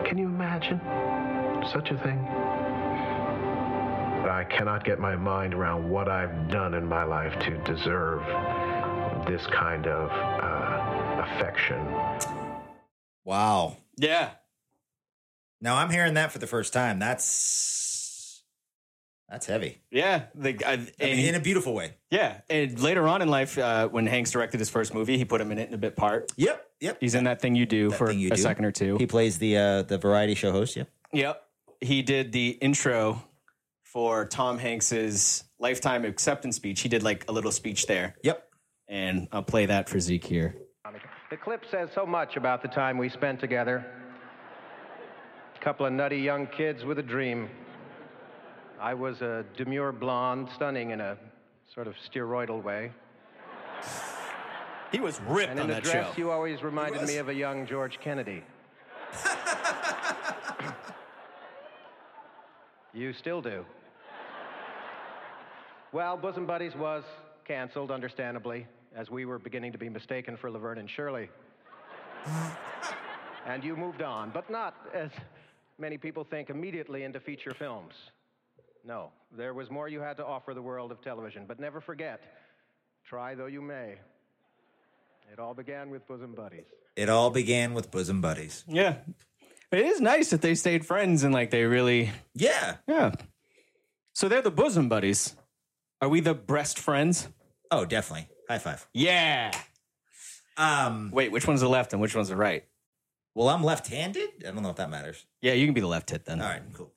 Can 0.07 0.17
you 0.17 0.25
imagine 0.25 0.81
such 1.71 1.89
a 1.91 1.97
thing? 1.97 2.17
I 4.29 4.45
cannot 4.49 4.83
get 4.85 4.99
my 4.99 5.15
mind 5.15 5.53
around 5.53 5.89
what 5.89 6.07
I've 6.07 6.49
done 6.49 6.73
in 6.73 6.85
my 6.85 7.03
life 7.03 7.37
to 7.39 7.57
deserve 7.63 8.21
this 9.27 9.45
kind 9.47 9.87
of 9.87 10.09
uh, 10.11 11.23
affection. 11.35 11.85
wow. 13.25 13.77
Yeah. 13.97 14.29
Now 15.59 15.75
I'm 15.77 15.89
hearing 15.91 16.15
that 16.15 16.31
for 16.31 16.39
the 16.39 16.47
first 16.47 16.73
time. 16.73 16.97
That's 16.99 18.41
that's 19.29 19.45
heavy. 19.45 19.79
Yeah. 19.91 20.23
The, 20.35 20.57
I, 20.65 20.73
I 20.73 20.77
mean, 21.05 21.19
in 21.25 21.35
a 21.35 21.39
beautiful 21.39 21.73
way. 21.73 21.93
yeah. 22.09 22.41
And 22.49 22.77
later 22.81 23.07
on 23.07 23.21
in 23.21 23.29
life, 23.29 23.57
uh, 23.57 23.87
when 23.87 24.05
Hanks 24.07 24.31
directed 24.31 24.59
his 24.59 24.69
first 24.69 24.93
movie, 24.93 25.17
he 25.17 25.23
put 25.25 25.39
him 25.39 25.51
in 25.51 25.57
it 25.59 25.67
in 25.69 25.73
a 25.73 25.77
bit 25.77 25.95
part. 25.95 26.31
Yep. 26.35 26.65
Yep. 26.81 26.97
He's 26.99 27.15
in 27.15 27.23
that 27.25 27.41
thing 27.41 27.55
you 27.55 27.65
do 27.65 27.89
That 27.91 27.97
for 27.97 28.11
You 28.11 28.27
a 28.29 28.35
Do. 28.35 28.41
second 28.41 28.65
or 28.65 28.71
two. 28.71 28.97
He 28.97 29.05
plays 29.07 29.37
the 29.37 29.57
uh, 29.57 29.81
the 29.83 29.97
variety 29.97 30.33
show 30.35 30.51
host. 30.51 30.75
Yep. 30.75 30.89
Yep. 31.13 31.43
He 31.81 32.01
did 32.03 32.31
the 32.31 32.49
intro 32.61 33.23
for 33.83 34.25
Tom 34.25 34.57
Hanks's 34.57 35.43
lifetime 35.59 36.05
acceptance 36.05 36.55
speech. 36.55 36.81
He 36.81 36.89
did 36.89 37.03
like 37.03 37.25
a 37.27 37.31
little 37.31 37.51
speech 37.51 37.87
there. 37.87 38.15
Yep. 38.23 38.47
And 38.87 39.27
I'll 39.31 39.43
play 39.43 39.65
that 39.65 39.89
for 39.89 39.99
Zeke 39.99 40.23
here. 40.23 40.55
The 41.29 41.37
clip 41.37 41.63
says 41.71 41.89
so 41.95 42.05
much 42.05 42.35
about 42.35 42.61
the 42.61 42.67
time 42.67 42.97
we 42.97 43.07
spent 43.07 43.39
together. 43.39 43.85
A 45.55 45.63
couple 45.63 45.85
of 45.85 45.93
nutty 45.93 46.17
young 46.17 46.45
kids 46.47 46.83
with 46.83 46.99
a 46.99 47.03
dream. 47.03 47.49
I 48.79 48.93
was 48.93 49.21
a 49.21 49.45
demure 49.55 49.91
blonde, 49.93 50.49
stunning 50.55 50.91
in 50.91 50.99
a 50.99 51.17
sort 51.73 51.87
of 51.87 51.95
steroidal 52.11 52.61
way. 52.61 52.91
He 54.91 54.99
was 54.99 55.21
ripped 55.21 55.51
And 55.51 55.59
on 55.61 55.63
in 55.65 55.67
the 55.69 55.73
that 55.75 55.83
dress, 55.83 56.15
show. 56.15 56.17
you 56.21 56.31
always 56.31 56.61
reminded 56.63 57.03
me 57.07 57.15
of 57.17 57.29
a 57.29 57.33
young 57.33 57.65
George 57.65 57.97
Kennedy. 58.01 58.43
You 62.93 63.13
still 63.13 63.41
do. 63.41 63.65
Well, 65.91 66.15
Bosom 66.17 66.45
Buddies 66.45 66.75
was 66.75 67.03
canceled, 67.45 67.91
understandably, 67.91 68.65
as 68.95 69.09
we 69.09 69.25
were 69.25 69.39
beginning 69.39 69.71
to 69.73 69.77
be 69.77 69.89
mistaken 69.89 70.37
for 70.37 70.49
Laverne 70.49 70.77
and 70.77 70.89
Shirley. 70.89 71.29
and 73.45 73.63
you 73.63 73.75
moved 73.75 74.01
on, 74.01 74.29
but 74.31 74.49
not, 74.49 74.75
as 74.93 75.09
many 75.77 75.97
people 75.97 76.23
think, 76.23 76.49
immediately 76.49 77.03
into 77.03 77.19
feature 77.19 77.53
films. 77.57 77.93
No, 78.85 79.09
there 79.35 79.53
was 79.53 79.69
more 79.69 79.87
you 79.89 79.99
had 79.99 80.17
to 80.17 80.25
offer 80.25 80.53
the 80.53 80.61
world 80.61 80.91
of 80.91 81.01
television. 81.01 81.45
But 81.47 81.59
never 81.59 81.81
forget, 81.81 82.21
try 83.05 83.35
though 83.35 83.47
you 83.47 83.61
may, 83.61 83.95
it 85.31 85.39
all 85.39 85.53
began 85.53 85.89
with 85.89 86.07
Bosom 86.07 86.33
Buddies. 86.33 86.65
It 86.95 87.09
all 87.09 87.29
began 87.29 87.73
with 87.73 87.89
bosom 87.89 88.21
buddies. 88.21 88.63
Yeah. 88.67 88.95
It 89.71 89.85
is 89.85 90.01
nice 90.01 90.29
that 90.31 90.41
they 90.41 90.55
stayed 90.55 90.85
friends 90.85 91.23
and 91.23 91.33
like 91.33 91.49
they 91.49 91.63
really 91.63 92.11
Yeah. 92.35 92.77
Yeah. 92.87 93.11
So 94.13 94.27
they're 94.27 94.41
the 94.41 94.51
bosom 94.51 94.89
buddies. 94.89 95.35
Are 96.01 96.09
we 96.09 96.19
the 96.19 96.33
breast 96.33 96.77
friends? 96.77 97.29
Oh, 97.69 97.85
definitely. 97.85 98.27
High 98.49 98.57
five. 98.59 98.87
Yeah. 98.93 99.51
Um. 100.57 101.11
Wait, 101.11 101.31
which 101.31 101.47
one's 101.47 101.61
the 101.61 101.69
left 101.69 101.93
and 101.93 102.01
which 102.01 102.15
one's 102.15 102.27
the 102.27 102.35
right? 102.35 102.65
Well, 103.33 103.47
I'm 103.47 103.63
left-handed. 103.63 104.29
I 104.41 104.51
don't 104.51 104.61
know 104.61 104.71
if 104.71 104.75
that 104.75 104.89
matters. 104.89 105.25
Yeah, 105.41 105.53
you 105.53 105.65
can 105.65 105.73
be 105.73 105.79
the 105.79 105.87
left 105.87 106.09
hit 106.09 106.25
then. 106.25 106.41
All 106.41 106.49
right. 106.49 106.61
Cool. 106.73 106.91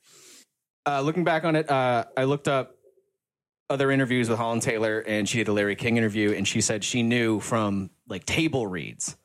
Uh, 0.84 1.00
looking 1.00 1.22
back 1.22 1.44
on 1.44 1.54
it, 1.54 1.70
uh, 1.70 2.06
I 2.16 2.24
looked 2.24 2.48
up 2.48 2.74
other 3.70 3.92
interviews 3.92 4.28
with 4.28 4.38
Holland 4.38 4.62
Taylor, 4.62 4.98
and 5.06 5.28
she 5.28 5.38
did 5.38 5.48
a 5.48 5.52
Larry 5.52 5.76
King 5.76 5.96
interview, 5.96 6.32
and 6.32 6.46
she 6.46 6.60
said 6.60 6.82
she 6.82 7.04
knew 7.04 7.38
from 7.38 7.90
like 8.08 8.26
table 8.26 8.66
reads 8.66 9.16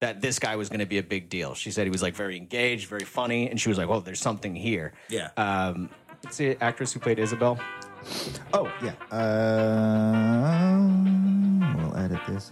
that 0.00 0.20
this 0.20 0.38
guy 0.38 0.56
was 0.56 0.68
going 0.68 0.80
to 0.80 0.86
be 0.86 0.98
a 0.98 1.02
big 1.02 1.28
deal. 1.28 1.54
She 1.54 1.70
said 1.70 1.84
he 1.84 1.90
was 1.90 2.02
like 2.02 2.14
very 2.14 2.36
engaged, 2.36 2.88
very 2.88 3.04
funny, 3.04 3.48
and 3.50 3.60
she 3.60 3.68
was 3.68 3.78
like, 3.78 3.88
"Well, 3.88 4.00
there's 4.00 4.20
something 4.20 4.54
here." 4.54 4.92
Yeah. 5.08 5.30
Um, 5.36 5.90
it's 6.22 6.36
the 6.36 6.56
actress 6.62 6.92
who 6.92 7.00
played 7.00 7.18
Isabel. 7.18 7.58
Oh 8.52 8.72
yeah. 8.82 8.94
Um, 10.70 10.96
we'll 11.76 11.96
edit 11.96 12.20
this. 12.28 12.50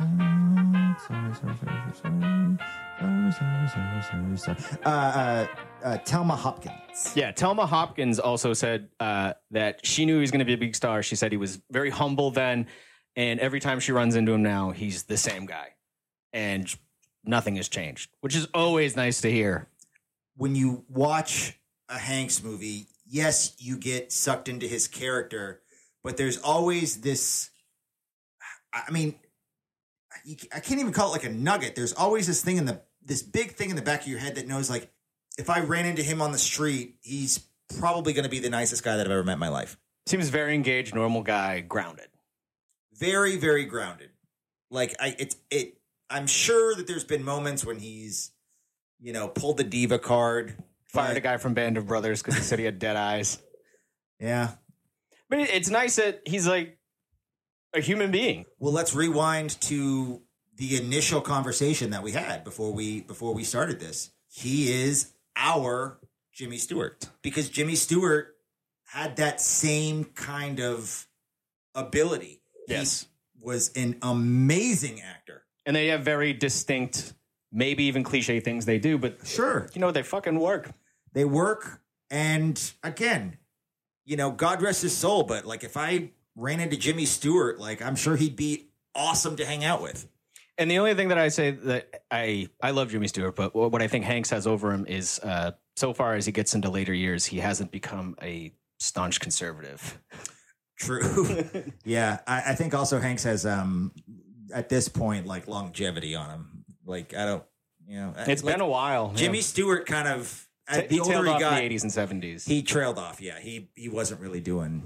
Sorry, 1.06 1.34
sorry, 1.34 1.34
sorry, 1.34 1.56
sorry, 1.60 1.94
sorry, 2.02 2.58
sorry, 3.00 3.32
sorry, 3.32 3.68
sorry, 3.68 4.36
sorry, 4.36 4.56
sorry. 4.56 4.58
Uh, 4.84 4.88
uh, 4.88 5.46
uh, 5.84 5.98
Telma 5.98 6.36
Hopkins. 6.36 7.12
Yeah, 7.14 7.32
Telma 7.32 7.66
Hopkins 7.68 8.18
also 8.18 8.52
said 8.52 8.88
uh, 9.00 9.34
that 9.50 9.84
she 9.84 10.06
knew 10.06 10.14
he 10.14 10.20
was 10.20 10.30
going 10.30 10.38
to 10.38 10.44
be 10.44 10.54
a 10.54 10.58
big 10.58 10.74
star. 10.76 11.02
She 11.02 11.16
said 11.16 11.32
he 11.32 11.36
was 11.36 11.60
very 11.70 11.90
humble 11.90 12.30
then, 12.30 12.68
and 13.16 13.40
every 13.40 13.60
time 13.60 13.80
she 13.80 13.92
runs 13.92 14.14
into 14.16 14.32
him 14.32 14.42
now, 14.42 14.70
he's 14.70 15.02
the 15.04 15.16
same 15.16 15.46
guy, 15.46 15.74
and 16.32 16.72
nothing 17.24 17.56
has 17.56 17.68
changed, 17.68 18.10
which 18.20 18.36
is 18.36 18.46
always 18.54 18.96
nice 18.96 19.20
to 19.22 19.30
hear. 19.30 19.68
When 20.36 20.54
you 20.54 20.84
watch 20.88 21.58
a 21.88 21.98
Hanks 21.98 22.42
movie, 22.42 22.86
yes, 23.06 23.54
you 23.58 23.76
get 23.76 24.12
sucked 24.12 24.48
into 24.48 24.66
his 24.66 24.88
character, 24.88 25.60
but 26.02 26.16
there's 26.16 26.38
always 26.38 27.00
this. 27.00 27.50
I 28.72 28.90
mean, 28.90 29.14
I 30.52 30.60
can't 30.60 30.80
even 30.80 30.92
call 30.92 31.08
it 31.08 31.12
like 31.12 31.24
a 31.24 31.32
nugget. 31.32 31.76
There's 31.76 31.92
always 31.92 32.26
this 32.26 32.42
thing 32.42 32.56
in 32.56 32.64
the 32.64 32.80
this 33.04 33.22
big 33.22 33.52
thing 33.52 33.70
in 33.70 33.76
the 33.76 33.82
back 33.82 34.02
of 34.02 34.08
your 34.08 34.18
head 34.18 34.36
that 34.36 34.46
knows 34.48 34.70
like 34.70 34.90
if 35.38 35.50
I 35.50 35.60
ran 35.60 35.86
into 35.86 36.02
him 36.02 36.22
on 36.22 36.32
the 36.32 36.38
street, 36.38 36.96
he's 37.02 37.44
probably 37.78 38.12
going 38.12 38.24
to 38.24 38.30
be 38.30 38.38
the 38.38 38.50
nicest 38.50 38.82
guy 38.82 38.96
that 38.96 39.06
I've 39.06 39.12
ever 39.12 39.24
met 39.24 39.34
in 39.34 39.38
my 39.38 39.48
life. 39.48 39.76
Seems 40.06 40.28
very 40.28 40.54
engaged, 40.54 40.94
normal 40.94 41.22
guy, 41.22 41.60
grounded. 41.60 42.08
Very, 42.94 43.36
very 43.36 43.64
grounded. 43.64 44.10
Like 44.70 44.94
I, 45.00 45.16
it's 45.18 45.36
it. 45.50 45.78
I'm 46.10 46.26
sure 46.26 46.74
that 46.74 46.86
there's 46.86 47.04
been 47.04 47.24
moments 47.24 47.64
when 47.64 47.78
he's, 47.78 48.30
you 49.00 49.12
know, 49.12 49.28
pulled 49.28 49.56
the 49.56 49.64
diva 49.64 49.98
card, 49.98 50.56
Fired 50.86 51.16
a 51.16 51.20
guy 51.20 51.38
from 51.38 51.54
Band 51.54 51.76
of 51.76 51.86
Brothers 51.88 52.22
because 52.22 52.36
he 52.36 52.42
said 52.42 52.58
he 52.60 52.64
had 52.64 52.78
dead 52.78 52.94
eyes. 52.96 53.38
Yeah. 54.20 54.52
But 55.28 55.40
it- 55.40 55.50
it's 55.50 55.68
nice 55.68 55.96
that 55.96 56.22
he's 56.24 56.46
like 56.46 56.78
a 57.72 57.80
human 57.80 58.12
being. 58.12 58.44
Well, 58.60 58.72
let's 58.72 58.94
rewind 58.94 59.60
to 59.62 60.22
the 60.54 60.76
initial 60.76 61.20
conversation 61.20 61.90
that 61.90 62.04
we 62.04 62.12
had 62.12 62.44
before 62.44 62.72
we 62.72 63.00
before 63.00 63.34
we 63.34 63.42
started 63.42 63.80
this. 63.80 64.12
He 64.28 64.70
is 64.72 65.12
our 65.34 65.98
Jimmy 66.32 66.58
Stewart 66.58 67.08
because 67.22 67.48
Jimmy 67.48 67.74
Stewart 67.74 68.36
had 68.84 69.16
that 69.16 69.40
same 69.40 70.04
kind 70.04 70.60
of 70.60 71.08
ability. 71.74 72.40
Yes. 72.68 73.06
He 73.32 73.40
was 73.44 73.70
an 73.74 73.98
amazing 74.02 75.00
actor. 75.00 75.43
And 75.66 75.74
they 75.74 75.88
have 75.88 76.02
very 76.02 76.32
distinct, 76.32 77.14
maybe 77.52 77.84
even 77.84 78.02
cliche 78.02 78.40
things 78.40 78.66
they 78.66 78.78
do, 78.78 78.98
but 78.98 79.26
sure, 79.26 79.68
you 79.74 79.80
know 79.80 79.90
they 79.90 80.02
fucking 80.02 80.38
work. 80.38 80.70
They 81.12 81.24
work, 81.24 81.80
and 82.10 82.60
again, 82.82 83.38
you 84.04 84.16
know, 84.16 84.30
God 84.30 84.60
rest 84.62 84.82
his 84.82 84.96
soul, 84.96 85.22
but 85.22 85.44
like 85.44 85.64
if 85.64 85.76
I 85.76 86.10
ran 86.36 86.60
into 86.60 86.76
Jimmy 86.76 87.06
Stewart, 87.06 87.58
like 87.58 87.82
I'm 87.82 87.96
sure 87.96 88.16
he'd 88.16 88.36
be 88.36 88.68
awesome 88.94 89.36
to 89.36 89.46
hang 89.46 89.64
out 89.64 89.82
with. 89.82 90.06
And 90.56 90.70
the 90.70 90.78
only 90.78 90.94
thing 90.94 91.08
that 91.08 91.18
I 91.18 91.28
say 91.28 91.50
that 91.50 92.04
I 92.10 92.48
I 92.62 92.70
love 92.70 92.90
Jimmy 92.90 93.08
Stewart, 93.08 93.34
but 93.34 93.54
what 93.54 93.82
I 93.82 93.88
think 93.88 94.04
Hanks 94.04 94.30
has 94.30 94.46
over 94.46 94.72
him 94.72 94.86
is 94.86 95.18
uh, 95.20 95.52
so 95.76 95.92
far 95.92 96.14
as 96.14 96.26
he 96.26 96.32
gets 96.32 96.54
into 96.54 96.70
later 96.70 96.94
years, 96.94 97.26
he 97.26 97.38
hasn't 97.38 97.72
become 97.72 98.16
a 98.22 98.52
staunch 98.78 99.20
conservative. 99.20 99.98
True. 100.78 101.44
yeah, 101.84 102.20
I, 102.26 102.52
I 102.52 102.54
think 102.54 102.74
also 102.74 103.00
Hanks 103.00 103.24
has 103.24 103.44
um 103.46 103.92
at 104.54 104.68
this 104.68 104.88
point 104.88 105.26
like 105.26 105.48
longevity 105.48 106.14
on 106.14 106.30
him. 106.30 106.64
Like 106.86 107.14
I 107.14 107.26
don't, 107.26 107.42
you 107.86 107.96
know, 107.96 108.14
It's 108.26 108.42
like, 108.42 108.54
been 108.54 108.60
a 108.62 108.68
while. 108.68 109.10
yeah. 109.12 109.18
Jimmy 109.18 109.40
Stewart 109.40 109.86
kind 109.86 110.08
of 110.08 110.48
at 110.68 110.88
the 110.88 110.94
he 110.96 111.00
tailed 111.02 111.26
older 111.26 111.34
he 111.34 111.40
got, 111.40 111.62
in 111.62 111.68
the 111.68 111.74
80s 111.76 111.82
and 111.82 112.22
70s. 112.22 112.46
he 112.48 112.62
trailed 112.62 112.98
off. 112.98 113.20
Yeah, 113.20 113.38
he 113.38 113.68
he 113.74 113.88
wasn't 113.88 114.20
really 114.20 114.40
doing 114.40 114.82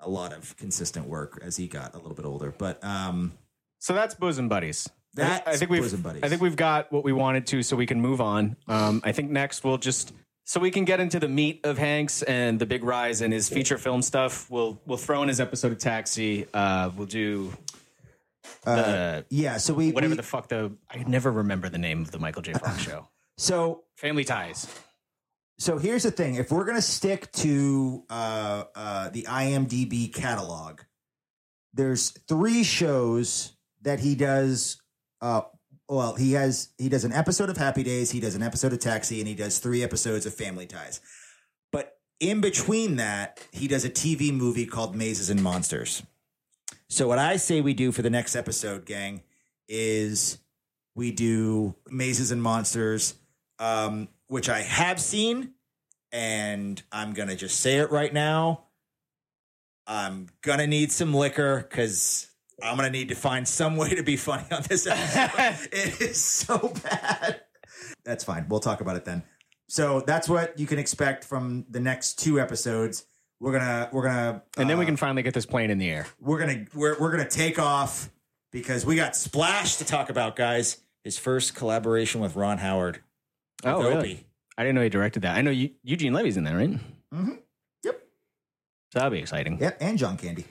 a 0.00 0.08
lot 0.10 0.32
of 0.32 0.56
consistent 0.56 1.06
work 1.08 1.38
as 1.42 1.56
he 1.56 1.68
got 1.68 1.94
a 1.94 1.98
little 1.98 2.14
bit 2.14 2.24
older. 2.26 2.52
But 2.56 2.82
um, 2.84 3.32
So 3.78 3.94
that's 3.94 4.14
bosom 4.14 4.48
buddies. 4.48 4.88
That's 5.14 5.46
I 5.46 5.56
think 5.56 5.70
we've 5.70 5.82
bosom 5.82 6.02
buddies. 6.02 6.22
I 6.22 6.28
think 6.28 6.42
we've 6.42 6.56
got 6.56 6.90
what 6.90 7.04
we 7.04 7.12
wanted 7.12 7.46
to, 7.48 7.62
so 7.62 7.76
we 7.76 7.86
can 7.86 8.00
move 8.00 8.20
on. 8.20 8.56
Um, 8.66 9.00
I 9.04 9.12
think 9.12 9.30
next 9.30 9.62
we'll 9.62 9.78
just 9.78 10.12
so 10.44 10.58
we 10.58 10.70
can 10.70 10.84
get 10.84 10.98
into 11.00 11.20
the 11.20 11.28
meat 11.28 11.60
of 11.64 11.78
Hanks 11.78 12.22
and 12.22 12.58
the 12.58 12.66
big 12.66 12.82
rise 12.82 13.22
in 13.22 13.30
his 13.30 13.48
feature 13.48 13.78
film 13.78 14.02
stuff. 14.02 14.50
We'll 14.50 14.80
we'll 14.86 14.98
throw 14.98 15.22
in 15.22 15.28
his 15.28 15.38
episode 15.40 15.70
of 15.72 15.78
Taxi. 15.78 16.46
Uh, 16.52 16.90
we'll 16.96 17.06
do 17.06 17.52
the 18.64 19.24
yeah. 19.30 19.56
So 19.58 19.74
we 19.74 19.92
whatever 19.92 20.12
we- 20.12 20.16
the 20.16 20.22
fuck 20.22 20.48
the 20.48 20.72
I 20.90 20.98
never 21.04 21.30
remember 21.30 21.68
the 21.68 21.78
name 21.78 22.02
of 22.02 22.10
the 22.10 22.18
Michael 22.18 22.42
J. 22.42 22.52
Fox 22.54 22.78
show. 22.82 23.08
So 23.36 23.84
Family 23.96 24.24
Ties. 24.24 24.66
So 25.58 25.78
here's 25.78 26.02
the 26.02 26.10
thing: 26.10 26.36
if 26.36 26.50
we're 26.50 26.64
gonna 26.64 26.82
stick 26.82 27.30
to 27.32 28.04
uh, 28.10 28.64
uh, 28.74 29.08
the 29.10 29.22
IMDb 29.24 30.12
catalog, 30.12 30.80
there's 31.74 32.10
three 32.28 32.64
shows 32.64 33.52
that 33.82 34.00
he 34.00 34.14
does. 34.14 34.80
Uh, 35.20 35.42
well, 35.88 36.14
he 36.14 36.32
has 36.32 36.70
he 36.78 36.88
does 36.88 37.04
an 37.04 37.12
episode 37.12 37.50
of 37.50 37.56
Happy 37.56 37.82
Days, 37.82 38.10
he 38.10 38.18
does 38.20 38.34
an 38.34 38.42
episode 38.42 38.72
of 38.72 38.78
Taxi, 38.80 39.18
and 39.20 39.28
he 39.28 39.34
does 39.34 39.58
three 39.58 39.82
episodes 39.82 40.26
of 40.26 40.34
Family 40.34 40.66
Ties. 40.66 41.00
But 41.70 41.96
in 42.18 42.40
between 42.40 42.96
that, 42.96 43.46
he 43.52 43.68
does 43.68 43.84
a 43.84 43.90
TV 43.90 44.32
movie 44.32 44.66
called 44.66 44.96
Mazes 44.96 45.30
and 45.30 45.42
Monsters. 45.42 46.02
So 46.92 47.08
what 47.08 47.18
I 47.18 47.38
say 47.38 47.62
we 47.62 47.72
do 47.72 47.90
for 47.90 48.02
the 48.02 48.10
next 48.10 48.36
episode, 48.36 48.84
gang, 48.84 49.22
is 49.66 50.36
we 50.94 51.10
do 51.10 51.74
Mazes 51.88 52.32
and 52.32 52.42
Monsters, 52.42 53.14
um, 53.58 54.08
which 54.26 54.50
I 54.50 54.60
have 54.60 55.00
seen, 55.00 55.54
and 56.12 56.82
I'm 56.92 57.14
gonna 57.14 57.34
just 57.34 57.60
say 57.60 57.78
it 57.78 57.90
right 57.90 58.12
now. 58.12 58.64
I'm 59.86 60.28
gonna 60.42 60.66
need 60.66 60.92
some 60.92 61.14
liquor 61.14 61.66
because 61.66 62.28
I'm 62.62 62.76
gonna 62.76 62.90
need 62.90 63.08
to 63.08 63.14
find 63.14 63.48
some 63.48 63.78
way 63.78 63.94
to 63.94 64.02
be 64.02 64.18
funny 64.18 64.44
on 64.52 64.62
this 64.68 64.86
episode. 64.86 65.68
it 65.72 65.98
is 65.98 66.22
so 66.22 66.74
bad. 66.84 67.40
That's 68.04 68.22
fine. 68.22 68.44
We'll 68.50 68.60
talk 68.60 68.82
about 68.82 68.96
it 68.96 69.06
then. 69.06 69.22
So 69.66 70.02
that's 70.06 70.28
what 70.28 70.58
you 70.58 70.66
can 70.66 70.78
expect 70.78 71.24
from 71.24 71.64
the 71.70 71.80
next 71.80 72.18
two 72.18 72.38
episodes. 72.38 73.06
We're 73.42 73.50
gonna 73.58 73.88
we're 73.90 74.04
gonna 74.04 74.40
And 74.56 74.70
then 74.70 74.78
we 74.78 74.84
uh, 74.84 74.86
can 74.86 74.96
finally 74.96 75.22
get 75.24 75.34
this 75.34 75.46
plane 75.46 75.70
in 75.70 75.78
the 75.78 75.90
air. 75.90 76.06
we're 76.20 76.38
gonna 76.38 76.64
we're 76.74 76.96
we're 77.00 77.10
gonna 77.10 77.28
take 77.28 77.58
off 77.58 78.08
because 78.52 78.86
we 78.86 78.94
got 78.94 79.16
Splash 79.16 79.76
to 79.78 79.84
talk 79.84 80.10
about, 80.10 80.36
guys. 80.36 80.76
His 81.02 81.18
first 81.18 81.56
collaboration 81.56 82.20
with 82.20 82.36
Ron 82.36 82.58
Howard. 82.58 83.00
Oh, 83.64 83.82
really? 83.82 83.96
Opie. 83.96 84.26
I 84.56 84.62
didn't 84.62 84.76
know 84.76 84.82
he 84.82 84.88
directed 84.88 85.22
that. 85.22 85.36
I 85.36 85.40
know 85.40 85.50
Eu- 85.50 85.70
Eugene 85.82 86.12
Levy's 86.12 86.36
in 86.36 86.44
there, 86.44 86.56
right? 86.56 86.70
Mm-hmm. 86.70 87.32
Yep. 87.84 88.02
So 88.92 88.98
that'll 89.00 89.10
be 89.10 89.18
exciting. 89.18 89.58
Yep, 89.60 89.78
and 89.80 89.98
John 89.98 90.16
Candy. 90.16 90.44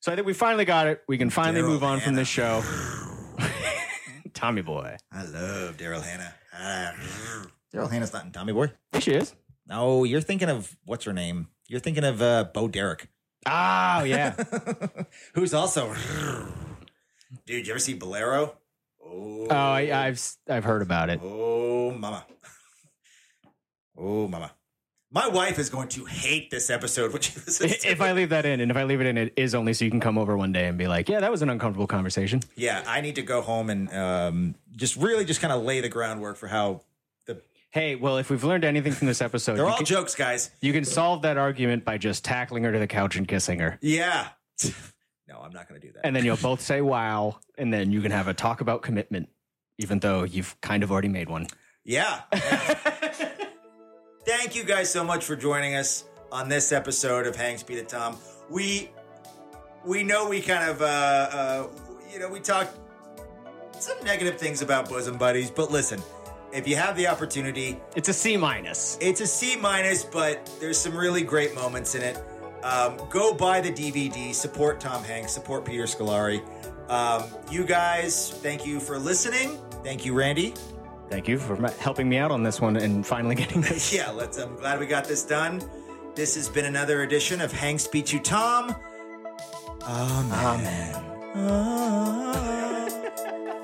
So 0.00 0.12
I 0.12 0.14
think 0.14 0.26
we 0.26 0.34
finally 0.34 0.66
got 0.66 0.86
it. 0.86 1.02
We 1.08 1.16
can 1.16 1.30
finally 1.30 1.62
Daryl 1.62 1.68
move 1.68 1.82
on 1.82 2.00
from 2.00 2.14
this 2.14 2.28
show. 2.28 2.62
Tommy 4.34 4.60
Boy. 4.60 4.98
I 5.10 5.24
love 5.24 5.78
Daryl 5.78 6.02
Hannah. 6.02 6.34
Ah, 6.52 6.94
Daryl 7.72 7.90
Hannah's 7.90 8.12
not 8.12 8.26
in 8.26 8.32
Tommy 8.32 8.52
Boy. 8.52 8.70
There 8.92 9.00
she 9.00 9.12
is. 9.12 9.34
No, 9.66 10.04
you're 10.04 10.20
thinking 10.20 10.50
of 10.50 10.76
what's 10.84 11.04
her 11.06 11.14
name? 11.14 11.48
You're 11.68 11.80
thinking 11.80 12.04
of 12.04 12.20
uh, 12.22 12.44
Bo 12.52 12.66
Derek. 12.66 13.08
Oh 13.46 14.02
yeah. 14.02 14.34
Who's 15.34 15.54
also 15.54 15.94
Dude, 17.46 17.66
you 17.66 17.72
ever 17.72 17.78
see 17.78 17.94
Bolero? 17.94 18.56
Oh, 19.04 19.46
Oh, 19.50 19.54
I, 19.54 20.06
I've 20.06 20.20
I've 20.48 20.64
heard 20.64 20.82
about 20.82 21.10
it. 21.10 21.20
Oh, 21.22 21.90
mama. 21.92 22.26
Oh, 23.96 24.28
mama. 24.28 24.52
My 25.10 25.26
wife 25.26 25.58
is 25.58 25.70
going 25.70 25.88
to 25.88 26.04
hate 26.04 26.50
this 26.50 26.68
episode 26.68 27.12
when 27.12 27.22
she 27.22 27.32
listens 27.38 27.84
If 27.84 28.00
I 28.02 28.12
leave 28.12 28.28
that 28.28 28.44
in, 28.44 28.60
and 28.60 28.70
if 28.70 28.76
I 28.76 28.84
leave 28.84 29.00
it 29.00 29.06
in, 29.06 29.16
it 29.16 29.32
is 29.36 29.54
only 29.54 29.72
so 29.72 29.84
you 29.86 29.90
can 29.90 30.00
come 30.00 30.18
over 30.18 30.36
one 30.36 30.52
day 30.52 30.66
and 30.66 30.76
be 30.76 30.86
like, 30.86 31.08
"Yeah, 31.08 31.20
that 31.20 31.30
was 31.30 31.40
an 31.40 31.48
uncomfortable 31.48 31.86
conversation." 31.86 32.40
Yeah, 32.56 32.82
I 32.86 33.00
need 33.00 33.14
to 33.14 33.22
go 33.22 33.40
home 33.40 33.70
and 33.70 33.90
um, 33.92 34.54
just 34.76 34.96
really 34.96 35.24
just 35.24 35.40
kind 35.40 35.52
of 35.52 35.62
lay 35.62 35.80
the 35.80 35.88
groundwork 35.88 36.36
for 36.36 36.48
how. 36.48 36.82
Hey, 37.70 37.96
well, 37.96 38.16
if 38.18 38.30
we've 38.30 38.44
learned 38.44 38.64
anything 38.64 38.92
from 38.92 39.08
this 39.08 39.20
episode, 39.20 39.56
They're 39.56 39.66
all 39.66 39.76
can, 39.76 39.84
jokes, 39.84 40.14
guys. 40.14 40.50
you 40.62 40.72
can 40.72 40.84
solve 40.84 41.22
that 41.22 41.36
argument 41.36 41.84
by 41.84 41.98
just 41.98 42.24
tackling 42.24 42.64
her 42.64 42.72
to 42.72 42.78
the 42.78 42.86
couch 42.86 43.16
and 43.16 43.28
kissing 43.28 43.58
her, 43.60 43.78
Yeah. 43.82 44.28
no, 45.28 45.38
I'm 45.40 45.52
not 45.52 45.68
going 45.68 45.78
to 45.80 45.86
do 45.86 45.92
that. 45.92 46.06
and 46.06 46.16
then 46.16 46.24
you'll 46.24 46.36
both 46.38 46.60
say 46.62 46.80
"Wow," 46.80 47.38
and 47.58 47.72
then 47.72 47.92
you 47.92 48.00
can 48.00 48.10
have 48.10 48.26
a 48.26 48.34
talk 48.34 48.60
about 48.62 48.82
commitment, 48.82 49.28
even 49.78 49.98
though 50.00 50.24
you've 50.24 50.58
kind 50.62 50.82
of 50.82 50.90
already 50.90 51.08
made 51.08 51.28
one. 51.28 51.46
Yeah. 51.84 52.22
Thank 54.26 54.54
you 54.56 54.64
guys 54.64 54.90
so 54.90 55.04
much 55.04 55.24
for 55.24 55.36
joining 55.36 55.74
us 55.74 56.04
on 56.32 56.48
this 56.48 56.72
episode 56.72 57.26
of 57.26 57.36
Hanks 57.36 57.62
Beat 57.62 57.78
It 57.78 57.88
Tom. 57.88 58.16
We 58.50 58.90
we 59.84 60.02
know 60.02 60.28
we 60.28 60.40
kind 60.40 60.68
of 60.70 60.82
uh, 60.82 60.84
uh 60.84 61.66
you 62.12 62.18
know 62.18 62.28
we 62.28 62.40
talked 62.40 62.76
some 63.78 63.96
negative 64.04 64.38
things 64.38 64.60
about 64.60 64.88
bosom 64.88 65.16
buddies, 65.18 65.50
but 65.50 65.70
listen, 65.70 66.02
if 66.52 66.66
you 66.66 66.76
have 66.76 66.96
the 66.96 67.06
opportunity, 67.06 67.80
It's 67.96 68.08
a 68.08 68.12
C 68.12 68.36
minus. 68.36 68.96
it's 69.00 69.20
a 69.20 69.26
C 69.26 69.56
minus, 69.56 70.04
but 70.04 70.50
there's 70.60 70.78
some 70.78 70.96
really 70.96 71.22
great 71.22 71.54
moments 71.54 71.94
in 71.94 72.02
it. 72.02 72.22
Um, 72.62 72.96
go 73.10 73.34
buy 73.34 73.60
the 73.60 73.70
DVD, 73.70 74.34
support 74.34 74.80
Tom 74.80 75.04
Hanks, 75.04 75.32
support 75.32 75.64
Peter 75.64 75.84
Scolari. 75.84 76.42
Um, 76.90 77.24
you 77.50 77.64
guys, 77.64 78.30
thank 78.30 78.66
you 78.66 78.80
for 78.80 78.98
listening. 78.98 79.58
Thank 79.84 80.04
you, 80.04 80.14
Randy. 80.14 80.54
Thank 81.08 81.28
you 81.28 81.38
for 81.38 81.56
helping 81.78 82.08
me 82.08 82.18
out 82.18 82.30
on 82.30 82.42
this 82.42 82.60
one 82.60 82.76
and 82.76 83.06
finally 83.06 83.34
getting 83.34 83.60
this. 83.60 83.92
yeah, 83.96 84.10
let's. 84.10 84.38
I'm 84.38 84.56
glad 84.56 84.80
we 84.80 84.86
got 84.86 85.04
this 85.04 85.24
done. 85.24 85.62
This 86.14 86.34
has 86.34 86.48
been 86.48 86.64
another 86.64 87.02
edition 87.02 87.40
of 87.40 87.52
Hanks 87.52 87.86
Beat 87.86 88.12
You 88.12 88.18
Tom. 88.20 88.74
Amen. 89.84 91.04
Yo. 91.36 92.34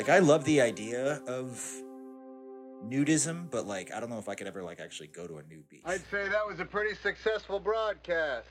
Like 0.00 0.08
I 0.08 0.20
love 0.20 0.46
the 0.46 0.62
idea 0.62 1.20
of 1.26 1.62
nudism, 2.88 3.50
but 3.50 3.66
like 3.66 3.92
I 3.92 4.00
don't 4.00 4.08
know 4.08 4.16
if 4.16 4.30
I 4.30 4.34
could 4.34 4.46
ever 4.46 4.62
like 4.62 4.80
actually 4.80 5.08
go 5.08 5.26
to 5.26 5.36
a 5.36 5.42
nude 5.42 5.68
beach. 5.68 5.82
I'd 5.84 6.00
say 6.10 6.26
that 6.26 6.46
was 6.48 6.58
a 6.58 6.64
pretty 6.64 6.94
successful 7.02 7.60
broadcast. 7.60 8.48